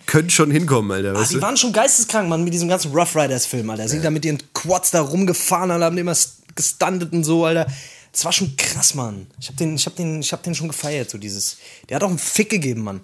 könnte 0.07 0.31
schon 0.31 0.51
hinkommen, 0.51 0.91
Alter, 0.91 1.13
Ah, 1.13 1.21
weißt 1.21 1.31
die 1.31 1.35
du? 1.37 1.41
waren 1.43 1.57
schon 1.57 1.73
geisteskrank, 1.73 2.29
Mann, 2.29 2.45
mit 2.45 2.53
diesem 2.53 2.69
ganzen 2.69 2.93
Rough 2.93 3.15
Riders-Film, 3.17 3.69
Alter. 3.71 3.89
Sind 3.89 4.05
da 4.05 4.11
mit 4.11 4.25
ihren 4.25 4.39
Quads 4.53 4.91
da 4.91 5.01
rumgefahren, 5.01 5.71
Alter, 5.71 5.87
haben 5.87 5.99
immer 5.99 6.17
gestundet 6.55 7.13
und 7.13 7.25
so, 7.25 7.45
Alter. 7.47 7.67
Das 8.13 8.25
war 8.25 8.33
schon 8.33 8.57
krass, 8.57 8.95
Mann. 8.95 9.27
Ich 9.41 9.49
hab 9.49 9.57
den, 9.57 9.77
ich 9.77 9.87
hab 9.87 9.95
den, 9.97 10.21
ich 10.21 10.33
hab 10.33 10.43
den 10.43 10.55
schon 10.55 10.69
gefeiert, 10.69 11.09
so 11.11 11.19
dieses. 11.19 11.59
Der 11.89 11.97
hat 11.97 12.03
auch 12.03 12.09
einen 12.09 12.19
Fick 12.19 12.51
gegeben, 12.51 12.83
Mann. 12.83 13.01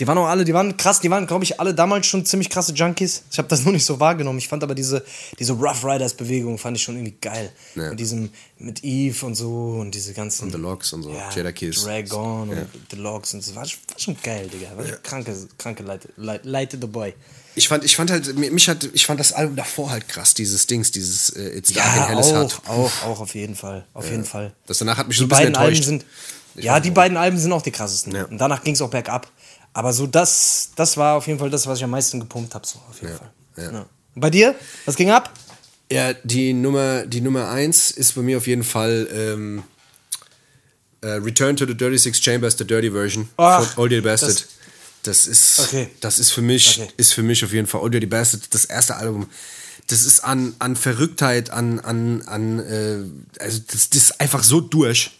Die 0.00 0.06
waren 0.08 0.18
auch 0.18 0.26
alle, 0.26 0.44
die 0.44 0.52
waren 0.52 0.76
krass, 0.76 1.00
die 1.00 1.08
waren, 1.10 1.26
glaube 1.26 1.44
ich, 1.44 1.60
alle 1.60 1.72
damals 1.74 2.06
schon 2.06 2.26
ziemlich 2.26 2.50
krasse 2.50 2.72
Junkies. 2.72 3.22
Ich 3.30 3.38
habe 3.38 3.46
das 3.48 3.60
nur 3.64 3.72
nicht 3.72 3.84
so 3.84 4.00
wahrgenommen. 4.00 4.38
Ich 4.38 4.48
fand 4.48 4.62
aber 4.64 4.74
diese, 4.74 5.04
diese 5.38 5.52
Rough 5.52 5.84
Riders-Bewegung 5.84 6.58
fand 6.58 6.76
ich 6.76 6.82
schon 6.82 6.96
irgendwie 6.96 7.16
geil. 7.20 7.50
Ja. 7.76 7.90
Mit 7.90 8.00
diesem, 8.00 8.30
mit 8.58 8.82
Eve 8.82 9.24
und 9.26 9.34
so 9.36 9.76
und 9.80 9.92
diese 9.92 10.12
ganzen. 10.12 10.44
Und 10.46 10.50
The 10.52 10.58
Logs 10.58 10.92
und 10.92 11.02
so, 11.04 11.10
ja, 11.12 11.30
Jada 11.34 11.52
Kiss. 11.52 11.82
Drag 11.84 12.10
On 12.12 12.48
und 12.50 12.56
Ja. 12.56 12.66
The 12.90 12.96
Logs 12.96 13.34
und 13.34 13.42
so. 13.44 13.54
War, 13.54 13.64
schon- 13.66 13.78
war 13.88 13.98
schon 13.98 14.16
geil, 14.22 14.48
Digga. 14.52 14.76
War 14.76 14.86
schon 14.86 15.02
kranke, 15.02 15.36
kranke 15.58 15.82
Leite, 15.84 16.08
Leite, 16.16 16.48
Leite 16.48 16.78
the 16.80 16.86
Boy. 16.88 17.14
Ich 17.56 17.68
fand, 17.68 17.84
ich 17.84 17.94
fand 17.94 18.10
halt, 18.10 18.36
mich 18.36 18.68
hat, 18.68 18.82
ich 18.94 19.06
fand 19.06 19.20
das 19.20 19.32
Album 19.32 19.54
davor 19.54 19.90
halt 19.90 20.08
krass, 20.08 20.34
dieses 20.34 20.66
Dings, 20.66 20.90
dieses 20.90 21.30
äh, 21.30 21.56
It's 21.56 21.72
Dark 21.72 21.86
Ja, 21.86 22.06
in 22.06 22.18
Hell 22.18 22.36
auch, 22.36 22.68
auch, 22.68 23.02
auch 23.04 23.20
auf 23.20 23.34
jeden 23.36 23.54
Fall. 23.54 23.86
Auf 23.94 24.10
jeden 24.10 24.24
Fall. 24.24 24.52
Das 24.66 24.78
danach 24.78 24.96
hat 24.98 25.06
mich 25.06 25.16
Die 25.16 25.20
so 25.20 25.26
ein 25.26 25.28
bisschen 25.28 25.52
beiden 25.52 25.56
Alben 25.56 25.68
enttäuscht. 25.76 25.84
sind. 25.88 26.04
Ich 26.56 26.64
Ja, 26.64 26.80
die 26.80 26.90
beiden 26.90 27.16
Alben 27.16 27.38
sind 27.38 27.52
auch 27.52 27.62
die 27.62 27.70
krassesten. 27.70 28.12
Ja. 28.12 28.24
Und 28.24 28.38
danach 28.38 28.64
ging 28.64 28.74
es 28.74 28.82
auch 28.82 28.90
bergab. 28.90 29.30
Aber 29.74 29.92
so 29.92 30.06
das, 30.06 30.70
das 30.76 30.96
war 30.96 31.16
auf 31.16 31.26
jeden 31.26 31.38
Fall 31.38 31.50
das, 31.50 31.66
was 31.66 31.78
ich 31.78 31.84
am 31.84 31.90
meisten 31.90 32.20
gepumpt 32.20 32.54
habe. 32.54 32.66
So, 32.66 32.78
auf 32.88 33.00
jeden 33.02 33.12
Ja, 33.12 33.18
Fall. 33.18 33.72
ja. 33.74 33.86
Bei 34.14 34.30
dir? 34.30 34.54
Was 34.86 34.96
ging 34.96 35.10
ab? 35.10 35.32
Ja, 35.90 36.12
die 36.14 36.52
Nummer, 36.54 37.04
die 37.06 37.20
Nummer 37.20 37.48
eins 37.50 37.90
ist 37.90 38.14
bei 38.14 38.22
mir 38.22 38.38
auf 38.38 38.46
jeden 38.46 38.64
Fall 38.64 39.08
ähm, 39.12 39.62
äh, 41.02 41.08
Return 41.08 41.56
to 41.56 41.66
the 41.66 41.74
Dirty 41.76 41.98
Six 41.98 42.18
Chambers, 42.22 42.56
the 42.56 42.64
Dirty 42.66 42.90
Version 42.90 43.28
Ach, 43.36 43.62
von 43.72 43.82
Old 43.82 43.92
Dirty 43.92 44.04
Bastard. 44.06 44.30
das- 44.30 44.46
Das, 45.02 45.26
ist, 45.26 45.58
Okay. 45.60 45.90
das 46.00 46.18
ist 46.18 46.30
für 46.30 46.40
mich, 46.40 46.78
Okay. 46.80 46.90
ist 46.96 47.12
für 47.12 47.22
mich 47.22 47.44
auf 47.44 47.52
jeden 47.52 47.66
Fall 47.66 47.82
Old 47.82 47.92
Dirty 47.92 48.06
Bastard, 48.06 48.42
das 48.54 48.64
erste 48.64 48.96
Album. 48.96 49.28
Das 49.88 50.02
ist 50.04 50.20
an, 50.20 50.54
an 50.60 50.76
Verrücktheit, 50.76 51.50
an, 51.50 51.78
an, 51.80 52.22
an 52.22 52.58
äh, 52.60 53.42
also 53.42 53.60
das, 53.70 53.90
das 53.90 54.02
ist 54.04 54.20
einfach 54.20 54.42
so 54.42 54.62
durch. 54.62 55.10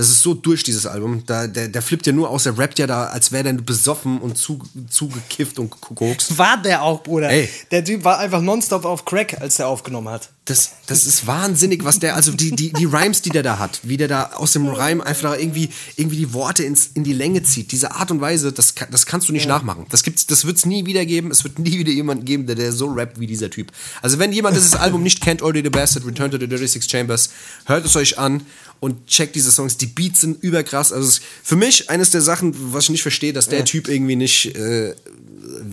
Das 0.00 0.08
ist 0.08 0.22
so 0.22 0.32
durch, 0.32 0.62
dieses 0.62 0.86
Album. 0.86 1.24
Da, 1.26 1.46
der, 1.46 1.68
der 1.68 1.82
flippt 1.82 2.06
ja 2.06 2.14
nur 2.14 2.30
aus, 2.30 2.44
der 2.44 2.56
rappt 2.56 2.78
ja 2.78 2.86
da, 2.86 3.08
als 3.08 3.32
wäre 3.32 3.44
der 3.44 3.52
besoffen 3.52 4.18
und 4.18 4.38
zu, 4.38 4.58
zugekifft 4.88 5.58
und 5.58 5.68
kokokst. 5.68 6.38
War 6.38 6.56
der 6.62 6.82
auch, 6.82 7.02
Bruder. 7.02 7.28
Ey. 7.28 7.50
Der 7.70 7.84
Typ 7.84 8.02
war 8.02 8.18
einfach 8.18 8.40
nonstop 8.40 8.86
auf 8.86 9.04
Crack, 9.04 9.38
als 9.42 9.58
der 9.58 9.68
aufgenommen 9.68 10.08
hat. 10.08 10.30
Das, 10.46 10.70
das 10.86 11.04
ist 11.04 11.26
wahnsinnig, 11.26 11.84
was 11.84 11.98
der, 11.98 12.16
also 12.16 12.32
die, 12.32 12.50
die, 12.56 12.72
die 12.72 12.86
Rhymes, 12.86 13.20
die 13.20 13.28
der 13.28 13.42
da 13.42 13.58
hat, 13.58 13.80
wie 13.82 13.98
der 13.98 14.08
da 14.08 14.30
aus 14.36 14.54
dem 14.54 14.66
Rhyme 14.66 15.04
einfach 15.04 15.32
da 15.32 15.36
irgendwie, 15.36 15.68
irgendwie 15.96 16.16
die 16.16 16.32
Worte 16.32 16.64
ins, 16.64 16.86
in 16.94 17.04
die 17.04 17.12
Länge 17.12 17.42
zieht. 17.42 17.70
Diese 17.70 17.92
Art 17.92 18.10
und 18.10 18.22
Weise, 18.22 18.52
das, 18.52 18.74
das 18.90 19.04
kannst 19.04 19.28
du 19.28 19.34
nicht 19.34 19.46
nachmachen. 19.46 19.84
Das, 19.90 20.02
gibt's, 20.02 20.26
das 20.26 20.46
wird 20.46 20.56
es 20.56 20.64
nie 20.64 20.86
wieder 20.86 21.04
geben. 21.04 21.30
Es 21.30 21.44
wird 21.44 21.58
nie 21.58 21.78
wieder 21.78 21.92
jemanden 21.92 22.24
geben, 22.24 22.46
der, 22.46 22.56
der 22.56 22.72
so 22.72 22.86
rappt 22.86 23.20
wie 23.20 23.26
dieser 23.26 23.50
Typ. 23.50 23.70
Also 24.00 24.18
wenn 24.18 24.32
jemand 24.32 24.56
dieses 24.56 24.74
Album 24.76 25.02
nicht 25.02 25.20
kennt, 25.20 25.42
Already 25.42 25.62
the 25.62 25.68
Bastard, 25.68 26.06
Return 26.06 26.30
to 26.30 26.38
the 26.38 26.48
Dirty 26.48 26.66
Six 26.66 26.88
Chambers, 26.88 27.28
hört 27.66 27.84
es 27.84 27.94
euch 27.94 28.18
an 28.18 28.40
und 28.80 29.06
checkt 29.06 29.36
diese 29.36 29.52
Songs. 29.52 29.76
Die 29.76 29.86
Beats 29.86 30.22
sind 30.22 30.42
überkrass. 30.42 30.92
Also 30.92 31.20
für 31.42 31.56
mich 31.56 31.90
eines 31.90 32.10
der 32.10 32.22
Sachen, 32.22 32.54
was 32.72 32.84
ich 32.84 32.90
nicht 32.90 33.02
verstehe, 33.02 33.32
dass 33.32 33.48
der 33.48 33.64
Typ 33.64 33.88
irgendwie 33.88 34.16
nicht 34.16 34.56
äh, 34.56 34.94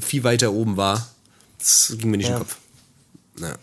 viel 0.01 0.23
weiter 0.23 0.51
oben 0.51 0.77
war. 0.77 1.07
Das 1.59 1.95
ging 1.97 2.11
mir 2.11 2.17
nicht 2.17 2.27
in 2.27 2.33
Ja. 2.33 2.39
den 2.39 2.43
Kopf. 2.43 2.57
Ja. 3.41 3.55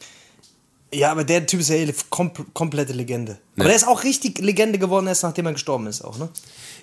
Ja, 0.92 1.10
aber 1.10 1.24
der 1.24 1.44
Typ 1.44 1.58
ist 1.60 1.70
ja 1.70 1.76
eine 1.76 1.92
kom 2.08 2.30
komplette 2.54 2.92
Legende. 2.92 3.38
Aber 3.56 3.64
der 3.66 3.74
ist 3.74 3.86
auch 3.86 4.04
richtig 4.04 4.38
Legende 4.38 4.78
geworden, 4.78 5.08
erst 5.08 5.24
nachdem 5.24 5.46
er 5.46 5.52
gestorben 5.52 5.88
ist, 5.88 6.02
auch, 6.02 6.18
ne? 6.18 6.28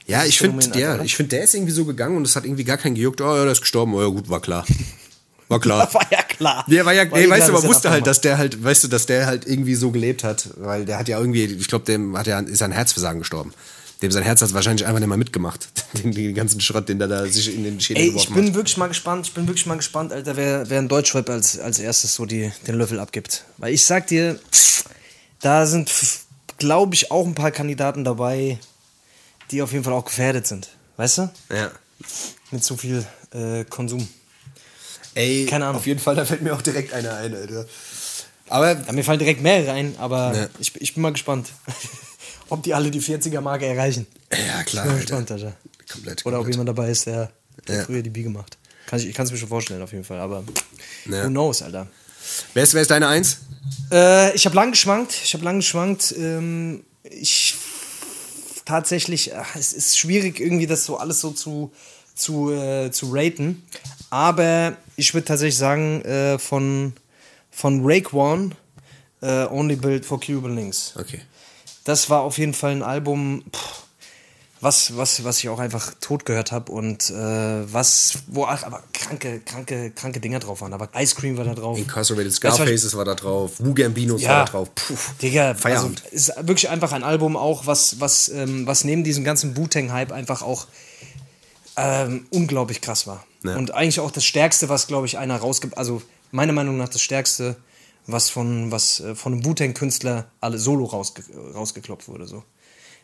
Ja, 0.06 0.26
ich 0.26 0.38
finde, 0.38 0.68
der, 0.68 0.92
Alter, 0.92 1.06
ich 1.06 1.16
der 1.16 1.44
ist 1.44 1.54
irgendwie 1.56 1.72
so 1.72 1.86
gegangen 1.86 2.18
und 2.18 2.26
es 2.28 2.36
hat 2.36 2.44
irgendwie 2.44 2.66
gar 2.66 2.78
keinen 2.78 2.96
gejuckt. 2.96 3.22
Oh 3.22 3.36
ja, 3.36 3.44
der 3.44 3.54
ist 3.54 3.62
gestorben. 3.62 3.94
Oh 3.94 4.02
ja, 4.02 4.08
gut, 4.10 4.28
war 4.28 4.42
klar. 4.42 4.66
War 5.48 5.62
klar. 5.62 5.94
War 5.94 6.06
ja 6.12 6.24
klar. 6.42 6.66
Ja, 6.68 6.86
war 6.86 6.94
ja, 6.94 7.04
eh 7.04 7.30
weißt 7.30 7.50
du, 7.50 7.54
man 7.54 7.64
wusste 7.64 7.90
halt, 7.90 8.08
das 8.08 8.18
dass 8.18 8.22
der 8.22 8.38
halt, 8.38 8.64
weißt 8.64 8.84
du, 8.84 8.88
dass 8.88 9.06
der 9.06 9.26
halt 9.28 9.48
irgendwie 9.48 9.76
so 9.76 9.92
gelebt 9.92 10.24
hat, 10.24 10.50
weil 10.58 10.86
der 10.86 10.98
hat 10.98 11.08
ja 11.08 11.18
irgendwie, 11.20 11.46
ich 11.46 11.68
glaube, 11.68 11.86
dem 11.86 12.18
hat 12.18 12.28
ja, 12.28 12.40
ist 12.40 12.62
ein 12.62 12.72
Herzversagen 12.72 13.20
gestorben. 13.20 13.54
Dem 14.02 14.12
sein 14.12 14.24
Herz 14.24 14.42
hat 14.42 14.52
wahrscheinlich 14.54 14.88
einfach 14.88 15.00
nicht 15.00 15.10
mal 15.10 15.18
mitgemacht. 15.18 15.70
Den, 15.94 16.12
den 16.14 16.34
ganzen 16.34 16.60
Schrott, 16.62 16.90
den 16.90 16.98
der 16.98 17.08
da 17.08 17.26
sich 17.26 17.54
in 17.54 17.64
den 17.66 17.80
Schädel 17.80 18.02
Ey, 18.02 18.08
ich 18.08 18.14
geworfen 18.14 18.34
bin 18.34 18.48
hat. 18.48 18.54
wirklich 18.56 18.78
mal 18.78 18.88
gespannt, 18.88 19.28
ich 19.28 19.34
bin 19.34 19.46
wirklich 19.46 19.66
mal 19.66 19.76
gespannt, 19.76 20.14
Alter, 20.14 20.38
wer, 20.38 20.70
wer 20.70 20.80
in 20.80 20.88
Deutschrap 20.88 21.30
als, 21.30 21.60
als 21.60 21.80
erstes 21.80 22.16
so 22.16 22.26
die, 22.26 22.52
den 22.66 22.76
Löffel 22.76 23.00
abgibt. 23.00 23.44
Weil 23.58 23.74
ich 23.74 23.86
sag 23.86 24.08
dir, 24.08 24.40
da 25.42 25.66
sind, 25.68 25.92
glaube 26.58 26.96
ich, 26.96 27.12
auch 27.12 27.28
ein 27.28 27.36
paar 27.36 27.52
Kandidaten 27.52 28.04
dabei, 28.04 28.58
die 29.52 29.62
auf 29.62 29.74
jeden 29.74 29.84
Fall 29.84 29.94
auch 29.94 30.06
gefährdet 30.06 30.48
sind. 30.48 30.70
Weißt 30.98 31.20
du? 31.20 31.30
Ja. 31.54 31.72
Mit 32.52 32.64
zu 32.64 32.78
viel 32.78 33.06
äh, 33.34 33.66
Konsum. 33.66 34.08
Ey, 35.16 35.46
Keine 35.46 35.66
Ahnung. 35.66 35.78
auf 35.80 35.86
jeden 35.88 36.00
Fall, 36.00 36.16
da 36.16 36.26
fällt 36.26 36.42
mir 36.42 36.54
auch 36.56 36.62
direkt 36.62 36.94
einer 36.94 37.16
ein, 37.16 37.34
Alter. 37.36 37.66
Aber 38.48 38.72
Ja, 38.86 38.92
mir 38.92 39.04
fallen 39.04 39.20
direkt 39.20 39.42
mehrere 39.42 39.72
ein, 39.72 39.96
aber 39.98 40.34
Ja. 40.36 40.48
ich, 40.60 40.74
ich 40.82 40.94
bin 40.94 41.02
mal 41.04 41.12
gespannt, 41.12 41.50
ob 42.50 42.64
die 42.64 42.74
alle 42.74 42.92
die 42.92 43.02
40er-Marke 43.02 43.66
erreichen. 43.66 44.08
Ja, 44.32 44.64
klar, 44.64 44.66
Ich 44.66 44.82
bin 44.84 44.92
mal 44.92 45.00
gespannt, 45.02 45.32
Alter. 45.32 45.54
Komplett, 45.92 46.26
Oder 46.26 46.38
ob 46.38 46.44
komplett. 46.46 46.54
jemand 46.56 46.70
dabei 46.70 46.90
ist, 46.92 47.06
der, 47.06 47.32
der 47.68 47.76
Ja. 47.78 47.84
früher 47.86 48.02
die 48.02 48.10
Bi 48.10 48.24
gemacht. 48.24 48.58
Kann 48.88 49.00
ich 49.00 49.08
ich 49.08 49.14
kann 49.16 49.26
es 49.26 49.32
mir 49.32 49.38
schon 49.38 49.50
vorstellen, 49.50 49.82
auf 49.82 49.92
jeden 49.92 50.04
Fall. 50.04 50.20
Aber 50.20 50.44
Ja. 51.10 51.24
who 51.24 51.28
knows, 51.30 51.62
Alter. 51.62 51.88
wer 52.54 52.64
ist, 52.64 52.74
wer 52.74 52.82
ist 52.82 52.92
deine 52.92 53.08
Eins? 53.08 53.38
Äh, 53.92 54.34
ich 54.36 54.46
habe 54.46 54.56
lang 54.56 54.72
geschwankt. 54.72 55.14
Ich 55.24 55.34
habe 55.34 55.44
lang 55.44 55.58
geschwankt. 55.58 56.14
Ähm, 56.18 56.84
ich 57.04 57.56
tatsächlich, 58.66 59.36
ach, 59.36 59.56
es 59.56 59.74
ist 59.74 59.98
schwierig, 59.98 60.40
irgendwie 60.40 60.68
das 60.68 60.86
so 60.86 60.98
alles 60.98 61.20
so 61.20 61.32
zu, 61.32 61.72
zu, 62.16 62.52
äh, 62.52 62.92
zu 62.92 63.10
raten. 63.12 63.64
Aber 64.10 64.76
ich 65.02 65.16
würde 65.16 65.26
tatsächlich 65.26 65.58
sagen, 65.58 66.04
äh, 66.04 66.38
von, 66.38 66.94
von 67.50 67.82
Rake 67.84 68.16
One, 68.16 68.52
äh, 69.22 69.48
Only 69.48 69.76
Built 69.76 70.06
for 70.06 70.20
Cuban 70.20 70.56
Links. 70.56 70.94
Okay. 70.96 71.22
Das 71.84 72.12
war 72.12 72.22
auf 72.22 72.38
jeden 72.38 72.54
Fall 72.54 72.72
ein 72.72 72.84
Album, 72.84 73.44
pff, 73.52 73.82
was, 74.60 74.96
was, 74.96 75.24
was 75.24 75.40
ich 75.40 75.50
auch 75.50 75.58
einfach 75.58 75.96
tot 76.02 76.24
gehört 76.24 76.52
habe 76.52 76.72
und 76.72 77.10
äh, 77.10 77.74
was, 77.74 78.20
wo 78.28 78.46
ach, 78.46 78.64
aber 78.64 78.84
kranke, 78.94 79.40
kranke, 79.40 79.90
kranke 79.90 80.20
Dinger 80.20 80.38
drauf 80.38 80.62
waren. 80.62 80.74
Aber 80.74 80.88
Ice 80.96 81.16
Cream 81.16 81.36
war 81.36 81.46
da 81.46 81.56
drauf. 81.56 81.80
Incarcerated 81.80 82.32
Scarfaces 82.32 82.96
war 82.96 83.04
da 83.04 83.16
drauf, 83.16 83.54
Wu 83.58 83.74
Gambinos 83.74 84.22
war 84.22 84.46
da 84.46 84.52
drauf. 84.52 84.70
Puh. 84.76 84.96
Digga, 85.20 85.56
Feierabend. 85.56 86.04
Also, 86.04 86.16
ist 86.16 86.48
wirklich 86.48 86.70
einfach 86.70 86.92
ein 86.92 87.04
Album 87.04 87.36
auch, 87.38 87.66
was, 87.66 88.00
was, 88.00 88.30
ähm, 88.30 88.68
was 88.68 88.84
neben 88.84 89.04
diesem 89.04 89.24
ganzen 89.24 89.58
Wu-Tang-Hype 89.58 90.12
einfach 90.12 90.44
auch 90.44 90.68
ähm, 91.76 92.28
unglaublich 92.30 92.82
krass 92.82 93.08
war. 93.08 93.26
Ja. 93.44 93.56
Und 93.56 93.74
eigentlich 93.74 94.00
auch 94.00 94.12
das 94.12 94.26
Stärkste, 94.26 94.70
was, 94.70 94.88
glaube 94.88 95.08
ich, 95.08 95.18
einer 95.18 95.38
rausgibt, 95.38 95.78
also 95.78 96.02
meiner 96.32 96.54
Meinung 96.54 96.78
nach 96.78 96.90
das 96.90 97.02
Stärkste, 97.02 97.56
was 98.08 98.30
von, 98.30 98.72
was, 98.72 99.00
äh, 99.00 99.16
von 99.16 99.34
einem 99.34 99.46
Wu-Tang-Künstler 99.46 100.30
alle 100.40 100.60
solo 100.60 100.86
rausge 100.86 101.24
rausgeklopft 101.54 102.08
wurde. 102.08 102.28
So. 102.28 102.44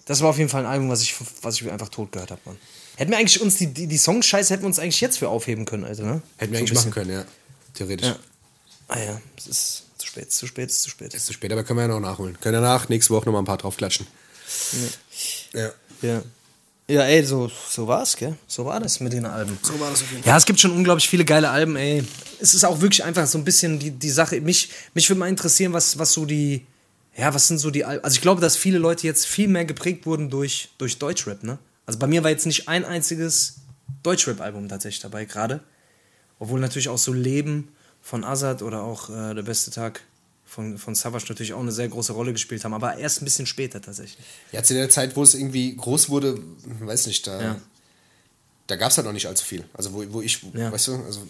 Das 0.05 0.21
war 0.21 0.29
auf 0.29 0.38
jeden 0.38 0.49
Fall 0.49 0.65
ein 0.65 0.71
Album, 0.71 0.89
was 0.89 1.01
ich, 1.01 1.15
was 1.41 1.59
ich 1.59 1.71
einfach 1.71 1.89
tot 1.89 2.11
gehört 2.11 2.31
habe, 2.31 2.41
Mann. 2.45 2.57
Hätten 2.95 3.11
wir 3.11 3.17
eigentlich 3.17 3.41
uns 3.41 3.57
die, 3.57 3.67
die, 3.67 3.88
die 3.88 3.97
Songs-Scheiße 3.97 4.53
hätten 4.53 4.63
wir 4.63 4.67
uns 4.67 4.79
eigentlich 4.79 5.01
jetzt 5.01 5.17
für 5.17 5.29
aufheben 5.29 5.65
können, 5.65 5.83
Alter, 5.83 6.03
ne? 6.03 6.21
Hätten 6.38 6.51
wir 6.51 6.59
So 6.59 6.63
eigentlich 6.63 6.77
machen 6.77 6.91
können, 6.91 7.11
ja. 7.11 7.25
Theoretisch. 7.73 8.07
Ja. 8.07 8.17
Ah 8.88 8.99
ja, 8.99 9.21
es 9.38 9.47
ist 9.47 9.83
zu 9.97 10.07
spät, 10.07 10.31
zu 10.31 10.47
spät, 10.47 10.71
zu 10.71 10.89
spät. 10.89 11.13
Ist 11.13 11.25
zu 11.25 11.33
spät, 11.33 11.51
aber 11.51 11.63
können 11.63 11.77
wir 11.77 11.83
ja 11.83 11.88
noch 11.89 11.99
nachholen. 11.99 12.39
Können 12.39 12.55
ja 12.55 12.61
nach 12.61 12.89
nächste 12.89 13.13
Woche 13.13 13.25
noch 13.25 13.33
mal 13.33 13.39
ein 13.39 13.45
paar 13.45 13.57
draufklatschen. 13.57 14.07
Ja. 15.53 15.61
Ja. 15.61 15.71
Ja, 16.01 16.21
ey, 16.95 17.23
so, 17.23 17.51
so 17.69 17.85
war's, 17.85 18.15
gell? 18.15 18.38
So 18.47 18.65
war 18.65 18.79
das 18.79 18.99
mit 19.01 19.11
den 19.11 19.25
Alben. 19.25 19.57
So 19.61 19.77
war 19.79 19.89
das 19.89 20.01
auf 20.03 20.11
jeden 20.11 20.23
Ja, 20.25 20.38
es 20.38 20.45
gibt 20.45 20.59
schon 20.59 20.71
unglaublich 20.71 21.09
viele 21.09 21.25
geile 21.25 21.49
Alben, 21.49 21.75
ey. 21.75 22.03
Es 22.39 22.53
ist 22.53 22.63
auch 22.63 22.79
wirklich 22.79 23.03
einfach 23.03 23.27
so 23.27 23.38
ein 23.38 23.43
bisschen 23.43 23.77
die, 23.77 23.91
die 23.91 24.09
Sache. 24.09 24.39
Mich, 24.39 24.69
mich 24.93 25.09
würde 25.09 25.19
mal 25.19 25.27
interessieren, 25.27 25.73
was, 25.73 25.99
was 25.99 26.13
so 26.13 26.25
die. 26.25 26.65
Ja, 27.17 27.33
was 27.33 27.47
sind 27.47 27.57
so 27.57 27.71
die 27.71 27.83
Alben? 27.83 28.03
Also, 28.03 28.15
ich 28.15 28.21
glaube, 28.21 28.39
dass 28.41 28.55
viele 28.55 28.77
Leute 28.77 29.05
jetzt 29.05 29.25
viel 29.25 29.47
mehr 29.47 29.65
geprägt 29.65 30.05
wurden 30.05 30.29
durch, 30.29 30.69
durch 30.77 30.97
Deutschrap, 30.97 31.43
ne? 31.43 31.57
Also, 31.85 31.99
bei 31.99 32.07
mir 32.07 32.23
war 32.23 32.29
jetzt 32.29 32.45
nicht 32.45 32.69
ein 32.69 32.85
einziges 32.85 33.55
Deutschrap-Album 34.03 34.69
tatsächlich 34.69 35.01
dabei, 35.01 35.25
gerade. 35.25 35.61
Obwohl 36.39 36.59
natürlich 36.59 36.89
auch 36.89 36.97
so 36.97 37.11
Leben 37.11 37.69
von 38.01 38.23
Azad 38.23 38.61
oder 38.61 38.83
auch 38.83 39.09
äh, 39.09 39.33
Der 39.33 39.41
beste 39.41 39.71
Tag 39.71 40.01
von, 40.48 40.78
von 40.78 40.95
Savage 40.95 41.26
natürlich 41.30 41.54
auch 41.54 41.60
eine 41.60 41.72
sehr 41.72 41.88
große 41.88 42.14
Rolle 42.14 42.32
gespielt 42.34 42.64
haben, 42.64 42.74
aber 42.74 42.98
erst 42.98 43.22
ein 43.22 43.26
bisschen 43.26 43.45
später 43.45 43.82
tatsächlich. 43.82 44.26
Ja, 44.52 44.64
zu 44.64 44.74
der 44.74 44.89
Zeit, 44.89 45.16
wo 45.16 45.22
es 45.24 45.34
irgendwie 45.36 45.76
groß 45.76 46.10
wurde, 46.10 46.39
weiß 46.80 47.06
nicht, 47.08 47.28
da, 47.28 47.41
Ja. 47.41 47.62
da 48.68 48.76
gab 48.78 48.91
es 48.91 48.98
halt 48.98 49.06
noch 49.06 49.14
nicht 49.14 49.28
allzu 49.28 49.45
viel. 49.45 49.64
Also 49.74 49.93
wo, 49.93 50.04
wo 50.14 50.22
ich, 50.22 50.41
Ja. 50.54 50.72
weißt 50.72 50.88
du, 50.88 50.95
also 51.04 51.22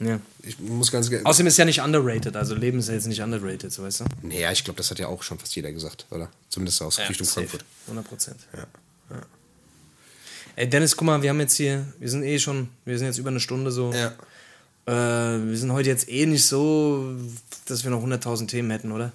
Ja. 0.00 0.20
ich 0.42 0.58
muss 0.58 0.90
ganz 0.90 1.10
Außerdem 1.24 1.46
ist 1.46 1.56
ja 1.58 1.64
nicht 1.64 1.80
underrated, 1.80 2.36
also 2.36 2.54
Leben 2.54 2.78
ist 2.80 2.88
ja 2.88 2.94
jetzt 2.94 3.06
nicht 3.06 3.20
underrated, 3.22 3.72
so 3.72 3.82
weißt 3.82 4.00
du? 4.00 4.04
Nee, 4.22 4.40
ja, 4.42 4.50
ich 4.52 4.64
glaube, 4.64 4.78
das 4.78 4.90
hat 4.90 4.98
ja 4.98 5.06
auch 5.08 5.22
schon 5.22 5.38
fast 5.38 5.54
jeder 5.54 5.72
gesagt, 5.72 6.06
oder? 6.10 6.28
Zumindest 6.48 6.82
aus 6.82 6.98
Richtung 6.98 7.26
safe. 7.26 7.40
Frankfurt. 7.46 7.64
100 7.86 8.06
Prozent. 8.08 8.38
Ja. 8.56 8.66
Ey, 10.56 10.68
Dennis, 10.68 10.96
guck 10.96 11.06
mal, 11.06 11.22
wir 11.22 11.30
haben 11.30 11.40
jetzt 11.40 11.54
hier, 11.56 11.86
wir 11.98 12.08
sind 12.10 12.22
eh 12.24 12.38
schon, 12.38 12.68
wir 12.84 12.98
sind 12.98 13.06
jetzt 13.06 13.18
über 13.18 13.30
eine 13.30 13.40
Stunde 13.40 13.70
so. 13.70 13.92
Ja. 13.92 14.12
Äh, 14.90 14.92
wir 15.48 15.56
sind 15.56 15.72
heute 15.72 15.88
jetzt 15.88 16.08
eh 16.10 16.26
nicht 16.26 16.44
so, 16.44 17.14
dass 17.66 17.84
wir 17.84 17.92
noch 17.92 18.02
100.000 18.02 18.48
Themen 18.48 18.70
hätten, 18.70 18.90
oder? 18.90 19.12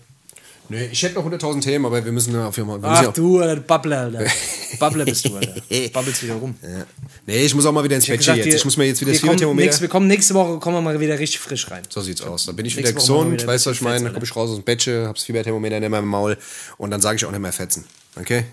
Nee, 0.69 0.89
ich 0.91 1.03
hätte 1.03 1.15
noch 1.15 1.26
100.000 1.26 1.61
Themen, 1.61 1.86
aber 1.86 2.03
wir 2.03 2.11
müssen 2.11 2.34
ja 2.34 2.47
auf 2.47 2.57
jeden 2.57 2.69
Fall. 2.69 2.80
Ach 2.82 3.13
du, 3.13 3.39
Alter, 3.39 3.61
Babbler, 3.61 3.99
Alter. 4.01 4.26
Babbler 4.80 5.05
bist 5.05 5.28
du, 5.28 5.36
Alter. 5.36 5.61
Babbelst 5.93 6.23
wieder 6.23 6.36
rum. 6.36 6.55
Ja. 6.63 6.86
Nee, 7.28 7.45
ich 7.45 7.53
muss 7.53 7.65
auch 7.65 7.73
mal 7.73 7.84
wieder 7.84 7.97
ins 7.97 8.07
Bettchen 8.07 8.38
jetzt. 8.38 8.47
Ich 8.47 8.65
muss 8.65 8.78
mir 8.78 8.86
jetzt 8.86 9.01
wieder 9.01 9.11
das 9.11 9.19
Fieberthermometer. 9.19 9.65
nächste, 9.65 9.82
wir 9.82 9.89
kommen 9.89 10.07
nächste 10.07 10.34
Woche, 10.34 10.59
kommen 10.59 10.78
wir 10.78 10.82
mal 10.82 10.99
wieder 10.99 11.19
richtig 11.19 11.39
frisch 11.39 11.69
rein. 11.69 11.84
So 11.89 12.01
sieht's 12.01 12.21
aus. 12.21 12.45
Dann 12.45 12.55
bin 12.55 12.65
ich 12.65 12.76
Nächste 12.76 12.95
wieder 12.95 13.01
Woche 13.01 13.13
gesund, 13.13 13.34
wieder 13.34 13.47
weißt 13.47 13.65
du, 13.65 13.69
was 13.69 13.78
ich 13.78 13.84
meine? 13.84 14.05
Dann 14.05 14.13
komme 14.13 14.26
ich 14.26 14.36
raus 14.36 14.49
aus 14.49 14.55
dem 14.55 14.63
Bettchen, 14.63 15.07
hab's 15.07 15.23
Fieberthermometer 15.23 15.80
mehr 15.88 15.99
im 15.99 16.07
Maul 16.07 16.38
und 16.78 16.89
dann 16.89 17.01
sage 17.01 17.17
ich 17.17 17.26
auch 17.26 17.32
nicht 17.32 17.41
mehr 17.41 17.53
fetzen. 17.53 17.86
Okay? 18.15 18.45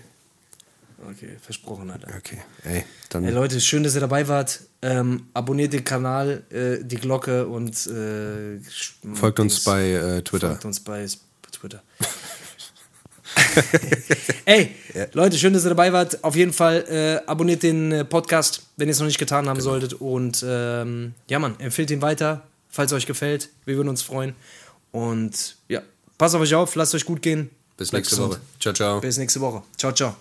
Okay, 1.09 1.37
versprochen, 1.41 1.89
Alter. 1.91 2.07
Okay. 2.17 2.39
Ey, 2.63 2.83
dann. 3.09 3.23
Hey 3.23 3.33
Leute, 3.33 3.59
schön, 3.59 3.83
dass 3.83 3.95
ihr 3.95 4.01
dabei 4.01 4.27
wart. 4.27 4.61
Ähm, 4.81 5.27
abonniert 5.33 5.73
den 5.73 5.83
Kanal, 5.83 6.43
äh, 6.49 6.83
die 6.83 6.95
Glocke 6.95 7.47
und 7.47 7.87
äh, 7.87 8.59
folgt 9.13 9.39
uns 9.39 9.55
Dings. 9.55 9.63
bei 9.65 9.91
äh, 9.91 10.21
Twitter. 10.21 10.49
Folgt 10.49 10.65
uns 10.65 10.79
bei 10.79 11.05
Twitter. 11.51 11.83
Ey, 14.45 14.75
Leute, 15.13 15.37
schön, 15.37 15.53
dass 15.53 15.65
ihr 15.65 15.69
dabei 15.69 15.91
wart. 15.93 16.23
Auf 16.23 16.35
jeden 16.35 16.53
Fall 16.53 16.85
äh, 16.87 17.27
abonniert 17.29 17.63
den 17.63 17.91
äh, 17.91 18.05
Podcast, 18.05 18.63
wenn 18.77 18.87
ihr 18.87 18.91
es 18.91 18.99
noch 18.99 19.07
nicht 19.07 19.19
getan 19.19 19.47
haben 19.47 19.61
solltet. 19.61 19.93
Und 19.93 20.43
ähm, 20.47 21.13
ja, 21.29 21.39
Mann, 21.39 21.59
empfehlt 21.59 21.89
ihn 21.91 22.01
weiter, 22.01 22.43
falls 22.69 22.93
euch 22.93 23.05
gefällt. 23.05 23.49
Wir 23.65 23.75
würden 23.77 23.89
uns 23.89 24.01
freuen. 24.01 24.35
Und 24.91 25.55
ja, 25.67 25.81
passt 26.17 26.35
auf 26.35 26.41
euch 26.41 26.53
auf, 26.53 26.75
lasst 26.75 26.93
euch 26.93 27.05
gut 27.05 27.21
gehen. 27.21 27.49
Bis 27.77 27.91
nächste. 27.91 28.17
Woche. 28.17 28.39
Ciao, 28.59 28.73
ciao. 28.73 28.99
Bis 29.01 29.17
nächste 29.17 29.41
Woche. 29.41 29.63
Ciao, 29.77 29.91
ciao. 29.91 30.15